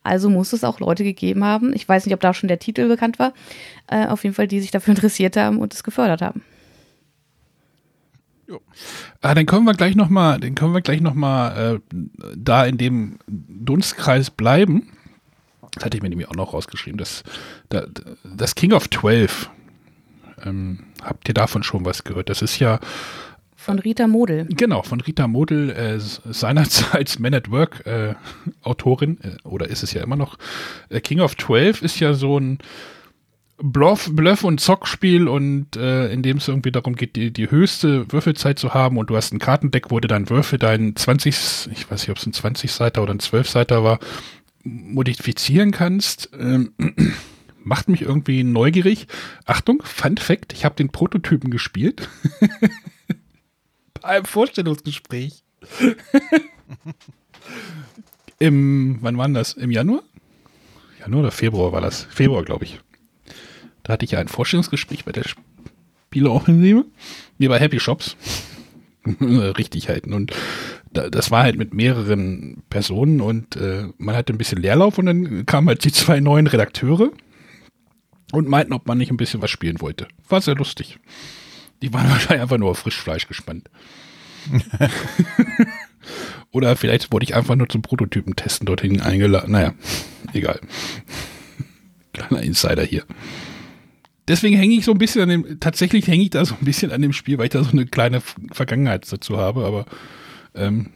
Also 0.02 0.28
muss 0.28 0.52
es 0.52 0.64
auch 0.64 0.80
Leute 0.80 1.04
gegeben 1.04 1.44
haben. 1.44 1.74
Ich 1.74 1.88
weiß 1.88 2.04
nicht, 2.04 2.14
ob 2.14 2.20
da 2.20 2.34
schon 2.34 2.48
der 2.48 2.58
Titel 2.58 2.88
bekannt 2.88 3.18
war. 3.18 3.32
Äh, 3.86 4.06
auf 4.06 4.24
jeden 4.24 4.34
Fall, 4.34 4.48
die 4.48 4.60
sich 4.60 4.70
dafür 4.70 4.94
interessiert 4.94 5.36
haben 5.36 5.58
und 5.58 5.72
es 5.72 5.82
gefördert 5.82 6.20
haben. 6.20 6.42
Ah, 9.20 9.34
dann 9.34 9.46
können 9.46 9.64
wir 9.64 9.74
gleich 9.74 9.94
noch 9.96 10.08
mal, 10.08 10.38
dann 10.40 10.54
können 10.54 10.74
wir 10.74 10.80
gleich 10.80 11.00
noch 11.00 11.14
mal 11.14 11.76
äh, 11.76 11.96
da 12.36 12.64
in 12.64 12.78
dem 12.78 13.18
Dunstkreis 13.28 14.30
bleiben. 14.30 14.88
Das 15.72 15.84
hatte 15.84 15.96
ich 15.96 16.02
mir 16.02 16.08
nämlich 16.08 16.28
auch 16.28 16.34
noch 16.34 16.52
rausgeschrieben. 16.52 16.98
Das, 16.98 17.22
da- 17.68 17.86
das 18.24 18.54
King 18.54 18.72
of 18.72 18.88
12. 18.90 19.50
Ähm, 20.44 20.80
habt 21.02 21.28
ihr 21.28 21.34
davon 21.34 21.62
schon 21.62 21.84
was 21.84 22.02
gehört? 22.04 22.28
Das 22.30 22.42
ist 22.42 22.58
ja 22.58 22.80
Von 23.56 23.78
Rita 23.78 24.06
Model. 24.08 24.46
Genau, 24.46 24.82
von 24.82 25.00
Rita 25.02 25.28
Model, 25.28 25.70
äh, 25.70 25.98
seinerzeit 26.00 27.18
Man 27.20 27.34
at 27.34 27.50
Work 27.50 27.86
äh, 27.86 28.14
Autorin, 28.62 29.18
äh, 29.22 29.36
oder 29.46 29.68
ist 29.68 29.82
es 29.82 29.92
ja 29.92 30.02
immer 30.02 30.16
noch. 30.16 30.38
Äh, 30.88 31.00
King 31.00 31.20
of 31.20 31.36
12 31.36 31.82
ist 31.82 32.00
ja 32.00 32.14
so 32.14 32.38
ein 32.40 32.58
Bluff, 33.62 34.08
Bluff 34.12 34.44
und 34.44 34.60
Zockspiel 34.60 35.28
und 35.28 35.76
äh, 35.76 36.10
in 36.12 36.22
dem 36.22 36.38
es 36.38 36.48
irgendwie 36.48 36.72
darum 36.72 36.96
geht, 36.96 37.16
die, 37.16 37.32
die 37.32 37.50
höchste 37.50 38.10
Würfelzeit 38.10 38.58
zu 38.58 38.74
haben 38.74 38.96
und 38.96 39.10
du 39.10 39.16
hast 39.16 39.32
ein 39.32 39.38
Kartendeck, 39.38 39.90
wo 39.90 40.00
du 40.00 40.08
deinen 40.08 40.30
Würfel, 40.30 40.58
deinen 40.58 40.96
20, 40.96 41.68
ich 41.72 41.90
weiß 41.90 42.02
nicht, 42.02 42.10
ob 42.10 42.16
es 42.16 42.26
ein 42.26 42.32
20-Seiter 42.32 43.02
oder 43.02 43.12
ein 43.12 43.20
12-Seiter 43.20 43.84
war, 43.84 43.98
modifizieren 44.64 45.70
kannst. 45.72 46.30
Ähm, 46.38 46.72
macht 47.62 47.88
mich 47.88 48.02
irgendwie 48.02 48.42
neugierig. 48.44 49.06
Achtung, 49.44 49.82
Fun 49.84 50.16
Fact, 50.16 50.52
ich 50.52 50.64
habe 50.64 50.76
den 50.76 50.90
Prototypen 50.90 51.50
gespielt. 51.50 52.08
Bei 54.00 54.08
einem 54.08 54.24
Vorstellungsgespräch. 54.24 55.44
Im, 58.38 58.98
wann 59.02 59.18
war 59.18 59.26
denn 59.26 59.34
das? 59.34 59.52
Im 59.52 59.70
Januar? 59.70 60.02
Januar 60.98 61.24
oder 61.24 61.30
Februar 61.30 61.72
war 61.72 61.82
das? 61.82 62.04
Februar, 62.04 62.42
glaube 62.42 62.64
ich. 62.64 62.80
Da 63.90 63.94
hatte 63.94 64.04
ich 64.04 64.12
ja 64.12 64.20
ein 64.20 64.28
Vorstellungsgespräch 64.28 65.04
bei 65.04 65.10
der 65.10 65.24
Spieleoffensive. 66.06 66.84
Nee, 67.38 67.48
bei 67.48 67.58
Happy 67.58 67.80
Shops. 67.80 68.16
Richtig 69.20 69.88
halten. 69.88 70.12
Und 70.12 70.32
da, 70.92 71.10
das 71.10 71.32
war 71.32 71.42
halt 71.42 71.58
mit 71.58 71.74
mehreren 71.74 72.62
Personen 72.70 73.20
und 73.20 73.56
äh, 73.56 73.88
man 73.98 74.14
hatte 74.14 74.32
ein 74.32 74.38
bisschen 74.38 74.62
Leerlauf 74.62 74.96
und 74.98 75.06
dann 75.06 75.44
kamen 75.44 75.66
halt 75.66 75.82
die 75.82 75.90
zwei 75.90 76.20
neuen 76.20 76.46
Redakteure 76.46 77.10
und 78.30 78.48
meinten, 78.48 78.74
ob 78.74 78.86
man 78.86 78.96
nicht 78.96 79.10
ein 79.10 79.16
bisschen 79.16 79.42
was 79.42 79.50
spielen 79.50 79.80
wollte. 79.80 80.06
War 80.28 80.40
sehr 80.40 80.54
lustig. 80.54 81.00
Die 81.82 81.92
waren 81.92 82.08
wahrscheinlich 82.10 82.42
einfach 82.42 82.58
nur 82.58 82.70
auf 82.70 82.78
Frischfleisch 82.78 83.26
gespannt. 83.26 83.70
Oder 86.52 86.76
vielleicht 86.76 87.12
wurde 87.12 87.24
ich 87.24 87.34
einfach 87.34 87.56
nur 87.56 87.68
zum 87.68 87.82
Prototypen 87.82 88.36
testen 88.36 88.66
dorthin 88.66 89.00
eingeladen. 89.00 89.50
Naja, 89.50 89.74
egal. 90.32 90.60
Kleiner 92.12 92.42
Insider 92.44 92.84
hier. 92.84 93.02
Deswegen 94.30 94.56
hänge 94.56 94.76
ich 94.76 94.84
so 94.84 94.92
ein 94.92 94.98
bisschen 94.98 95.22
an 95.22 95.28
dem, 95.28 95.58
tatsächlich 95.58 96.06
hänge 96.06 96.22
ich 96.22 96.30
da 96.30 96.44
so 96.44 96.54
ein 96.54 96.64
bisschen 96.64 96.92
an 96.92 97.02
dem 97.02 97.12
Spiel, 97.12 97.36
weil 97.36 97.46
ich 97.46 97.50
da 97.50 97.64
so 97.64 97.72
eine 97.72 97.84
kleine 97.84 98.22
Vergangenheit 98.52 99.10
dazu 99.10 99.38
habe, 99.38 99.64
aber 99.64 99.86
ähm, 100.54 100.92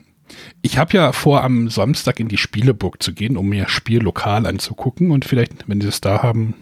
ich 0.62 0.78
habe 0.78 0.96
ja 0.96 1.10
vor, 1.10 1.42
am 1.42 1.68
Samstag 1.68 2.20
in 2.20 2.28
die 2.28 2.36
Spieleburg 2.36 3.02
zu 3.02 3.12
gehen, 3.12 3.36
um 3.36 3.48
mir 3.48 3.68
Spiel 3.68 4.00
lokal 4.00 4.46
anzugucken 4.46 5.10
und 5.10 5.24
vielleicht, 5.24 5.68
wenn 5.68 5.80
sie 5.80 5.88
es 5.88 6.00
da 6.00 6.22
haben, 6.22 6.54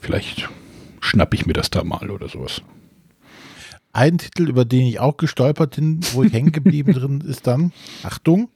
vielleicht 0.00 0.48
schnappe 0.98 1.36
ich 1.36 1.46
mir 1.46 1.52
das 1.52 1.70
da 1.70 1.84
mal 1.84 2.10
oder 2.10 2.28
sowas. 2.28 2.60
ein 3.92 4.18
Titel, 4.18 4.48
über 4.48 4.64
den 4.64 4.88
ich 4.88 4.98
auch 4.98 5.16
gestolpert 5.16 5.76
bin, 5.76 6.00
wo 6.12 6.24
ich 6.24 6.32
hängen 6.32 6.50
geblieben 6.50 6.92
drin 6.92 7.20
ist 7.24 7.46
dann, 7.46 7.72
Achtung, 8.02 8.48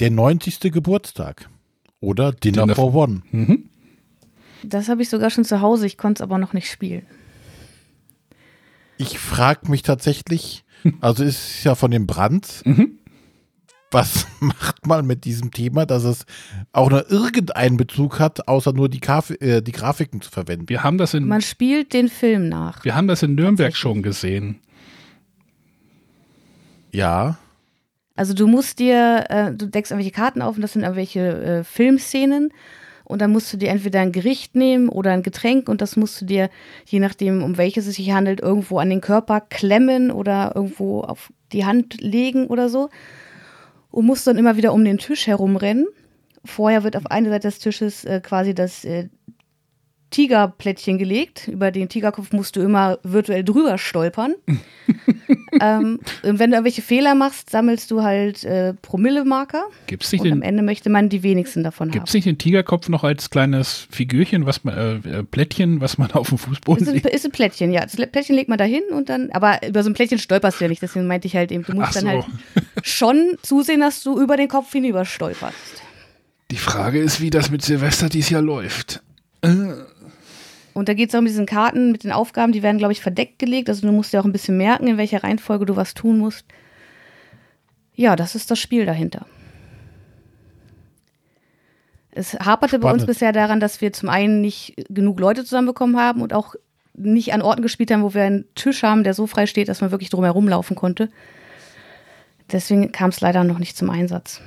der 0.00 0.10
90. 0.10 0.72
Geburtstag 0.72 1.50
oder 2.00 2.32
Dinner, 2.32 2.62
Dinner 2.62 2.74
for 2.74 2.94
One. 2.94 3.20
Mhm. 3.30 3.68
Das 4.68 4.88
habe 4.88 5.02
ich 5.02 5.08
sogar 5.08 5.30
schon 5.30 5.44
zu 5.44 5.60
Hause, 5.60 5.86
ich 5.86 5.96
konnte 5.98 6.22
es 6.22 6.22
aber 6.22 6.38
noch 6.38 6.52
nicht 6.52 6.70
spielen. 6.70 7.06
Ich 8.96 9.18
frage 9.18 9.70
mich 9.70 9.82
tatsächlich, 9.82 10.64
also 11.00 11.24
es 11.24 11.56
ist 11.58 11.64
ja 11.64 11.74
von 11.74 11.90
dem 11.90 12.06
Brand, 12.06 12.62
Mhm. 12.64 12.98
was 13.90 14.26
macht 14.40 14.86
man 14.86 15.06
mit 15.06 15.24
diesem 15.24 15.50
Thema, 15.50 15.84
dass 15.86 16.04
es 16.04 16.26
auch 16.72 16.90
noch 16.90 17.08
irgendeinen 17.10 17.76
Bezug 17.76 18.18
hat, 18.20 18.46
außer 18.48 18.72
nur 18.72 18.88
die, 18.88 19.00
Graf 19.00 19.30
äh, 19.40 19.60
die 19.62 19.72
Grafiken 19.72 20.20
zu 20.20 20.30
verwenden? 20.30 20.68
Wir 20.68 20.82
haben 20.84 20.98
das 20.98 21.14
in, 21.14 21.26
Man 21.26 21.42
spielt 21.42 21.92
den 21.92 22.08
Film 22.08 22.48
nach. 22.48 22.84
wir 22.84 22.94
haben 22.94 23.08
das 23.08 23.22
in 23.22 23.34
Nürnberg 23.34 23.76
schon 23.76 24.02
gesehen. 24.02 24.60
Ja, 26.92 27.38
Also 28.16 28.34
du 28.34 28.46
musst 28.46 28.78
dir, 28.78 29.24
äh, 29.28 29.52
du 29.52 29.66
deckst 29.66 29.90
irgendwelche 29.90 30.14
Karten 30.14 30.40
auf 30.42 30.54
und 30.56 30.62
das 30.62 30.72
sind 30.74 30.82
irgendwelche 30.82 31.20
äh, 31.60 31.64
Filmszenen 31.64 32.52
und 33.04 33.20
dann 33.20 33.30
musst 33.30 33.52
du 33.52 33.56
dir 33.56 33.68
entweder 33.68 34.00
ein 34.00 34.12
Gericht 34.12 34.56
nehmen 34.56 34.88
oder 34.88 35.12
ein 35.12 35.22
Getränk 35.22 35.68
und 35.68 35.80
das 35.80 35.96
musst 35.96 36.20
du 36.20 36.24
dir, 36.24 36.50
je 36.86 36.98
nachdem, 36.98 37.42
um 37.42 37.56
welches 37.58 37.86
es 37.86 37.96
sich 37.96 38.12
handelt, 38.12 38.40
irgendwo 38.40 38.78
an 38.78 38.90
den 38.90 39.00
Körper 39.00 39.40
klemmen 39.40 40.10
oder 40.10 40.52
irgendwo 40.54 41.02
auf 41.02 41.32
die 41.52 41.64
Hand 41.64 42.00
legen 42.00 42.46
oder 42.46 42.68
so 42.68 42.88
und 43.90 44.06
musst 44.06 44.26
dann 44.26 44.38
immer 44.38 44.56
wieder 44.56 44.72
um 44.72 44.84
den 44.84 44.98
Tisch 44.98 45.26
herumrennen. 45.26 45.86
Vorher 46.44 46.82
wird 46.82 46.96
auf 46.96 47.06
eine 47.06 47.28
Seite 47.28 47.48
des 47.48 47.58
Tisches 47.58 48.04
äh, 48.04 48.20
quasi 48.20 48.54
das 48.54 48.84
äh, 48.84 49.08
Tigerplättchen 50.14 50.96
gelegt. 50.96 51.48
Über 51.48 51.72
den 51.72 51.88
Tigerkopf 51.88 52.30
musst 52.30 52.54
du 52.54 52.60
immer 52.60 52.98
virtuell 53.02 53.42
drüber 53.42 53.78
stolpern. 53.78 54.34
ähm, 55.60 55.98
und 56.22 56.38
wenn 56.38 56.50
du 56.50 56.56
irgendwelche 56.56 56.82
Fehler 56.82 57.16
machst, 57.16 57.50
sammelst 57.50 57.90
du 57.90 58.02
halt 58.02 58.44
äh, 58.44 58.74
Promille-Marker. 58.74 59.64
Gibt 59.88 60.04
es 60.04 60.12
nicht, 60.12 60.20
Und 60.20 60.30
am 60.30 60.40
den, 60.40 60.48
Ende 60.48 60.62
möchte 60.62 60.88
man 60.88 61.08
die 61.08 61.24
wenigsten 61.24 61.64
davon 61.64 61.90
gibt's 61.90 62.12
haben. 62.12 62.18
nicht 62.18 62.26
den 62.26 62.38
Tigerkopf 62.38 62.88
noch 62.88 63.02
als 63.02 63.28
kleines 63.28 63.88
Figürchen, 63.90 64.46
was 64.46 64.62
man, 64.62 65.02
äh, 65.04 65.18
äh, 65.18 65.22
Plättchen, 65.24 65.80
was 65.80 65.98
man 65.98 66.10
auf 66.12 66.28
dem 66.28 66.38
Fußboden 66.38 66.84
Ist 66.84 66.88
ein, 66.88 66.94
sieht? 66.94 67.06
ist 67.06 67.24
ein 67.24 67.32
Plättchen, 67.32 67.72
ja. 67.72 67.80
Das 67.80 67.96
Plättchen 67.96 68.36
legt 68.36 68.48
man 68.48 68.58
da 68.58 68.64
hin 68.64 68.84
und 68.92 69.08
dann, 69.08 69.30
aber 69.32 69.66
über 69.66 69.82
so 69.82 69.90
ein 69.90 69.94
Plättchen 69.94 70.20
stolperst 70.20 70.60
du 70.60 70.64
ja 70.66 70.68
nicht, 70.68 70.80
deswegen 70.80 71.08
meinte 71.08 71.26
ich 71.26 71.34
halt 71.34 71.50
eben, 71.50 71.64
du 71.64 71.72
musst 71.74 71.88
Ach 71.88 71.94
dann 71.94 72.04
so. 72.04 72.10
halt 72.10 72.26
schon 72.84 73.36
zusehen, 73.42 73.80
dass 73.80 74.00
du 74.04 74.20
über 74.20 74.36
den 74.36 74.46
Kopf 74.46 74.70
hinüber 74.70 75.04
stolperst. 75.04 75.82
Die 76.52 76.56
Frage 76.56 77.00
ist, 77.00 77.20
wie 77.20 77.30
das 77.30 77.50
mit 77.50 77.62
Silvester 77.62 78.08
dieses 78.08 78.30
Jahr 78.30 78.42
läuft. 78.42 79.02
Und 80.74 80.88
da 80.88 80.94
geht 80.94 81.08
es 81.08 81.14
auch 81.14 81.20
um 81.20 81.24
diesen 81.24 81.46
Karten 81.46 81.92
mit 81.92 82.02
den 82.02 82.12
Aufgaben, 82.12 82.52
die 82.52 82.62
werden, 82.62 82.78
glaube 82.78 82.92
ich, 82.92 83.00
verdeckt 83.00 83.38
gelegt. 83.38 83.68
Also 83.68 83.86
du 83.86 83.92
musst 83.92 84.12
dir 84.12 84.20
auch 84.20 84.24
ein 84.24 84.32
bisschen 84.32 84.56
merken, 84.56 84.88
in 84.88 84.98
welcher 84.98 85.22
Reihenfolge 85.22 85.66
du 85.66 85.76
was 85.76 85.94
tun 85.94 86.18
musst. 86.18 86.44
Ja, 87.94 88.16
das 88.16 88.34
ist 88.34 88.50
das 88.50 88.58
Spiel 88.58 88.84
dahinter. 88.84 89.24
Es 92.10 92.34
haperte 92.34 92.78
bei 92.78 92.88
uns 92.88 93.02
Spannend. 93.02 93.06
bisher 93.06 93.32
daran, 93.32 93.60
dass 93.60 93.80
wir 93.80 93.92
zum 93.92 94.08
einen 94.08 94.40
nicht 94.40 94.74
genug 94.88 95.18
Leute 95.20 95.44
zusammenbekommen 95.44 95.96
haben 95.96 96.22
und 96.22 96.32
auch 96.32 96.54
nicht 96.96 97.32
an 97.32 97.42
Orten 97.42 97.62
gespielt 97.62 97.90
haben, 97.90 98.02
wo 98.02 98.14
wir 98.14 98.22
einen 98.22 98.44
Tisch 98.54 98.82
haben, 98.82 99.04
der 99.04 99.14
so 99.14 99.26
frei 99.26 99.46
steht, 99.46 99.68
dass 99.68 99.80
man 99.80 99.90
wirklich 99.90 100.10
drumherum 100.10 100.48
laufen 100.48 100.76
konnte. 100.76 101.08
Deswegen 102.50 102.92
kam 102.92 103.10
es 103.10 103.20
leider 103.20 103.42
noch 103.42 103.58
nicht 103.58 103.76
zum 103.76 103.90
Einsatz. 103.90 104.40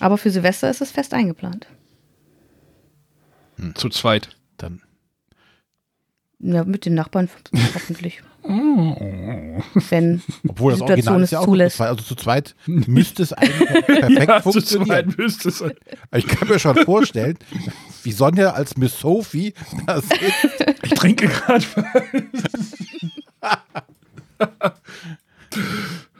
Aber 0.00 0.18
für 0.18 0.30
Silvester 0.30 0.70
ist 0.70 0.80
es 0.80 0.90
fest 0.90 1.14
eingeplant. 1.14 1.66
Zu 3.74 3.88
zweit. 3.88 4.28
dann. 4.56 4.82
Ja, 6.40 6.64
mit 6.64 6.84
den 6.86 6.94
Nachbarn 6.94 7.28
hoffentlich. 7.74 8.22
Wenn 8.44 10.20
Obwohl 10.48 10.72
das 10.72 10.80
die 10.80 10.84
Original 10.84 11.20
Situation 11.20 11.22
ist 11.22 11.30
ja 11.30 11.38
es 11.38 11.44
zu 11.44 11.46
zulässt. 11.50 11.76
zweit. 11.76 11.88
Also 11.88 12.02
zu 12.02 12.14
zweit 12.16 12.56
müsste 12.66 13.22
es 13.22 13.32
eigentlich 13.32 13.68
perfekt 13.86 14.42
funktionieren. 14.42 15.14
müsste 15.16 15.48
es 15.50 15.58
sein. 15.58 15.72
Ich 16.12 16.26
kann 16.26 16.48
mir 16.48 16.58
schon 16.58 16.76
vorstellen, 16.78 17.38
wie 18.02 18.10
Sonja 18.10 18.50
als 18.50 18.76
Miss 18.76 18.98
Sophie 18.98 19.54
da 19.86 20.00
sitzt. 20.00 20.64
Ich 20.82 20.94
trinke 20.94 21.28
gerade. 21.28 21.64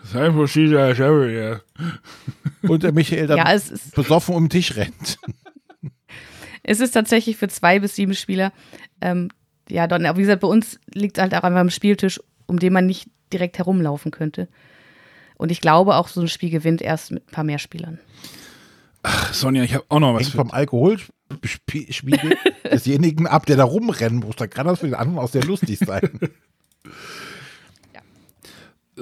Sein 0.04 0.32
verschiedener 0.34 0.94
Sherry, 0.94 1.38
ja. 1.38 1.60
und 2.62 2.82
der 2.82 2.92
Michael 2.92 3.26
dann 3.26 3.38
Ja, 3.38 3.52
es 3.52 3.70
ist, 3.70 3.94
besoffen 3.94 4.34
um 4.34 4.44
den 4.44 4.50
Tisch 4.50 4.76
rennt. 4.76 5.18
Es 6.62 6.80
ist 6.80 6.92
tatsächlich 6.92 7.36
für 7.36 7.48
zwei 7.48 7.80
bis 7.80 7.96
sieben 7.96 8.14
Spieler. 8.14 8.52
Ähm, 9.00 9.28
ja, 9.68 9.86
dann, 9.86 10.06
aber 10.06 10.18
wie 10.18 10.22
gesagt, 10.22 10.40
bei 10.40 10.48
uns 10.48 10.78
liegt 10.92 11.18
es 11.18 11.22
halt 11.22 11.34
auch 11.34 11.42
einfach 11.42 11.60
am 11.60 11.70
Spieltisch, 11.70 12.20
um 12.46 12.58
den 12.58 12.72
man 12.72 12.86
nicht 12.86 13.08
direkt 13.32 13.58
herumlaufen 13.58 14.10
könnte. 14.10 14.48
Und 15.36 15.50
ich 15.50 15.60
glaube, 15.60 15.96
auch 15.96 16.08
so 16.08 16.20
ein 16.20 16.28
Spiel 16.28 16.50
gewinnt 16.50 16.82
erst 16.82 17.10
mit 17.10 17.26
ein 17.26 17.32
paar 17.32 17.44
mehr 17.44 17.58
Spielern. 17.58 17.98
Sonja, 19.32 19.64
ich 19.64 19.74
habe 19.74 19.84
auch 19.88 19.98
noch 19.98 20.14
was. 20.14 20.22
Hängt 20.22 20.34
vom 20.34 20.50
Alkoholspiegel 20.52 22.36
desjenigen 22.70 23.26
ab, 23.26 23.46
der 23.46 23.56
da 23.56 23.64
rumrennen 23.64 24.20
muss. 24.20 24.36
Da 24.36 24.46
kann 24.46 24.66
das 24.66 24.80
für 24.80 24.86
den 24.86 24.94
anderen 24.94 25.18
auch 25.18 25.28
sehr 25.28 25.44
lustig 25.44 25.78
sein. 25.78 26.20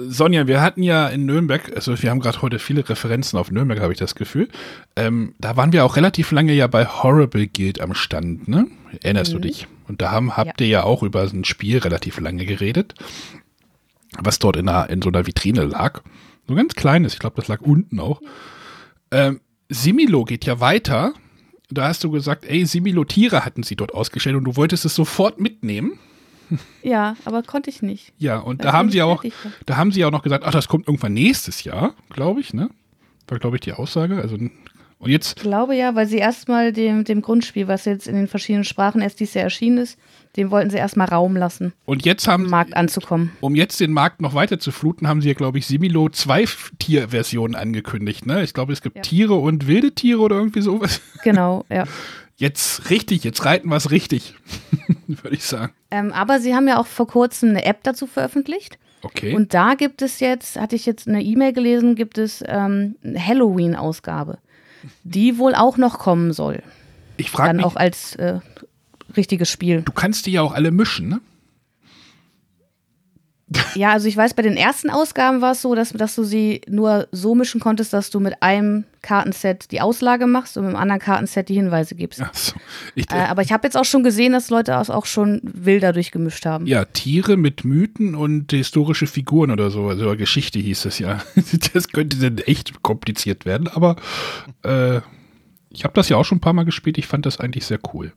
Sonja, 0.07 0.47
wir 0.47 0.61
hatten 0.61 0.83
ja 0.83 1.07
in 1.07 1.25
Nürnberg, 1.25 1.71
also 1.75 2.01
wir 2.01 2.09
haben 2.09 2.19
gerade 2.19 2.41
heute 2.41 2.59
viele 2.59 2.87
Referenzen 2.87 3.37
auf 3.37 3.51
Nürnberg, 3.51 3.79
habe 3.79 3.93
ich 3.93 3.99
das 3.99 4.15
Gefühl. 4.15 4.47
Ähm, 4.95 5.35
da 5.39 5.57
waren 5.57 5.73
wir 5.73 5.85
auch 5.85 5.95
relativ 5.95 6.31
lange 6.31 6.53
ja 6.53 6.67
bei 6.67 6.85
Horrible 6.85 7.47
Guild 7.47 7.81
am 7.81 7.93
Stand, 7.93 8.47
ne? 8.47 8.67
Erinnerst 9.01 9.33
du 9.33 9.39
dich? 9.39 9.67
Und 9.87 10.01
da 10.01 10.11
haben, 10.11 10.37
habt 10.37 10.61
ihr 10.61 10.67
ja 10.67 10.83
auch 10.83 11.03
über 11.03 11.21
ein 11.21 11.43
Spiel 11.43 11.79
relativ 11.79 12.19
lange 12.19 12.45
geredet, 12.45 12.95
was 14.17 14.39
dort 14.39 14.55
in, 14.55 14.69
einer, 14.69 14.89
in 14.89 15.01
so 15.01 15.09
einer 15.09 15.25
Vitrine 15.25 15.63
lag. 15.63 16.01
So 16.47 16.55
ganz 16.55 16.75
kleines, 16.75 17.13
ich 17.13 17.19
glaube, 17.19 17.35
das 17.37 17.47
lag 17.47 17.61
unten 17.61 17.99
auch. 17.99 18.21
Ähm, 19.11 19.41
Similo 19.69 20.25
geht 20.25 20.45
ja 20.45 20.59
weiter. 20.59 21.13
Da 21.69 21.87
hast 21.87 22.03
du 22.03 22.11
gesagt, 22.11 22.45
ey, 22.45 22.65
Similo 22.65 23.05
Tiere 23.05 23.45
hatten 23.45 23.63
sie 23.63 23.75
dort 23.75 23.93
ausgestellt 23.93 24.35
und 24.35 24.43
du 24.43 24.55
wolltest 24.57 24.83
es 24.83 24.95
sofort 24.95 25.39
mitnehmen. 25.39 25.99
Ja, 26.83 27.15
aber 27.25 27.43
konnte 27.43 27.69
ich 27.69 27.81
nicht. 27.81 28.13
Ja, 28.17 28.39
und 28.39 28.63
da 28.63 28.73
haben 28.73 28.89
sie 28.89 29.01
auch, 29.01 29.23
da 29.65 29.77
haben 29.77 29.91
sie 29.91 30.03
auch 30.05 30.11
noch 30.11 30.23
gesagt, 30.23 30.43
ach, 30.45 30.51
das 30.51 30.67
kommt 30.67 30.87
irgendwann 30.87 31.13
nächstes 31.13 31.63
Jahr, 31.63 31.93
glaube 32.09 32.39
ich, 32.41 32.53
ne? 32.53 32.69
War, 33.27 33.39
glaube 33.39 33.57
ich, 33.57 33.61
die 33.61 33.73
Aussage. 33.73 34.21
Also, 34.21 34.35
und 34.99 35.09
jetzt, 35.09 35.37
Ich 35.37 35.43
glaube 35.43 35.75
ja, 35.75 35.95
weil 35.95 36.05
sie 36.05 36.17
erstmal 36.17 36.73
dem, 36.73 37.03
dem 37.05 37.21
Grundspiel, 37.23 37.67
was 37.67 37.85
jetzt 37.85 38.07
in 38.07 38.15
den 38.15 38.27
verschiedenen 38.27 38.65
Sprachen 38.65 39.01
erst 39.01 39.19
dieses 39.19 39.33
Jahr 39.33 39.45
erschienen 39.45 39.79
ist, 39.79 39.97
dem 40.37 40.51
wollten 40.51 40.69
sie 40.69 40.77
erstmal 40.77 41.07
Raum 41.07 41.35
lassen, 41.35 41.73
und 41.85 42.05
jetzt 42.05 42.27
haben, 42.27 42.47
Markt 42.49 42.75
anzukommen. 42.77 43.31
um 43.41 43.55
jetzt 43.55 43.79
den 43.79 43.91
Markt 43.93 44.21
noch 44.21 44.35
weiter 44.35 44.59
zu 44.59 44.71
fluten, 44.71 45.07
haben 45.07 45.21
sie 45.21 45.29
ja, 45.29 45.33
glaube 45.33 45.57
ich, 45.57 45.65
Similo 45.65 46.07
zwei 46.09 46.45
Tierversionen 46.77 47.55
angekündigt, 47.55 48.25
ne? 48.27 48.43
Ich 48.43 48.53
glaube, 48.53 48.73
es 48.73 48.81
gibt 48.81 48.97
Ja. 48.97 49.01
Tiere 49.01 49.33
und 49.33 49.65
wilde 49.67 49.91
Tiere 49.93 50.19
oder 50.19 50.35
irgendwie 50.35 50.61
sowas. 50.61 51.01
Genau, 51.23 51.65
ja. 51.69 51.85
Jetzt 52.41 52.89
richtig, 52.89 53.23
jetzt 53.23 53.45
reiten 53.45 53.69
wir 53.69 53.75
es 53.75 53.91
richtig, 53.91 54.33
würde 55.07 55.35
ich 55.35 55.43
sagen. 55.43 55.71
Ähm, 55.91 56.11
aber 56.11 56.39
sie 56.39 56.55
haben 56.55 56.67
ja 56.67 56.79
auch 56.79 56.87
vor 56.87 57.05
kurzem 57.05 57.49
eine 57.49 57.65
App 57.65 57.83
dazu 57.83 58.07
veröffentlicht. 58.07 58.79
Okay. 59.03 59.35
Und 59.35 59.53
da 59.53 59.75
gibt 59.75 60.01
es 60.01 60.19
jetzt, 60.19 60.59
hatte 60.59 60.75
ich 60.75 60.87
jetzt 60.87 61.07
eine 61.07 61.21
E-Mail 61.21 61.53
gelesen, 61.53 61.93
gibt 61.93 62.17
es 62.17 62.43
ähm, 62.47 62.95
eine 63.03 63.23
Halloween-Ausgabe, 63.23 64.39
die 65.03 65.37
wohl 65.37 65.53
auch 65.53 65.77
noch 65.77 65.99
kommen 65.99 66.33
soll. 66.33 66.63
ich 67.17 67.29
frage 67.29 67.49
Dann 67.49 67.57
mich, 67.57 67.65
auch 67.67 67.75
als 67.75 68.15
äh, 68.15 68.39
richtiges 69.15 69.51
Spiel. 69.51 69.83
du 69.83 69.91
kannst 69.91 70.25
die 70.25 70.31
ja 70.31 70.41
auch 70.41 70.53
alle 70.53 70.71
mischen, 70.71 71.09
ne? 71.09 71.21
Ja, 73.75 73.91
also 73.91 74.07
ich 74.07 74.15
weiß, 74.15 74.33
bei 74.33 74.43
den 74.43 74.55
ersten 74.55 74.89
Ausgaben 74.89 75.41
war 75.41 75.51
es 75.51 75.61
so, 75.61 75.75
dass, 75.75 75.89
dass 75.89 76.15
du 76.15 76.23
sie 76.23 76.61
nur 76.67 77.07
so 77.11 77.35
mischen 77.35 77.59
konntest, 77.59 77.91
dass 77.93 78.09
du 78.09 78.19
mit 78.19 78.41
einem 78.41 78.85
Kartenset 79.01 79.71
die 79.71 79.81
Auslage 79.81 80.27
machst 80.27 80.57
und 80.57 80.65
mit 80.65 80.73
dem 80.73 80.77
anderen 80.77 81.01
Kartenset 81.01 81.49
die 81.49 81.55
Hinweise 81.55 81.95
gibst. 81.95 82.21
So. 82.33 82.53
Ich, 82.95 83.09
Äh, 83.11 83.15
aber 83.15 83.41
ich 83.41 83.51
habe 83.51 83.67
jetzt 83.67 83.75
auch 83.75 83.85
schon 83.85 84.03
gesehen, 84.03 84.33
dass 84.33 84.49
Leute 84.49 84.71
das 84.71 84.89
auch 84.89 85.05
schon 85.05 85.41
wilder 85.43 85.91
durchgemischt 85.91 86.45
haben. 86.45 86.65
Ja, 86.65 86.85
Tiere 86.85 87.35
mit 87.35 87.65
Mythen 87.65 88.15
und 88.15 88.51
historische 88.51 89.07
Figuren 89.07 89.51
oder 89.51 89.69
so, 89.69 89.87
also 89.87 90.15
Geschichte 90.15 90.59
hieß 90.59 90.85
es 90.85 90.99
ja. 90.99 91.21
Das 91.73 91.89
könnte 91.89 92.17
dann 92.17 92.37
echt 92.39 92.81
kompliziert 92.83 93.45
werden, 93.45 93.67
aber 93.67 93.95
äh, 94.63 95.01
ich 95.69 95.83
habe 95.83 95.93
das 95.93 96.09
ja 96.09 96.17
auch 96.17 96.25
schon 96.25 96.37
ein 96.37 96.41
paar 96.41 96.53
Mal 96.53 96.65
gespielt, 96.65 96.97
ich 96.97 97.07
fand 97.07 97.25
das 97.25 97.39
eigentlich 97.39 97.65
sehr 97.65 97.79
cool. 97.93 98.11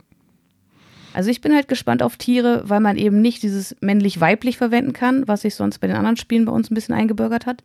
Also 1.15 1.29
ich 1.29 1.39
bin 1.39 1.55
halt 1.55 1.69
gespannt 1.69 2.03
auf 2.03 2.17
Tiere, 2.17 2.69
weil 2.69 2.81
man 2.81 2.97
eben 2.97 3.21
nicht 3.21 3.41
dieses 3.41 3.73
männlich-weiblich 3.79 4.57
verwenden 4.57 4.91
kann, 4.91 5.25
was 5.29 5.43
sich 5.43 5.55
sonst 5.55 5.79
bei 5.79 5.87
den 5.87 5.95
anderen 5.95 6.17
Spielen 6.17 6.43
bei 6.43 6.51
uns 6.51 6.69
ein 6.69 6.75
bisschen 6.75 6.93
eingebürgert 6.93 7.45
hat. 7.45 7.63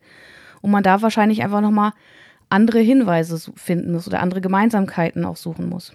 Und 0.61 0.71
man 0.71 0.83
da 0.83 1.01
wahrscheinlich 1.01 1.43
einfach 1.43 1.59
nochmal 1.59 1.91
andere 2.47 2.79
Hinweise 2.79 3.51
finden 3.57 3.91
muss 3.91 4.07
oder 4.07 4.21
andere 4.21 4.39
Gemeinsamkeiten 4.39 5.25
auch 5.25 5.35
suchen 5.35 5.67
muss. 5.67 5.91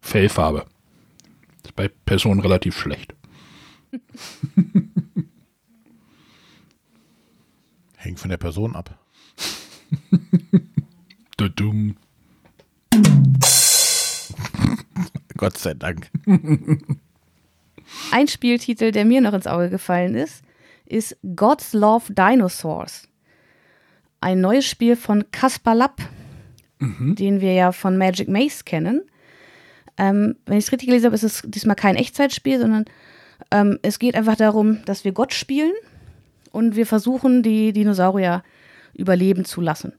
Fellfarbe. 0.00 0.64
Ist 1.62 1.76
bei 1.76 1.88
Personen 1.88 2.40
relativ 2.40 2.74
schlecht. 2.78 3.14
Hängt 7.96 8.18
von 8.18 8.30
der 8.30 8.38
Person 8.38 8.74
ab. 8.74 8.98
Dumm. 11.54 11.96
Gott 15.38 15.56
sei 15.56 15.72
Dank. 15.72 16.10
Ein 18.12 18.28
Spieltitel, 18.28 18.92
der 18.92 19.06
mir 19.06 19.22
noch 19.22 19.32
ins 19.32 19.46
Auge 19.46 19.70
gefallen 19.70 20.14
ist, 20.14 20.42
ist 20.84 21.16
God's 21.34 21.72
Love 21.72 22.12
Dinosaurs. 22.12 23.08
Ein 24.20 24.42
neues 24.42 24.66
Spiel 24.66 24.96
von 24.96 25.30
Kaspar 25.30 25.74
Lapp, 25.74 26.02
den 26.80 27.40
wir 27.40 27.54
ja 27.54 27.72
von 27.72 27.96
Magic 27.96 28.28
Maze 28.28 28.64
kennen. 28.64 29.02
Ähm, 29.96 30.36
wenn 30.46 30.58
ich 30.58 30.66
es 30.66 30.72
richtig 30.72 30.88
gelesen 30.88 31.06
habe, 31.06 31.14
ist 31.14 31.22
es 31.24 31.42
diesmal 31.44 31.76
kein 31.76 31.96
Echtzeitspiel, 31.96 32.60
sondern 32.60 32.84
ähm, 33.50 33.78
es 33.82 33.98
geht 33.98 34.14
einfach 34.14 34.36
darum, 34.36 34.84
dass 34.84 35.04
wir 35.04 35.12
Gott 35.12 35.32
spielen 35.32 35.72
und 36.52 36.76
wir 36.76 36.86
versuchen, 36.86 37.42
die 37.42 37.72
Dinosaurier 37.72 38.42
überleben 38.94 39.44
zu 39.44 39.60
lassen. 39.60 39.92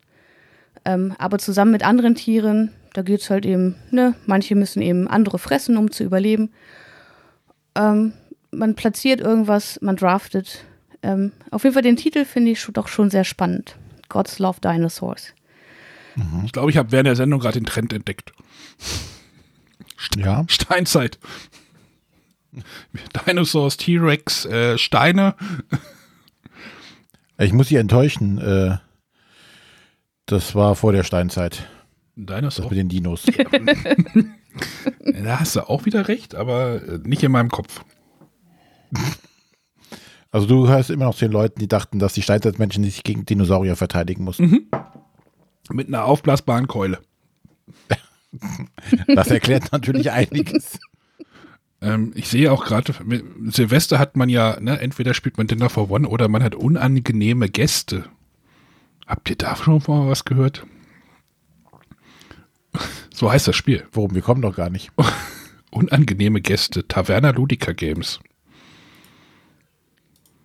Ähm, 0.85 1.15
aber 1.17 1.39
zusammen 1.39 1.71
mit 1.71 1.83
anderen 1.83 2.15
Tieren, 2.15 2.71
da 2.93 3.01
geht 3.01 3.21
es 3.21 3.29
halt 3.29 3.45
eben, 3.45 3.75
ne, 3.91 4.15
manche 4.25 4.55
müssen 4.55 4.81
eben 4.81 5.07
andere 5.07 5.39
fressen, 5.39 5.77
um 5.77 5.91
zu 5.91 6.03
überleben. 6.03 6.51
Ähm, 7.75 8.13
man 8.51 8.75
platziert 8.75 9.21
irgendwas, 9.21 9.79
man 9.81 9.95
draftet. 9.95 10.65
Ähm, 11.01 11.31
auf 11.51 11.63
jeden 11.63 11.73
Fall 11.73 11.83
den 11.83 11.97
Titel 11.97 12.25
finde 12.25 12.51
ich 12.51 12.65
doch 12.73 12.87
schon 12.87 13.09
sehr 13.09 13.23
spannend. 13.23 13.75
God's 14.09 14.39
Love 14.39 14.59
Dinosaurs. 14.61 15.33
Ich 16.43 16.51
glaube, 16.51 16.71
ich 16.71 16.77
habe 16.77 16.91
während 16.91 17.07
der 17.07 17.15
Sendung 17.15 17.39
gerade 17.39 17.59
den 17.59 17.65
Trend 17.65 17.93
entdeckt. 17.93 18.33
Ja. 20.17 20.43
Steinzeit. 20.47 21.19
Dinosaurs, 23.27 23.77
T-Rex, 23.77 24.45
äh, 24.45 24.77
Steine. 24.77 25.35
Ich 27.37 27.53
muss 27.53 27.69
Sie 27.69 27.75
enttäuschen. 27.75 28.39
Äh, 28.39 28.77
das 30.25 30.55
war 30.55 30.75
vor 30.75 30.91
der 30.91 31.03
Steinzeit. 31.03 31.67
Das 32.25 32.37
Dinosaur. 32.39 32.69
mit 32.69 32.77
den 32.77 32.89
Dinos. 32.89 33.23
Da 35.23 35.39
hast 35.39 35.55
du 35.55 35.69
auch 35.69 35.85
wieder 35.85 36.07
recht, 36.07 36.33
aber 36.33 36.81
äh, 36.81 36.99
nicht 37.03 37.23
in 37.23 37.31
meinem 37.31 37.49
Kopf. 37.49 37.83
Also 40.31 40.45
du 40.45 40.67
hörst 40.67 40.91
immer 40.91 41.05
noch 41.05 41.15
zu 41.15 41.25
den 41.25 41.31
Leuten, 41.31 41.59
die 41.59 41.67
dachten, 41.67 41.97
dass 41.97 42.13
die 42.13 42.21
Steinzeitmenschen 42.21 42.83
sich 42.83 43.01
gegen 43.01 43.25
Dinosaurier 43.25 43.75
verteidigen 43.75 44.23
mussten. 44.23 44.69
Mit 45.71 45.87
einer 45.87 46.05
aufblasbaren 46.05 46.67
Keule. 46.67 46.99
Das 49.07 49.31
erklärt 49.31 49.71
natürlich 49.71 50.11
einiges. 50.11 50.79
Ähm, 51.81 52.11
ich 52.13 52.27
sehe 52.27 52.51
auch 52.51 52.63
gerade, 52.63 52.93
Silvester 53.47 53.97
hat 53.97 54.15
man 54.15 54.29
ja, 54.29 54.59
ne, 54.59 54.79
entweder 54.79 55.15
spielt 55.15 55.39
man 55.39 55.47
Dinner 55.47 55.67
for 55.67 55.89
One 55.89 56.07
oder 56.07 56.27
man 56.27 56.43
hat 56.43 56.53
unangenehme 56.53 57.49
Gäste. 57.49 58.05
Habt 59.07 59.31
ihr 59.31 59.35
da 59.35 59.55
schon 59.55 59.81
mal 59.87 60.07
was 60.07 60.25
gehört? 60.25 60.67
So 63.13 63.31
heißt 63.31 63.47
das 63.47 63.55
Spiel. 63.55 63.85
Worum, 63.91 64.15
wir 64.15 64.21
kommen 64.21 64.41
doch 64.41 64.55
gar 64.55 64.69
nicht. 64.69 64.91
Unangenehme 65.71 66.41
Gäste. 66.41 66.87
Taverna 66.87 67.29
Ludica 67.31 67.73
Games. 67.73 68.19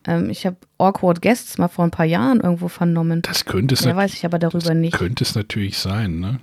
Ähm, 0.06 0.28
ich 0.28 0.44
habe 0.44 0.56
Awkward 0.78 1.22
Guests 1.22 1.56
mal 1.58 1.68
vor 1.68 1.84
ein 1.84 1.90
paar 1.90 2.04
Jahren 2.06 2.40
irgendwo 2.40 2.68
vernommen. 2.68 3.22
Das 3.22 3.44
könnte 3.46 3.74
es, 3.74 3.84
nat- 3.84 3.96
weiß 3.96 4.12
ich 4.14 4.24
aber 4.26 4.38
darüber 4.38 4.74
nicht. 4.74 4.94
könnte 4.96 5.24
es 5.24 5.34
natürlich 5.34 5.78
sein, 5.78 6.18
ne? 6.20 6.40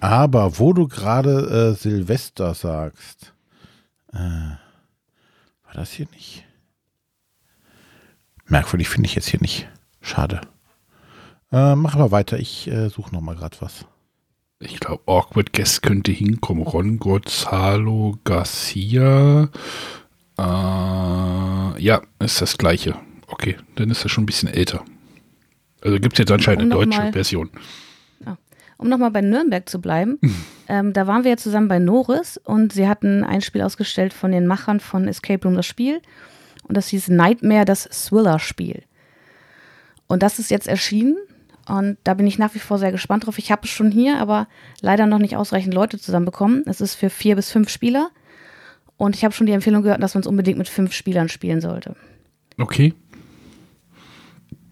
Aber 0.00 0.58
wo 0.58 0.72
du 0.72 0.86
gerade 0.88 1.72
äh, 1.72 1.74
Silvester 1.74 2.54
sagst, 2.54 3.32
äh, 4.12 4.18
war 4.18 5.74
das 5.74 5.90
hier 5.92 6.06
nicht? 6.14 6.44
Merkwürdig 8.46 8.88
finde 8.88 9.06
ich 9.08 9.14
jetzt 9.14 9.28
hier 9.28 9.40
nicht. 9.40 9.68
Schade. 10.00 10.40
Äh, 11.52 11.74
mach 11.76 11.94
aber 11.94 12.10
weiter. 12.10 12.38
Ich 12.38 12.68
äh, 12.70 12.88
suche 12.88 13.14
noch 13.14 13.20
mal 13.20 13.34
gerade 13.36 13.56
was. 13.60 13.84
Ich 14.60 14.80
glaube, 14.80 15.02
Awkward 15.06 15.52
Guest 15.52 15.82
könnte 15.82 16.10
hinkommen. 16.12 16.64
Ron 16.64 16.98
Gonzalo 16.98 18.18
Garcia. 18.24 19.48
Äh, 20.38 20.42
ja, 21.82 22.02
ist 22.18 22.40
das 22.40 22.58
gleiche. 22.58 22.94
Okay, 23.28 23.56
dann 23.76 23.90
ist 23.90 24.04
er 24.04 24.08
schon 24.08 24.24
ein 24.24 24.26
bisschen 24.26 24.48
älter. 24.48 24.84
Also 25.80 25.98
gibt 26.00 26.14
es 26.14 26.18
jetzt 26.18 26.32
anscheinend 26.32 26.64
Um 26.64 26.72
eine 26.72 26.86
deutsche 26.86 27.00
mal- 27.02 27.12
Version. 27.12 27.50
Um 28.80 28.88
nochmal 28.88 29.10
bei 29.10 29.22
Nürnberg 29.22 29.68
zu 29.68 29.80
bleiben, 29.80 30.20
ähm, 30.68 30.92
da 30.92 31.08
waren 31.08 31.24
wir 31.24 31.32
ja 31.32 31.36
zusammen 31.36 31.66
bei 31.66 31.80
Norris 31.80 32.36
und 32.44 32.72
sie 32.72 32.86
hatten 32.86 33.24
ein 33.24 33.40
Spiel 33.40 33.62
ausgestellt 33.62 34.12
von 34.14 34.30
den 34.30 34.46
Machern 34.46 34.78
von 34.78 35.08
Escape 35.08 35.42
Room 35.48 35.56
das 35.56 35.66
Spiel 35.66 36.00
und 36.62 36.76
das 36.76 36.86
hieß 36.86 37.08
Nightmare, 37.08 37.64
das 37.64 37.88
Swiller-Spiel. 37.90 38.84
Und 40.06 40.22
das 40.22 40.38
ist 40.38 40.52
jetzt 40.52 40.68
erschienen 40.68 41.16
und 41.68 41.98
da 42.04 42.14
bin 42.14 42.26
ich 42.26 42.38
nach 42.38 42.54
wie 42.54 42.58
vor 42.58 42.78
sehr 42.78 42.92
gespannt 42.92 43.26
drauf. 43.26 43.38
Ich 43.38 43.52
habe 43.52 43.62
es 43.64 43.70
schon 43.70 43.90
hier, 43.90 44.18
aber 44.18 44.48
leider 44.80 45.06
noch 45.06 45.18
nicht 45.18 45.36
ausreichend 45.36 45.74
Leute 45.74 45.98
zusammenbekommen. 45.98 46.64
Es 46.66 46.80
ist 46.80 46.94
für 46.94 47.10
vier 47.10 47.36
bis 47.36 47.50
fünf 47.50 47.68
Spieler 47.68 48.10
und 48.96 49.14
ich 49.14 49.24
habe 49.24 49.34
schon 49.34 49.46
die 49.46 49.52
Empfehlung 49.52 49.82
gehört, 49.82 50.02
dass 50.02 50.14
man 50.14 50.22
es 50.22 50.26
unbedingt 50.26 50.58
mit 50.58 50.68
fünf 50.68 50.92
Spielern 50.92 51.28
spielen 51.28 51.60
sollte. 51.60 51.94
Okay. 52.58 52.94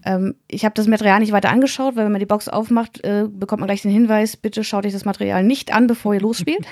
Ähm, 0.03 0.35
ich 0.47 0.65
habe 0.65 0.73
das 0.73 0.87
Material 0.87 1.19
nicht 1.19 1.31
weiter 1.31 1.49
angeschaut, 1.49 1.95
weil 1.95 2.05
wenn 2.05 2.11
man 2.11 2.19
die 2.19 2.25
Box 2.25 2.49
aufmacht, 2.49 3.03
äh, 3.03 3.25
bekommt 3.29 3.61
man 3.61 3.67
gleich 3.67 3.81
den 3.81 3.91
Hinweis, 3.91 4.37
bitte 4.37 4.63
schaut 4.63 4.85
euch 4.85 4.93
das 4.93 5.05
Material 5.05 5.43
nicht 5.43 5.73
an, 5.73 5.87
bevor 5.87 6.13
ihr 6.13 6.21
losspielt. 6.21 6.65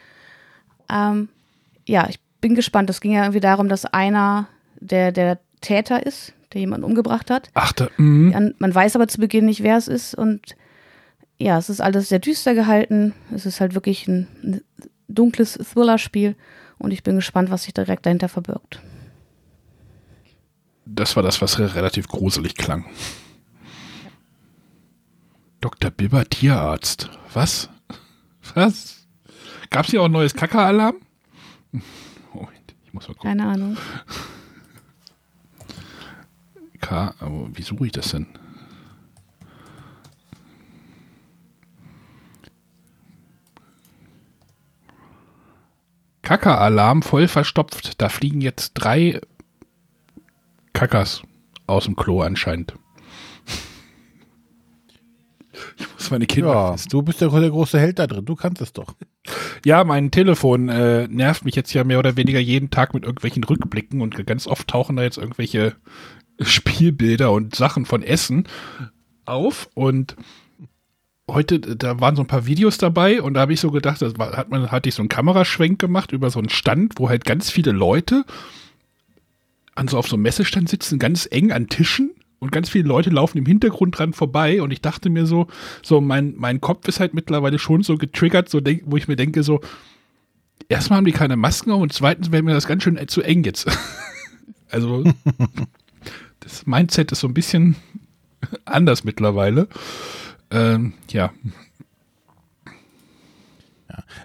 ähm, 0.90 1.28
ja, 1.86 2.08
ich 2.08 2.18
bin 2.40 2.54
gespannt. 2.54 2.90
Es 2.90 3.00
ging 3.00 3.12
ja 3.12 3.22
irgendwie 3.22 3.40
darum, 3.40 3.68
dass 3.68 3.86
einer 3.86 4.48
der, 4.80 5.12
der 5.12 5.38
Täter 5.60 6.04
ist, 6.04 6.32
der 6.56 6.60
jemanden 6.60 6.84
umgebracht 6.84 7.30
hat. 7.30 7.50
Ach, 7.54 7.72
da, 7.72 7.88
mhm. 7.98 8.32
An- 8.34 8.54
Man 8.58 8.74
weiß 8.74 8.96
aber 8.96 9.06
zu 9.08 9.18
Beginn 9.20 9.44
nicht, 9.46 9.62
wer 9.62 9.76
es 9.76 9.88
ist. 9.88 10.14
Und 10.14 10.56
ja, 11.38 11.58
es 11.58 11.68
ist 11.68 11.80
alles 11.80 12.08
sehr 12.08 12.18
düster 12.18 12.54
gehalten. 12.54 13.12
Es 13.34 13.44
ist 13.46 13.60
halt 13.60 13.74
wirklich 13.74 14.08
ein, 14.08 14.26
ein 14.42 14.60
dunkles 15.08 15.52
Thriller-Spiel. 15.54 16.34
Und 16.78 16.90
ich 16.92 17.02
bin 17.02 17.16
gespannt, 17.16 17.50
was 17.50 17.64
sich 17.64 17.74
direkt 17.74 18.04
dahinter 18.06 18.28
verbirgt. 18.28 18.80
das 20.86 21.14
war 21.16 21.22
das, 21.22 21.40
was 21.42 21.58
re- 21.58 21.74
relativ 21.74 22.08
gruselig 22.08 22.54
klang. 22.54 22.86
Dr. 25.60 25.90
Bibber, 25.90 26.24
Tierarzt. 26.24 27.10
Was? 27.32 27.68
Was? 28.54 29.06
Gab 29.70 29.84
es 29.86 29.90
hier 29.90 30.00
auch 30.02 30.06
ein 30.06 30.12
neues 30.12 30.34
Kaka-Alarm? 30.34 30.96
Moment, 32.32 32.74
ich 32.84 32.92
muss 32.94 33.08
mal 33.08 33.14
gucken. 33.14 33.28
Keine 33.30 33.46
Ahnung. 33.46 33.76
K, 36.86 37.14
aber 37.18 37.48
wie 37.52 37.62
suche 37.62 37.86
ich 37.86 37.92
das 37.92 38.12
denn? 38.12 38.28
Kaka-Alarm 46.22 47.02
voll 47.02 47.26
verstopft. 47.26 48.00
Da 48.00 48.08
fliegen 48.08 48.40
jetzt 48.40 48.74
drei 48.74 49.20
Kakas 50.74 51.22
aus 51.66 51.86
dem 51.86 51.96
Klo 51.96 52.22
anscheinend. 52.22 52.74
Ich 55.78 55.86
muss 55.94 56.10
meine 56.10 56.26
Kinder. 56.26 56.52
Ja, 56.52 56.76
du 56.90 57.00
bist 57.02 57.22
der, 57.22 57.30
der 57.30 57.48
große 57.48 57.80
Held 57.80 57.98
da 57.98 58.06
drin. 58.06 58.26
Du 58.26 58.36
kannst 58.36 58.60
es 58.60 58.74
doch. 58.74 58.94
Ja, 59.64 59.84
mein 59.84 60.10
Telefon 60.10 60.68
äh, 60.68 61.08
nervt 61.08 61.46
mich 61.46 61.56
jetzt 61.56 61.72
ja 61.72 61.82
mehr 61.82 61.98
oder 61.98 62.16
weniger 62.16 62.38
jeden 62.38 62.70
Tag 62.70 62.92
mit 62.92 63.04
irgendwelchen 63.04 63.42
Rückblicken 63.42 64.02
und 64.02 64.26
ganz 64.26 64.46
oft 64.46 64.68
tauchen 64.68 64.96
da 64.96 65.02
jetzt 65.02 65.16
irgendwelche 65.16 65.74
Spielbilder 66.40 67.32
und 67.32 67.54
Sachen 67.54 67.86
von 67.86 68.02
Essen 68.02 68.46
auf 69.24 69.68
und 69.74 70.16
heute, 71.28 71.58
da 71.58 72.00
waren 72.00 72.16
so 72.16 72.22
ein 72.22 72.28
paar 72.28 72.46
Videos 72.46 72.78
dabei 72.78 73.20
und 73.20 73.34
da 73.34 73.40
habe 73.40 73.52
ich 73.52 73.60
so 73.60 73.70
gedacht, 73.70 74.00
war, 74.18 74.36
hat 74.36 74.50
man, 74.50 74.70
hatte 74.70 74.88
ich 74.88 74.94
so 74.94 75.02
einen 75.02 75.08
Kameraschwenk 75.08 75.78
gemacht 75.78 76.12
über 76.12 76.30
so 76.30 76.38
einen 76.38 76.48
Stand, 76.48 76.94
wo 76.96 77.08
halt 77.08 77.24
ganz 77.24 77.50
viele 77.50 77.72
Leute 77.72 78.24
an 79.74 79.88
so 79.88 79.98
auf 79.98 80.08
so 80.08 80.16
einem 80.16 80.22
Messestand 80.22 80.68
sitzen, 80.68 80.98
ganz 80.98 81.28
eng 81.30 81.52
an 81.52 81.68
Tischen 81.68 82.12
und 82.38 82.52
ganz 82.52 82.68
viele 82.68 82.88
Leute 82.88 83.10
laufen 83.10 83.38
im 83.38 83.46
Hintergrund 83.46 83.98
dran 83.98 84.12
vorbei 84.12 84.62
und 84.62 84.70
ich 84.70 84.80
dachte 84.80 85.10
mir 85.10 85.26
so, 85.26 85.48
so 85.82 86.00
mein, 86.00 86.34
mein 86.36 86.60
Kopf 86.60 86.86
ist 86.88 87.00
halt 87.00 87.14
mittlerweile 87.14 87.58
schon 87.58 87.82
so 87.82 87.96
getriggert, 87.96 88.48
so 88.48 88.60
denk, 88.60 88.82
wo 88.86 88.96
ich 88.96 89.08
mir 89.08 89.16
denke 89.16 89.42
so, 89.42 89.60
erstmal 90.68 90.98
haben 90.98 91.06
die 91.06 91.12
keine 91.12 91.36
Masken 91.36 91.72
auf 91.72 91.80
und 91.80 91.92
zweitens 91.92 92.30
wäre 92.30 92.42
mir 92.42 92.54
das 92.54 92.66
ganz 92.66 92.82
schön 92.82 92.98
zu 93.08 93.22
eng 93.22 93.44
jetzt. 93.44 93.66
also 94.70 95.04
das 96.46 96.66
Mindset 96.66 97.12
ist 97.12 97.20
so 97.20 97.28
ein 97.28 97.34
bisschen 97.34 97.76
anders 98.64 99.04
mittlerweile. 99.04 99.68
Ähm, 100.50 100.92
ja, 101.10 101.32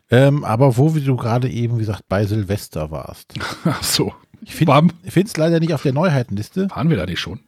Ähm, 0.10 0.44
aber 0.44 0.78
wo 0.78 0.96
wie 0.96 1.02
du 1.02 1.16
gerade 1.16 1.50
eben, 1.50 1.76
wie 1.78 1.82
gesagt, 1.82 2.04
bei 2.10 2.26
Silvester 2.26 2.92
warst. 2.92 3.34
ach 3.66 3.84
so. 3.84 4.14
Ich 4.44 4.56
finde 4.56 4.94
es 5.16 5.38
leider 5.38 5.60
nicht 5.60 5.74
auf 5.74 5.84
der 5.84 5.94
Neuheitenliste. 5.94 6.70
waren 6.72 6.90
wir 6.90 6.98
da 6.98 7.06
nicht 7.06 7.20
schon? 7.20 7.40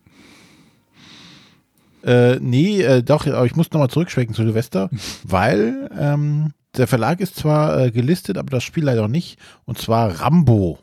Äh, 2.03 2.37
nee, 2.39 2.81
äh, 2.81 3.01
doch, 3.01 3.25
aber 3.25 3.45
ich 3.45 3.55
muss 3.55 3.71
nochmal 3.71 3.89
zurückschwenken 3.89 4.35
zu 4.35 4.43
Silvester, 4.43 4.89
weil 5.23 5.89
ähm, 5.97 6.53
der 6.77 6.87
Verlag 6.87 7.19
ist 7.19 7.35
zwar 7.35 7.79
äh, 7.79 7.91
gelistet, 7.91 8.37
aber 8.37 8.49
das 8.49 8.63
Spiel 8.63 8.83
leider 8.83 9.01
noch 9.01 9.07
nicht. 9.07 9.39
Und 9.65 9.77
zwar 9.77 10.21
Rambo. 10.21 10.79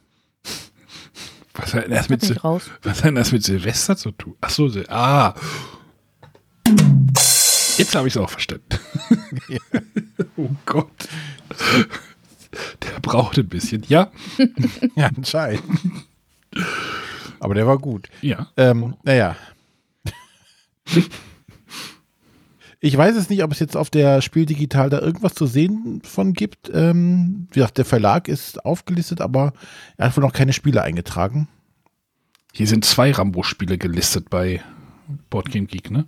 Was 1.61 1.75
hat 1.75 1.85
denn 1.85 1.91
das 1.91 2.09
mit, 2.09 2.23
Sil 2.25 2.39
raus. 2.39 2.71
was 2.83 2.99
hat 2.99 3.07
denn 3.07 3.15
das 3.17 3.33
mit 3.33 3.45
Silvester 3.45 3.97
zu 3.97 4.11
tun? 4.13 4.35
Ach 4.41 4.51
so, 4.51 4.69
Sil 4.69 4.87
ah. 4.89 5.35
Jetzt 7.77 7.95
habe 7.95 8.09
ich 8.09 8.15
es 8.15 8.19
auch 8.19 8.31
verstanden. 8.31 8.79
oh 10.37 10.49
Gott. 10.67 11.09
Der 12.83 13.01
braucht 13.01 13.39
ein 13.39 13.49
bisschen, 13.49 13.85
ja. 13.89 14.11
ja, 14.97 15.11
anscheinend. 15.17 15.63
Aber 17.39 17.55
der 17.55 17.67
war 17.67 17.79
gut. 17.79 18.09
Ja. 18.21 18.49
Ähm, 18.57 18.97
naja. 19.03 19.37
Ich 22.83 22.97
weiß 22.97 23.15
es 23.17 23.29
nicht, 23.29 23.43
ob 23.43 23.53
es 23.53 23.59
jetzt 23.59 23.77
auf 23.77 23.91
der 23.91 24.23
Spiel 24.23 24.47
Digital 24.47 24.89
da 24.89 25.01
irgendwas 25.01 25.35
zu 25.35 25.47
sehen 25.47 26.01
von 26.03 26.33
gibt. 26.33 26.71
Ähm, 26.73 27.47
wie 27.51 27.61
gesagt, 27.61 27.77
der 27.77 27.85
Verlag 27.85 28.27
ist 28.27 28.65
aufgelistet, 28.65 29.21
aber 29.21 29.53
er 29.99 30.07
hat 30.07 30.17
wohl 30.17 30.25
noch 30.25 30.33
keine 30.33 30.55
Spiele 30.55 30.83
eingetragen. 30.83 31.47
Hier 32.53 32.67
sind 32.67 32.87
zwei 32.87 33.13
Rambo-Spiele 33.13 33.77
gelistet 33.77 34.31
bei 34.31 34.63
Boardgame 35.29 35.67
Geek, 35.67 35.91
ne? 35.91 36.07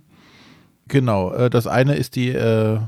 Genau. 0.87 1.31
Äh, 1.31 1.51
das 1.51 1.67
eine 1.67 1.95
ist 1.95 2.15
die 2.15 2.29
äh, 2.29 2.79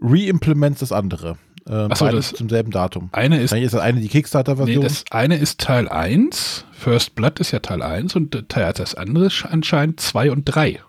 Re-Implements, 0.00 0.80
das 0.80 0.90
andere. 0.90 1.36
Äh, 1.68 1.88
Ach 1.90 1.96
so, 1.96 2.08
das 2.08 2.32
zum 2.32 2.48
selben 2.48 2.70
Datum. 2.70 3.10
Eine 3.12 3.40
ist, 3.40 3.52
ist 3.52 3.74
das 3.74 3.80
eine 3.82 4.00
die 4.00 4.08
Kickstarter-Version. 4.08 4.78
nee, 4.78 4.82
das 4.82 5.04
eine 5.10 5.36
ist 5.36 5.60
Teil 5.60 5.88
1, 5.88 6.64
First 6.72 7.14
Blood 7.14 7.38
ist 7.38 7.52
ja 7.52 7.60
Teil 7.60 7.82
1 7.82 8.16
und 8.16 8.48
Teil, 8.48 8.72
das 8.72 8.94
andere 8.94 9.26
ist 9.26 9.44
anscheinend 9.44 10.00
2 10.00 10.32
und 10.32 10.44
3. 10.44 10.80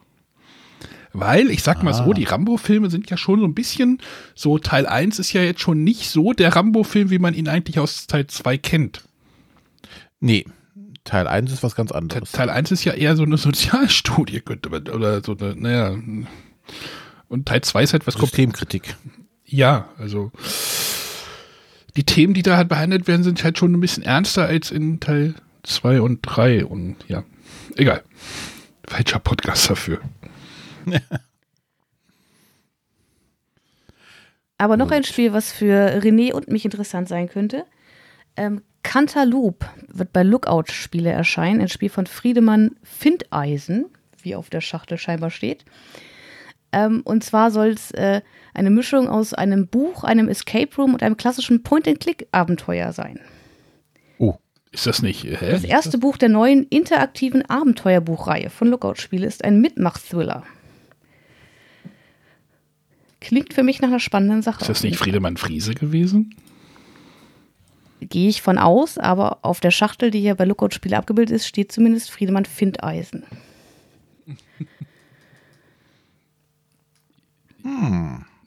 Weil, 1.19 1.49
ich 1.49 1.63
sag 1.63 1.83
mal 1.83 1.93
so, 1.93 2.11
Ah. 2.11 2.13
die 2.13 2.23
Rambo-Filme 2.25 2.89
sind 2.89 3.09
ja 3.09 3.17
schon 3.17 3.39
so 3.39 3.45
ein 3.45 3.53
bisschen, 3.53 3.99
so 4.33 4.57
Teil 4.59 4.85
1 4.85 5.19
ist 5.19 5.33
ja 5.33 5.41
jetzt 5.41 5.61
schon 5.61 5.83
nicht 5.83 6.09
so 6.09 6.33
der 6.33 6.55
Rambo-Film, 6.55 7.09
wie 7.09 7.19
man 7.19 7.33
ihn 7.33 7.47
eigentlich 7.47 7.79
aus 7.79 8.07
Teil 8.07 8.27
2 8.27 8.57
kennt. 8.57 9.03
nee, 10.19 10.45
Teil 11.03 11.27
1 11.27 11.51
ist 11.51 11.61
was 11.61 11.75
ganz 11.75 11.91
anderes. 11.91 12.31
Teil 12.31 12.49
1 12.49 12.71
ist 12.71 12.83
ja 12.83 12.93
eher 12.93 13.15
so 13.15 13.23
eine 13.23 13.37
Sozialstudie, 13.37 14.41
könnte 14.41 14.69
man, 14.69 14.87
oder 14.89 15.21
so 15.23 15.37
eine, 15.37 15.55
naja. 15.55 15.95
Und 17.27 17.45
Teil 17.47 17.61
2 17.61 17.83
ist 17.83 17.93
halt 17.93 18.07
was 18.07 18.15
Systemkritik. 18.15 18.95
Ja, 19.45 19.89
also 19.99 20.31
die 21.95 22.03
Themen, 22.03 22.33
die 22.33 22.41
da 22.41 22.57
halt 22.57 22.69
behandelt 22.69 23.07
werden, 23.07 23.23
sind 23.23 23.43
halt 23.43 23.57
schon 23.57 23.71
ein 23.73 23.79
bisschen 23.79 24.03
ernster 24.03 24.45
als 24.47 24.71
in 24.71 24.99
Teil 24.99 25.35
2 25.63 26.01
und 26.01 26.19
3 26.23 26.65
und 26.65 26.95
ja, 27.07 27.23
egal. 27.75 28.03
Falscher 28.87 29.19
Podcast 29.19 29.69
dafür. 29.69 29.99
Aber 34.57 34.77
noch 34.77 34.91
ein 34.91 35.03
Spiel, 35.03 35.33
was 35.33 35.51
für 35.51 35.99
René 36.01 36.31
und 36.33 36.47
mich 36.47 36.63
interessant 36.63 37.09
sein 37.09 37.27
könnte. 37.27 37.65
Ähm, 38.37 38.61
Cantaloupe 38.83 39.65
wird 39.87 40.13
bei 40.13 40.23
Lookout-Spiele 40.23 41.09
erscheinen. 41.11 41.59
Ein 41.61 41.67
Spiel 41.69 41.89
von 41.89 42.05
Friedemann 42.07 42.75
Findeisen, 42.83 43.85
wie 44.21 44.35
auf 44.35 44.49
der 44.49 44.61
Schachtel 44.61 44.97
scheinbar 44.97 45.29
steht. 45.29 45.65
Ähm, 46.71 47.01
und 47.03 47.23
zwar 47.23 47.51
soll 47.51 47.69
es 47.69 47.91
äh, 47.91 48.21
eine 48.53 48.69
Mischung 48.69 49.09
aus 49.09 49.33
einem 49.33 49.67
Buch, 49.67 50.03
einem 50.03 50.29
Escape 50.29 50.73
Room 50.77 50.93
und 50.93 51.03
einem 51.03 51.17
klassischen 51.17 51.63
Point-and-Click-Abenteuer 51.63 52.93
sein. 52.93 53.19
Oh, 54.19 54.35
Ist 54.71 54.85
das 54.87 55.01
nicht? 55.01 55.25
äh, 55.25 55.35
Hä? 55.37 55.51
Das 55.51 55.63
erste 55.63 55.97
Buch 55.97 56.17
der 56.17 56.29
neuen 56.29 56.63
interaktiven 56.67 57.43
Abenteuerbuchreihe 57.49 58.49
von 58.49 58.69
Lookout-Spiele 58.69 59.25
ist 59.27 59.43
ein 59.43 59.59
Mitmach-Thriller. 59.59 60.43
Klingt 63.25 63.55
für 63.55 63.63
mich 63.63 63.81
nach 63.81 63.87
einer 63.87 63.99
spannenden 63.99 64.43
Sache. 64.43 64.61
Ist 64.61 64.69
das 64.69 64.83
nicht 64.83 64.97
Friedemann 64.97 65.35
Friese 65.35 65.73
gewesen? 65.73 66.35
Gehe 67.99 68.29
ich 68.29 68.43
von 68.43 68.59
aus, 68.59 68.99
aber 68.99 69.39
auf 69.41 69.59
der 69.59 69.71
Schachtel, 69.71 70.11
die 70.11 70.19
hier 70.19 70.35
bei 70.35 70.45
Lookout 70.45 70.75
Spiele 70.75 70.95
abgebildet 70.95 71.35
ist, 71.35 71.47
steht 71.47 71.71
zumindest 71.71 72.11
Friedemann 72.11 72.45
Findeisen. 72.45 73.23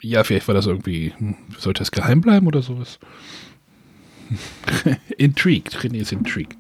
Ja, 0.01 0.23
vielleicht 0.23 0.47
war 0.47 0.55
das 0.55 0.67
irgendwie, 0.67 1.13
hm, 1.19 1.35
sollte 1.59 1.81
das 1.81 1.91
geheim 1.91 2.21
bleiben 2.21 2.47
oder 2.47 2.63
sowas? 2.63 3.01
intrigued, 5.19 5.77
René 5.79 6.03
ist 6.03 6.13
intrigued. 6.13 6.57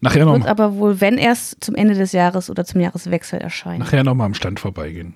Nachher 0.00 0.24
Wird 0.24 0.38
noch, 0.38 0.46
aber 0.46 0.76
wohl, 0.76 1.02
wenn 1.02 1.18
erst 1.18 1.62
zum 1.62 1.74
Ende 1.74 1.92
des 1.92 2.12
Jahres 2.12 2.48
oder 2.48 2.64
zum 2.64 2.80
Jahreswechsel 2.80 3.40
erscheinen. 3.40 3.80
nachher 3.80 4.04
noch 4.04 4.14
mal 4.14 4.24
am 4.24 4.32
Stand 4.32 4.58
vorbeigehen. 4.58 5.14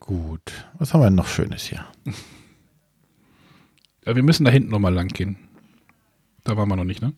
Gut. 0.00 0.52
Was 0.78 0.94
haben 0.94 1.00
wir 1.00 1.06
denn 1.06 1.16
noch 1.16 1.28
Schönes 1.28 1.64
hier? 1.64 1.86
Ja, 4.04 4.14
wir 4.14 4.22
müssen 4.22 4.44
da 4.44 4.50
hinten 4.50 4.70
noch 4.70 4.78
mal 4.78 4.94
lang 4.94 5.08
gehen. 5.08 5.36
Da 6.44 6.56
waren 6.56 6.68
wir 6.68 6.76
noch 6.76 6.84
nicht, 6.84 7.02
ne? 7.02 7.12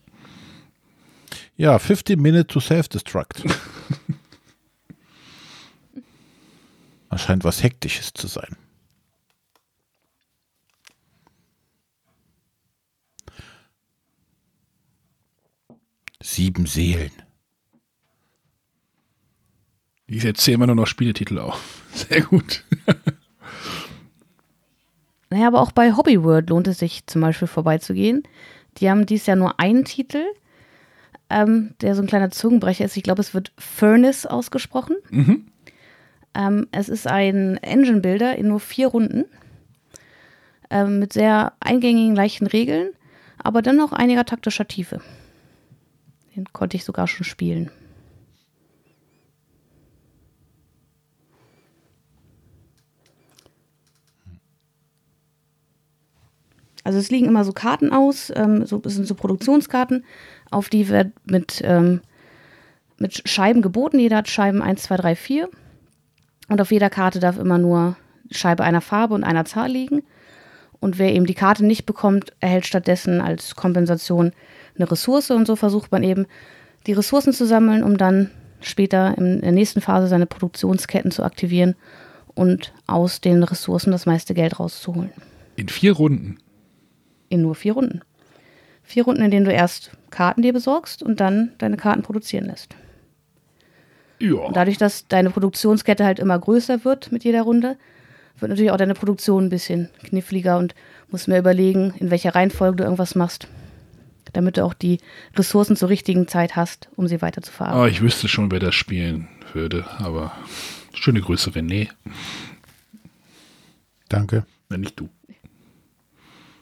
Ja, 1.55 1.77
15 1.77 2.19
Minute 2.19 2.47
to 2.47 2.59
Self-Destruct. 2.59 3.43
Das 7.11 7.23
scheint 7.25 7.43
was 7.43 7.63
Hektisches 7.63 8.13
zu 8.13 8.27
sein. 8.27 8.55
Sieben 16.21 16.65
Seelen. 16.65 17.11
Ich 20.09 20.25
erzähle 20.25 20.55
immer 20.55 20.67
nur 20.67 20.75
noch 20.75 20.87
Spieletitel 20.87 21.37
auf. 21.37 21.83
Sehr 21.93 22.21
gut. 22.21 22.63
Naja, 25.29 25.47
aber 25.47 25.61
auch 25.61 25.71
bei 25.71 25.95
Hobbyworld 25.95 26.49
lohnt 26.49 26.67
es 26.67 26.79
sich 26.79 27.05
zum 27.05 27.21
Beispiel 27.21 27.47
vorbeizugehen. 27.47 28.23
Die 28.77 28.89
haben 28.89 29.05
dies 29.05 29.27
Jahr 29.27 29.37
nur 29.37 29.59
einen 29.59 29.85
Titel, 29.85 30.23
ähm, 31.29 31.75
der 31.81 31.93
so 31.95 32.01
ein 32.01 32.07
kleiner 32.07 32.31
Zungenbrecher 32.31 32.85
ist. 32.85 32.97
Ich 32.97 33.03
glaube, 33.03 33.21
es 33.21 33.35
wird 33.35 33.51
Furnace 33.59 34.25
ausgesprochen. 34.25 34.95
Ähm, 36.33 36.67
es 36.71 36.89
ist 36.89 37.05
ein 37.05 37.57
Engine-Builder 37.57 38.35
in 38.35 38.47
nur 38.47 38.59
vier 38.59 38.87
Runden 38.87 39.25
ähm, 40.71 40.97
mit 40.97 41.13
sehr 41.13 41.53
eingängigen, 41.59 42.15
leichten 42.15 42.47
Regeln, 42.47 42.89
aber 43.37 43.61
dennoch 43.61 43.91
einiger 43.91 44.25
taktischer 44.25 44.67
Tiefe. 44.67 45.01
Den 46.35 46.45
konnte 46.53 46.77
ich 46.77 46.85
sogar 46.85 47.07
schon 47.07 47.25
spielen. 47.25 47.69
Also 56.89 56.97
es 56.97 57.11
liegen 57.11 57.27
immer 57.27 57.43
so 57.43 57.53
Karten 57.53 57.93
aus, 57.93 58.33
ähm, 58.35 58.65
so, 58.65 58.81
es 58.83 58.95
sind 58.95 59.05
so 59.05 59.13
Produktionskarten, 59.13 60.03
auf 60.49 60.69
die 60.69 60.89
wird 60.89 61.11
mit, 61.23 61.61
ähm, 61.63 62.01
mit 62.97 63.29
Scheiben 63.29 63.61
geboten. 63.61 63.99
Jeder 63.99 64.17
hat 64.17 64.27
Scheiben 64.27 64.63
1, 64.63 64.81
2, 64.81 64.97
3, 64.97 65.15
4. 65.15 65.49
Und 66.47 66.59
auf 66.59 66.71
jeder 66.71 66.89
Karte 66.89 67.19
darf 67.19 67.37
immer 67.37 67.59
nur 67.59 67.95
Scheibe 68.31 68.63
einer 68.63 68.81
Farbe 68.81 69.13
und 69.13 69.23
einer 69.23 69.45
Zahl 69.45 69.69
liegen. 69.69 70.01
Und 70.79 70.97
wer 70.97 71.13
eben 71.13 71.27
die 71.27 71.35
Karte 71.35 71.63
nicht 71.63 71.85
bekommt, 71.85 72.33
erhält 72.39 72.65
stattdessen 72.65 73.21
als 73.21 73.55
Kompensation 73.55 74.31
eine 74.75 74.89
Ressource. 74.89 75.29
Und 75.29 75.45
so 75.45 75.55
versucht 75.55 75.91
man 75.91 76.01
eben, 76.01 76.25
die 76.87 76.93
Ressourcen 76.93 77.33
zu 77.33 77.45
sammeln, 77.45 77.83
um 77.83 77.99
dann 77.99 78.31
später 78.61 79.15
in 79.15 79.41
der 79.41 79.51
nächsten 79.51 79.81
Phase 79.81 80.07
seine 80.07 80.25
Produktionsketten 80.25 81.11
zu 81.11 81.21
aktivieren 81.21 81.75
und 82.33 82.73
aus 82.87 83.21
den 83.21 83.43
Ressourcen 83.43 83.91
das 83.91 84.07
meiste 84.07 84.33
Geld 84.33 84.59
rauszuholen. 84.59 85.11
In 85.55 85.69
vier 85.69 85.93
Runden. 85.93 86.39
In 87.29 87.41
nur 87.41 87.55
vier 87.55 87.73
Runden. 87.73 88.01
Vier 88.83 89.05
Runden, 89.05 89.21
in 89.21 89.31
denen 89.31 89.45
du 89.45 89.51
erst 89.51 89.91
Karten 90.09 90.41
dir 90.41 90.53
besorgst 90.53 91.03
und 91.03 91.19
dann 91.19 91.51
deine 91.59 91.77
Karten 91.77 92.01
produzieren 92.01 92.45
lässt. 92.45 92.75
Ja. 94.19 94.33
Und 94.35 94.55
dadurch, 94.55 94.77
dass 94.77 95.07
deine 95.07 95.29
Produktionskette 95.29 96.03
halt 96.03 96.19
immer 96.19 96.37
größer 96.37 96.83
wird 96.83 97.11
mit 97.11 97.23
jeder 97.23 97.43
Runde, 97.43 97.77
wird 98.39 98.49
natürlich 98.49 98.71
auch 98.71 98.77
deine 98.77 98.95
Produktion 98.95 99.45
ein 99.45 99.49
bisschen 99.49 99.89
kniffliger 100.03 100.57
und 100.57 100.73
musst 101.09 101.27
mir 101.27 101.37
überlegen, 101.37 101.93
in 101.99 102.09
welcher 102.09 102.33
Reihenfolge 102.35 102.77
du 102.77 102.83
irgendwas 102.83 103.13
machst, 103.15 103.47
damit 104.33 104.57
du 104.57 104.65
auch 104.65 104.73
die 104.73 104.99
Ressourcen 105.35 105.75
zur 105.75 105.89
richtigen 105.89 106.27
Zeit 106.27 106.55
hast, 106.55 106.89
um 106.95 107.07
sie 107.07 107.21
weiter 107.21 107.41
zu 107.41 107.51
Oh, 107.51 107.57
verarbeiten. 107.57 107.93
ich 107.93 108.01
wüsste 108.01 108.27
schon, 108.27 108.51
wer 108.51 108.59
das 108.59 108.75
spielen 108.75 109.27
würde, 109.53 109.85
aber 109.99 110.31
schöne 110.93 111.21
Grüße, 111.21 111.51
René. 111.51 111.89
Danke. 114.07 114.45
Wenn 114.69 114.81
nicht 114.81 114.99
du. 114.99 115.09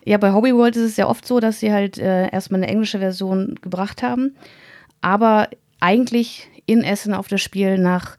Ja, 0.08 0.18
bei 0.18 0.32
Hobby 0.32 0.56
World 0.56 0.78
ist 0.78 0.84
es 0.84 0.96
ja 0.96 1.06
oft 1.06 1.28
so, 1.28 1.42
dass 1.42 1.60
sie 1.60 1.74
halt 1.74 1.98
äh, 1.98 2.30
erstmal 2.32 2.62
eine 2.64 2.72
englische 2.72 3.00
Version 3.00 3.56
gebracht 3.62 4.02
haben, 4.02 4.38
aber 5.02 5.50
eigentlich 5.82 6.48
in 6.66 6.82
Essen 6.82 7.14
auf 7.14 7.28
das 7.28 7.42
Spiel 7.42 7.78
nach 7.78 8.18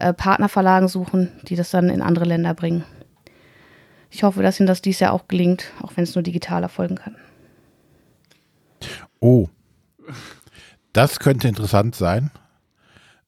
äh, 0.00 0.12
Partnerverlagen 0.12 0.86
suchen, 0.86 1.32
die 1.44 1.56
das 1.56 1.70
dann 1.70 1.88
in 1.88 2.02
andere 2.02 2.26
Länder 2.26 2.52
bringen. 2.52 2.84
Ich 4.10 4.22
hoffe, 4.22 4.42
dass 4.42 4.60
ihnen 4.60 4.66
das 4.66 4.82
dies 4.82 5.00
Jahr 5.00 5.14
auch 5.14 5.28
gelingt, 5.28 5.72
auch 5.80 5.92
wenn 5.96 6.04
es 6.04 6.14
nur 6.14 6.22
digital 6.22 6.62
erfolgen 6.62 6.96
kann. 6.96 7.16
Oh. 9.18 9.48
Das 10.92 11.20
könnte 11.20 11.48
interessant 11.48 11.94
sein. 11.94 12.30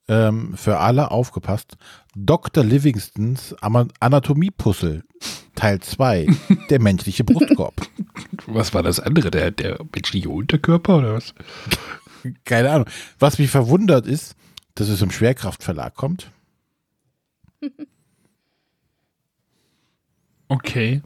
Ähm, 0.07 0.55
für 0.55 0.77
alle 0.77 1.09
aufgepasst. 1.09 1.77
Dr. 2.13 2.63
Livingstons 2.63 3.55
Anatomie-Puzzle, 3.59 5.01
Teil 5.55 5.79
2, 5.79 6.27
der 6.69 6.81
menschliche 6.81 7.23
Brustkorb. 7.23 7.87
Was 8.47 8.73
war 8.73 8.83
das 8.83 8.99
andere? 8.99 9.31
Der, 9.31 9.51
der 9.51 9.79
menschliche 9.93 10.29
Unterkörper 10.29 10.97
oder 10.97 11.13
was? 11.13 11.33
Keine 12.45 12.71
Ahnung. 12.71 12.87
Was 13.19 13.39
mich 13.39 13.51
verwundert 13.51 14.07
ist, 14.07 14.35
dass 14.75 14.89
es 14.89 15.01
im 15.01 15.11
Schwerkraftverlag 15.11 15.95
kommt. 15.95 16.31
Okay. 20.49 21.01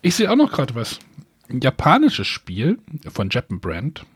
Ich 0.00 0.14
sehe 0.14 0.30
auch 0.30 0.36
noch 0.36 0.52
gerade 0.52 0.76
was. 0.76 1.00
Ein 1.48 1.60
japanisches 1.60 2.28
Spiel 2.28 2.78
von 3.08 3.30
Japan 3.30 3.58
Brand. 3.58 4.06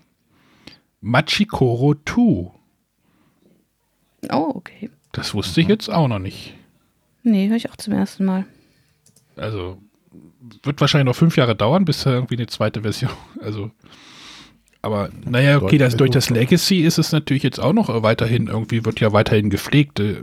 Machikoro 1.01 1.95
2. 1.95 2.53
Oh, 4.31 4.53
okay. 4.55 4.91
Das 5.11 5.35
wusste 5.35 5.61
ich 5.61 5.69
jetzt 5.69 5.89
auch 5.89 6.07
noch 6.07 6.21
nicht. 6.21 6.56
Nee, 7.27 7.49
höre 7.49 7.57
ich 7.57 7.69
auch 7.69 7.77
zum 7.77 7.93
ersten 7.93 8.25
Mal. 8.25 8.47
Also 9.35 9.79
wird 10.63 10.81
wahrscheinlich 10.81 11.07
noch 11.07 11.17
fünf 11.17 11.37
Jahre 11.37 11.57
dauern, 11.57 11.85
bis 11.85 12.05
da 12.05 12.13
irgendwie 12.13 12.37
eine 12.37 12.47
zweite 12.47 12.83
Version. 12.83 13.11
Also, 13.41 13.71
aber 14.81 15.11
naja, 15.25 15.61
okay, 15.61 15.79
das, 15.79 15.97
durch 15.97 16.13
das 16.13 16.31
Legacy 16.31 16.83
ist 16.83 16.99
es 16.99 17.11
natürlich 17.11 17.43
jetzt 17.43 17.59
auch 17.59 17.73
noch 17.73 18.03
weiterhin 18.05 18.47
irgendwie, 18.47 18.85
wird 18.85 19.01
ja 19.01 19.13
weiterhin 19.13 19.51
gepflegt. 19.51 19.99
Äh, 19.99 20.19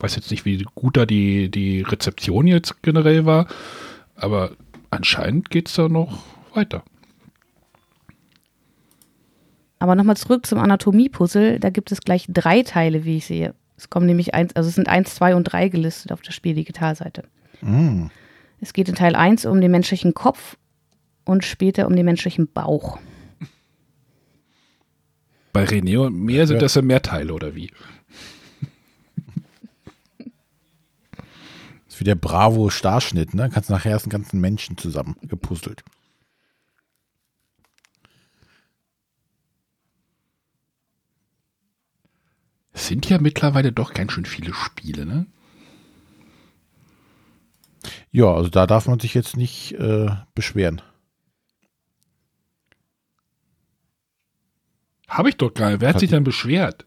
weiß 0.00 0.16
jetzt 0.16 0.30
nicht, 0.30 0.44
wie 0.44 0.66
gut 0.74 0.98
da 0.98 1.06
die, 1.06 1.50
die 1.50 1.80
Rezeption 1.80 2.46
jetzt 2.46 2.82
generell 2.82 3.24
war, 3.24 3.46
aber 4.16 4.50
anscheinend 4.90 5.48
geht 5.48 5.68
es 5.68 5.74
da 5.74 5.88
noch 5.88 6.18
weiter. 6.54 6.84
Aber 9.78 9.94
nochmal 9.94 10.18
zurück 10.18 10.44
zum 10.44 10.58
Anatomie-Puzzle. 10.58 11.58
Da 11.58 11.70
gibt 11.70 11.90
es 11.90 12.02
gleich 12.02 12.26
drei 12.28 12.62
Teile, 12.62 13.04
wie 13.04 13.16
ich 13.16 13.26
sehe. 13.26 13.54
Es 13.76 13.90
kommen 13.90 14.06
nämlich 14.06 14.34
eins, 14.34 14.54
also 14.54 14.68
es 14.68 14.74
sind 14.74 14.88
eins, 14.88 15.14
zwei 15.14 15.34
und 15.34 15.44
drei 15.44 15.68
gelistet 15.68 16.12
auf 16.12 16.22
der 16.22 16.32
Spieldigitalseite. 16.32 17.24
Mm. 17.60 18.06
Es 18.60 18.72
geht 18.72 18.88
in 18.88 18.94
Teil 18.94 19.16
1 19.16 19.46
um 19.46 19.60
den 19.60 19.70
menschlichen 19.70 20.14
Kopf 20.14 20.56
und 21.24 21.44
später 21.44 21.86
um 21.86 21.96
den 21.96 22.04
menschlichen 22.04 22.50
Bauch. 22.50 22.98
Bei 25.52 25.64
René 25.64 25.98
und 25.98 26.16
mir 26.16 26.46
sind 26.46 26.62
das 26.62 26.74
ja 26.74 26.82
mehr 26.82 27.02
Teile, 27.02 27.32
oder 27.32 27.54
wie? 27.54 27.70
Das 31.84 31.94
ist 31.94 32.00
wie 32.00 32.04
der 32.04 32.16
Bravo-Starschnitt, 32.16 33.34
ne? 33.34 33.50
Kannst 33.52 33.70
nachher 33.70 33.92
erst 33.92 34.06
einen 34.06 34.10
ganzen 34.10 34.40
Menschen 34.40 34.76
zusammen 34.78 35.16
Es 42.74 42.88
sind 42.88 43.08
ja 43.08 43.18
mittlerweile 43.18 43.72
doch 43.72 43.94
ganz 43.94 44.12
schön 44.12 44.26
viele 44.26 44.52
Spiele, 44.52 45.06
ne? 45.06 45.26
Ja, 48.10 48.34
also 48.34 48.50
da 48.50 48.66
darf 48.66 48.88
man 48.88 48.98
sich 48.98 49.14
jetzt 49.14 49.36
nicht 49.36 49.72
äh, 49.72 50.08
beschweren. 50.34 50.82
Habe 55.08 55.28
ich 55.28 55.36
doch 55.36 55.54
gar 55.54 55.70
nicht. 55.70 55.80
Wer 55.80 55.90
hat, 55.90 56.00
sich 56.00 56.10
denn 56.10 56.24
beschwert? 56.24 56.84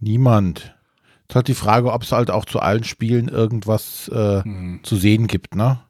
Niemand. 0.00 0.74
Es 1.22 1.30
ist 1.30 1.36
halt 1.36 1.48
die 1.48 1.54
Frage, 1.54 1.92
ob 1.92 2.02
es 2.02 2.12
halt 2.12 2.30
auch 2.30 2.44
zu 2.44 2.60
allen 2.60 2.84
Spielen 2.84 3.28
irgendwas 3.28 4.08
äh, 4.08 4.42
hm. 4.42 4.80
zu 4.82 4.96
sehen 4.96 5.26
gibt, 5.26 5.54
ne? 5.54 5.80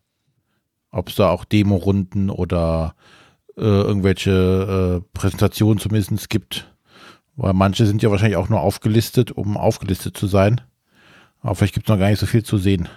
Ob 0.91 1.09
es 1.09 1.17
da 1.17 1.31
auch 1.31 1.45
Demo-Runden 1.45 2.31
oder 2.31 2.95
äh, 3.57 3.63
irgendwelche 3.63 5.03
äh, 5.03 5.09
Präsentationen 5.19 5.81
zumindest 5.81 6.31
gibt. 6.31 6.73
Weil 7.39 7.53
manche 7.53 7.87
sind 7.87 8.03
ja 8.03 8.11
wahrscheinlich 8.11 8.37
auch 8.37 8.49
nur 8.49 8.61
aufgelistet, 8.61 9.31
um 9.31 9.57
aufgelistet 9.57 10.17
zu 10.17 10.27
sein. 10.27 10.61
Aber 11.41 11.55
vielleicht 11.55 11.73
gibt 11.73 11.87
es 11.87 11.89
noch 11.89 11.99
gar 11.99 12.11
nicht 12.11 12.19
so 12.19 12.27
viel 12.27 12.43
zu 12.43 12.59
sehen. 12.59 12.89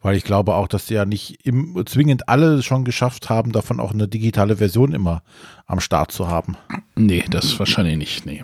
Weil 0.00 0.16
ich 0.16 0.24
glaube 0.24 0.54
auch, 0.54 0.66
dass 0.66 0.86
sie 0.86 0.94
ja 0.94 1.04
nicht 1.04 1.44
im, 1.44 1.80
zwingend 1.84 2.26
alle 2.30 2.62
schon 2.62 2.86
geschafft 2.86 3.28
haben, 3.28 3.52
davon 3.52 3.80
auch 3.80 3.92
eine 3.92 4.08
digitale 4.08 4.56
Version 4.56 4.94
immer 4.94 5.22
am 5.66 5.78
Start 5.78 6.10
zu 6.10 6.28
haben. 6.28 6.56
Nee, 6.96 7.24
das 7.28 7.58
wahrscheinlich 7.58 7.98
nicht, 7.98 8.26
nee. 8.26 8.42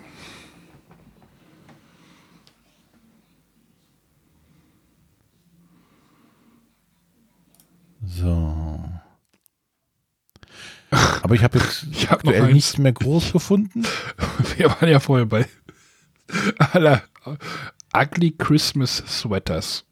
So. 8.05 8.88
Aber 10.91 11.35
ich 11.35 11.43
habe 11.43 11.59
jetzt 11.59 11.85
ich 11.91 12.09
hab 12.09 12.19
aktuell 12.19 12.53
nichts 12.53 12.77
mehr 12.77 12.91
groß 12.91 13.33
gefunden. 13.33 13.83
Wir 14.57 14.69
waren 14.69 14.89
ja 14.89 14.99
vorher 14.99 15.25
bei 15.25 15.45
aller 16.57 17.03
Ugly 17.95 18.35
Christmas 18.37 19.03
Sweaters. 19.07 19.85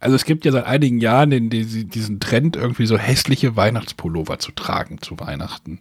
also 0.00 0.16
es 0.16 0.24
gibt 0.24 0.44
ja 0.44 0.52
seit 0.52 0.64
einigen 0.64 0.98
Jahren 0.98 1.30
den, 1.30 1.50
den, 1.50 1.88
diesen 1.90 2.20
Trend, 2.20 2.56
irgendwie 2.56 2.86
so 2.86 2.96
hässliche 2.98 3.56
Weihnachtspullover 3.56 4.38
zu 4.38 4.52
tragen 4.52 5.00
zu 5.00 5.18
Weihnachten. 5.18 5.80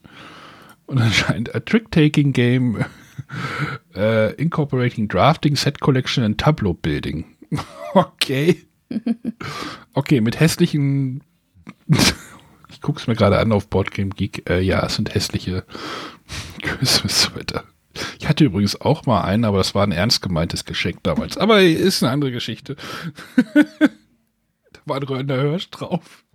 Und 0.86 1.00
anscheinend 1.00 1.54
a 1.56 1.60
Trick-Taking 1.60 2.34
Game 2.34 2.86
uh, 3.96 4.30
incorporating 4.38 5.08
Drafting, 5.08 5.56
Set 5.56 5.80
Collection 5.80 6.24
and 6.24 6.40
Tableau 6.40 6.74
Building. 6.74 7.26
okay. 7.94 8.66
Okay, 9.94 10.22
mit 10.22 10.40
hässlichen. 10.40 11.24
ich 12.70 12.82
gucke 12.82 13.00
es 13.00 13.08
mir 13.08 13.16
gerade 13.16 13.40
an 13.40 13.52
auf 13.52 13.68
Boardgame 13.70 14.10
Geek. 14.10 14.50
Äh, 14.50 14.62
ja, 14.62 14.86
es 14.86 14.96
sind 14.96 15.14
hässliche 15.14 15.64
Christmas-Sweater. 16.62 17.64
Ich 18.20 18.28
hatte 18.28 18.44
übrigens 18.44 18.80
auch 18.82 19.06
mal 19.06 19.22
einen, 19.22 19.46
aber 19.46 19.60
das 19.60 19.74
war 19.74 19.88
ein 19.88 19.94
ernst 19.94 20.22
gemeintes 20.22 20.66
Geschenk 20.66 21.02
damals. 21.04 21.38
Aber 21.38 21.62
ist 21.62 22.04
eine 22.04 22.12
andere 22.12 22.32
Geschichte. 22.32 22.76
da 23.36 24.80
war 24.86 24.98
ein 24.98 25.04
Röhrender 25.04 25.40
Hirsch 25.40 25.70
drauf. 25.70 26.26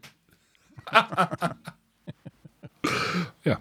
ja. 3.44 3.59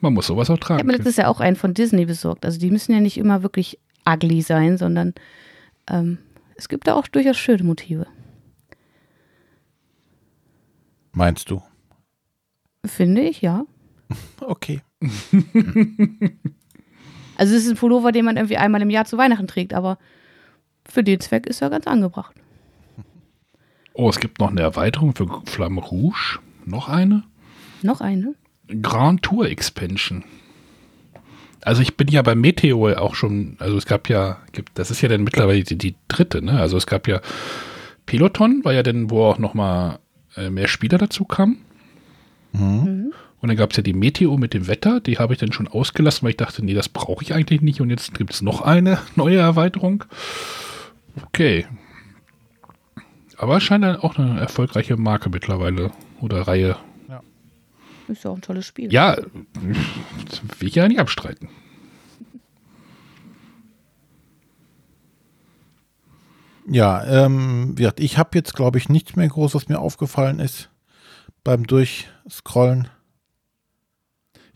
Man 0.00 0.14
muss 0.14 0.28
sowas 0.28 0.48
auch 0.48 0.58
tragen. 0.58 0.78
Ich 0.78 0.84
habe 0.84 0.92
mir 0.92 0.96
letztes 0.96 1.16
Jahr 1.16 1.28
auch 1.28 1.40
einen 1.40 1.56
von 1.56 1.74
Disney 1.74 2.06
besorgt. 2.06 2.46
Also 2.46 2.58
die 2.58 2.70
müssen 2.70 2.92
ja 2.92 3.00
nicht 3.00 3.18
immer 3.18 3.42
wirklich 3.42 3.78
ugly 4.06 4.40
sein, 4.42 4.78
sondern 4.78 5.12
ähm, 5.90 6.18
es 6.58 6.68
gibt 6.68 6.86
da 6.88 6.94
auch 6.94 7.06
durchaus 7.06 7.38
schöne 7.38 7.62
Motive. 7.62 8.06
Meinst 11.12 11.50
du? 11.50 11.62
Finde 12.84 13.22
ich, 13.22 13.40
ja. 13.40 13.64
Okay. 14.40 14.80
also 17.36 17.54
es 17.54 17.64
ist 17.64 17.70
ein 17.70 17.76
Pullover, 17.76 18.10
den 18.10 18.24
man 18.24 18.36
irgendwie 18.36 18.56
einmal 18.56 18.82
im 18.82 18.90
Jahr 18.90 19.04
zu 19.04 19.18
Weihnachten 19.18 19.46
trägt, 19.46 19.72
aber 19.74 19.98
für 20.88 21.04
den 21.04 21.20
Zweck 21.20 21.46
ist 21.46 21.62
er 21.62 21.70
ganz 21.70 21.86
angebracht. 21.86 22.34
Oh, 23.92 24.08
es 24.08 24.18
gibt 24.18 24.38
noch 24.40 24.50
eine 24.50 24.62
Erweiterung 24.62 25.14
für 25.14 25.42
Flamme 25.44 25.80
Rouge. 25.80 26.38
Noch 26.64 26.88
eine? 26.88 27.24
Noch 27.82 28.00
eine? 28.00 28.34
Grand 28.82 29.22
Tour 29.22 29.46
Expansion. 29.48 30.24
Also 31.62 31.82
ich 31.82 31.96
bin 31.96 32.08
ja 32.08 32.22
bei 32.22 32.34
Meteor 32.34 33.00
auch 33.00 33.14
schon, 33.14 33.56
also 33.58 33.76
es 33.76 33.86
gab 33.86 34.08
ja, 34.08 34.38
das 34.74 34.90
ist 34.90 35.00
ja 35.00 35.08
dann 35.08 35.24
mittlerweile 35.24 35.62
die, 35.62 35.76
die 35.76 35.94
dritte, 36.06 36.42
ne? 36.42 36.60
Also 36.60 36.76
es 36.76 36.86
gab 36.86 37.08
ja 37.08 37.20
Peloton, 38.06 38.64
war 38.64 38.72
ja 38.72 38.82
dann, 38.82 39.10
wo 39.10 39.24
auch 39.24 39.38
nochmal 39.38 39.98
äh, 40.36 40.50
mehr 40.50 40.68
Spieler 40.68 40.98
dazu 40.98 41.24
kamen. 41.24 41.58
Mhm. 42.52 43.12
Und 43.40 43.48
dann 43.48 43.56
gab 43.56 43.70
es 43.70 43.76
ja 43.76 43.82
die 43.82 43.92
Meteor 43.92 44.38
mit 44.38 44.54
dem 44.54 44.66
Wetter, 44.66 45.00
die 45.00 45.18
habe 45.18 45.32
ich 45.32 45.38
dann 45.38 45.52
schon 45.52 45.68
ausgelassen, 45.68 46.24
weil 46.24 46.30
ich 46.30 46.36
dachte, 46.36 46.64
nee, 46.64 46.74
das 46.74 46.88
brauche 46.88 47.22
ich 47.22 47.34
eigentlich 47.34 47.60
nicht. 47.60 47.80
Und 47.80 47.90
jetzt 47.90 48.14
gibt 48.14 48.32
es 48.32 48.42
noch 48.42 48.62
eine 48.62 48.98
neue 49.16 49.38
Erweiterung. 49.38 50.04
Okay. 51.26 51.66
Aber 53.36 53.58
es 53.58 53.62
scheint 53.62 53.84
dann 53.84 53.96
auch 53.96 54.18
eine 54.18 54.40
erfolgreiche 54.40 54.96
Marke 54.96 55.30
mittlerweile 55.30 55.92
oder 56.20 56.42
Reihe 56.42 56.76
ist 58.08 58.24
ja 58.24 58.30
auch 58.30 58.36
ein 58.36 58.42
tolles 58.42 58.66
Spiel. 58.66 58.92
Ja, 58.92 59.16
will 59.60 60.68
ich 60.68 60.74
ja 60.74 60.88
nicht 60.88 61.00
abstreiten. 61.00 61.48
Ja, 66.70 67.24
ähm, 67.24 67.76
ich 67.96 68.18
habe 68.18 68.30
jetzt, 68.34 68.54
glaube 68.54 68.76
ich, 68.76 68.90
nichts 68.90 69.16
mehr 69.16 69.28
groß, 69.28 69.54
was 69.54 69.68
mir 69.68 69.78
aufgefallen 69.78 70.38
ist 70.38 70.70
beim 71.42 71.66
Durchscrollen. 71.66 72.88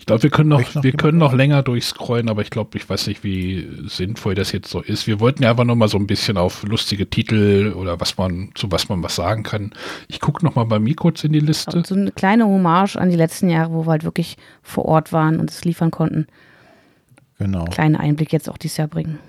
Ich 0.03 0.07
glaube, 0.07 0.24
wir 0.24 0.30
können 0.30 0.48
noch, 0.48 0.74
noch 0.74 0.82
wir 0.82 0.92
können 0.94 1.18
noch 1.18 1.32
länger 1.32 1.62
durchscrollen, 1.62 2.28
aber 2.28 2.42
ich 2.42 2.50
glaube, 2.50 2.76
ich 2.76 2.90
weiß 2.90 3.07
nicht, 3.07 3.22
wie 3.22 3.68
sinnvoll 3.86 4.34
das 4.34 4.50
jetzt 4.50 4.68
so 4.68 4.80
ist. 4.80 5.07
Wir 5.07 5.20
wollten 5.20 5.44
ja 5.44 5.50
einfach 5.50 5.62
nur 5.62 5.76
mal 5.76 5.86
so 5.86 5.96
ein 5.96 6.09
bisschen 6.09 6.38
auf 6.38 6.64
lustige 6.64 7.09
Titel 7.09 7.72
oder 7.76 8.00
was 8.00 8.18
man, 8.18 8.50
zu 8.57 8.72
was 8.72 8.88
man 8.88 9.00
was 9.05 9.14
sagen 9.14 9.44
kann. 9.44 9.70
Ich 10.09 10.18
gucke 10.18 10.44
noch 10.44 10.57
mal 10.57 10.64
bei 10.64 10.80
mir 10.80 10.96
kurz 10.96 11.22
in 11.22 11.32
die 11.32 11.38
Liste. 11.38 11.84
So 11.86 11.94
eine 11.94 12.11
kleine 12.11 12.46
Hommage 12.46 12.96
an 12.96 13.11
die 13.11 13.16
letzten 13.16 13.48
Jahre, 13.48 13.72
wo 13.72 13.86
wir 13.86 13.92
halt 13.92 14.03
wirklich 14.03 14.38
vor 14.61 14.86
Ort 14.86 15.12
waren 15.12 15.38
und 15.38 15.50
es 15.50 15.64
liefern 15.64 15.92
konnten. 15.92 16.26
Genau. 17.38 17.66
Kleinen 17.66 17.94
Einblick 17.94 18.32
jetzt 18.32 18.50
auch 18.50 18.59
dieses 18.59 18.78
Jahr 18.78 18.88
bringen. 18.88 19.20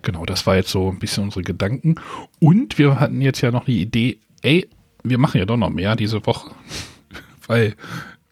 Genau, 0.00 0.24
das 0.24 0.46
war 0.46 0.56
jetzt 0.56 0.70
so 0.70 0.88
ein 0.88 0.98
bisschen 0.98 1.24
unsere 1.24 1.42
Gedanken. 1.42 1.96
Und 2.40 2.78
wir 2.78 2.98
hatten 2.98 3.20
jetzt 3.20 3.42
ja 3.42 3.50
noch 3.50 3.66
die 3.66 3.82
Idee, 3.82 4.18
ey, 4.40 4.66
wir 5.02 5.18
machen 5.18 5.36
ja 5.36 5.44
doch 5.44 5.58
noch 5.58 5.68
mehr 5.68 5.94
diese 5.94 6.24
Woche. 6.24 6.52
Weil 7.46 7.76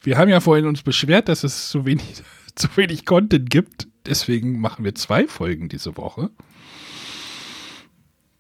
wir 0.05 0.17
haben 0.19 0.29
ja 0.29 0.41
vorhin 0.41 0.67
uns 0.67 0.83
beschwert, 0.83 1.29
dass 1.29 1.45
es 1.45 1.69
zu 1.69 1.85
wenig, 1.85 2.23
zu 2.55 2.69
wenig 2.77 3.05
Content 3.05 3.51
gibt. 3.51 3.89
Deswegen 4.07 4.61
machen 4.61 4.85
wir 4.85 4.95
zwei 4.95 5.27
Folgen 5.27 5.69
diese 5.69 5.97
Woche. 5.97 6.31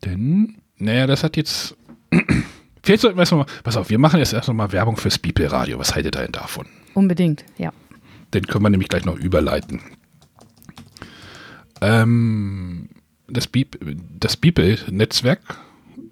Denn, 0.05 0.59
naja, 0.77 1.07
das 1.07 1.25
hat 1.25 1.37
jetzt 1.37 1.77
Vielleicht 2.85 3.01
sollten 3.01 3.17
wir 3.17 3.23
erstmal, 3.23 3.47
pass 3.63 3.79
auf, 3.79 3.89
wir 3.89 3.99
machen 3.99 4.19
jetzt 4.19 4.35
erst 4.35 4.49
nochmal 4.49 4.71
Werbung 4.73 4.99
fürs 4.99 5.19
Beeple 5.19 5.51
Radio. 5.51 5.79
Was 5.79 5.95
haltet 5.95 6.17
ihr 6.17 6.23
denn 6.23 6.33
davon? 6.33 6.67
Unbedingt, 6.93 7.43
ja. 7.57 7.73
Den 8.35 8.47
können 8.47 8.63
wir 8.63 8.69
nämlich 8.69 8.91
gleich 8.91 9.07
noch 9.07 9.17
überleiten. 9.17 9.81
Ähm, 11.81 12.91
das 13.27 13.47
Beeple-Netzwerk, 13.47 15.41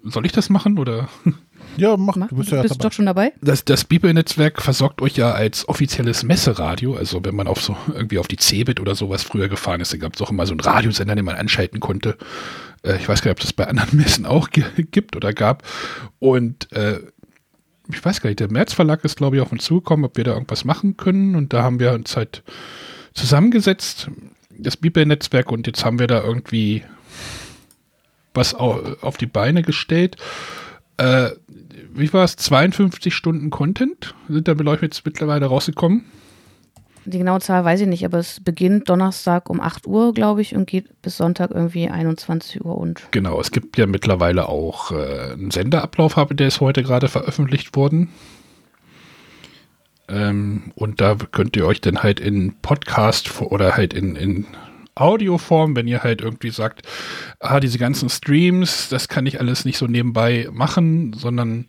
soll 0.03 0.25
ich 0.25 0.31
das 0.31 0.49
machen 0.49 0.77
oder? 0.77 1.09
Ja, 1.75 1.97
mach, 1.97 2.15
Mach, 2.17 2.27
du 2.27 2.35
du 2.35 2.41
bist 2.41 2.51
ja 2.51 2.61
bist 2.61 2.75
dabei. 2.75 2.83
doch 2.83 2.91
schon 2.93 3.05
dabei. 3.07 3.33
Das, 3.41 3.65
das 3.65 3.83
Beeple-Netzwerk 3.85 4.61
versorgt 4.61 5.01
euch 5.01 5.17
ja 5.17 5.31
als 5.31 5.67
offizielles 5.67 6.21
Messeradio. 6.21 6.95
Also 6.95 7.25
wenn 7.25 7.35
man 7.35 7.47
auf 7.47 7.63
so 7.63 7.75
irgendwie 7.87 8.19
auf 8.19 8.27
die 8.27 8.35
Cebit 8.37 8.79
oder 8.79 8.93
sowas 8.93 9.23
früher 9.23 9.47
gefahren 9.47 9.81
ist, 9.81 9.91
da 9.91 9.97
gab 9.97 10.13
es 10.13 10.21
auch 10.21 10.29
immer 10.29 10.45
so 10.45 10.51
einen 10.51 10.59
Radiosender, 10.59 11.15
den 11.15 11.25
man 11.25 11.35
anschalten 11.35 11.79
konnte. 11.79 12.15
Äh, 12.83 12.97
ich 12.97 13.09
weiß 13.09 13.23
gar 13.23 13.31
nicht, 13.31 13.37
ob 13.37 13.41
das 13.41 13.53
bei 13.53 13.65
anderen 13.65 13.97
Messen 13.97 14.27
auch 14.27 14.49
gibt 14.51 15.15
oder 15.15 15.33
gab. 15.33 15.63
Und 16.19 16.71
äh, 16.73 16.99
ich 17.91 18.05
weiß 18.05 18.21
gar 18.21 18.29
nicht, 18.29 18.39
der 18.39 18.51
März 18.51 18.73
Verlag 18.73 19.03
ist, 19.03 19.17
glaube 19.17 19.37
ich, 19.37 19.41
auf 19.41 19.51
uns 19.51 19.63
zugekommen, 19.63 20.05
ob 20.05 20.15
wir 20.15 20.25
da 20.25 20.33
irgendwas 20.33 20.65
machen 20.65 20.95
können. 20.95 21.35
Und 21.35 21.53
da 21.53 21.63
haben 21.63 21.79
wir 21.79 21.93
uns 21.93 22.15
halt 22.15 22.43
zusammengesetzt, 23.15 24.11
das 24.55 24.77
Beeple-Netzwerk, 24.77 25.51
und 25.51 25.65
jetzt 25.65 25.83
haben 25.83 25.97
wir 25.97 26.07
da 26.07 26.21
irgendwie 26.23 26.83
was 28.33 28.55
au- 28.55 28.81
auf 29.01 29.17
die 29.17 29.25
Beine 29.27 29.61
gestellt. 29.61 30.17
Äh, 30.97 31.31
wie 31.93 32.11
war 32.13 32.23
es? 32.23 32.35
52 32.35 33.13
Stunden 33.13 33.49
Content 33.49 34.15
sind 34.27 34.47
da 34.47 34.53
jetzt 34.81 35.05
mittlerweile 35.05 35.45
rausgekommen. 35.45 36.05
Die 37.05 37.17
genaue 37.17 37.41
Zahl 37.41 37.65
weiß 37.65 37.81
ich 37.81 37.87
nicht, 37.87 38.05
aber 38.05 38.17
es 38.19 38.39
beginnt 38.41 38.87
Donnerstag 38.89 39.49
um 39.49 39.59
8 39.59 39.87
Uhr, 39.87 40.13
glaube 40.13 40.41
ich, 40.41 40.55
und 40.55 40.67
geht 40.67 41.01
bis 41.01 41.17
Sonntag 41.17 41.51
irgendwie 41.51 41.89
21 41.89 42.63
Uhr 42.63 42.77
und. 42.77 43.03
Genau, 43.11 43.41
es 43.41 43.51
gibt 43.51 43.77
ja 43.77 43.87
mittlerweile 43.87 44.47
auch 44.47 44.91
äh, 44.91 45.33
einen 45.33 45.51
Senderablauf, 45.51 46.15
habe, 46.15 46.33
der 46.33 46.47
ist 46.47 46.61
heute 46.61 46.81
gerade 46.81 47.09
veröffentlicht 47.09 47.75
worden. 47.75 48.09
Ähm, 50.07 50.71
und 50.75 51.01
da 51.01 51.15
könnt 51.15 51.55
ihr 51.57 51.65
euch 51.65 51.81
dann 51.81 52.03
halt 52.03 52.19
in 52.19 52.55
Podcast 52.61 53.41
oder 53.41 53.75
halt 53.75 53.93
in, 53.93 54.15
in 54.15 54.45
Audioform, 54.95 55.75
wenn 55.75 55.87
ihr 55.87 56.03
halt 56.03 56.21
irgendwie 56.21 56.51
sagt, 56.51 56.87
ah, 57.39 57.59
diese 57.59 57.77
ganzen 57.77 58.09
Streams, 58.09 58.89
das 58.89 59.07
kann 59.07 59.25
ich 59.25 59.39
alles 59.39 59.65
nicht 59.65 59.77
so 59.77 59.87
nebenbei 59.87 60.47
machen, 60.51 61.13
sondern 61.13 61.65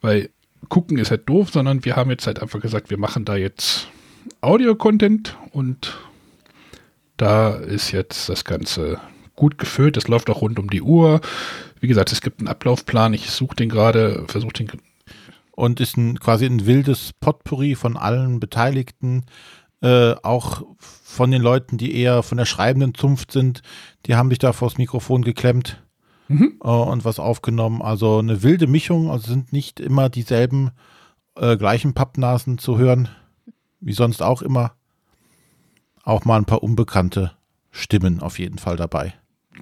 weil 0.00 0.30
gucken 0.68 0.98
ist 0.98 1.10
halt 1.10 1.28
doof, 1.28 1.50
sondern 1.50 1.84
wir 1.84 1.96
haben 1.96 2.10
jetzt 2.10 2.26
halt 2.26 2.40
einfach 2.40 2.60
gesagt, 2.60 2.90
wir 2.90 2.98
machen 2.98 3.24
da 3.24 3.36
jetzt 3.36 3.88
Audio-Content 4.40 5.36
und 5.50 5.98
da 7.16 7.54
ist 7.54 7.92
jetzt 7.92 8.28
das 8.28 8.44
Ganze 8.44 9.00
gut 9.36 9.58
gefüllt. 9.58 9.96
Es 9.96 10.08
läuft 10.08 10.30
auch 10.30 10.40
rund 10.40 10.58
um 10.58 10.70
die 10.70 10.82
Uhr. 10.82 11.20
Wie 11.80 11.88
gesagt, 11.88 12.12
es 12.12 12.20
gibt 12.20 12.40
einen 12.40 12.48
Ablaufplan. 12.48 13.14
Ich 13.14 13.30
suche 13.30 13.56
den 13.56 13.68
gerade, 13.68 14.24
versuche 14.28 14.52
den. 14.52 14.70
und 15.52 15.80
ist 15.80 15.96
ein, 15.96 16.18
quasi 16.18 16.46
ein 16.46 16.66
wildes 16.66 17.12
Potpourri 17.20 17.74
von 17.74 17.96
allen 17.96 18.40
Beteiligten, 18.40 19.24
äh, 19.82 20.14
auch 20.22 20.62
von 21.12 21.30
den 21.30 21.42
Leuten, 21.42 21.76
die 21.76 21.94
eher 21.94 22.22
von 22.22 22.38
der 22.38 22.46
schreibenden 22.46 22.94
Zunft 22.94 23.32
sind, 23.32 23.62
die 24.06 24.14
haben 24.14 24.30
sich 24.30 24.38
da 24.38 24.52
vors 24.52 24.78
Mikrofon 24.78 25.22
geklemmt 25.22 25.82
Mhm. 26.28 26.54
äh, 26.62 26.68
und 26.68 27.04
was 27.04 27.18
aufgenommen. 27.18 27.82
Also 27.82 28.18
eine 28.18 28.42
wilde 28.42 28.66
Mischung, 28.66 29.10
also 29.10 29.30
sind 29.30 29.52
nicht 29.52 29.80
immer 29.80 30.08
dieselben 30.08 30.70
äh, 31.36 31.56
gleichen 31.56 31.92
Pappnasen 31.92 32.56
zu 32.58 32.78
hören, 32.78 33.08
wie 33.80 33.92
sonst 33.92 34.22
auch 34.22 34.40
immer. 34.40 34.72
Auch 36.02 36.24
mal 36.24 36.38
ein 36.38 36.46
paar 36.46 36.62
unbekannte 36.62 37.32
Stimmen 37.70 38.20
auf 38.20 38.38
jeden 38.38 38.58
Fall 38.58 38.76
dabei. 38.76 39.14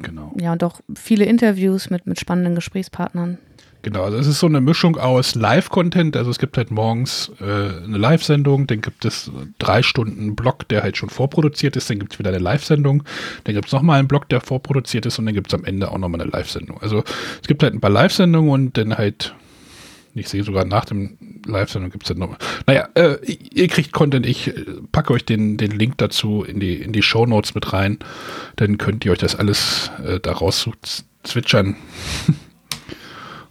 Genau. 0.02 0.32
Ja, 0.38 0.52
und 0.52 0.62
auch 0.62 0.80
viele 0.94 1.24
Interviews 1.24 1.90
mit, 1.90 2.06
mit 2.06 2.20
spannenden 2.20 2.54
Gesprächspartnern. 2.54 3.38
Genau, 3.82 4.04
also 4.04 4.18
es 4.18 4.26
ist 4.26 4.40
so 4.40 4.46
eine 4.46 4.60
Mischung 4.60 4.98
aus 4.98 5.34
Live-Content, 5.34 6.14
also 6.14 6.30
es 6.30 6.38
gibt 6.38 6.58
halt 6.58 6.70
morgens 6.70 7.32
äh, 7.40 7.44
eine 7.44 7.96
Live-Sendung, 7.96 8.66
dann 8.66 8.82
gibt 8.82 9.06
es 9.06 9.30
drei 9.58 9.82
Stunden 9.82 10.36
Block, 10.36 10.68
der 10.68 10.82
halt 10.82 10.98
schon 10.98 11.08
vorproduziert 11.08 11.76
ist, 11.76 11.88
dann 11.88 11.98
gibt 11.98 12.12
es 12.12 12.18
wieder 12.18 12.28
eine 12.28 12.38
Live-Sendung, 12.38 13.04
dann 13.44 13.54
gibt 13.54 13.68
es 13.68 13.72
nochmal 13.72 13.98
einen 13.98 14.08
Block, 14.08 14.28
der 14.28 14.42
vorproduziert 14.42 15.06
ist 15.06 15.18
und 15.18 15.24
dann 15.24 15.34
gibt 15.34 15.46
es 15.46 15.58
am 15.58 15.64
Ende 15.64 15.90
auch 15.90 15.96
nochmal 15.96 16.20
eine 16.20 16.30
Live-Sendung. 16.30 16.78
Also 16.82 17.04
es 17.40 17.48
gibt 17.48 17.62
halt 17.62 17.72
ein 17.72 17.80
paar 17.80 17.90
Live-Sendungen 17.90 18.50
und 18.50 18.76
dann 18.76 18.98
halt, 18.98 19.34
ich 20.14 20.28
sehe 20.28 20.44
sogar 20.44 20.66
nach 20.66 20.84
dem 20.84 21.16
Live-Sendung 21.46 21.90
gibt 21.90 22.04
es 22.04 22.08
dann 22.08 22.18
nochmal. 22.18 22.38
Naja, 22.66 22.86
äh, 22.96 23.16
ihr 23.24 23.68
kriegt 23.68 23.92
Content, 23.92 24.26
ich 24.26 24.48
äh, 24.48 24.52
packe 24.92 25.14
euch 25.14 25.24
den, 25.24 25.56
den 25.56 25.70
Link 25.70 25.96
dazu 25.96 26.44
in 26.44 26.60
die, 26.60 26.74
in 26.74 26.92
die 26.92 27.02
Show 27.02 27.24
Notes 27.24 27.54
mit 27.54 27.72
rein, 27.72 27.98
dann 28.56 28.76
könnt 28.76 29.06
ihr 29.06 29.12
euch 29.12 29.18
das 29.18 29.36
alles 29.36 29.90
äh, 30.04 30.20
da 30.20 30.32
raus 30.32 30.68
zwitschern. 31.22 31.76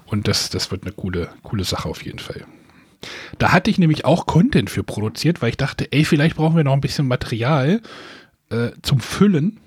Und 0.10 0.28
das, 0.28 0.50
das 0.50 0.72
wird 0.72 0.84
eine 0.84 0.92
coole, 0.92 1.30
coole 1.44 1.64
Sache 1.64 1.88
auf 1.88 2.04
jeden 2.04 2.20
Fall. 2.20 2.46
Da 3.38 3.52
hatte 3.52 3.72
ich 3.72 3.78
nämlich 3.78 4.06
auch 4.06 4.26
Content 4.26 4.70
für 4.70 4.84
produziert, 4.84 5.42
weil 5.42 5.50
ich 5.50 5.58
dachte, 5.58 5.92
ey, 5.92 6.04
vielleicht 6.04 6.36
brauchen 6.36 6.58
wir 6.58 6.64
noch 6.64 6.74
ein 6.74 6.82
bisschen 6.82 7.08
Material 7.08 7.82
äh, 8.50 8.72
zum 8.82 9.00
Füllen. 9.00 9.60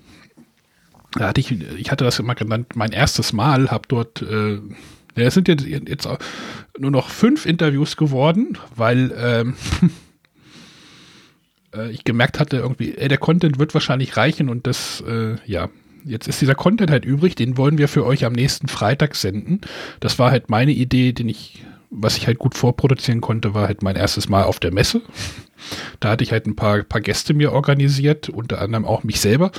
Da 1.13 1.29
hatte 1.29 1.39
ich, 1.39 1.51
ich 1.51 1.91
hatte 1.91 2.03
das 2.03 2.19
immer 2.19 2.35
genannt, 2.35 2.75
mein 2.75 2.91
erstes 2.91 3.33
Mal, 3.33 3.71
habe 3.71 3.87
dort, 3.87 4.21
äh, 4.21 4.55
ja, 4.55 4.61
es 5.15 5.33
sind 5.33 5.47
jetzt, 5.47 5.65
jetzt 5.65 6.07
nur 6.77 6.91
noch 6.91 7.09
fünf 7.09 7.45
Interviews 7.45 7.97
geworden, 7.97 8.57
weil 8.75 9.13
ähm, 9.15 9.55
äh, 11.75 11.91
ich 11.91 12.03
gemerkt 12.03 12.39
hatte, 12.39 12.57
irgendwie, 12.57 12.95
ey, 12.97 13.07
der 13.07 13.19
Content 13.19 13.59
wird 13.59 13.73
wahrscheinlich 13.73 14.17
reichen 14.17 14.49
und 14.49 14.67
das, 14.67 15.01
äh, 15.07 15.35
ja, 15.45 15.69
jetzt 16.05 16.27
ist 16.27 16.41
dieser 16.41 16.55
Content 16.55 16.91
halt 16.91 17.05
übrig, 17.05 17.35
den 17.35 17.57
wollen 17.57 17.77
wir 17.77 17.87
für 17.87 18.05
euch 18.05 18.25
am 18.25 18.33
nächsten 18.33 18.67
Freitag 18.67 19.15
senden. 19.15 19.61
Das 19.99 20.19
war 20.19 20.31
halt 20.31 20.49
meine 20.49 20.71
Idee, 20.71 21.13
den 21.13 21.29
ich, 21.29 21.63
was 21.89 22.17
ich 22.17 22.27
halt 22.27 22.39
gut 22.39 22.55
vorproduzieren 22.55 23.21
konnte, 23.21 23.53
war 23.53 23.67
halt 23.67 23.83
mein 23.83 23.95
erstes 23.95 24.29
Mal 24.29 24.43
auf 24.43 24.59
der 24.59 24.73
Messe. 24.73 25.01
Da 25.99 26.09
hatte 26.09 26.23
ich 26.23 26.31
halt 26.31 26.45
ein 26.45 26.55
paar, 26.55 26.83
paar 26.83 27.01
Gäste 27.01 27.33
mir 27.33 27.53
organisiert, 27.53 28.29
unter 28.29 28.61
anderem 28.61 28.85
auch 28.85 29.03
mich 29.03 29.21
selber, 29.21 29.51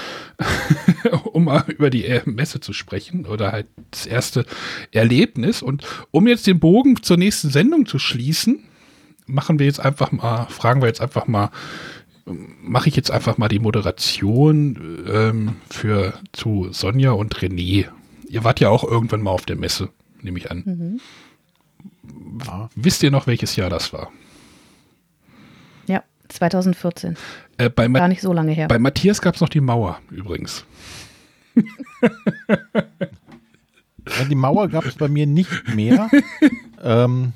um 1.33 1.45
mal 1.45 1.65
über 1.69 1.89
die 1.89 2.05
äh, 2.05 2.21
Messe 2.27 2.61
zu 2.61 2.73
sprechen 2.73 3.27
oder 3.27 3.53
halt 3.53 3.67
das 3.91 4.07
erste 4.07 4.45
Erlebnis. 4.93 5.63
Und 5.63 5.87
um 6.11 6.27
jetzt 6.27 6.47
den 6.47 6.61
Bogen 6.61 7.03
zur 7.03 7.17
nächsten 7.17 7.51
Sendung 7.51 7.87
zu 7.87 7.99
schließen, 7.99 8.65
machen 9.27 9.59
wir 9.59 9.67
jetzt 9.67 9.81
einfach 9.81 10.13
mal, 10.13 10.47
fragen 10.51 10.83
wir 10.83 10.89
jetzt 10.89 11.01
einfach 11.01 11.27
mal, 11.27 11.51
mache 12.27 12.89
ich 12.89 12.97
jetzt 12.97 13.11
einfach 13.11 13.39
mal 13.39 13.49
die 13.49 13.59
Moderation 13.59 15.05
ähm, 15.09 15.57
für 15.71 16.15
zu 16.33 16.69
Sonja 16.73 17.13
und 17.13 17.35
René. 17.37 17.89
Ihr 18.29 18.45
wart 18.45 18.61
ja 18.61 18.69
auch 18.71 18.85
irgendwann 18.85 19.23
mal 19.23 19.31
auf 19.31 19.45
der 19.47 19.57
Messe, 19.57 19.91
nehme 20.23 20.39
ich 20.39 20.51
an. 20.51 20.63
Mhm. 20.65 21.01
Ja. 22.47 22.69
Wisst 22.75 23.03
ihr 23.03 23.11
noch, 23.11 23.27
welches 23.27 23.57
Jahr 23.57 23.71
das 23.71 23.93
war? 23.93 24.11
Ja, 25.87 26.03
2014. 26.29 27.17
Äh, 27.59 27.71
bei, 27.71 27.89
Gar 27.89 28.09
nicht 28.09 28.23
so 28.23 28.33
lange 28.33 28.53
her. 28.53 28.69
bei 28.69 28.79
Matthias 28.79 29.21
gab 29.21 29.35
es 29.35 29.41
noch 29.41 29.49
die 29.49 29.61
Mauer 29.61 30.01
übrigens. 30.11 30.65
Ja, 34.07 34.25
die 34.25 34.35
Mauer 34.35 34.69
gab 34.69 34.85
es 34.85 34.97
bei 34.97 35.09
mir 35.09 35.27
nicht 35.27 35.75
mehr. 35.75 36.11
ähm, 36.83 37.33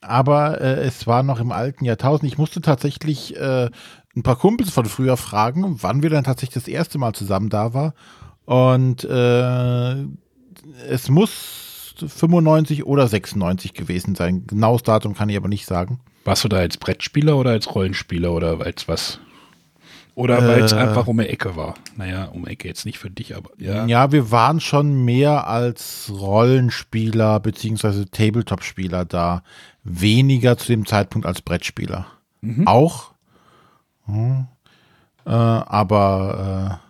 aber 0.00 0.60
äh, 0.60 0.80
es 0.84 1.06
war 1.06 1.22
noch 1.22 1.40
im 1.40 1.52
alten 1.52 1.84
Jahrtausend. 1.84 2.30
Ich 2.30 2.38
musste 2.38 2.60
tatsächlich 2.60 3.36
äh, 3.36 3.68
ein 4.16 4.22
paar 4.22 4.36
Kumpels 4.36 4.70
von 4.70 4.86
früher 4.86 5.16
fragen, 5.16 5.76
wann 5.82 6.02
wir 6.02 6.10
dann 6.10 6.24
tatsächlich 6.24 6.54
das 6.54 6.68
erste 6.68 6.98
Mal 6.98 7.12
zusammen 7.12 7.48
da 7.50 7.74
war. 7.74 7.94
Und 8.44 9.04
äh, 9.04 9.94
es 10.88 11.08
muss 11.08 11.94
95 12.06 12.84
oder 12.86 13.06
96 13.06 13.74
gewesen 13.74 14.14
sein. 14.14 14.46
Genaues 14.46 14.82
Datum 14.82 15.14
kann 15.14 15.28
ich 15.28 15.36
aber 15.36 15.48
nicht 15.48 15.66
sagen. 15.66 16.00
Warst 16.24 16.44
du 16.44 16.48
da 16.48 16.56
als 16.58 16.76
Brettspieler 16.76 17.36
oder 17.36 17.50
als 17.50 17.74
Rollenspieler 17.74 18.32
oder 18.32 18.60
als 18.60 18.88
was? 18.88 19.20
Oder 20.14 20.46
weil 20.46 20.64
es 20.64 20.72
Äh. 20.72 20.76
einfach 20.76 21.06
um 21.06 21.16
die 21.18 21.26
Ecke 21.28 21.56
war? 21.56 21.74
Naja, 21.96 22.26
um 22.26 22.44
die 22.44 22.50
Ecke 22.50 22.68
jetzt 22.68 22.84
nicht 22.84 22.98
für 22.98 23.10
dich, 23.10 23.36
aber 23.36 23.50
ja. 23.58 23.86
Ja, 23.86 24.12
wir 24.12 24.30
waren 24.30 24.60
schon 24.60 25.04
mehr 25.04 25.46
als 25.46 26.10
Rollenspieler 26.12 27.40
beziehungsweise 27.40 28.06
Tabletop-Spieler 28.10 29.04
da. 29.04 29.42
Weniger 29.84 30.56
zu 30.58 30.68
dem 30.68 30.86
Zeitpunkt 30.86 31.26
als 31.26 31.42
Brettspieler. 31.42 32.06
Auch. 32.66 33.12
Hm. 34.06 34.46
Äh, 35.26 35.30
aber 35.30 36.80
äh, 36.80 36.86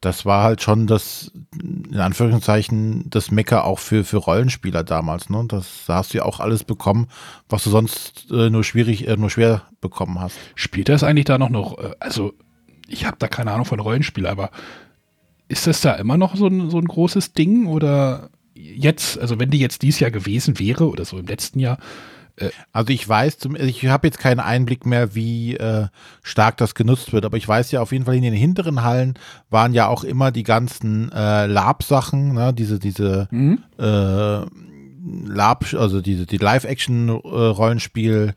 das 0.00 0.24
war 0.24 0.44
halt 0.44 0.62
schon 0.62 0.86
das, 0.86 1.32
in 1.60 1.98
Anführungszeichen, 1.98 3.10
das 3.10 3.30
Mecker 3.30 3.64
auch 3.64 3.78
für, 3.78 4.04
für 4.04 4.18
Rollenspieler 4.18 4.84
damals. 4.84 5.30
Ne? 5.30 5.44
Das, 5.48 5.84
da 5.86 5.96
hast 5.96 6.12
du 6.14 6.18
ja 6.18 6.24
auch 6.24 6.38
alles 6.38 6.64
bekommen, 6.64 7.08
was 7.48 7.64
du 7.64 7.70
sonst 7.70 8.30
äh, 8.30 8.50
nur 8.50 8.62
schwierig, 8.62 9.08
äh, 9.08 9.16
nur 9.16 9.30
schwer 9.30 9.62
bekommen 9.80 10.20
hast. 10.20 10.36
Spielt 10.54 10.88
das 10.88 11.02
eigentlich 11.02 11.24
da 11.24 11.38
noch 11.38 11.50
noch? 11.50 11.78
äh, 11.78 11.94
Also, 11.98 12.34
ich 12.88 13.04
habe 13.04 13.16
da 13.18 13.26
keine 13.26 13.52
Ahnung 13.52 13.64
von 13.64 13.80
Rollenspiel, 13.80 14.26
aber 14.26 14.50
ist 15.48 15.66
das 15.66 15.80
da 15.80 15.94
immer 15.94 16.16
noch 16.16 16.36
so 16.36 16.46
ein, 16.46 16.70
so 16.70 16.78
ein 16.78 16.86
großes 16.86 17.32
Ding 17.32 17.66
oder 17.66 18.30
jetzt, 18.56 19.18
also 19.18 19.38
wenn 19.38 19.50
die 19.50 19.58
jetzt 19.58 19.82
dieses 19.82 20.00
Jahr 20.00 20.10
gewesen 20.10 20.58
wäre 20.58 20.88
oder 20.88 21.04
so 21.04 21.18
im 21.18 21.26
letzten 21.26 21.60
Jahr, 21.60 21.78
Also 22.72 22.92
ich 22.92 23.08
weiß, 23.08 23.38
ich 23.60 23.86
habe 23.86 24.08
jetzt 24.08 24.18
keinen 24.18 24.40
Einblick 24.40 24.84
mehr, 24.84 25.14
wie 25.14 25.56
äh, 25.56 25.86
stark 26.22 26.58
das 26.58 26.74
genutzt 26.74 27.14
wird, 27.14 27.24
aber 27.24 27.38
ich 27.38 27.48
weiß 27.48 27.70
ja 27.70 27.80
auf 27.80 27.92
jeden 27.92 28.04
Fall 28.04 28.14
in 28.16 28.20
den 28.22 28.34
hinteren 28.34 28.82
Hallen 28.82 29.14
waren 29.48 29.72
ja 29.72 29.86
auch 29.88 30.04
immer 30.04 30.30
die 30.32 30.42
ganzen 30.42 31.10
äh, 31.12 31.46
Lab-Sachen, 31.46 32.34
ne, 32.34 32.52
diese 32.52 32.78
diese 32.78 33.28
Mhm. 33.30 33.62
äh, 33.78 34.40
Lab, 35.26 35.64
also 35.72 36.02
diese 36.02 36.26
die 36.26 36.36
Live-Action-Rollenspiel 36.36 38.34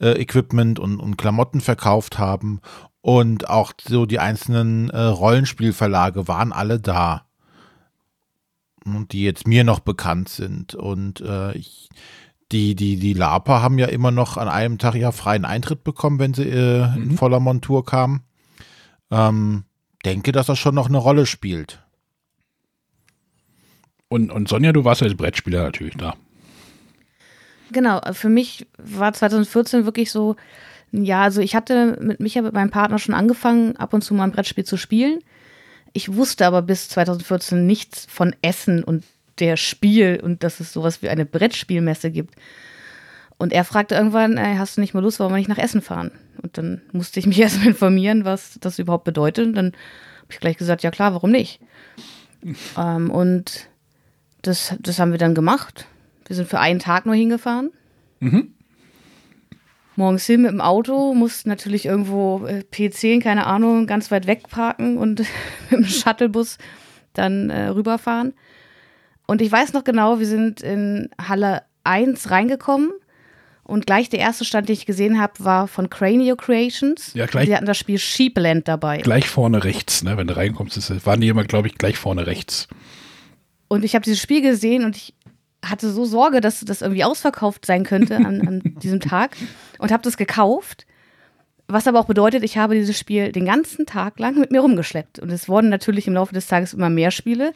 äh, 0.00 0.12
Equipment 0.20 0.78
und, 0.78 1.00
und 1.00 1.16
Klamotten 1.16 1.60
verkauft 1.60 2.18
haben 2.18 2.60
und 3.00 3.48
auch 3.48 3.72
so 3.82 4.06
die 4.06 4.18
einzelnen 4.18 4.90
äh, 4.90 5.00
Rollenspielverlage 5.00 6.28
waren 6.28 6.52
alle 6.52 6.78
da, 6.78 7.22
die 8.84 9.24
jetzt 9.24 9.46
mir 9.46 9.64
noch 9.64 9.80
bekannt 9.80 10.28
sind 10.28 10.74
und 10.74 11.20
äh, 11.20 11.52
ich, 11.52 11.88
die, 12.52 12.74
die, 12.74 12.96
die 12.96 13.12
Lapa 13.12 13.62
haben 13.62 13.78
ja 13.78 13.86
immer 13.86 14.10
noch 14.10 14.36
an 14.36 14.48
einem 14.48 14.78
Tag 14.78 14.94
ja 14.94 15.12
freien 15.12 15.44
Eintritt 15.44 15.84
bekommen, 15.84 16.18
wenn 16.18 16.34
sie 16.34 16.48
äh, 16.48 16.88
mhm. 16.88 17.02
in 17.02 17.16
voller 17.16 17.40
Montur 17.40 17.84
kamen. 17.84 18.22
Ähm, 19.10 19.64
denke, 20.04 20.32
dass 20.32 20.46
das 20.46 20.58
schon 20.58 20.74
noch 20.74 20.88
eine 20.88 20.98
Rolle 20.98 21.26
spielt. 21.26 21.80
Und, 24.08 24.32
und 24.32 24.48
Sonja, 24.48 24.72
du 24.72 24.84
warst 24.84 25.02
als 25.02 25.14
Brettspieler 25.14 25.62
natürlich 25.62 25.96
da. 25.96 26.14
Genau, 27.70 28.00
für 28.12 28.28
mich 28.28 28.66
war 28.78 29.12
2014 29.12 29.84
wirklich 29.84 30.10
so, 30.10 30.34
ja, 30.90 31.22
also 31.22 31.40
ich 31.40 31.54
hatte 31.54 31.96
mit 32.00 32.18
Micha, 32.18 32.42
mit 32.42 32.52
meinem 32.52 32.70
Partner 32.70 32.98
schon 32.98 33.14
angefangen, 33.14 33.76
ab 33.76 33.94
und 33.94 34.02
zu 34.02 34.14
mal 34.14 34.24
ein 34.24 34.32
Brettspiel 34.32 34.64
zu 34.64 34.76
spielen. 34.76 35.20
Ich 35.92 36.14
wusste 36.14 36.46
aber 36.46 36.62
bis 36.62 36.88
2014 36.88 37.66
nichts 37.66 38.06
von 38.08 38.34
Essen 38.42 38.84
und 38.84 39.04
der 39.38 39.56
Spiel 39.56 40.20
und 40.22 40.44
dass 40.44 40.60
es 40.60 40.72
sowas 40.72 41.02
wie 41.02 41.08
eine 41.08 41.26
Brettspielmesse 41.26 42.10
gibt. 42.10 42.34
Und 43.38 43.52
er 43.52 43.64
fragte 43.64 43.94
irgendwann, 43.94 44.36
ey, 44.36 44.56
hast 44.56 44.76
du 44.76 44.82
nicht 44.82 44.92
mal 44.92 45.00
Lust, 45.00 45.18
warum 45.18 45.32
wir 45.32 45.38
nicht 45.38 45.48
nach 45.48 45.58
Essen 45.58 45.80
fahren? 45.80 46.10
Und 46.42 46.58
dann 46.58 46.82
musste 46.92 47.18
ich 47.18 47.26
mich 47.26 47.40
erstmal 47.40 47.68
informieren, 47.68 48.24
was 48.24 48.58
das 48.60 48.78
überhaupt 48.78 49.04
bedeutet. 49.04 49.46
Und 49.46 49.54
dann 49.54 49.66
habe 49.66 50.32
ich 50.32 50.40
gleich 50.40 50.58
gesagt, 50.58 50.82
ja 50.82 50.90
klar, 50.90 51.14
warum 51.14 51.30
nicht? 51.30 51.60
ähm, 52.76 53.10
und 53.10 53.68
das, 54.42 54.76
das 54.78 54.98
haben 54.98 55.12
wir 55.12 55.18
dann 55.18 55.34
gemacht. 55.34 55.86
Wir 56.26 56.36
sind 56.36 56.48
für 56.48 56.60
einen 56.60 56.80
Tag 56.80 57.06
nur 57.06 57.14
hingefahren. 57.14 57.70
Mhm. 58.20 58.54
Morgens 59.96 60.24
hin 60.26 60.42
mit 60.42 60.52
dem 60.52 60.60
Auto, 60.60 61.14
mussten 61.14 61.48
natürlich 61.48 61.84
irgendwo 61.84 62.46
äh, 62.46 62.64
P10, 62.72 63.22
keine 63.22 63.46
Ahnung, 63.46 63.86
ganz 63.86 64.10
weit 64.10 64.26
weg 64.26 64.48
parken 64.48 64.96
und 64.96 65.20
mit 65.70 65.80
dem 65.80 65.84
Shuttlebus 65.84 66.58
dann 67.12 67.50
äh, 67.50 67.68
rüberfahren. 67.68 68.34
Und 69.26 69.42
ich 69.42 69.50
weiß 69.50 69.72
noch 69.72 69.84
genau, 69.84 70.18
wir 70.18 70.26
sind 70.26 70.60
in 70.60 71.10
Halle 71.20 71.62
1 71.84 72.30
reingekommen 72.30 72.90
und 73.70 73.86
gleich 73.86 74.08
der 74.08 74.18
erste 74.18 74.44
Stand, 74.44 74.68
den 74.68 74.72
ich 74.72 74.84
gesehen 74.84 75.20
habe, 75.20 75.32
war 75.38 75.68
von 75.68 75.88
Cranio 75.88 76.34
Creations. 76.34 77.14
Ja, 77.14 77.26
gleich. 77.26 77.46
Die 77.46 77.54
hatten 77.54 77.66
das 77.66 77.78
Spiel 77.78 77.98
Sheepland 77.98 78.66
dabei. 78.66 78.98
Gleich 78.98 79.28
vorne 79.28 79.62
rechts, 79.62 80.02
ne? 80.02 80.16
Wenn 80.16 80.26
du 80.26 80.36
reinkommst, 80.36 80.76
ist, 80.76 81.06
waren 81.06 81.20
die 81.20 81.28
immer, 81.28 81.44
glaube 81.44 81.68
ich, 81.68 81.76
gleich 81.78 81.96
vorne 81.96 82.26
rechts. 82.26 82.66
Und 83.68 83.84
ich 83.84 83.94
habe 83.94 84.02
dieses 84.04 84.20
Spiel 84.20 84.42
gesehen 84.42 84.84
und 84.84 84.96
ich 84.96 85.14
hatte 85.64 85.90
so 85.90 86.04
Sorge, 86.04 86.40
dass 86.40 86.60
das 86.60 86.82
irgendwie 86.82 87.04
ausverkauft 87.04 87.66
sein 87.66 87.84
könnte 87.84 88.16
an, 88.16 88.46
an 88.46 88.62
diesem 88.82 89.00
Tag 89.00 89.36
und 89.78 89.92
habe 89.92 90.02
das 90.02 90.16
gekauft. 90.16 90.86
Was 91.68 91.86
aber 91.86 92.00
auch 92.00 92.06
bedeutet, 92.06 92.42
ich 92.42 92.58
habe 92.58 92.74
dieses 92.74 92.98
Spiel 92.98 93.30
den 93.30 93.44
ganzen 93.44 93.86
Tag 93.86 94.18
lang 94.18 94.38
mit 94.38 94.50
mir 94.50 94.60
rumgeschleppt. 94.60 95.20
Und 95.20 95.30
es 95.30 95.48
wurden 95.48 95.68
natürlich 95.68 96.08
im 96.08 96.14
Laufe 96.14 96.34
des 96.34 96.48
Tages 96.48 96.74
immer 96.74 96.90
mehr 96.90 97.12
Spiele. 97.12 97.52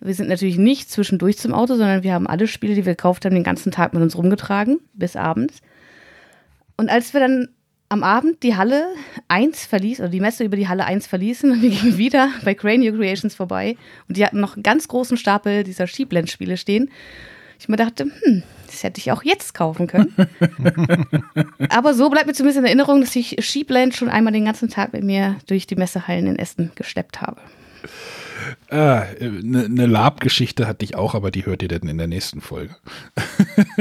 Wir 0.00 0.14
sind 0.14 0.28
natürlich 0.28 0.56
nicht 0.56 0.90
zwischendurch 0.90 1.36
zum 1.38 1.52
Auto, 1.52 1.76
sondern 1.76 2.02
wir 2.02 2.14
haben 2.14 2.26
alle 2.26 2.46
Spiele, 2.46 2.74
die 2.74 2.86
wir 2.86 2.94
gekauft 2.94 3.24
haben, 3.24 3.34
den 3.34 3.44
ganzen 3.44 3.70
Tag 3.70 3.92
mit 3.92 4.02
uns 4.02 4.16
rumgetragen, 4.16 4.80
bis 4.94 5.16
abends. 5.16 5.60
Und 6.76 6.88
als 6.90 7.12
wir 7.12 7.20
dann 7.20 7.48
am 7.92 8.02
Abend 8.02 8.42
die 8.42 8.56
Halle 8.56 8.86
1 9.28 9.66
verließ, 9.66 10.00
oder 10.00 10.08
die 10.08 10.20
Messe 10.20 10.44
über 10.44 10.56
die 10.56 10.66
Halle 10.66 10.86
1 10.86 11.06
verließen 11.06 11.50
und 11.52 11.62
wir 11.62 11.70
gingen 11.70 11.98
wieder 11.98 12.30
bei 12.42 12.54
Cranio 12.54 12.92
Creations 12.94 13.34
vorbei 13.34 13.76
und 14.08 14.16
die 14.16 14.24
hatten 14.24 14.40
noch 14.40 14.54
einen 14.54 14.62
ganz 14.62 14.88
großen 14.88 15.18
Stapel 15.18 15.62
dieser 15.62 15.86
Sheepland-Spiele 15.86 16.56
stehen. 16.56 16.90
Ich 17.60 17.68
mir 17.68 17.76
dachte, 17.76 18.04
hm, 18.04 18.42
das 18.66 18.82
hätte 18.82 18.98
ich 18.98 19.12
auch 19.12 19.22
jetzt 19.22 19.54
kaufen 19.54 19.86
können. 19.86 20.12
Aber 21.68 21.94
so 21.94 22.10
bleibt 22.10 22.26
mir 22.26 22.32
zumindest 22.32 22.58
in 22.58 22.64
Erinnerung, 22.64 23.02
dass 23.02 23.14
ich 23.14 23.36
Sheepland 23.38 23.94
schon 23.94 24.08
einmal 24.08 24.32
den 24.32 24.46
ganzen 24.46 24.68
Tag 24.68 24.92
mit 24.94 25.04
mir 25.04 25.36
durch 25.46 25.68
die 25.68 25.76
Messehallen 25.76 26.26
in 26.26 26.36
Essen 26.36 26.72
gesteppt 26.74 27.20
habe. 27.20 27.40
Eine 28.68 29.06
äh, 29.20 29.28
ne, 29.42 29.68
ne 29.68 29.86
Lab-Geschichte 29.86 30.66
hatte 30.66 30.84
ich 30.84 30.96
auch, 30.96 31.14
aber 31.14 31.30
die 31.30 31.46
hört 31.46 31.62
ihr 31.62 31.68
dann 31.68 31.88
in 31.88 31.98
der 31.98 32.08
nächsten 32.08 32.40
Folge. 32.40 32.74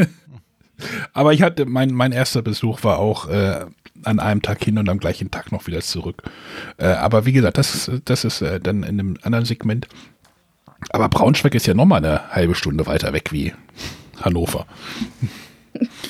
aber 1.14 1.34
ich 1.34 1.42
hatte, 1.42 1.66
mein, 1.66 1.92
mein 1.92 2.12
erster 2.12 2.44
Besuch 2.44 2.84
war 2.84 3.00
auch 3.00 3.28
äh, 3.30 3.66
an 4.04 4.20
einem 4.20 4.42
Tag 4.42 4.64
hin 4.64 4.78
und 4.78 4.90
am 4.90 5.00
gleichen 5.00 5.32
Tag 5.32 5.52
noch 5.52 5.68
wieder 5.68 5.82
zurück. 5.82 6.24
Äh, 6.78 6.88
aber 6.88 7.26
wie 7.26 7.32
gesagt, 7.32 7.58
das, 7.58 7.92
das 8.06 8.24
ist 8.24 8.42
äh, 8.42 8.60
dann 8.60 8.84
in 8.84 9.00
einem 9.00 9.18
anderen 9.24 9.46
Segment. 9.46 9.88
Aber 10.90 11.10
Braunschweig 11.10 11.54
ist 11.56 11.68
ja 11.68 11.74
nochmal 11.74 12.04
eine 12.04 12.30
halbe 12.32 12.56
Stunde 12.56 12.86
weiter 12.88 13.14
weg 13.14 13.32
wie 13.32 13.54
Hannover. 14.22 14.66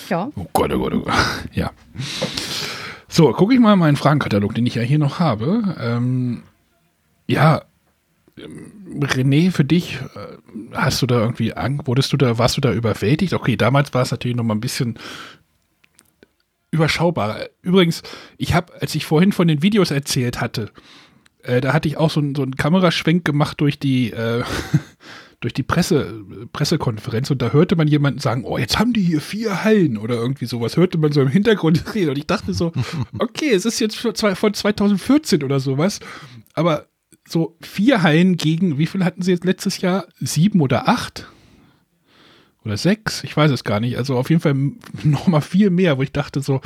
Ja. 0.10 0.30
Oh 0.36 0.48
Gott, 0.54 0.72
oh 0.74 0.80
Gott, 0.80 0.94
oh 0.94 1.00
Gott. 1.02 1.14
Ja. 1.54 1.72
So, 3.08 3.32
gucke 3.34 3.54
ich 3.54 3.60
mal 3.60 3.76
meinen 3.76 3.98
Fragenkatalog, 3.98 4.56
den 4.56 4.66
ich 4.66 4.76
ja 4.76 4.82
hier 4.82 5.00
noch 5.00 5.20
habe. 5.20 5.76
Ähm, 5.80 6.44
ja, 7.28 7.62
René, 8.38 9.52
für 9.52 9.66
dich, 9.66 10.00
äh, 10.16 10.38
hast 10.74 11.02
du 11.02 11.08
da 11.08 11.20
irgendwie 11.20 11.54
Angst, 11.54 11.88
wurdest 11.88 12.14
du 12.14 12.18
da, 12.18 12.38
warst 12.38 12.58
du 12.58 12.62
da 12.62 12.72
überwältigt? 12.72 13.34
Okay, 13.34 13.56
damals 13.56 13.94
war 13.94 14.02
es 14.02 14.12
natürlich 14.12 14.38
noch 14.38 14.44
mal 14.44 14.56
ein 14.56 14.62
bisschen 14.62 14.98
überschaubar. 16.72 17.50
Übrigens, 17.62 18.02
ich 18.38 18.54
habe, 18.54 18.74
als 18.82 18.96
ich 18.96 19.06
vorhin 19.06 19.34
von 19.34 19.48
den 19.48 19.62
Videos 19.62 19.92
erzählt 19.92 20.42
hatte, 20.42 20.72
äh, 21.44 21.62
da 21.62 21.74
hatte 21.74 21.88
ich 21.88 21.98
auch 21.98 22.10
so, 22.10 22.22
so 22.36 22.44
einen 22.44 22.56
Kameraschwenk 22.56 23.26
gemacht 23.26 23.60
durch 23.62 23.78
die, 23.78 24.12
äh, 24.12 24.44
durch 25.42 25.54
die 25.54 25.64
Presse, 25.64 26.24
Pressekonferenz 26.54 27.30
und 27.32 27.42
da 27.42 27.52
hörte 27.52 27.76
man 27.76 27.88
jemanden 27.88 28.20
sagen, 28.20 28.46
oh, 28.46 28.58
jetzt 28.58 28.80
haben 28.80 28.94
die 28.94 29.02
hier 29.02 29.22
vier 29.22 29.64
Hallen 29.64 29.98
oder 29.98 30.16
irgendwie 30.16 30.46
sowas, 30.46 30.78
hörte 30.78 30.98
man 30.98 31.12
so 31.12 31.22
im 31.22 31.28
Hintergrund 31.28 31.84
reden 31.96 32.12
und 32.12 32.18
ich 32.18 32.28
dachte 32.28 32.54
so, 32.54 32.72
okay, 33.20 33.52
es 33.52 33.66
ist 33.66 33.80
jetzt 33.80 33.98
von 33.98 34.54
2014 34.54 35.44
oder 35.44 35.60
sowas, 35.60 36.00
aber 36.54 36.88
so 37.28 37.58
vier 37.62 38.04
Hallen 38.04 38.38
gegen, 38.38 38.78
wie 38.78 38.86
viel 38.86 39.04
hatten 39.04 39.22
sie 39.22 39.32
jetzt 39.32 39.46
letztes 39.46 39.82
Jahr? 39.82 40.06
Sieben 40.20 40.62
oder 40.62 40.88
acht? 40.88 41.28
Oder 42.64 42.78
sechs? 42.78 43.24
Ich 43.24 43.36
weiß 43.36 43.52
es 43.52 43.64
gar 43.64 43.80
nicht. 43.80 43.98
Also 43.98 44.18
auf 44.18 44.30
jeden 44.30 44.42
Fall 44.42 44.54
nochmal 45.04 45.42
viel 45.42 45.70
mehr, 45.70 45.98
wo 45.98 46.02
ich 46.04 46.12
dachte 46.12 46.42
so, 46.42 46.62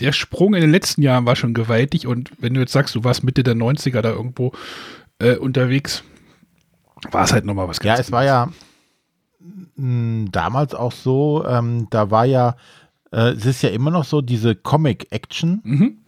der 0.00 0.12
Sprung 0.12 0.54
in 0.54 0.60
den 0.60 0.72
letzten 0.72 1.02
Jahren 1.02 1.26
war 1.26 1.36
schon 1.36 1.54
gewaltig 1.54 2.06
und 2.06 2.32
wenn 2.38 2.54
du 2.54 2.60
jetzt 2.60 2.72
sagst, 2.72 2.94
du 2.94 3.04
warst 3.04 3.22
Mitte 3.22 3.44
der 3.44 3.54
90er 3.54 4.00
da 4.00 4.10
irgendwo 4.10 4.52
äh, 5.20 5.36
unterwegs, 5.36 6.02
war 7.12 7.24
es 7.24 7.32
halt 7.32 7.44
nochmal 7.44 7.68
was 7.68 7.78
ganz 7.78 7.98
Ja, 7.98 8.02
es 8.02 8.10
war 8.10 8.24
ja 8.24 8.48
mh, 9.76 10.30
damals 10.32 10.74
auch 10.74 10.92
so, 10.92 11.44
ähm, 11.46 11.88
da 11.90 12.10
war 12.10 12.24
ja, 12.24 12.56
äh, 13.12 13.30
es 13.30 13.46
ist 13.46 13.62
ja 13.62 13.70
immer 13.70 13.90
noch 13.90 14.04
so 14.04 14.20
diese 14.20 14.54
Comic-Action. 14.54 15.60
Mhm. 15.62 15.98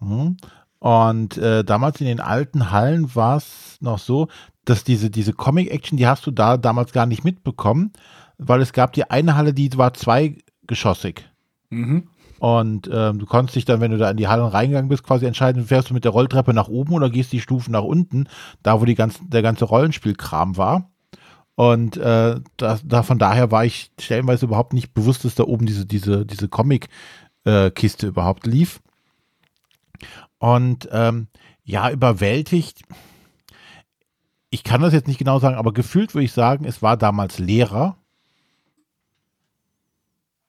Mhm. 0.00 0.36
Und 0.78 1.38
äh, 1.38 1.64
damals 1.64 2.00
in 2.00 2.06
den 2.06 2.20
alten 2.20 2.70
Hallen 2.70 3.14
war 3.14 3.38
es 3.38 3.78
noch 3.80 3.98
so, 3.98 4.28
dass 4.66 4.84
diese, 4.84 5.08
diese 5.08 5.32
Comic-Action, 5.32 5.96
die 5.96 6.06
hast 6.06 6.26
du 6.26 6.30
da 6.30 6.58
damals 6.58 6.92
gar 6.92 7.06
nicht 7.06 7.24
mitbekommen, 7.24 7.92
weil 8.36 8.60
es 8.60 8.74
gab 8.74 8.92
die 8.92 9.10
eine 9.10 9.36
Halle, 9.36 9.54
die 9.54 9.76
war 9.78 9.94
zweigeschossig. 9.94 11.24
Mhm. 11.70 12.08
Und 12.38 12.90
ähm, 12.92 13.18
du 13.18 13.24
konntest 13.24 13.56
dich 13.56 13.64
dann, 13.64 13.80
wenn 13.80 13.92
du 13.92 13.96
da 13.96 14.10
in 14.10 14.18
die 14.18 14.28
Hallen 14.28 14.44
reingegangen 14.44 14.90
bist, 14.90 15.04
quasi 15.04 15.24
entscheiden, 15.24 15.64
fährst 15.64 15.88
du 15.88 15.94
mit 15.94 16.04
der 16.04 16.12
Rolltreppe 16.12 16.52
nach 16.52 16.68
oben 16.68 16.92
oder 16.92 17.08
gehst 17.08 17.32
die 17.32 17.40
Stufen 17.40 17.72
nach 17.72 17.82
unten, 17.82 18.28
da 18.62 18.78
wo 18.80 18.84
die 18.84 18.94
ganzen, 18.94 19.30
der 19.30 19.40
ganze 19.40 19.64
Rollenspielkram 19.64 20.58
war. 20.58 20.90
Und 21.54 21.96
äh, 21.96 22.40
das, 22.58 22.82
da, 22.84 23.02
von 23.02 23.18
daher 23.18 23.50
war 23.50 23.64
ich 23.64 23.90
stellenweise 23.98 24.44
überhaupt 24.44 24.74
nicht 24.74 24.92
bewusst, 24.92 25.24
dass 25.24 25.34
da 25.34 25.44
oben 25.44 25.64
diese, 25.64 25.86
diese, 25.86 26.26
diese 26.26 26.48
Comic-Kiste 26.48 28.06
äh, 28.06 28.08
überhaupt 28.10 28.46
lief. 28.46 28.80
Und 30.38 30.88
ähm, 30.92 31.28
ja, 31.64 31.90
überwältigt. 31.90 32.82
Ich 34.50 34.64
kann 34.64 34.80
das 34.80 34.92
jetzt 34.92 35.08
nicht 35.08 35.18
genau 35.18 35.38
sagen, 35.38 35.56
aber 35.56 35.72
gefühlt 35.72 36.14
würde 36.14 36.24
ich 36.24 36.32
sagen, 36.32 36.64
es 36.64 36.82
war 36.82 36.96
damals 36.96 37.38
leerer, 37.38 37.96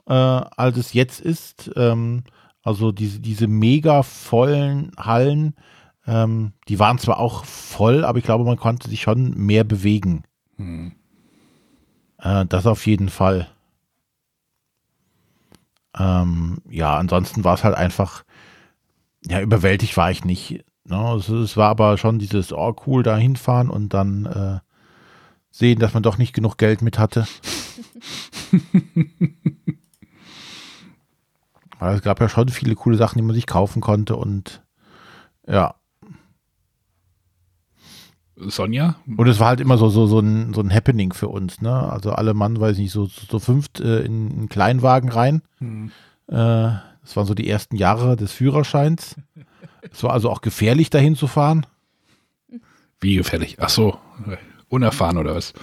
äh, 0.06 0.14
als 0.14 0.78
es 0.78 0.94
jetzt 0.94 1.20
ist. 1.20 1.72
Ähm, 1.76 2.24
also 2.64 2.92
diese, 2.92 3.20
diese 3.20 3.48
mega 3.48 4.04
vollen 4.04 4.92
Hallen, 4.98 5.56
ähm, 6.06 6.54
die 6.68 6.80
waren 6.80 7.00
zwar 7.00 7.20
auch 7.20 7.46
voll, 7.46 8.06
aber 8.06 8.20
ich 8.20 8.26
glaube, 8.26 8.44
man 8.44 8.58
konnte 8.58 8.90
sich 8.90 9.02
schon 9.02 9.32
mehr 9.32 9.64
bewegen. 9.64 10.24
Hm. 10.58 10.94
Äh, 12.20 12.46
das 12.46 12.66
auf 12.66 12.86
jeden 12.86 13.10
Fall. 13.10 13.48
Ähm, 15.98 16.60
ja, 16.70 16.98
ansonsten 16.98 17.44
war 17.44 17.56
es 17.56 17.64
halt 17.64 17.76
einfach 17.76 18.24
ja, 19.30 19.42
überwältigt 19.42 19.98
war 19.98 20.12
ich 20.12 20.24
nicht. 20.24 20.64
Ne? 20.88 21.16
Es, 21.18 21.30
es, 21.30 21.58
war 21.58 21.70
aber 21.70 21.98
schon 21.98 22.20
dieses, 22.20 22.54
oh 22.54 22.76
cool, 22.86 23.04
da 23.04 23.18
hinfahren 23.18 23.70
und 23.70 23.94
dann 23.94 24.26
äh, 24.26 24.60
sehen, 25.52 25.80
dass 25.80 25.94
man 25.94 26.04
doch 26.04 26.18
nicht 26.18 26.34
genug 26.34 26.58
Geld 26.58 26.82
mit 26.82 26.98
hatte. 26.98 27.28
Weil 31.80 31.96
es 31.96 32.02
gab 32.02 32.20
ja 32.20 32.28
schon 32.30 32.50
viele 32.50 32.76
coole 32.76 32.98
Sachen, 32.98 33.20
die 33.20 33.24
man 33.24 33.36
sich 33.36 33.46
kaufen 33.46 33.82
konnte 33.82 34.16
und 34.16 34.64
ja. 35.48 35.76
Sonja? 38.36 38.96
Und 39.06 39.28
es 39.28 39.40
war 39.40 39.48
halt 39.48 39.60
immer 39.60 39.78
so, 39.78 39.90
so, 39.90 40.08
so, 40.08 40.20
ein, 40.20 40.54
so 40.54 40.62
ein 40.62 40.74
Happening 40.74 41.12
für 41.14 41.28
uns, 41.28 41.60
ne? 41.62 41.74
Also 41.74 42.12
alle 42.12 42.34
Mann, 42.34 42.60
weiß 42.60 42.74
ich 42.74 42.84
nicht, 42.84 42.92
so, 42.92 43.08
so 43.08 43.40
fünft 43.40 43.80
äh, 43.80 44.02
in 44.02 44.32
einen 44.32 44.50
Kleinwagen 44.50 45.10
rein. 45.10 45.42
Hm. 45.58 45.92
Äh, 46.28 46.34
das 47.02 47.16
waren 47.16 47.26
so 47.26 47.34
die 47.34 47.50
ersten 47.50 47.76
Jahre 47.76 48.16
des 48.16 48.32
Führerscheins. 48.32 49.16
Es 49.92 50.04
war 50.04 50.12
also 50.12 50.30
auch 50.30 50.42
gefährlich, 50.42 50.90
dahin 50.90 51.16
zu 51.16 51.28
fahren. 51.28 51.66
Wie 53.00 53.16
gefährlich? 53.16 53.58
Ach 53.60 53.70
so, 53.70 54.00
unerfahren 54.70 55.18
oder 55.18 55.36
was? 55.36 55.54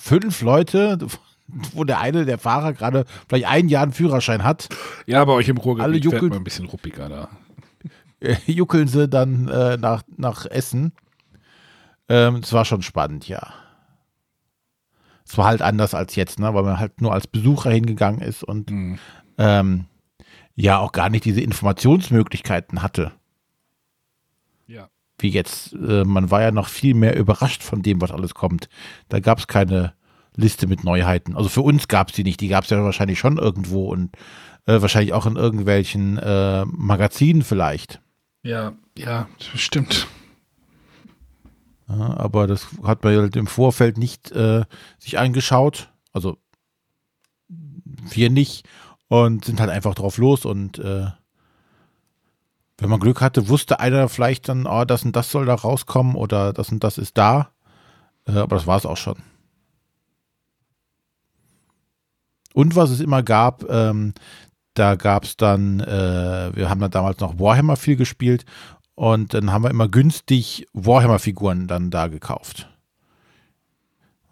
Fünf 0.00 0.42
Leute, 0.42 0.98
wo 1.72 1.84
der 1.84 2.00
eine, 2.00 2.24
der 2.24 2.38
Fahrer, 2.38 2.72
gerade 2.72 3.04
vielleicht 3.28 3.46
ein 3.46 3.68
Jahr 3.68 3.84
einen 3.84 3.92
Führerschein 3.92 4.44
hat. 4.44 4.68
Ja, 5.06 5.24
bei 5.24 5.32
euch 5.32 5.48
im 5.48 5.58
Ruhrgebiet 5.58 5.84
Alle 5.84 5.96
juckeln, 5.96 6.20
fährt 6.20 6.30
man 6.30 6.40
ein 6.40 6.44
bisschen 6.44 6.66
ruppiger 6.66 7.08
da. 7.08 7.28
Juckeln 8.46 8.88
sie 8.88 9.08
dann 9.08 9.48
äh, 9.48 9.76
nach, 9.76 10.02
nach 10.16 10.46
Essen. 10.46 10.92
Ähm, 12.08 12.36
es 12.36 12.52
war 12.52 12.64
schon 12.64 12.82
spannend, 12.82 13.28
ja. 13.28 13.52
Es 15.26 15.36
war 15.36 15.46
halt 15.46 15.62
anders 15.62 15.94
als 15.94 16.14
jetzt, 16.14 16.38
ne? 16.38 16.54
weil 16.54 16.62
man 16.62 16.78
halt 16.78 17.00
nur 17.00 17.12
als 17.12 17.26
Besucher 17.26 17.70
hingegangen 17.70 18.20
ist 18.20 18.44
und 18.44 18.70
mhm. 18.70 18.98
ähm, 19.38 19.86
ja 20.54 20.78
auch 20.78 20.92
gar 20.92 21.10
nicht 21.10 21.24
diese 21.24 21.40
Informationsmöglichkeiten 21.40 22.82
hatte. 22.82 23.12
Wie 25.18 25.28
jetzt. 25.28 25.72
Äh, 25.74 26.04
man 26.04 26.30
war 26.30 26.42
ja 26.42 26.50
noch 26.50 26.68
viel 26.68 26.94
mehr 26.94 27.16
überrascht 27.16 27.62
von 27.62 27.82
dem, 27.82 28.00
was 28.00 28.10
alles 28.10 28.34
kommt. 28.34 28.68
Da 29.08 29.20
gab 29.20 29.38
es 29.38 29.46
keine 29.46 29.94
Liste 30.34 30.66
mit 30.66 30.84
Neuheiten. 30.84 31.36
Also 31.36 31.48
für 31.48 31.62
uns 31.62 31.88
gab 31.88 32.08
es 32.10 32.14
die 32.14 32.24
nicht. 32.24 32.40
Die 32.40 32.48
gab 32.48 32.64
es 32.64 32.70
ja 32.70 32.82
wahrscheinlich 32.82 33.18
schon 33.18 33.38
irgendwo 33.38 33.90
und 33.90 34.14
äh, 34.66 34.80
wahrscheinlich 34.80 35.12
auch 35.12 35.26
in 35.26 35.36
irgendwelchen 35.36 36.18
äh, 36.18 36.64
Magazinen 36.66 37.42
vielleicht. 37.42 38.00
Ja, 38.42 38.74
ja, 38.96 39.28
stimmt. 39.54 40.06
Ja, 41.88 42.16
aber 42.16 42.46
das 42.46 42.66
hat 42.82 43.02
man 43.04 43.16
halt 43.16 43.36
im 43.36 43.46
Vorfeld 43.46 43.96
nicht 43.96 44.30
äh, 44.32 44.64
sich 44.98 45.18
angeschaut. 45.18 45.90
Also 46.12 46.36
wir 47.48 48.30
nicht. 48.30 48.66
Und 49.08 49.44
sind 49.44 49.60
halt 49.60 49.70
einfach 49.70 49.94
drauf 49.94 50.18
los. 50.18 50.44
Und 50.44 50.78
äh, 50.78 51.06
wenn 52.78 52.90
man 52.90 53.00
Glück 53.00 53.20
hatte, 53.20 53.48
wusste 53.48 53.80
einer 53.80 54.08
vielleicht 54.08 54.48
dann, 54.48 54.66
oh, 54.66 54.84
das 54.84 55.04
und 55.04 55.16
das 55.16 55.30
soll 55.30 55.46
da 55.46 55.54
rauskommen 55.54 56.14
oder 56.14 56.52
das 56.52 56.70
und 56.70 56.84
das 56.84 56.98
ist 56.98 57.16
da. 57.16 57.50
Äh, 58.26 58.38
aber 58.38 58.56
das 58.56 58.66
war 58.66 58.76
es 58.76 58.86
auch 58.86 58.96
schon. 58.96 59.16
Und 62.52 62.74
was 62.74 62.90
es 62.90 63.00
immer 63.00 63.22
gab, 63.22 63.68
ähm, 63.68 64.14
da 64.74 64.94
gab 64.94 65.24
es 65.24 65.36
dann, 65.36 65.80
äh, 65.80 66.50
wir 66.54 66.68
haben 66.68 66.80
da 66.80 66.88
damals 66.88 67.20
noch 67.20 67.38
Warhammer 67.38 67.76
viel 67.76 67.96
gespielt 67.96 68.44
und 68.94 69.34
dann 69.34 69.52
haben 69.52 69.64
wir 69.64 69.70
immer 69.70 69.88
günstig 69.88 70.66
Warhammer-Figuren 70.72 71.66
dann 71.66 71.90
da 71.90 72.08
gekauft. 72.08 72.68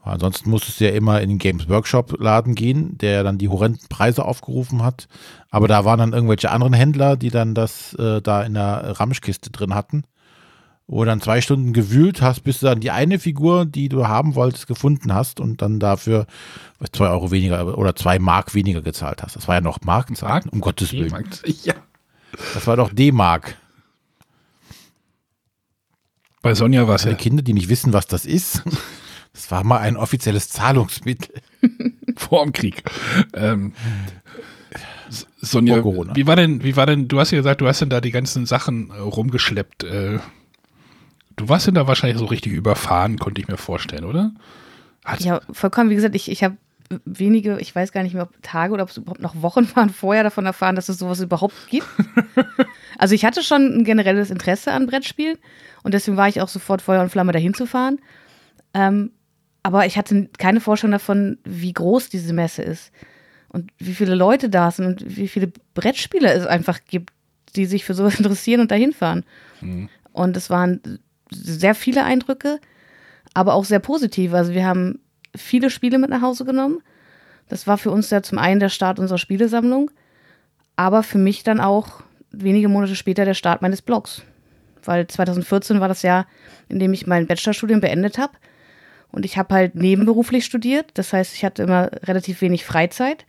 Ansonsten 0.04 0.50
musstest 0.50 0.80
du 0.80 0.84
ja 0.84 0.90
immer 0.90 1.20
in 1.22 1.30
den 1.30 1.38
Games 1.38 1.68
Workshop-Laden 1.68 2.54
gehen, 2.54 2.98
der 2.98 3.22
dann 3.24 3.38
die 3.38 3.48
horrenden 3.48 3.88
Preise 3.88 4.24
aufgerufen 4.24 4.82
hat. 4.82 5.08
Aber 5.50 5.66
da 5.66 5.84
waren 5.84 5.98
dann 5.98 6.12
irgendwelche 6.12 6.50
anderen 6.50 6.74
Händler, 6.74 7.16
die 7.16 7.30
dann 7.30 7.54
das 7.54 7.94
äh, 7.94 8.20
da 8.20 8.42
in 8.42 8.54
der 8.54 9.00
Ramschkiste 9.00 9.50
drin 9.50 9.74
hatten. 9.74 10.04
Wo 10.86 11.00
du 11.00 11.06
dann 11.06 11.22
zwei 11.22 11.40
Stunden 11.40 11.72
gewühlt 11.72 12.20
hast, 12.20 12.42
bis 12.42 12.60
du 12.60 12.66
dann 12.66 12.80
die 12.80 12.90
eine 12.90 13.18
Figur, 13.18 13.64
die 13.64 13.88
du 13.88 14.06
haben 14.06 14.34
wolltest, 14.34 14.66
gefunden 14.66 15.14
hast 15.14 15.40
und 15.40 15.62
dann 15.62 15.80
dafür 15.80 16.26
zwei 16.92 17.08
Euro 17.08 17.30
weniger 17.30 17.78
oder 17.78 17.96
zwei 17.96 18.18
Mark 18.18 18.54
weniger 18.54 18.82
gezahlt 18.82 19.22
hast. 19.22 19.36
Das 19.36 19.48
war 19.48 19.54
ja 19.54 19.60
noch 19.62 19.80
Markenzahlen, 19.80 20.50
um 20.50 20.60
Gottes 20.60 20.92
Willen. 20.92 21.12
Ja. 21.64 21.74
Das 22.52 22.66
war 22.66 22.76
doch 22.76 22.92
D-Mark. 22.92 23.56
Bei 26.42 26.54
Sonja 26.54 26.86
war 26.88 26.96
es 26.96 27.04
ja. 27.04 27.14
Kinder, 27.14 27.42
die 27.42 27.54
nicht 27.54 27.68
wissen, 27.68 27.92
was 27.92 28.06
das 28.08 28.26
ist. 28.26 28.62
Das 29.34 29.50
war 29.50 29.64
mal 29.64 29.78
ein 29.78 29.96
offizielles 29.96 30.48
Zahlungsmittel. 30.48 31.34
Vor 32.16 32.44
dem 32.44 32.52
Krieg. 32.52 32.82
Ähm, 33.34 33.72
Sonja, 35.40 35.84
wie 35.84 36.26
war 36.26 36.36
denn, 36.36 36.62
wie 36.62 36.76
war 36.76 36.86
denn, 36.86 37.08
du 37.08 37.20
hast 37.20 37.30
ja 37.32 37.38
gesagt, 37.38 37.60
du 37.60 37.66
hast 37.66 37.80
denn 37.80 37.90
da 37.90 38.00
die 38.00 38.10
ganzen 38.10 38.46
Sachen 38.46 38.90
äh, 38.90 38.94
rumgeschleppt. 38.94 39.84
Äh, 39.84 40.18
du 41.36 41.48
warst 41.48 41.66
denn 41.66 41.74
da 41.74 41.86
wahrscheinlich 41.86 42.18
so 42.18 42.24
richtig 42.26 42.52
überfahren, 42.52 43.18
konnte 43.18 43.40
ich 43.40 43.48
mir 43.48 43.56
vorstellen, 43.56 44.04
oder? 44.04 44.32
Hat 45.04 45.20
ja, 45.20 45.40
vollkommen. 45.52 45.90
Wie 45.90 45.94
gesagt, 45.96 46.14
ich, 46.14 46.30
ich 46.30 46.42
habe 46.42 46.56
wenige, 47.04 47.58
ich 47.58 47.74
weiß 47.74 47.92
gar 47.92 48.02
nicht 48.02 48.14
mehr, 48.14 48.24
ob 48.24 48.42
Tage 48.42 48.72
oder 48.72 48.84
ob 48.84 48.90
es 48.90 48.96
überhaupt 48.96 49.20
noch 49.20 49.40
Wochen 49.42 49.68
waren, 49.74 49.90
vorher 49.90 50.22
davon 50.22 50.46
erfahren, 50.46 50.76
dass 50.76 50.88
es 50.88 50.98
sowas 50.98 51.20
überhaupt 51.20 51.68
gibt. 51.68 51.86
also 52.98 53.14
ich 53.14 53.24
hatte 53.24 53.42
schon 53.42 53.78
ein 53.78 53.84
generelles 53.84 54.30
Interesse 54.30 54.72
an 54.72 54.86
Brettspielen 54.86 55.38
und 55.82 55.92
deswegen 55.92 56.16
war 56.16 56.28
ich 56.28 56.40
auch 56.40 56.48
sofort 56.48 56.82
Feuer 56.82 57.02
und 57.02 57.10
Flamme 57.10 57.32
dahin 57.32 57.54
zu 57.54 57.66
fahren. 57.66 57.98
Ähm, 58.72 59.10
aber 59.64 59.86
ich 59.86 59.96
hatte 59.96 60.28
keine 60.38 60.60
Vorstellung 60.60 60.92
davon, 60.92 61.38
wie 61.42 61.72
groß 61.72 62.10
diese 62.10 62.34
Messe 62.34 62.62
ist 62.62 62.92
und 63.48 63.72
wie 63.78 63.94
viele 63.94 64.14
Leute 64.14 64.50
da 64.50 64.70
sind 64.70 64.86
und 64.86 65.16
wie 65.16 65.26
viele 65.26 65.50
Brettspieler 65.72 66.34
es 66.34 66.46
einfach 66.46 66.80
gibt, 66.86 67.14
die 67.56 67.64
sich 67.64 67.84
für 67.84 67.94
sowas 67.94 68.18
interessieren 68.18 68.60
und 68.60 68.70
dahin 68.70 68.92
fahren. 68.92 69.24
Mhm. 69.62 69.88
Und 70.12 70.36
es 70.36 70.50
waren 70.50 71.00
sehr 71.30 71.74
viele 71.74 72.04
Eindrücke, 72.04 72.60
aber 73.32 73.54
auch 73.54 73.64
sehr 73.64 73.78
positiv. 73.78 74.34
Also 74.34 74.52
wir 74.52 74.66
haben 74.66 75.00
viele 75.34 75.70
Spiele 75.70 75.98
mit 75.98 76.10
nach 76.10 76.20
Hause 76.20 76.44
genommen. 76.44 76.82
Das 77.48 77.66
war 77.66 77.78
für 77.78 77.90
uns 77.90 78.10
ja 78.10 78.22
zum 78.22 78.36
einen 78.36 78.60
der 78.60 78.68
Start 78.68 78.98
unserer 78.98 79.18
Spielesammlung, 79.18 79.90
aber 80.76 81.02
für 81.02 81.18
mich 81.18 81.42
dann 81.42 81.60
auch 81.60 82.02
wenige 82.32 82.68
Monate 82.68 82.96
später 82.96 83.24
der 83.24 83.34
Start 83.34 83.62
meines 83.62 83.80
Blogs. 83.80 84.22
Weil 84.84 85.06
2014 85.06 85.80
war 85.80 85.88
das 85.88 86.02
Jahr, 86.02 86.26
in 86.68 86.78
dem 86.78 86.92
ich 86.92 87.06
mein 87.06 87.26
Bachelorstudium 87.26 87.80
beendet 87.80 88.18
habe. 88.18 88.34
Und 89.14 89.24
ich 89.24 89.38
habe 89.38 89.54
halt 89.54 89.76
nebenberuflich 89.76 90.44
studiert. 90.44 90.86
Das 90.94 91.12
heißt, 91.12 91.36
ich 91.36 91.44
hatte 91.44 91.62
immer 91.62 91.88
relativ 92.02 92.40
wenig 92.40 92.64
Freizeit. 92.64 93.24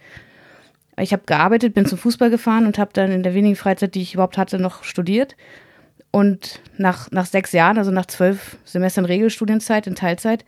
Ich 0.99 1.13
habe 1.13 1.23
gearbeitet, 1.27 1.75
bin 1.75 1.85
zum 1.85 1.99
Fußball 1.99 2.31
gefahren 2.31 2.65
und 2.65 2.79
habe 2.79 2.89
dann 2.93 3.11
in 3.11 3.21
der 3.21 3.35
wenigen 3.35 3.55
Freizeit, 3.55 3.93
die 3.93 4.01
ich 4.01 4.15
überhaupt 4.15 4.39
hatte, 4.39 4.57
noch 4.57 4.83
studiert. 4.83 5.35
Und 6.09 6.59
nach, 6.77 7.11
nach 7.11 7.27
sechs 7.27 7.51
Jahren, 7.51 7.77
also 7.77 7.91
nach 7.91 8.07
zwölf 8.07 8.57
Semestern 8.65 9.05
Regelstudienzeit 9.05 9.85
in 9.85 9.93
Teilzeit, 9.93 10.43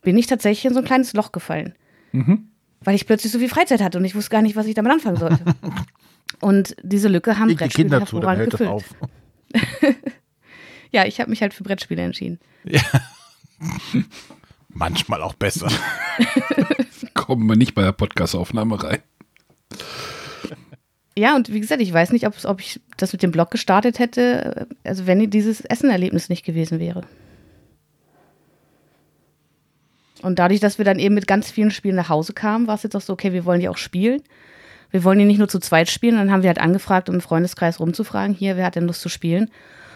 bin 0.00 0.16
ich 0.16 0.26
tatsächlich 0.26 0.64
in 0.64 0.72
so 0.72 0.78
ein 0.78 0.86
kleines 0.86 1.12
Loch 1.12 1.32
gefallen. 1.32 1.74
Mhm. 2.12 2.48
Weil 2.80 2.94
ich 2.94 3.06
plötzlich 3.06 3.30
so 3.30 3.40
viel 3.40 3.50
Freizeit 3.50 3.82
hatte 3.82 3.98
und 3.98 4.06
ich 4.06 4.14
wusste 4.14 4.30
gar 4.30 4.40
nicht, 4.40 4.56
was 4.56 4.66
ich 4.66 4.74
damit 4.74 4.90
anfangen 4.90 5.18
sollte. 5.18 5.44
und 6.40 6.76
diese 6.82 7.08
Lücke 7.08 7.38
haben 7.38 7.54
Brettspiele 7.54 7.90
Kinder 7.90 8.06
zu, 8.06 8.20
gefüllt. 8.20 8.84
ja, 10.92 11.04
ich 11.04 11.20
habe 11.20 11.28
mich 11.28 11.42
halt 11.42 11.52
für 11.52 11.62
Brettspiele 11.62 12.02
entschieden. 12.02 12.40
Ja. 12.64 12.80
Manchmal 14.72 15.22
auch 15.22 15.34
besser. 15.34 15.68
Kommen 17.14 17.48
wir 17.48 17.56
nicht 17.56 17.74
bei 17.74 17.82
der 17.82 17.92
Podcast-Aufnahme 17.92 18.82
rein. 18.82 18.98
Ja, 21.16 21.36
und 21.36 21.52
wie 21.52 21.60
gesagt, 21.60 21.82
ich 21.82 21.92
weiß 21.92 22.12
nicht, 22.12 22.26
ob 22.26 22.60
ich 22.60 22.80
das 22.96 23.12
mit 23.12 23.22
dem 23.22 23.32
Blog 23.32 23.50
gestartet 23.50 23.98
hätte, 23.98 24.66
also 24.82 25.06
wenn 25.06 25.30
dieses 25.30 25.60
Essenerlebnis 25.60 26.30
nicht 26.30 26.44
gewesen 26.44 26.78
wäre. 26.78 27.02
Und 30.22 30.38
dadurch, 30.38 30.60
dass 30.60 30.78
wir 30.78 30.84
dann 30.84 30.98
eben 30.98 31.14
mit 31.14 31.26
ganz 31.26 31.50
vielen 31.50 31.70
Spielen 31.70 31.96
nach 31.96 32.08
Hause 32.08 32.32
kamen, 32.32 32.66
war 32.66 32.76
es 32.76 32.82
jetzt 32.84 32.96
auch 32.96 33.00
so, 33.00 33.12
okay, 33.12 33.32
wir 33.32 33.44
wollen 33.44 33.60
die 33.60 33.68
auch 33.68 33.76
spielen. 33.76 34.22
Wir 34.90 35.04
wollen 35.04 35.18
die 35.18 35.24
nicht 35.24 35.38
nur 35.38 35.48
zu 35.48 35.58
zweit 35.58 35.90
spielen. 35.90 36.16
Dann 36.16 36.30
haben 36.30 36.42
wir 36.42 36.48
halt 36.48 36.60
angefragt, 36.60 37.08
um 37.08 37.16
im 37.16 37.20
Freundeskreis 37.20 37.80
rumzufragen, 37.80 38.34
hier, 38.34 38.56
wer 38.56 38.66
hat 38.66 38.76
denn 38.76 38.86
Lust 38.86 39.00
zu 39.00 39.08
spielen? 39.08 39.50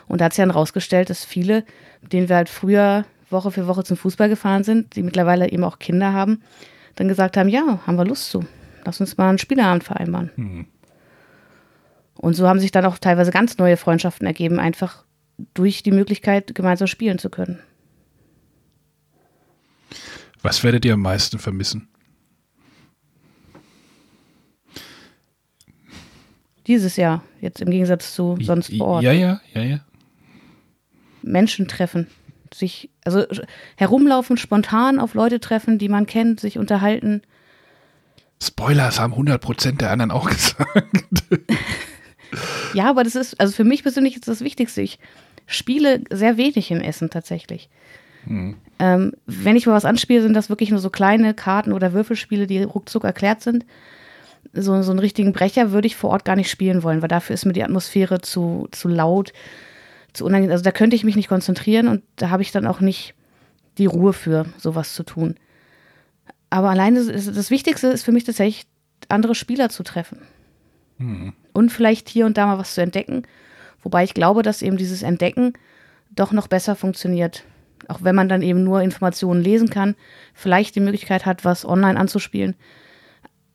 Und 0.09 0.21
da 0.21 0.27
hat 0.27 0.35
sich 0.35 0.43
dann 0.43 0.51
rausgestellt, 0.51 1.11
dass 1.11 1.25
viele, 1.25 1.65
mit 2.03 2.13
denen 2.13 2.29
wir 2.29 2.37
halt 2.37 2.49
früher 2.49 3.05
Woche 3.31 3.51
für 3.51 3.67
Woche 3.67 3.85
zum 3.85 3.97
Fußball 3.97 4.29
gefahren 4.29 4.65
sind, 4.65 4.97
die 4.97 5.03
mittlerweile 5.03 5.51
eben 5.51 5.65
auch 5.65 5.79
Kinder 5.79 6.13
haben, 6.13 6.43
dann 6.95 7.09
gesagt 7.09 7.37
haben, 7.37 7.49
ja, 7.49 7.81
haben 7.87 7.97
wir 7.97 8.05
Lust 8.05 8.31
zu. 8.31 8.45
Lass 8.85 9.01
uns 9.01 9.17
mal 9.17 9.29
einen 9.29 9.39
Spieleabend 9.39 9.85
vereinbaren. 9.85 10.31
Mhm. 10.37 10.67
Und 12.15 12.35
so 12.35 12.49
haben 12.49 12.61
sich 12.61 12.71
dann 12.71 12.85
auch 12.87 12.99
teilweise 12.99 13.31
ganz 13.31 13.59
neue 13.59 13.77
Freundschaften 13.77 14.27
ergeben, 14.27 14.59
einfach 14.59 15.05
durch 15.55 15.83
die 15.83 15.91
Möglichkeit, 15.91 16.55
gemeinsam 16.55 16.87
spielen 16.87 17.19
zu 17.19 17.29
können. 17.29 17.59
Was 20.43 20.63
werdet 20.65 20.85
ihr 20.85 20.95
am 20.95 21.01
meisten 21.01 21.39
vermissen? 21.39 21.89
Dieses 26.67 26.97
Jahr, 26.97 27.23
jetzt 27.41 27.61
im 27.61 27.71
Gegensatz 27.71 28.15
zu 28.15 28.37
sonst 28.41 28.75
vor 28.77 28.87
Ort. 28.87 29.05
Ja, 29.05 29.13
ja, 29.13 29.41
ja, 29.55 29.63
ja. 29.63 29.81
Menschen 31.23 31.69
treffen, 31.69 32.07
sich, 32.55 32.91
also 33.05 33.25
herumlaufen, 33.77 34.37
spontan 34.37 34.99
auf 34.99 35.15
Leute 35.15 35.41
treffen, 35.41 35.79
die 35.79 35.89
man 35.89 36.07
kennt, 36.07 36.41
sich 36.41 36.59
unterhalten. 36.59 37.23
Spoilers 38.43 39.01
haben 39.01 39.15
100% 39.15 39.79
der 39.79 39.91
anderen 39.91 40.11
auch 40.11 40.29
gesagt. 40.31 41.25
ja, 42.75 42.91
aber 42.91 43.05
das 43.05 43.15
ist, 43.15 43.41
also 43.41 43.53
für 43.53 43.65
mich 43.65 43.83
persönlich 43.83 44.15
ist 44.15 44.29
das 44.29 44.41
Wichtigste. 44.41 44.83
Ich 44.83 44.99
spiele 45.47 46.03
sehr 46.11 46.37
wenig 46.37 46.71
im 46.71 46.81
Essen 46.81 47.11
tatsächlich. 47.11 47.69
Mhm. 48.27 48.57
Ähm, 48.79 49.13
wenn 49.27 49.57
ich 49.57 49.67
mal 49.67 49.73
was 49.73 49.85
anspiele, 49.85 50.23
sind 50.23 50.35
das 50.35 50.51
wirklich 50.51 50.71
nur 50.71 50.81
so 50.81 50.91
kleine 50.91 51.33
Karten 51.33 51.73
oder 51.73 51.93
Würfelspiele, 51.93 52.47
die 52.47 52.63
ruckzuck 52.63 53.05
erklärt 53.05 53.43
sind. 53.43 53.65
So, 54.53 54.81
so 54.83 54.91
einen 54.91 55.01
richtigen 55.01 55.33
Brecher 55.33 55.73
würde 55.73 55.87
ich 55.87 55.97
vor 55.97 56.11
Ort 56.11 56.25
gar 56.25 56.37
nicht 56.37 56.51
spielen 56.51 56.83
wollen, 56.83 57.03
weil 57.03 57.09
dafür 57.09 57.35
ist 57.35 57.47
mir 57.47 57.53
die 57.53 57.65
Atmosphäre 57.65 58.21
zu, 58.21 58.69
zu 58.71 58.89
laut, 58.89 59.33
zu 60.17 60.25
unangenehm. 60.25 60.53
Also 60.53 60.65
da 60.65 60.73
könnte 60.73 60.97
ich 60.97 61.05
mich 61.05 61.17
nicht 61.17 61.29
konzentrieren 61.29 61.89
und 61.89 62.03
da 62.17 62.31
habe 62.31 62.43
ich 62.43 62.53
dann 62.53 62.67
auch 62.67 62.81
nicht 62.81 63.15
die 63.79 63.87
Ruhe 63.87 64.13
für, 64.13 64.47
sowas 64.59 64.95
zu 64.95 65.03
tun. 65.03 65.37
Aber 66.51 66.71
alleine 66.71 67.05
das 67.05 67.51
Wichtigste 67.51 67.89
ist 67.89 68.05
für 68.05 68.13
mich 68.13 68.25
tatsächlich, 68.25 68.67
andere 69.09 69.35
Spieler 69.35 69.69
zu 69.69 69.83
treffen. 69.83 70.19
Mhm. 70.99 71.33
Und 71.53 71.71
vielleicht 71.71 72.09
hier 72.09 72.27
und 72.27 72.37
da 72.37 72.47
mal 72.47 72.59
was 72.59 72.75
zu 72.75 72.81
entdecken. 72.81 73.23
Wobei 73.83 74.03
ich 74.05 74.15
glaube, 74.15 74.43
dass 74.43 74.63
eben 74.63 74.77
dieses 74.77 75.03
Entdecken 75.03 75.53
doch 76.11 76.33
noch 76.33 76.49
besser 76.49 76.75
funktioniert. 76.75 77.45
Auch 77.89 78.03
wenn 78.03 78.15
man 78.15 78.29
dann 78.29 78.43
eben 78.43 78.65
nur 78.65 78.83
Informationen 78.83 79.43
lesen 79.43 79.71
kann, 79.71 79.95
vielleicht 80.35 80.75
die 80.75 80.81
Möglichkeit 80.81 81.27
hat, 81.27 81.45
was 81.45 81.65
online 81.65 81.99
anzuspielen. 82.01 82.57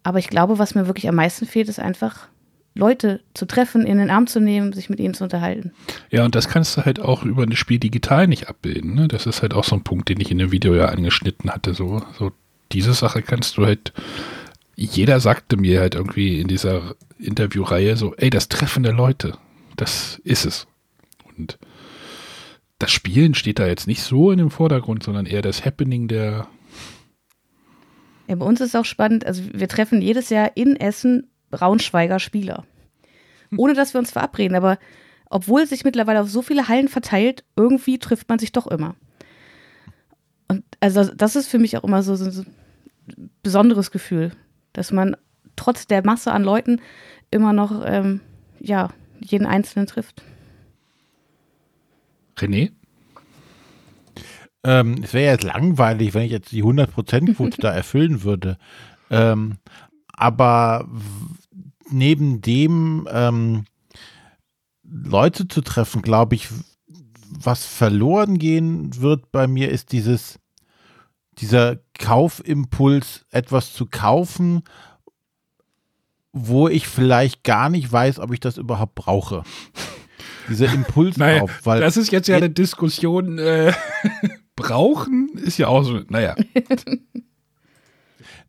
Aber 0.03 0.19
ich 0.19 0.29
glaube, 0.29 0.57
was 0.57 0.75
mir 0.75 0.87
wirklich 0.87 1.09
am 1.09 1.15
meisten 1.15 1.45
fehlt, 1.45 1.69
ist 1.69 1.79
einfach 1.79 2.27
Leute 2.73 3.19
zu 3.33 3.45
treffen, 3.45 3.85
in 3.85 3.97
den 3.97 4.09
Arm 4.09 4.27
zu 4.27 4.39
nehmen, 4.39 4.71
sich 4.71 4.89
mit 4.89 4.99
ihnen 4.99 5.13
zu 5.13 5.25
unterhalten. 5.25 5.73
Ja, 6.09 6.23
und 6.23 6.35
das 6.35 6.47
kannst 6.47 6.77
du 6.77 6.85
halt 6.85 6.99
auch 6.99 7.23
über 7.23 7.43
ein 7.43 7.55
Spiel 7.55 7.79
digital 7.79 8.27
nicht 8.27 8.47
abbilden. 8.47 8.95
Ne? 8.95 9.07
Das 9.07 9.25
ist 9.25 9.41
halt 9.41 9.53
auch 9.53 9.65
so 9.65 9.75
ein 9.75 9.83
Punkt, 9.83 10.07
den 10.07 10.19
ich 10.19 10.31
in 10.31 10.37
dem 10.37 10.51
Video 10.51 10.73
ja 10.73 10.85
angeschnitten 10.85 11.51
hatte. 11.51 11.73
So, 11.73 12.01
so 12.17 12.31
diese 12.71 12.93
Sache 12.93 13.21
kannst 13.21 13.57
du 13.57 13.65
halt. 13.65 13.93
Jeder 14.75 15.19
sagte 15.19 15.57
mir 15.57 15.81
halt 15.81 15.95
irgendwie 15.95 16.39
in 16.39 16.47
dieser 16.47 16.95
Interviewreihe 17.19 17.97
so, 17.97 18.15
ey, 18.15 18.29
das 18.29 18.49
Treffen 18.49 18.83
der 18.83 18.93
Leute, 18.93 19.37
das 19.75 20.19
ist 20.23 20.45
es. 20.45 20.65
Und 21.37 21.59
das 22.79 22.91
Spielen 22.91 23.35
steht 23.35 23.59
da 23.59 23.67
jetzt 23.67 23.85
nicht 23.85 24.01
so 24.01 24.31
in 24.31 24.39
dem 24.39 24.49
Vordergrund, 24.49 25.03
sondern 25.03 25.25
eher 25.25 25.41
das 25.41 25.65
Happening 25.65 26.07
der. 26.07 26.47
Ja, 28.27 28.35
bei 28.35 28.45
uns 28.45 28.61
ist 28.61 28.75
auch 28.75 28.85
spannend, 28.85 29.25
also 29.25 29.43
wir 29.53 29.67
treffen 29.67 30.01
jedes 30.01 30.29
Jahr 30.29 30.51
in 30.55 30.77
Essen 30.77 31.30
Braunschweiger 31.51 32.19
Spieler. 32.19 32.65
Ohne 33.57 33.73
dass 33.73 33.93
wir 33.93 33.99
uns 33.99 34.11
verabreden, 34.11 34.55
aber 34.55 34.79
obwohl 35.29 35.61
es 35.61 35.69
sich 35.69 35.83
mittlerweile 35.83 36.21
auf 36.21 36.29
so 36.29 36.41
viele 36.41 36.67
Hallen 36.67 36.87
verteilt, 36.87 37.43
irgendwie 37.55 37.99
trifft 37.99 38.29
man 38.29 38.39
sich 38.39 38.51
doch 38.51 38.67
immer. 38.67 38.95
Und 40.47 40.63
also 40.79 41.03
das 41.05 41.35
ist 41.35 41.47
für 41.47 41.59
mich 41.59 41.77
auch 41.77 41.83
immer 41.83 42.03
so, 42.03 42.15
so 42.15 42.41
ein 42.41 43.29
besonderes 43.43 43.91
Gefühl, 43.91 44.31
dass 44.73 44.91
man 44.91 45.15
trotz 45.55 45.87
der 45.87 46.05
Masse 46.05 46.31
an 46.31 46.43
Leuten 46.43 46.81
immer 47.29 47.53
noch 47.53 47.83
ähm, 47.85 48.21
ja, 48.59 48.89
jeden 49.19 49.45
Einzelnen 49.45 49.87
trifft. 49.87 50.21
René? 52.37 52.71
Ähm, 54.63 55.01
es 55.03 55.13
wäre 55.13 55.31
jetzt 55.31 55.43
langweilig, 55.43 56.13
wenn 56.13 56.23
ich 56.23 56.31
jetzt 56.31 56.51
die 56.51 56.63
100%-Quote 56.63 57.57
da 57.61 57.71
erfüllen 57.71 58.23
würde. 58.23 58.57
Ähm, 59.09 59.57
aber 60.13 60.87
neben 61.91 62.41
dem 62.41 63.07
ähm, 63.11 63.65
Leute 64.83 65.47
zu 65.47 65.61
treffen, 65.61 66.01
glaube 66.01 66.35
ich, 66.35 66.49
was 67.29 67.65
verloren 67.65 68.37
gehen 68.37 69.01
wird 69.01 69.31
bei 69.31 69.47
mir, 69.47 69.69
ist 69.69 69.91
dieses, 69.91 70.39
dieser 71.37 71.77
Kaufimpuls, 71.97 73.25
etwas 73.31 73.73
zu 73.73 73.85
kaufen, 73.85 74.63
wo 76.33 76.67
ich 76.67 76.87
vielleicht 76.87 77.43
gar 77.43 77.69
nicht 77.69 77.91
weiß, 77.91 78.19
ob 78.19 78.33
ich 78.33 78.39
das 78.39 78.57
überhaupt 78.57 78.95
brauche. 78.95 79.43
Dieser 80.49 80.73
Impuls 80.73 81.17
naja, 81.17 81.45
weil 81.63 81.79
das 81.79 81.97
ist 81.97 82.11
jetzt 82.11 82.27
ja 82.27 82.35
eine 82.35 82.49
Diskussion. 82.49 83.37
Äh, 83.37 83.73
brauchen 84.55 85.29
ist 85.35 85.57
ja 85.57 85.67
auch 85.67 85.83
so, 85.83 86.01
naja. 86.09 86.35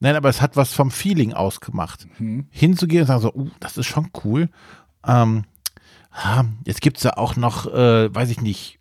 Nein, 0.03 0.17
aber 0.17 0.29
es 0.29 0.41
hat 0.41 0.57
was 0.57 0.75
vom 0.75 0.91
Feeling 0.91 1.33
ausgemacht. 1.33 2.09
Mhm. 2.19 2.49
Hinzugehen 2.51 3.03
und 3.03 3.07
sagen 3.07 3.21
so, 3.21 3.33
uh, 3.33 3.51
das 3.61 3.79
ist 3.79 3.87
schon 3.87 4.11
cool. 4.25 4.49
Ähm, 5.07 5.45
jetzt 6.65 6.81
gibt 6.81 6.97
es 6.97 7.05
ja 7.05 7.17
auch 7.17 7.37
noch, 7.37 7.73
äh, 7.73 8.13
weiß 8.13 8.31
ich 8.31 8.41
nicht, 8.41 8.81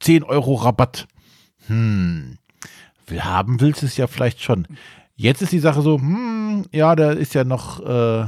10 0.00 0.22
Euro 0.22 0.54
Rabatt. 0.54 1.06
Hm, 1.66 2.38
will 3.06 3.24
haben 3.24 3.60
willst 3.60 3.82
du 3.82 3.86
es 3.86 3.98
ja 3.98 4.06
vielleicht 4.06 4.40
schon. 4.40 4.66
Jetzt 5.16 5.42
ist 5.42 5.52
die 5.52 5.58
Sache 5.58 5.82
so, 5.82 5.98
hm, 5.98 6.64
ja, 6.72 6.96
da 6.96 7.12
ist 7.12 7.34
ja 7.34 7.44
noch, 7.44 7.84
äh, 7.84 8.26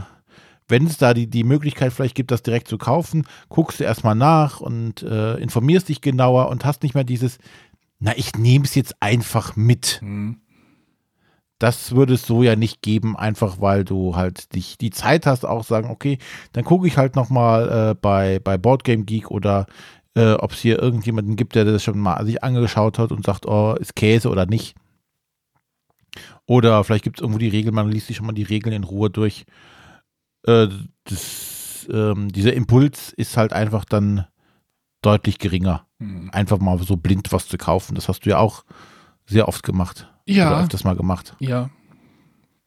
wenn 0.69 0.87
es 0.87 0.99
da 0.99 1.15
die, 1.15 1.27
die 1.27 1.43
Möglichkeit 1.43 1.95
vielleicht 1.95 2.15
gibt, 2.15 2.31
das 2.31 2.43
direkt 2.43 2.69
zu 2.69 2.77
kaufen, 2.77 3.27
guckst 3.49 3.81
du 3.81 3.85
erstmal 3.85 4.15
nach 4.15 4.61
und 4.61 5.03
äh, 5.05 5.37
informierst 5.37 5.89
dich 5.89 6.03
genauer 6.03 6.51
und 6.51 6.67
hast 6.67 6.83
nicht 6.83 6.95
mehr 6.95 7.05
dieses, 7.05 7.39
na, 7.99 8.13
ich 8.15 8.35
nehme 8.35 8.67
es 8.67 8.75
jetzt 8.75 9.01
einfach 9.01 9.57
mit. 9.57 10.01
Mhm 10.03 10.43
das 11.59 11.93
würde 11.93 12.15
es 12.15 12.27
so 12.27 12.43
ja 12.43 12.57
nicht 12.57 12.83
geben, 12.83 13.17
einfach 13.17 13.61
weil 13.61 13.85
du 13.85 14.17
halt 14.17 14.55
dich 14.55 14.79
die 14.79 14.91
Zeit 14.91 15.27
hast, 15.27 15.45
auch 15.45 15.65
sagen, 15.65 15.91
okay, 15.91 16.19
dann 16.53 16.65
gucke 16.65 16.87
ich 16.87 16.97
halt 16.97 17.17
nochmal 17.17 17.91
äh, 17.91 17.95
bei, 17.95 18.39
bei 18.39 18.57
Boardgame 18.59 19.05
Geek 19.05 19.31
oder 19.31 19.67
äh, 20.15 20.33
ob 20.33 20.53
es 20.53 20.61
hier 20.61 20.81
irgendjemanden 20.81 21.37
gibt, 21.37 21.55
der 21.55 21.65
das 21.65 21.83
schon 21.83 21.99
mal 21.99 22.25
sich 22.25 22.43
angeschaut 22.45 22.99
hat 22.99 23.11
und 23.11 23.25
sagt, 23.25 23.47
oh, 23.47 23.75
ist 23.75 23.97
Käse 23.97 24.29
oder 24.31 24.47
nicht. 24.47 24.77
Oder 26.47 26.83
vielleicht 26.85 27.05
gibt 27.05 27.19
es 27.19 27.23
irgendwo 27.23 27.39
die 27.39 27.49
Regeln, 27.49 27.75
man 27.75 27.91
liest 27.91 28.07
sich 28.07 28.17
schon 28.17 28.27
mal 28.27 28.33
die 28.33 28.43
Regeln 28.43 28.75
in 28.75 28.85
Ruhe 28.85 29.11
durch. 29.11 29.45
Äh, 30.47 30.69
das, 31.05 31.87
ähm, 31.93 32.31
dieser 32.31 32.55
Impuls 32.55 33.13
ist 33.13 33.37
halt 33.37 33.53
einfach 33.53 33.85
dann 33.85 34.27
deutlich 35.03 35.39
geringer. 35.39 35.87
Mhm. 35.99 36.31
Einfach 36.33 36.59
mal 36.59 36.79
so 36.79 36.97
blind 36.97 37.33
was 37.33 37.49
zu 37.49 37.59
kaufen. 37.59 37.95
Das 37.95 38.09
hast 38.09 38.25
du 38.25 38.31
ja 38.31 38.39
auch 38.39 38.65
sehr 39.29 39.47
oft 39.47 39.63
gemacht. 39.63 40.13
Ja. 40.27 40.49
Oder 40.49 40.63
öfters 40.63 40.85
mal 40.85 40.97
gemacht. 40.97 41.37
Ja. 41.39 41.71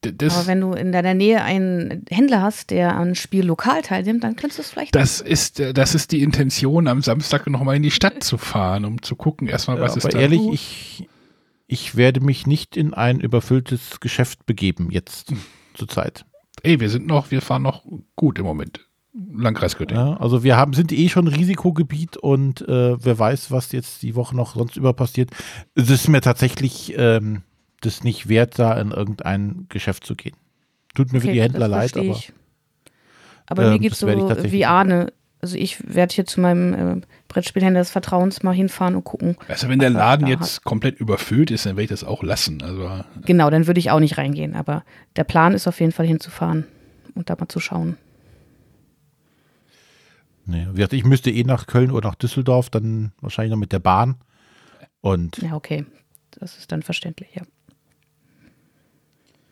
Das, 0.01 0.35
Aber 0.35 0.47
wenn 0.47 0.61
du 0.61 0.73
in 0.73 0.91
deiner 0.91 1.13
Nähe 1.13 1.43
einen 1.43 2.05
Händler 2.09 2.41
hast, 2.41 2.71
der 2.71 2.95
an 2.95 3.13
Spiel 3.13 3.45
lokal 3.45 3.83
teilnimmt, 3.83 4.23
dann 4.23 4.35
könntest 4.35 4.57
du 4.57 4.61
es 4.63 4.71
vielleicht. 4.71 4.95
Das 4.95 5.21
ist, 5.21 5.59
äh, 5.59 5.73
das 5.73 5.93
ist 5.93 6.11
die 6.11 6.23
Intention, 6.23 6.87
am 6.87 7.03
Samstag 7.03 7.45
nochmal 7.47 7.75
in 7.75 7.83
die 7.83 7.91
Stadt 7.91 8.23
zu 8.23 8.39
fahren, 8.39 8.85
um 8.85 9.01
zu 9.03 9.15
gucken, 9.15 9.47
erstmal, 9.47 9.79
was 9.79 9.91
ja, 9.91 9.97
ist 9.97 10.05
aber 10.05 10.13
da. 10.13 10.19
ehrlich, 10.19 10.41
ich, 10.51 11.09
ich 11.67 11.95
werde 11.95 12.19
mich 12.19 12.47
nicht 12.47 12.77
in 12.77 12.95
ein 12.95 13.19
überfülltes 13.19 13.99
Geschäft 13.99 14.47
begeben, 14.47 14.89
jetzt 14.89 15.29
hm. 15.29 15.41
zur 15.75 15.87
Zeit. 15.87 16.25
Ey, 16.63 16.79
wir 16.79 16.89
sind 16.89 17.05
noch, 17.05 17.29
wir 17.29 17.43
fahren 17.43 17.61
noch 17.61 17.85
gut 18.15 18.39
im 18.39 18.45
Moment. 18.45 18.87
Landkreis 19.13 19.77
Göttingen. 19.77 20.07
Ja, 20.07 20.17
also 20.17 20.43
wir 20.43 20.55
haben, 20.55 20.73
sind 20.73 20.91
eh 20.91 21.09
schon 21.09 21.27
Risikogebiet 21.27 22.17
und 22.17 22.61
äh, 22.67 23.03
wer 23.03 23.19
weiß, 23.19 23.51
was 23.51 23.71
jetzt 23.71 24.01
die 24.03 24.15
Woche 24.15 24.35
noch 24.35 24.55
sonst 24.55 24.77
über 24.77 24.93
passiert. 24.93 25.31
Es 25.75 25.89
ist 25.89 26.07
mir 26.07 26.21
tatsächlich 26.21 26.93
ähm, 26.97 27.43
das 27.81 28.03
nicht 28.03 28.29
wert, 28.29 28.57
da 28.57 28.79
in 28.79 28.91
irgendein 28.91 29.65
Geschäft 29.69 30.05
zu 30.05 30.15
gehen. 30.15 30.35
Tut 30.93 31.11
mir 31.11 31.19
okay, 31.19 31.27
für 31.27 31.33
die 31.33 31.41
Händler 31.41 31.67
leid, 31.67 31.95
aber. 31.97 32.05
Ich. 32.05 32.31
Aber 33.47 33.63
ähm, 33.63 33.73
mir 33.73 33.79
geht 33.79 33.93
es 33.93 33.99
so 33.99 34.07
wie 34.07 34.65
Arne. 34.65 35.11
Also 35.41 35.57
ich 35.57 35.95
werde 35.95 36.13
hier 36.13 36.25
zu 36.25 36.39
meinem 36.39 36.73
äh, 36.73 37.01
Brettspielhändler 37.27 37.81
des 37.81 37.89
Vertrauens 37.89 38.43
mal 38.43 38.53
hinfahren 38.53 38.95
und 38.95 39.03
gucken. 39.03 39.37
Also 39.47 39.67
wenn 39.69 39.79
der 39.79 39.89
Laden 39.89 40.27
jetzt 40.27 40.57
hat. 40.57 40.63
komplett 40.63 40.99
überfüllt 40.99 41.49
ist, 41.49 41.65
dann 41.65 41.71
werde 41.71 41.83
ich 41.83 41.89
das 41.89 42.03
auch 42.03 42.21
lassen. 42.21 42.61
Also 42.61 43.03
genau, 43.25 43.49
dann 43.49 43.65
würde 43.65 43.79
ich 43.79 43.89
auch 43.89 43.99
nicht 43.99 44.19
reingehen. 44.19 44.55
Aber 44.55 44.83
der 45.15 45.23
Plan 45.23 45.53
ist 45.53 45.67
auf 45.67 45.79
jeden 45.79 45.91
Fall 45.91 46.05
hinzufahren 46.05 46.67
und 47.15 47.31
da 47.31 47.35
mal 47.39 47.47
zu 47.47 47.59
schauen. 47.59 47.97
Nee, 50.51 50.67
ich 50.91 51.05
müsste 51.05 51.31
eh 51.31 51.43
nach 51.43 51.65
Köln 51.65 51.91
oder 51.91 52.09
nach 52.09 52.15
Düsseldorf, 52.15 52.69
dann 52.69 53.13
wahrscheinlich 53.21 53.51
noch 53.51 53.57
mit 53.57 53.71
der 53.71 53.79
Bahn. 53.79 54.15
Und 55.01 55.37
ja, 55.37 55.55
okay. 55.55 55.85
Das 56.31 56.57
ist 56.57 56.71
dann 56.71 56.81
verständlich, 56.81 57.29
ja 57.33 57.43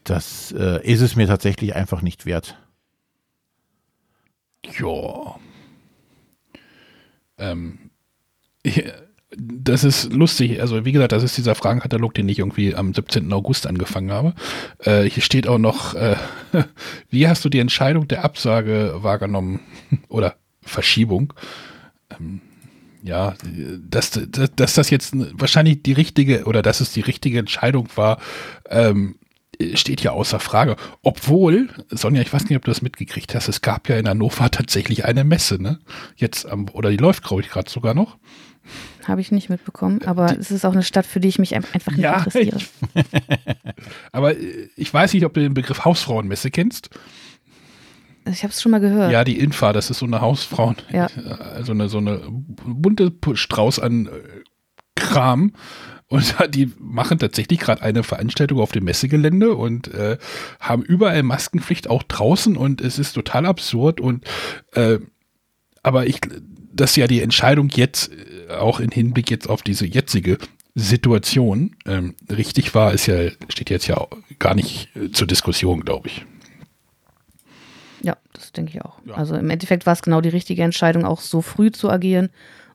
das 0.10 0.52
äh, 0.58 0.82
ist 0.84 1.02
es 1.02 1.16
mir 1.16 1.28
tatsächlich 1.28 1.76
einfach 1.76 2.02
nicht 2.02 2.26
wert. 2.26 2.58
Ja. 4.78 5.36
Ähm, 7.38 7.92
das 9.38 9.84
ist 9.84 10.12
lustig. 10.12 10.60
Also, 10.62 10.84
wie 10.84 10.92
gesagt, 10.92 11.12
das 11.12 11.24
ist 11.24 11.38
dieser 11.38 11.56
Fragenkatalog, 11.56 12.14
den 12.14 12.28
ich 12.28 12.40
irgendwie 12.40 12.76
am 12.76 12.94
17. 12.94 13.32
August 13.32 13.68
angefangen 13.68 14.12
habe. 14.12 14.34
Äh, 14.80 15.04
hier 15.04 15.22
steht 15.22 15.48
auch 15.48 15.60
noch, 15.60 15.94
äh, 15.94 16.16
wie 17.10 17.28
hast 17.28 17.46
du 17.46 17.50
die 17.50 17.60
Entscheidung 17.60 18.08
der 18.08 18.26
Absage 18.26 18.96
wahrgenommen 18.98 19.60
oder 20.10 20.36
Verschiebung? 20.70 21.34
Ähm, 22.12 22.41
ja, 23.02 23.36
dass, 23.90 24.12
dass, 24.12 24.56
dass 24.56 24.74
das 24.74 24.90
jetzt 24.90 25.14
wahrscheinlich 25.16 25.84
die 25.84 25.94
richtige 25.94 26.46
oder 26.46 26.62
dass 26.62 26.82
es 26.82 26.91
die 26.91 27.02
richtige 27.02 27.40
Entscheidung 27.40 27.88
war, 27.96 28.20
ähm, 28.70 29.16
steht 29.74 30.02
ja 30.02 30.12
außer 30.12 30.40
Frage. 30.40 30.76
Obwohl, 31.02 31.70
Sonja, 31.90 32.22
ich 32.22 32.32
weiß 32.32 32.44
nicht, 32.44 32.58
ob 32.58 32.66
du 32.66 32.72
das 32.72 32.82
mitgekriegt 32.82 33.36
hast, 33.36 33.48
es 33.48 33.62
gab 33.62 33.90
ja 33.90 33.98
in 33.98 34.08
Hannover 34.08 34.52
tatsächlich 34.52 35.06
eine 35.06 35.24
Messe, 35.24 35.62
ne? 35.62 35.80
Jetzt, 36.16 36.48
oder 36.74 36.90
die 36.90 36.98
läuft, 36.98 37.24
glaube 37.24 37.41
ich, 37.41 37.50
gerade 37.50 37.70
sogar 37.70 37.94
noch. 37.94 38.18
Habe 39.06 39.22
ich 39.22 39.32
nicht 39.32 39.50
mitbekommen, 39.50 40.02
aber 40.06 40.28
die, 40.28 40.40
es 40.40 40.52
ist 40.52 40.66
auch 40.66 40.74
eine 40.74 40.84
Stadt, 40.84 41.06
für 41.06 41.20
die 41.20 41.30
ich 41.30 41.40
mich 41.40 41.56
einfach 41.56 41.91
nicht 41.91 42.02
ja, 42.02 42.18
interessiere. 42.24 42.58
Ich, 42.58 42.70
aber 44.12 44.38
äh, 44.38 44.70
ich 44.76 44.94
weiß 44.94 45.14
nicht, 45.14 45.26
ob 45.26 45.34
du 45.34 45.41
den 45.41 45.54
Begriff 45.54 45.86
Hausfrauenmesse 45.86 46.52
kennst. 46.52 46.90
Ich 48.26 48.44
habe 48.44 48.52
es 48.52 48.62
schon 48.62 48.72
mal 48.72 48.80
gehört. 48.80 49.12
Ja, 49.12 49.24
die 49.24 49.40
Infa, 49.40 49.74
das 49.74 49.90
ist 49.90 50.00
so 50.00 50.06
eine 50.06 50.22
Hausfrauen, 50.22 50.76
ja. 50.91 51.08
also 51.56 51.72
eine, 51.72 51.90
so 51.90 51.98
eine 51.98 52.22
bunte 52.30 53.12
Strauß 53.34 53.80
an 53.80 54.08
äh, 54.08 54.10
Kram. 54.96 55.54
Und 56.08 56.36
die 56.50 56.72
machen 56.80 57.20
tatsächlich 57.20 57.60
gerade 57.60 57.82
eine 57.82 58.04
Veranstaltung 58.04 58.60
auf 58.60 58.72
dem 58.72 58.84
Messegelände 58.84 59.54
und 59.56 59.94
äh, 59.94 60.18
haben 60.60 60.84
überall 60.84 61.24
Maskenpflicht 61.24 61.90
auch 61.90 62.04
draußen 62.04 62.58
und 62.58 62.82
es 62.82 63.00
ist 63.00 63.14
total 63.14 63.46
absurd 63.46 64.02
und 64.02 64.26
äh, 64.74 65.00
aber 65.82 66.08
ich, 66.08 66.20
das 66.74 66.91
ist 66.91 66.96
ja 66.98 67.08
die 67.08 67.22
Entscheidung 67.22 67.70
jetzt, 67.70 68.12
äh, 68.12 68.54
auch 68.54 68.80
im 68.80 68.90
Hinblick 68.90 69.30
jetzt 69.32 69.50
auf 69.50 69.62
diese 69.62 69.86
jetzige 69.86 70.38
Situation 70.76 71.76
ähm, 71.86 72.16
richtig 72.30 72.74
war, 72.76 72.94
ist 72.94 73.08
ja, 73.08 73.30
steht 73.50 73.70
jetzt 73.70 73.88
ja 73.88 74.08
gar 74.40 74.56
nicht 74.56 74.90
äh, 74.96 75.12
zur 75.12 75.28
Diskussion, 75.28 75.82
glaube 75.82 76.08
ich. 76.08 76.26
Das 78.40 78.53
denke 78.53 78.72
ich 78.74 78.82
auch. 78.82 78.99
Ja. 79.06 79.16
Also 79.16 79.36
im 79.36 79.49
Endeffekt 79.49 79.86
war 79.86 79.94
es 79.94 80.02
genau 80.02 80.22
die 80.22 80.30
richtige 80.30 80.64
Entscheidung, 80.64 81.06
auch 81.06 81.20
so 81.20 81.41
früh 81.41 81.72
zu 81.72 81.90
agieren 81.90 82.30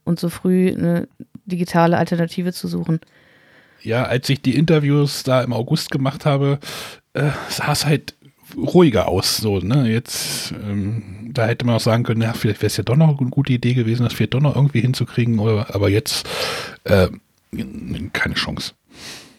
und 0.04 0.20
so 0.20 0.28
früh 0.28 0.68
eine 0.68 1.08
digitale 1.46 1.96
Alternative 1.96 2.52
zu 2.52 2.68
suchen. 2.68 3.00
Ja, 3.82 4.04
als 4.04 4.28
ich 4.28 4.42
die 4.42 4.56
Interviews 4.56 5.22
da 5.22 5.42
im 5.42 5.52
August 5.52 5.90
gemacht 5.90 6.26
habe, 6.26 6.58
äh, 7.14 7.30
sah 7.48 7.72
es 7.72 7.86
halt 7.86 8.14
ruhiger 8.56 9.08
aus. 9.08 9.38
So, 9.38 9.58
ne? 9.58 9.88
Jetzt, 9.88 10.52
ähm, 10.52 11.30
da 11.32 11.46
hätte 11.46 11.64
man 11.64 11.76
auch 11.76 11.80
sagen 11.80 12.04
können, 12.04 12.22
ja, 12.22 12.32
vielleicht 12.32 12.60
wäre 12.60 12.68
es 12.68 12.76
ja 12.76 12.84
doch 12.84 12.96
noch 12.96 13.18
eine 13.18 13.30
gute 13.30 13.52
Idee 13.52 13.74
gewesen, 13.74 14.04
das 14.04 14.12
vielleicht 14.12 14.34
doch 14.34 14.40
noch 14.40 14.54
irgendwie 14.54 14.80
hinzukriegen, 14.80 15.38
oder, 15.38 15.74
aber 15.74 15.88
jetzt 15.88 16.26
äh, 16.84 17.08
keine 18.12 18.34
Chance. 18.34 18.72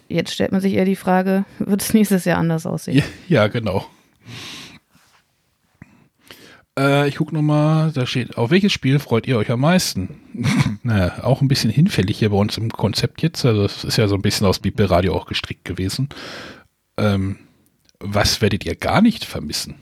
Jetzt 0.07 0.34
stellt 0.34 0.52
man 0.52 0.61
sich 0.61 0.73
eher 0.73 0.85
die 0.85 0.95
Frage, 0.95 1.45
wird 1.60 1.81
es 1.81 1.93
nächstes 1.93 2.26
Jahr 2.26 2.38
anders 2.39 2.65
aussehen? 2.65 2.97
Ja, 2.97 3.03
ja 3.27 3.47
genau. 3.47 3.85
Äh, 6.77 7.07
ich 7.07 7.15
gucke 7.15 7.34
nochmal, 7.34 7.91
da 7.93 8.06
steht, 8.06 8.38
auf 8.38 8.52
welches 8.52 8.73
Spiel 8.73 8.99
freut 8.99 9.27
ihr 9.27 9.38
euch 9.38 9.49
am 9.49 9.61
meisten? 9.61 10.18
naja, 10.84 11.23
auch 11.23 11.41
ein 11.41 11.47
bisschen 11.47 11.69
hinfällig 11.69 12.19
hier 12.19 12.30
bei 12.30 12.38
uns 12.38 12.57
im 12.57 12.69
Konzept 12.69 13.22
jetzt. 13.22 13.45
Also 13.45 13.64
es 13.64 13.84
ist 13.84 13.97
ja 13.97 14.07
so 14.07 14.15
ein 14.15 14.22
bisschen 14.22 14.45
aus 14.45 14.60
Bibelradio 14.60 15.15
auch 15.15 15.26
gestrickt 15.26 15.64
gewesen. 15.64 16.10
Ähm, 16.97 17.38
was 17.99 18.41
werdet 18.41 18.65
ihr 18.65 18.76
gar 18.76 19.02
nicht 19.02 19.23
vermissen? 19.23 19.76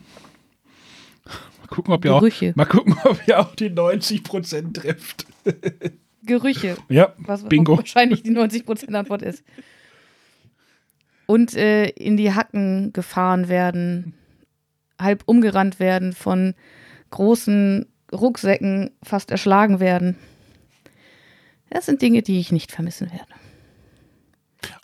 Mal 1.24 1.68
gucken, 1.68 1.94
ob 1.94 2.04
ihr, 2.04 2.14
auch, 2.14 2.22
mal 2.54 2.64
gucken, 2.66 2.96
ob 3.04 3.26
ihr 3.26 3.40
auch 3.40 3.54
die 3.56 3.70
90% 3.70 4.74
trefft. 4.74 5.26
Gerüche. 6.22 6.76
Ja, 6.88 7.12
was 7.18 7.44
Bingo. 7.44 7.76
wahrscheinlich 7.78 8.22
die 8.22 8.30
90% 8.30 8.94
Antwort 8.94 9.22
ist. 9.22 9.42
Und 11.26 11.54
äh, 11.54 11.88
in 11.88 12.16
die 12.16 12.34
Hacken 12.34 12.92
gefahren 12.92 13.48
werden, 13.48 14.14
halb 15.00 15.22
umgerannt 15.26 15.80
werden 15.80 16.12
von 16.12 16.54
großen 17.14 17.86
Rucksäcken, 18.12 18.90
fast 19.02 19.30
erschlagen 19.30 19.78
werden. 19.78 20.16
Das 21.70 21.86
sind 21.86 22.02
Dinge, 22.02 22.22
die 22.22 22.40
ich 22.40 22.50
nicht 22.50 22.72
vermissen 22.72 23.10
werde. 23.10 23.32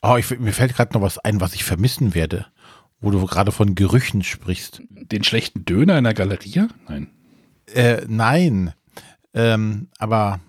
Oh, 0.02 0.16
ich, 0.16 0.38
mir 0.38 0.52
fällt 0.52 0.74
gerade 0.74 0.94
noch 0.94 1.02
was 1.02 1.18
ein, 1.18 1.40
was 1.40 1.54
ich 1.54 1.64
vermissen 1.64 2.14
werde, 2.14 2.46
wo 3.00 3.10
du 3.10 3.24
gerade 3.26 3.50
von 3.50 3.74
Gerüchen 3.74 4.22
sprichst. 4.22 4.82
Den 4.90 5.24
schlechten 5.24 5.64
Döner 5.64 5.98
in 5.98 6.04
der 6.04 6.14
Galerie? 6.14 6.68
Nein. 6.88 7.10
Äh, 7.74 8.02
nein. 8.06 8.74
Ähm, 9.34 9.88
aber 9.98 10.40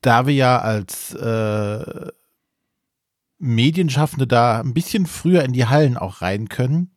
da 0.00 0.26
wir 0.26 0.34
ja 0.34 0.58
als 0.58 1.14
äh, 1.14 2.08
Medienschaffende 3.38 4.26
da 4.26 4.60
ein 4.60 4.72
bisschen 4.72 5.06
früher 5.06 5.42
in 5.42 5.52
die 5.52 5.66
Hallen 5.66 5.98
auch 5.98 6.22
rein 6.22 6.48
können, 6.48 6.90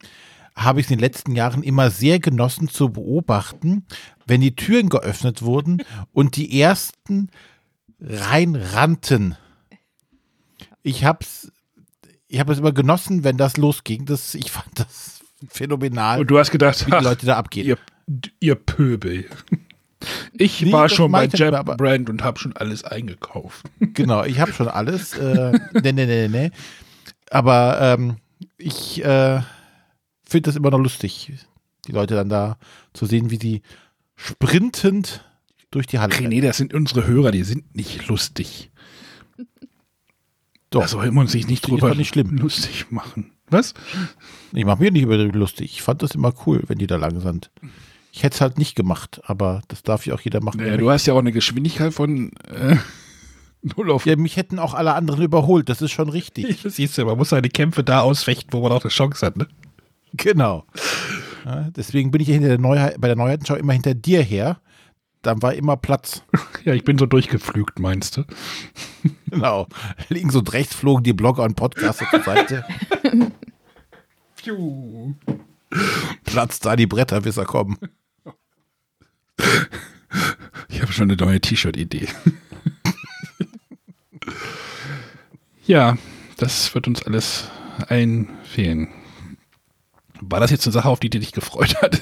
habe 0.55 0.79
ich 0.79 0.85
es 0.85 0.91
in 0.91 0.97
den 0.97 1.03
letzten 1.03 1.35
Jahren 1.35 1.63
immer 1.63 1.91
sehr 1.91 2.19
genossen 2.19 2.69
zu 2.69 2.89
beobachten, 2.89 3.85
wenn 4.25 4.41
die 4.41 4.55
Türen 4.55 4.89
geöffnet 4.89 5.41
wurden 5.41 5.83
und 6.13 6.37
die 6.37 6.59
ersten 6.59 7.29
reinrannten. 7.99 9.35
Ich 10.81 11.03
habe 11.03 11.19
es 11.21 11.51
ich 12.27 12.39
hab 12.39 12.49
es 12.49 12.59
immer 12.59 12.73
genossen, 12.73 13.23
wenn 13.23 13.37
das 13.37 13.57
losging. 13.57 14.05
Das, 14.05 14.35
ich 14.35 14.51
fand 14.51 14.79
das 14.79 15.19
phänomenal. 15.49 16.19
Und 16.19 16.27
du 16.27 16.39
hast 16.39 16.51
gedacht, 16.51 16.85
wie 16.85 16.91
die 16.91 17.03
Leute 17.03 17.25
da 17.25 17.37
abgehen. 17.37 17.67
Ihr, 17.67 17.77
ihr 18.39 18.55
Pöbel. 18.55 19.25
Ich 20.37 20.61
nee, 20.61 20.71
war 20.71 20.87
schon 20.87 21.11
bei 21.11 21.25
Jab 21.25 21.77
Brand 21.77 22.11
und 22.11 22.23
habe 22.23 22.37
schon 22.37 22.55
alles 22.55 22.83
eingekauft. 22.83 23.65
Genau, 23.79 24.23
ich 24.23 24.39
habe 24.39 24.53
schon 24.53 24.67
alles. 24.67 25.13
Äh, 25.13 25.57
nee, 25.81 25.93
nee, 25.93 26.05
nee, 26.05 26.27
nee. 26.27 26.51
Aber 27.31 27.79
ähm, 27.81 28.17
ich 28.57 29.03
äh, 29.03 29.39
finde 30.35 30.49
das 30.49 30.57
immer 30.57 30.69
noch 30.71 30.79
lustig, 30.79 31.31
die 31.87 31.93
Leute 31.93 32.13
dann 32.13 32.27
da 32.27 32.57
zu 32.91 33.05
sehen, 33.05 33.31
wie 33.31 33.37
sie 33.37 33.61
sprintend 34.17 35.23
durch 35.71 35.87
die 35.87 35.99
Halle. 35.99 36.27
Nee, 36.27 36.41
das 36.41 36.57
sind 36.57 36.73
unsere 36.73 37.07
Hörer, 37.07 37.31
die 37.31 37.43
sind 37.43 37.73
nicht 37.73 38.09
lustig. 38.09 38.69
Doch. 40.71 40.81
Da 40.81 40.87
soll 40.89 41.09
man 41.11 41.27
sich 41.27 41.47
nicht 41.47 41.65
drüber 41.65 41.95
nicht 41.95 42.09
schlimm. 42.09 42.37
lustig 42.37 42.87
machen. 42.91 43.31
Was? 43.49 43.73
Ich 44.51 44.65
mache 44.65 44.83
mir 44.83 44.91
nicht 44.91 45.03
über 45.03 45.15
lustig. 45.17 45.71
Ich 45.71 45.81
fand 45.83 46.03
das 46.03 46.11
immer 46.15 46.33
cool, 46.45 46.63
wenn 46.67 46.79
die 46.79 46.87
da 46.87 46.97
lang 46.97 47.21
sind. 47.21 47.49
Ich 48.11 48.23
hätte 48.23 48.35
es 48.35 48.41
halt 48.41 48.57
nicht 48.57 48.75
gemacht, 48.75 49.21
aber 49.23 49.61
das 49.69 49.83
darf 49.83 50.05
ja 50.05 50.15
auch 50.15 50.21
jeder 50.21 50.41
machen. 50.41 50.59
Naja, 50.59 50.75
du 50.75 50.89
hast 50.89 51.05
ja 51.05 51.13
auch 51.13 51.19
eine 51.19 51.31
Geschwindigkeit 51.31 51.93
von 51.93 52.33
äh, 52.49 52.75
0 53.61 53.89
auf. 53.89 54.05
Ja, 54.05 54.17
mich 54.17 54.35
hätten 54.35 54.59
auch 54.59 54.73
alle 54.73 54.95
anderen 54.95 55.23
überholt, 55.23 55.69
das 55.69 55.81
ist 55.81 55.91
schon 55.91 56.09
richtig. 56.09 56.57
Siehst 56.65 56.97
du, 56.97 57.05
man 57.05 57.17
muss 57.17 57.29
seine 57.29 57.47
Kämpfe 57.47 57.85
da 57.85 58.01
ausfechten, 58.01 58.51
wo 58.51 58.61
man 58.61 58.73
auch 58.73 58.83
eine 58.83 58.91
Chance 58.91 59.25
hat, 59.25 59.37
ne? 59.37 59.47
Genau. 60.17 60.65
Ja, 61.45 61.69
deswegen 61.75 62.11
bin 62.11 62.21
ich 62.21 62.27
hinter 62.27 62.47
der 62.47 62.57
Neuheit, 62.57 62.99
bei 62.99 63.07
der 63.07 63.15
Neuheitenschau 63.15 63.55
immer 63.55 63.73
hinter 63.73 63.93
dir 63.93 64.21
her. 64.21 64.59
Dann 65.21 65.41
war 65.41 65.53
immer 65.53 65.77
Platz. 65.77 66.23
Ja, 66.65 66.73
ich 66.73 66.83
bin 66.83 66.97
so 66.97 67.05
durchgeflügt, 67.05 67.77
meinst 67.79 68.17
du? 68.17 68.23
Genau. 69.29 69.67
Links 70.09 70.35
und 70.35 70.51
rechts 70.53 70.73
flogen 70.73 71.03
die 71.03 71.13
Blogger 71.13 71.43
und 71.43 71.55
Podcaster 71.55 72.07
zur 72.09 72.23
Seite. 72.23 72.65
Piu. 74.35 75.13
Platz 76.23 76.59
da 76.59 76.75
die 76.75 76.87
Bretterwisser 76.87 77.45
kommen. 77.45 77.77
Ich 80.69 80.81
habe 80.81 80.91
schon 80.91 81.11
eine 81.11 81.17
neue 81.17 81.39
T-Shirt-Idee. 81.39 82.07
ja, 85.67 85.97
das 86.37 86.73
wird 86.73 86.87
uns 86.87 87.03
alles 87.03 87.47
einfehlen. 87.87 88.87
War 90.29 90.39
das 90.39 90.51
jetzt 90.51 90.65
eine 90.65 90.73
Sache, 90.73 90.89
auf 90.89 90.99
die, 90.99 91.09
die 91.09 91.19
dich 91.19 91.31
gefreut 91.31 91.81
hat? 91.81 91.99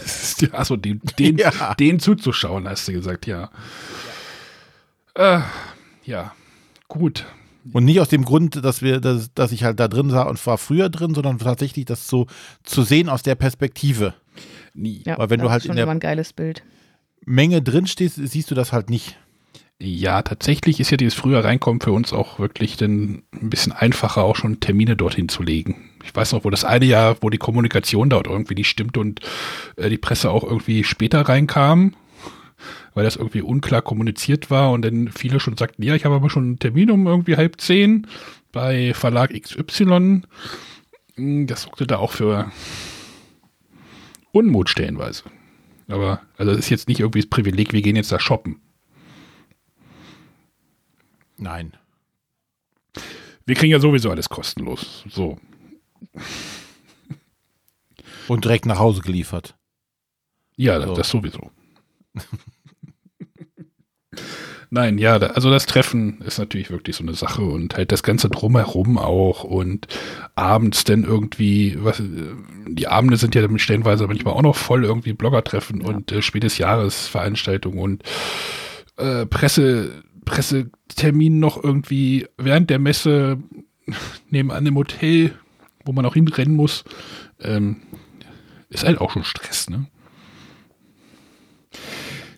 Achso, 0.54 0.76
den, 0.76 1.02
den, 1.20 1.38
ja. 1.38 1.74
den 1.76 2.00
zuzuschauen, 2.00 2.68
hast 2.68 2.88
du 2.88 2.94
gesagt, 2.94 3.28
ja. 3.28 3.50
Ja, 5.18 5.38
äh, 5.38 5.42
ja. 6.06 6.34
gut. 6.88 7.26
Und 7.72 7.86
nicht 7.86 8.00
aus 8.02 8.10
dem 8.10 8.26
Grund, 8.26 8.64
dass 8.64 8.82
wir, 8.82 9.00
dass, 9.00 9.34
dass 9.34 9.52
ich 9.52 9.64
halt 9.64 9.80
da 9.80 9.88
drin 9.88 10.10
sah 10.10 10.24
und 10.24 10.46
war 10.46 10.58
früher 10.58 10.90
drin, 10.90 11.16
sondern 11.16 11.40
tatsächlich 11.40 11.86
das 11.86 12.08
so 12.08 12.28
zu 12.64 12.84
sehen 12.84 13.08
aus 13.08 13.24
der 13.24 13.36
Perspektive. 13.36 14.14
Nie. 14.74 15.02
Ja, 15.06 15.18
Weil 15.18 15.30
wenn 15.30 15.40
du 15.40 15.50
halt 15.50 15.66
in 15.66 15.76
der 15.76 15.88
ein 15.88 16.00
geiles 16.00 16.34
Bild. 16.34 16.64
Menge 17.26 17.62
drin 17.62 17.88
stehst, 17.88 18.16
siehst 18.16 18.52
du 18.52 18.56
das 18.56 18.74
halt 18.74 18.90
nicht. 18.90 19.18
Ja, 19.80 20.22
tatsächlich 20.22 20.80
ist 20.80 20.92
ja 20.92 20.98
dieses 20.98 21.14
früher 21.14 21.44
reinkommen 21.44 21.82
für 21.82 21.92
uns 21.92 22.14
auch 22.14 22.40
wirklich 22.40 22.78
dann 22.78 23.24
ein 23.34 23.50
bisschen 23.50 23.72
einfacher, 23.72 24.24
auch 24.24 24.36
schon 24.36 24.60
Termine 24.60 24.96
dorthin 24.96 25.30
zu 25.30 25.44
legen. 25.44 25.90
Ich 26.04 26.16
weiß 26.16 26.34
noch, 26.34 26.44
wo 26.44 26.50
das 26.50 26.66
eine 26.66 26.86
Jahr, 26.86 27.18
wo 27.22 27.30
die 27.30 27.38
Kommunikation 27.38 28.10
dort 28.10 28.28
irgendwie 28.28 28.56
nicht 28.56 28.70
stimmt 28.70 28.98
und 28.98 29.22
äh, 29.78 29.90
die 29.90 29.98
Presse 29.98 30.30
auch 30.30 30.44
irgendwie 30.44 30.84
später 30.84 31.22
reinkam, 31.22 31.96
weil 32.94 33.04
das 33.04 33.16
irgendwie 33.16 33.42
unklar 33.42 33.82
kommuniziert 33.82 34.52
war 34.52 34.72
und 34.72 34.84
dann 34.84 35.10
viele 35.10 35.40
schon 35.40 35.58
sagten, 35.58 35.84
ja, 35.84 35.96
ich 35.96 36.06
habe 36.06 36.16
aber 36.16 36.30
schon 36.30 36.44
einen 36.44 36.60
Termin 36.60 36.92
um 36.92 37.08
irgendwie 37.08 37.38
halb 37.38 37.60
zehn 37.60 38.08
bei 38.52 38.94
Verlag 38.94 39.32
XY. 39.34 40.22
Hm, 41.16 41.48
das 41.48 41.64
sorgte 41.64 41.88
da 41.88 41.98
auch 41.98 42.12
für 42.12 42.52
Unmut 44.32 44.70
stellenweise. 44.70 45.24
Aber, 45.88 46.22
also 46.38 46.52
das 46.52 46.60
ist 46.60 46.70
jetzt 46.70 46.88
nicht 46.88 47.00
irgendwie 47.00 47.22
das 47.22 47.30
Privileg, 47.30 47.74
wir 47.74 47.82
gehen 47.82 47.96
jetzt 47.96 48.12
da 48.12 48.20
shoppen. 48.20 48.62
Nein. 51.38 51.74
Wir 53.46 53.56
kriegen 53.56 53.72
ja 53.72 53.80
sowieso 53.80 54.10
alles 54.10 54.30
kostenlos. 54.30 55.04
So. 55.10 55.38
Und 58.28 58.46
direkt 58.46 58.66
nach 58.66 58.80
Hause 58.80 59.02
geliefert. 59.02 59.56
Ja, 60.56 60.82
so. 60.86 60.94
das 60.94 61.10
sowieso. 61.10 61.52
Nein, 64.70 64.98
ja, 64.98 65.18
also 65.18 65.52
das 65.52 65.68
Treffen 65.68 66.22
ist 66.22 66.40
natürlich 66.40 66.72
wirklich 66.72 66.96
so 66.96 67.04
eine 67.04 67.14
Sache 67.14 67.44
und 67.44 67.78
halt 67.78 67.92
das 67.92 68.02
Ganze 68.02 68.28
drumherum 68.28 68.98
auch 68.98 69.44
und 69.44 69.88
abends 70.34 70.84
dann 70.84 71.04
irgendwie, 71.04 71.78
was, 71.80 72.02
die 72.68 72.88
Abende 72.88 73.18
sind 73.18 73.36
ja 73.36 73.48
stellenweise 73.60 74.08
manchmal 74.08 74.34
auch 74.34 74.42
noch 74.42 74.56
voll 74.56 74.84
irgendwie 74.84 75.14
Bloggertreffen 75.14 75.82
ja. 75.82 75.88
und 75.88 76.12
äh, 76.12 76.24
spätes 76.24 76.58
Jahresveranstaltungen 76.58 77.78
und 77.78 78.04
äh, 78.98 79.28
Presse, 79.28 80.04
Pressetermin 80.26 81.40
noch 81.40 81.64
irgendwie 81.64 82.26
während 82.38 82.72
der 82.72 82.80
Messe 82.80 83.38
nebenan 84.32 84.66
im 84.66 84.76
Hotel, 84.76 85.36
wo 85.86 85.92
man 85.92 86.06
auch 86.06 86.14
hinrennen 86.14 86.56
muss, 86.56 86.84
ähm, 87.42 87.82
ist 88.70 88.84
halt 88.84 89.00
auch 89.00 89.12
schon 89.12 89.24
Stress, 89.24 89.70
ne? 89.70 89.86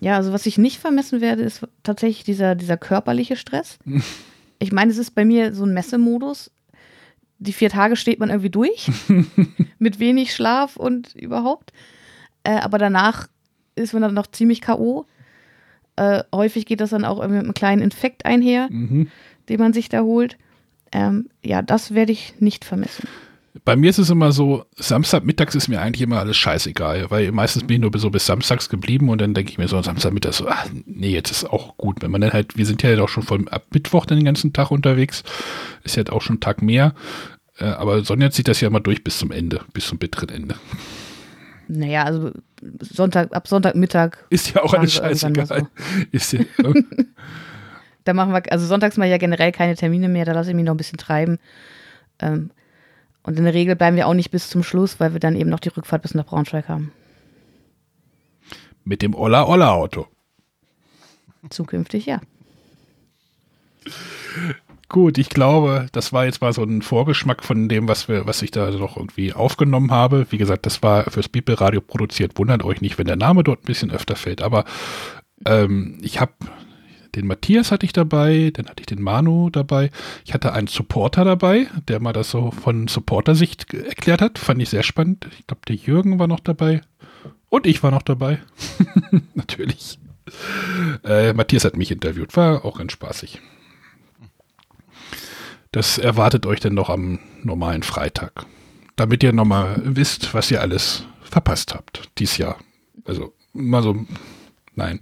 Ja, 0.01 0.17
also 0.17 0.33
was 0.33 0.45
ich 0.45 0.57
nicht 0.57 0.79
vermessen 0.79 1.21
werde, 1.21 1.43
ist 1.43 1.67
tatsächlich 1.83 2.23
dieser, 2.23 2.55
dieser 2.55 2.77
körperliche 2.77 3.35
Stress. 3.35 3.77
Ich 4.57 4.71
meine, 4.71 4.89
es 4.89 4.97
ist 4.97 5.11
bei 5.11 5.25
mir 5.25 5.53
so 5.53 5.65
ein 5.65 5.73
Messemodus. 5.73 6.49
Die 7.39 7.51
vier 7.51 7.69
Tage 7.69 7.97
steht 7.97 8.19
man 8.19 8.29
irgendwie 8.29 8.49
durch, 8.49 8.89
mit 9.79 9.99
wenig 9.99 10.33
Schlaf 10.33 10.77
und 10.77 11.13
überhaupt. 11.13 11.73
Äh, 12.45 12.61
aber 12.61 12.77
danach 12.77 13.27
ist 13.75 13.91
man 13.91 14.01
dann 14.01 14.13
noch 14.13 14.27
ziemlich 14.27 14.61
K.O. 14.61 15.05
Äh, 15.97 16.23
häufig 16.33 16.65
geht 16.65 16.79
das 16.79 16.91
dann 16.91 17.03
auch 17.03 17.17
mit 17.27 17.37
einem 17.37 17.53
kleinen 17.53 17.81
Infekt 17.81 18.25
einher. 18.25 18.69
Mhm. 18.71 19.09
den 19.49 19.59
man 19.59 19.73
sich 19.73 19.89
da 19.89 20.01
holt. 20.01 20.37
Ähm, 20.91 21.29
ja, 21.43 21.61
das 21.61 21.93
werde 21.93 22.13
ich 22.13 22.35
nicht 22.39 22.65
vermissen. 22.65 23.07
Bei 23.65 23.75
mir 23.75 23.89
ist 23.89 23.97
es 23.97 24.11
immer 24.11 24.31
so, 24.31 24.65
Samstagmittags 24.75 25.55
ist 25.55 25.67
mir 25.67 25.81
eigentlich 25.81 26.03
immer 26.03 26.19
alles 26.19 26.37
scheißegal, 26.37 27.09
weil 27.09 27.31
meistens 27.31 27.65
bin 27.65 27.77
ich 27.77 27.81
nur 27.81 27.99
so 27.99 28.11
bis 28.11 28.27
samstags 28.27 28.69
geblieben 28.69 29.09
und 29.09 29.19
dann 29.19 29.33
denke 29.33 29.51
ich 29.51 29.57
mir 29.57 29.67
so 29.67 29.81
Samstagmittags 29.81 30.37
so, 30.37 30.47
ach 30.47 30.67
nee, 30.85 31.09
jetzt 31.09 31.31
ist 31.31 31.45
auch 31.45 31.75
gut. 31.75 32.03
Wenn 32.03 32.11
man 32.11 32.21
dann 32.21 32.31
halt, 32.31 32.57
wir 32.57 32.65
sind 32.67 32.83
ja 32.83 33.01
auch 33.01 33.09
schon 33.09 33.23
von 33.23 33.47
ab 33.47 33.65
Mittwoch 33.73 34.05
den 34.05 34.23
ganzen 34.23 34.53
Tag 34.53 34.69
unterwegs, 34.69 35.23
ist 35.83 35.95
ja 35.95 36.03
auch 36.11 36.21
schon 36.21 36.35
ein 36.35 36.41
Tag 36.41 36.61
mehr. 36.61 36.93
Äh, 37.57 37.65
aber 37.65 38.03
Sonja 38.03 38.29
zieht 38.29 38.47
das 38.47 38.61
ja 38.61 38.67
immer 38.67 38.81
durch 38.81 39.03
bis 39.03 39.17
zum 39.17 39.31
Ende, 39.31 39.61
bis 39.73 39.87
zum 39.87 39.97
bitteren 39.97 40.29
Ende. 40.29 40.55
Naja, 41.67 42.03
also 42.03 42.31
Sonntag, 42.79 43.35
ab 43.35 43.47
Sonntagmittag. 43.47 44.17
Ist 44.29 44.53
ja 44.53 44.61
auch 44.61 44.75
alles 44.75 44.93
scheißegal. 44.93 45.47
So. 45.47 45.67
Ist 46.11 46.33
ja, 46.33 46.41
da 48.03 48.13
machen 48.13 48.31
wir, 48.31 48.43
also 48.51 48.67
sonntags 48.67 48.97
mal 48.97 49.07
ja 49.07 49.17
generell 49.17 49.51
keine 49.51 49.75
Termine 49.75 50.07
mehr, 50.07 50.25
da 50.25 50.33
lasse 50.33 50.51
ich 50.51 50.55
mich 50.55 50.65
noch 50.65 50.75
ein 50.75 50.77
bisschen 50.77 50.99
treiben. 50.99 51.39
Ähm, 52.19 52.51
und 53.25 53.37
in 53.37 53.43
der 53.43 53.53
Regel 53.53 53.75
bleiben 53.75 53.97
wir 53.97 54.07
auch 54.07 54.13
nicht 54.13 54.31
bis 54.31 54.49
zum 54.49 54.63
Schluss, 54.63 54.99
weil 54.99 55.13
wir 55.13 55.19
dann 55.19 55.35
eben 55.35 55.49
noch 55.49 55.59
die 55.59 55.69
Rückfahrt 55.69 56.01
bis 56.01 56.13
nach 56.13 56.25
Braunschweig 56.25 56.69
haben. 56.69 56.91
Mit 58.83 59.01
dem 59.01 59.15
Olla-Olla-Auto. 59.15 60.07
Zukünftig, 61.49 62.05
ja. 62.05 62.21
Gut, 64.87 65.17
ich 65.17 65.29
glaube, 65.29 65.87
das 65.91 66.13
war 66.13 66.25
jetzt 66.25 66.41
mal 66.41 66.53
so 66.53 66.63
ein 66.63 66.83
Vorgeschmack 66.83 67.43
von 67.43 67.67
dem, 67.67 67.87
was 67.87 68.07
wir, 68.07 68.27
was 68.27 68.43
ich 68.43 68.51
da 68.51 68.69
noch 68.69 68.97
irgendwie 68.97 69.33
aufgenommen 69.33 69.91
habe. 69.91 70.27
Wie 70.29 70.37
gesagt, 70.37 70.67
das 70.67 70.83
war 70.83 71.09
fürs 71.09 71.27
People 71.27 71.59
Radio 71.59 71.81
produziert. 71.81 72.37
Wundert 72.37 72.63
euch 72.63 72.81
nicht, 72.81 72.99
wenn 72.99 73.07
der 73.07 73.15
Name 73.15 73.43
dort 73.43 73.63
ein 73.63 73.65
bisschen 73.65 73.89
öfter 73.91 74.15
fällt. 74.15 74.43
Aber 74.43 74.65
ähm, 75.45 75.97
ich 76.01 76.19
habe 76.21 76.33
den 77.15 77.27
Matthias 77.27 77.71
hatte 77.71 77.85
ich 77.85 77.93
dabei, 77.93 78.51
dann 78.53 78.67
hatte 78.67 78.81
ich 78.81 78.87
den 78.87 79.01
Manu 79.01 79.49
dabei. 79.49 79.89
Ich 80.25 80.33
hatte 80.33 80.53
einen 80.53 80.67
Supporter 80.67 81.23
dabei, 81.23 81.67
der 81.87 81.99
mal 82.01 82.13
das 82.13 82.29
so 82.29 82.51
von 82.51 82.87
Supporter-Sicht 82.87 83.73
erklärt 83.73 84.21
hat. 84.21 84.37
Fand 84.37 84.61
ich 84.61 84.69
sehr 84.69 84.83
spannend. 84.83 85.27
Ich 85.39 85.47
glaube, 85.47 85.61
der 85.67 85.75
Jürgen 85.75 86.19
war 86.19 86.27
noch 86.27 86.41
dabei. 86.41 86.81
Und 87.49 87.65
ich 87.67 87.83
war 87.83 87.91
noch 87.91 88.01
dabei. 88.01 88.39
Natürlich. 89.33 89.97
Äh, 91.03 91.33
Matthias 91.33 91.63
hat 91.63 91.77
mich 91.77 91.91
interviewt. 91.91 92.35
War 92.35 92.65
auch 92.65 92.79
ganz 92.79 92.91
spaßig. 92.91 93.39
Das 95.71 95.97
erwartet 95.97 96.45
euch 96.45 96.59
dann 96.59 96.73
noch 96.73 96.89
am 96.89 97.19
normalen 97.43 97.83
Freitag. 97.83 98.45
Damit 98.95 99.23
ihr 99.23 99.33
nochmal 99.33 99.81
wisst, 99.83 100.33
was 100.33 100.51
ihr 100.51 100.61
alles 100.61 101.05
verpasst 101.21 101.73
habt 101.73 102.09
dieses 102.17 102.37
Jahr. 102.37 102.57
Also 103.05 103.33
mal 103.53 103.83
so, 103.83 104.05
nein 104.73 104.99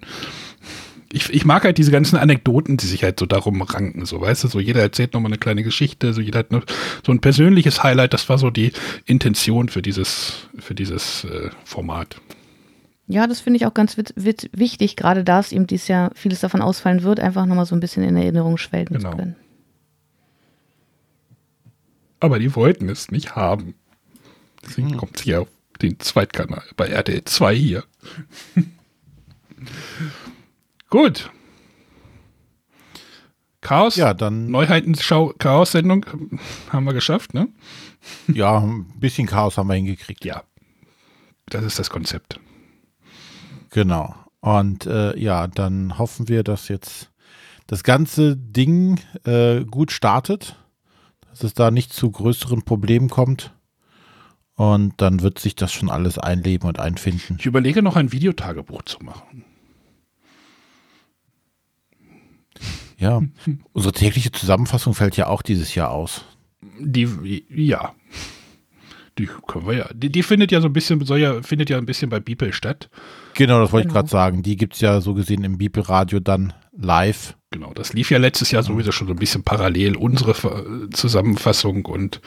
ich, 1.14 1.30
ich 1.30 1.45
mag 1.45 1.64
halt 1.64 1.77
diese 1.77 1.91
ganzen 1.91 2.18
Anekdoten, 2.18 2.77
die 2.77 2.88
sich 2.88 3.03
halt 3.03 3.19
so 3.19 3.27
darum 3.27 3.61
ranken, 3.61 4.06
so 4.06 4.19
weißt 4.19 4.44
du, 4.44 4.48
so 4.48 4.60
jeder 4.60 4.81
erzählt 4.81 5.14
nochmal 5.14 5.30
eine 5.30 5.38
kleine 5.38 5.61
Geschichte, 5.61 6.11
so 6.11 6.22
jeder 6.22 6.40
hat 6.40 6.52
noch 6.52 6.65
so 7.06 7.11
ein 7.11 7.22
persönliches 7.22 7.84
Highlight, 7.84 8.14
das 8.14 8.27
war 8.30 8.40
so 8.40 8.49
die 8.49 8.73
Intention 9.06 9.69
für 9.69 9.84
dieses, 9.84 10.48
für 10.57 10.73
dieses 10.73 11.23
äh, 11.26 11.52
Format. 11.65 12.19
Ja, 13.06 13.27
das 13.27 13.41
finde 13.41 13.57
ich 13.57 13.68
auch 13.68 13.76
ganz 13.76 13.95
wit 13.95 14.14
wit 14.15 14.49
wichtig, 14.53 14.95
gerade 14.95 15.23
da 15.23 15.40
es 15.40 15.52
eben 15.52 15.68
dieses 15.68 15.88
Jahr 15.88 16.11
vieles 16.15 16.40
davon 16.40 16.64
ausfallen 16.64 17.03
wird, 17.03 17.19
einfach 17.19 17.45
nochmal 17.45 17.68
so 17.68 17.76
ein 17.76 17.80
bisschen 17.80 18.03
in 18.03 18.15
Erinnerung 18.15 18.57
schwelgen 18.57 18.98
genau. 18.98 19.11
zu 19.11 19.18
können. 19.18 19.35
Aber 22.19 22.40
die 22.40 22.56
wollten 22.56 22.90
es 22.90 23.11
nicht 23.11 23.35
haben. 23.35 23.76
Deswegen 24.65 24.91
hm. 24.91 24.98
kommt 24.98 25.18
sie 25.18 25.35
auf 25.35 25.48
den 25.81 25.99
Zweitkanal 25.99 26.64
bei 26.76 26.88
RTL 26.88 27.23
2 27.23 27.56
hier. 27.56 27.84
Gut. 30.94 31.32
Chaos. 33.61 33.95
Ja, 33.95 34.14
dann. 34.14 34.52
Neuheitenschau, 34.52 35.34
Chaos-Sendung 35.40 36.06
haben 36.70 36.84
wir 36.84 36.94
geschafft, 36.94 37.34
ne? 37.34 37.48
Ja, 38.28 38.60
ein 38.60 38.86
bisschen 38.99 39.26
Chaos 39.26 39.57
haben 39.57 39.70
wir 39.70 39.74
hingekriegt. 39.74 40.24
Ja. 40.24 40.44
Das 41.48 41.64
ist 41.64 41.80
das 41.80 41.90
Konzept. 41.90 42.40
Genau. 43.72 44.14
Und 44.40 44.86
äh, 44.86 45.18
ja, 45.18 45.48
dann 45.48 45.98
hoffen 45.98 46.28
wir, 46.28 46.44
dass 46.44 46.68
jetzt 46.68 47.10
das 47.65 47.84
ganze 47.84 48.38
Ding 48.38 48.99
äh, 49.24 49.65
gut 49.65 49.91
startet, 49.91 50.60
dass 51.28 51.44
es 51.44 51.56
da 51.56 51.72
nicht 51.72 51.91
zu 51.91 52.11
größeren 52.11 52.61
Problemen 52.65 53.10
kommt. 53.10 53.52
Und 54.53 54.94
dann 55.02 55.24
wird 55.24 55.40
sich 55.40 55.56
das 55.56 55.74
schon 55.74 55.90
alles 55.90 56.20
einleben 56.20 56.68
und 56.68 56.78
einfinden. 56.78 57.38
Ich 57.40 57.48
überlege 57.48 57.82
noch 57.82 57.95
ein 57.95 58.11
Videotagebuch 58.11 58.84
zu 58.84 58.99
machen. 58.99 59.44
Ja, 62.98 63.22
unsere 63.74 63.94
tägliche 63.94 64.32
Zusammenfassung 64.32 64.94
fällt 64.94 65.18
ja 65.18 65.28
auch 65.28 65.41
dieses 65.41 65.76
Jahr 65.76 65.91
aus. 65.91 66.26
Die, 66.80 67.45
ja. 67.49 67.94
Die 69.18 69.28
können 69.48 69.68
wir 69.68 69.74
ja. 69.74 69.90
Die, 69.94 70.11
die 70.11 70.24
findet 70.24 70.52
ja 70.52 70.61
so 70.61 70.68
ein 70.68 70.74
bisschen, 70.74 71.03
soll 71.06 71.20
ja, 71.20 71.41
findet 71.44 71.70
ja 71.70 71.78
ein 71.78 71.86
bisschen 71.86 72.10
bei 72.10 72.20
Bibel 72.20 72.52
statt. 72.53 72.90
Genau, 73.36 73.60
das 73.61 73.72
wollte 73.72 73.88
genau. 73.88 73.99
ich 73.99 74.02
gerade 74.02 74.10
sagen. 74.10 74.44
Die 74.44 74.56
gibt 74.56 74.74
es 74.74 74.82
ja 74.82 75.02
so 75.02 75.14
gesehen 75.14 75.44
im 75.44 75.57
Bibelradio 75.57 76.20
dann 76.20 76.53
live. 76.76 77.36
Genau, 77.52 77.72
das 77.74 77.94
lief 77.94 78.10
ja 78.10 78.18
letztes 78.18 78.49
Jahr 78.49 78.64
sowieso 78.64 78.91
schon 78.91 79.07
so 79.07 79.14
ein 79.14 79.20
bisschen 79.20 79.44
parallel, 79.44 79.95
unsere 79.95 80.90
Zusammenfassung 80.91 81.86
und 81.86 82.20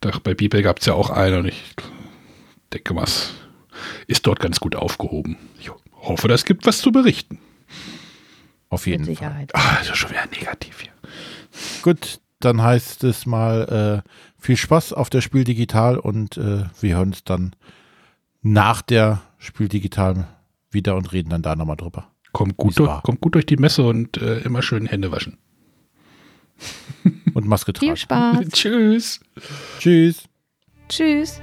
da, 0.00 0.10
bei 0.22 0.34
Bibel 0.34 0.62
gab 0.62 0.78
es 0.78 0.86
ja 0.86 0.94
auch 0.94 1.10
eine 1.10 1.40
und 1.40 1.46
ich 1.46 1.62
denke, 2.72 2.96
was 2.96 3.34
ist 4.06 4.26
dort 4.26 4.40
ganz 4.40 4.60
gut 4.60 4.74
aufgehoben. 4.74 5.36
Ich 5.60 5.70
hoffe, 6.00 6.28
das 6.28 6.46
gibt 6.46 6.64
was 6.64 6.78
zu 6.78 6.92
berichten. 6.92 7.38
Auf 8.74 8.86
jeden 8.86 9.04
Mit 9.06 9.16
Sicherheit. 9.16 9.52
Fall. 9.52 9.62
Ah, 9.62 9.76
also 9.78 9.94
schon 9.94 10.10
wieder 10.10 10.26
negativ 10.26 10.80
hier. 10.80 10.92
Gut, 11.82 12.20
dann 12.40 12.62
heißt 12.62 13.04
es 13.04 13.26
mal 13.26 14.02
äh, 14.04 14.08
viel 14.38 14.56
Spaß 14.56 14.92
auf 14.92 15.10
der 15.10 15.20
Spiel 15.20 15.44
Digital 15.44 15.98
und 15.98 16.36
äh, 16.36 16.64
wir 16.80 16.96
hören 16.96 17.08
uns 17.08 17.24
dann 17.24 17.54
nach 18.42 18.82
der 18.82 19.22
Spiel 19.38 19.68
Digital 19.68 20.26
wieder 20.70 20.96
und 20.96 21.12
reden 21.12 21.30
dann 21.30 21.42
da 21.42 21.56
nochmal 21.56 21.76
drüber. 21.76 22.10
Kommt 22.32 22.56
gut, 22.56 22.78
durch, 22.78 23.02
kommt 23.02 23.20
gut 23.20 23.36
durch 23.36 23.46
die 23.46 23.56
Messe 23.56 23.84
und 23.84 24.16
äh, 24.16 24.40
immer 24.40 24.60
schön 24.60 24.86
Hände 24.86 25.12
waschen. 25.12 25.38
Und 27.32 27.46
Maske 27.46 27.72
tragen. 27.72 27.92
Viel 27.92 27.96
Spaß. 27.96 28.48
Tschüss. 28.52 29.20
Tschüss. 29.78 30.24
Tschüss. 30.88 31.40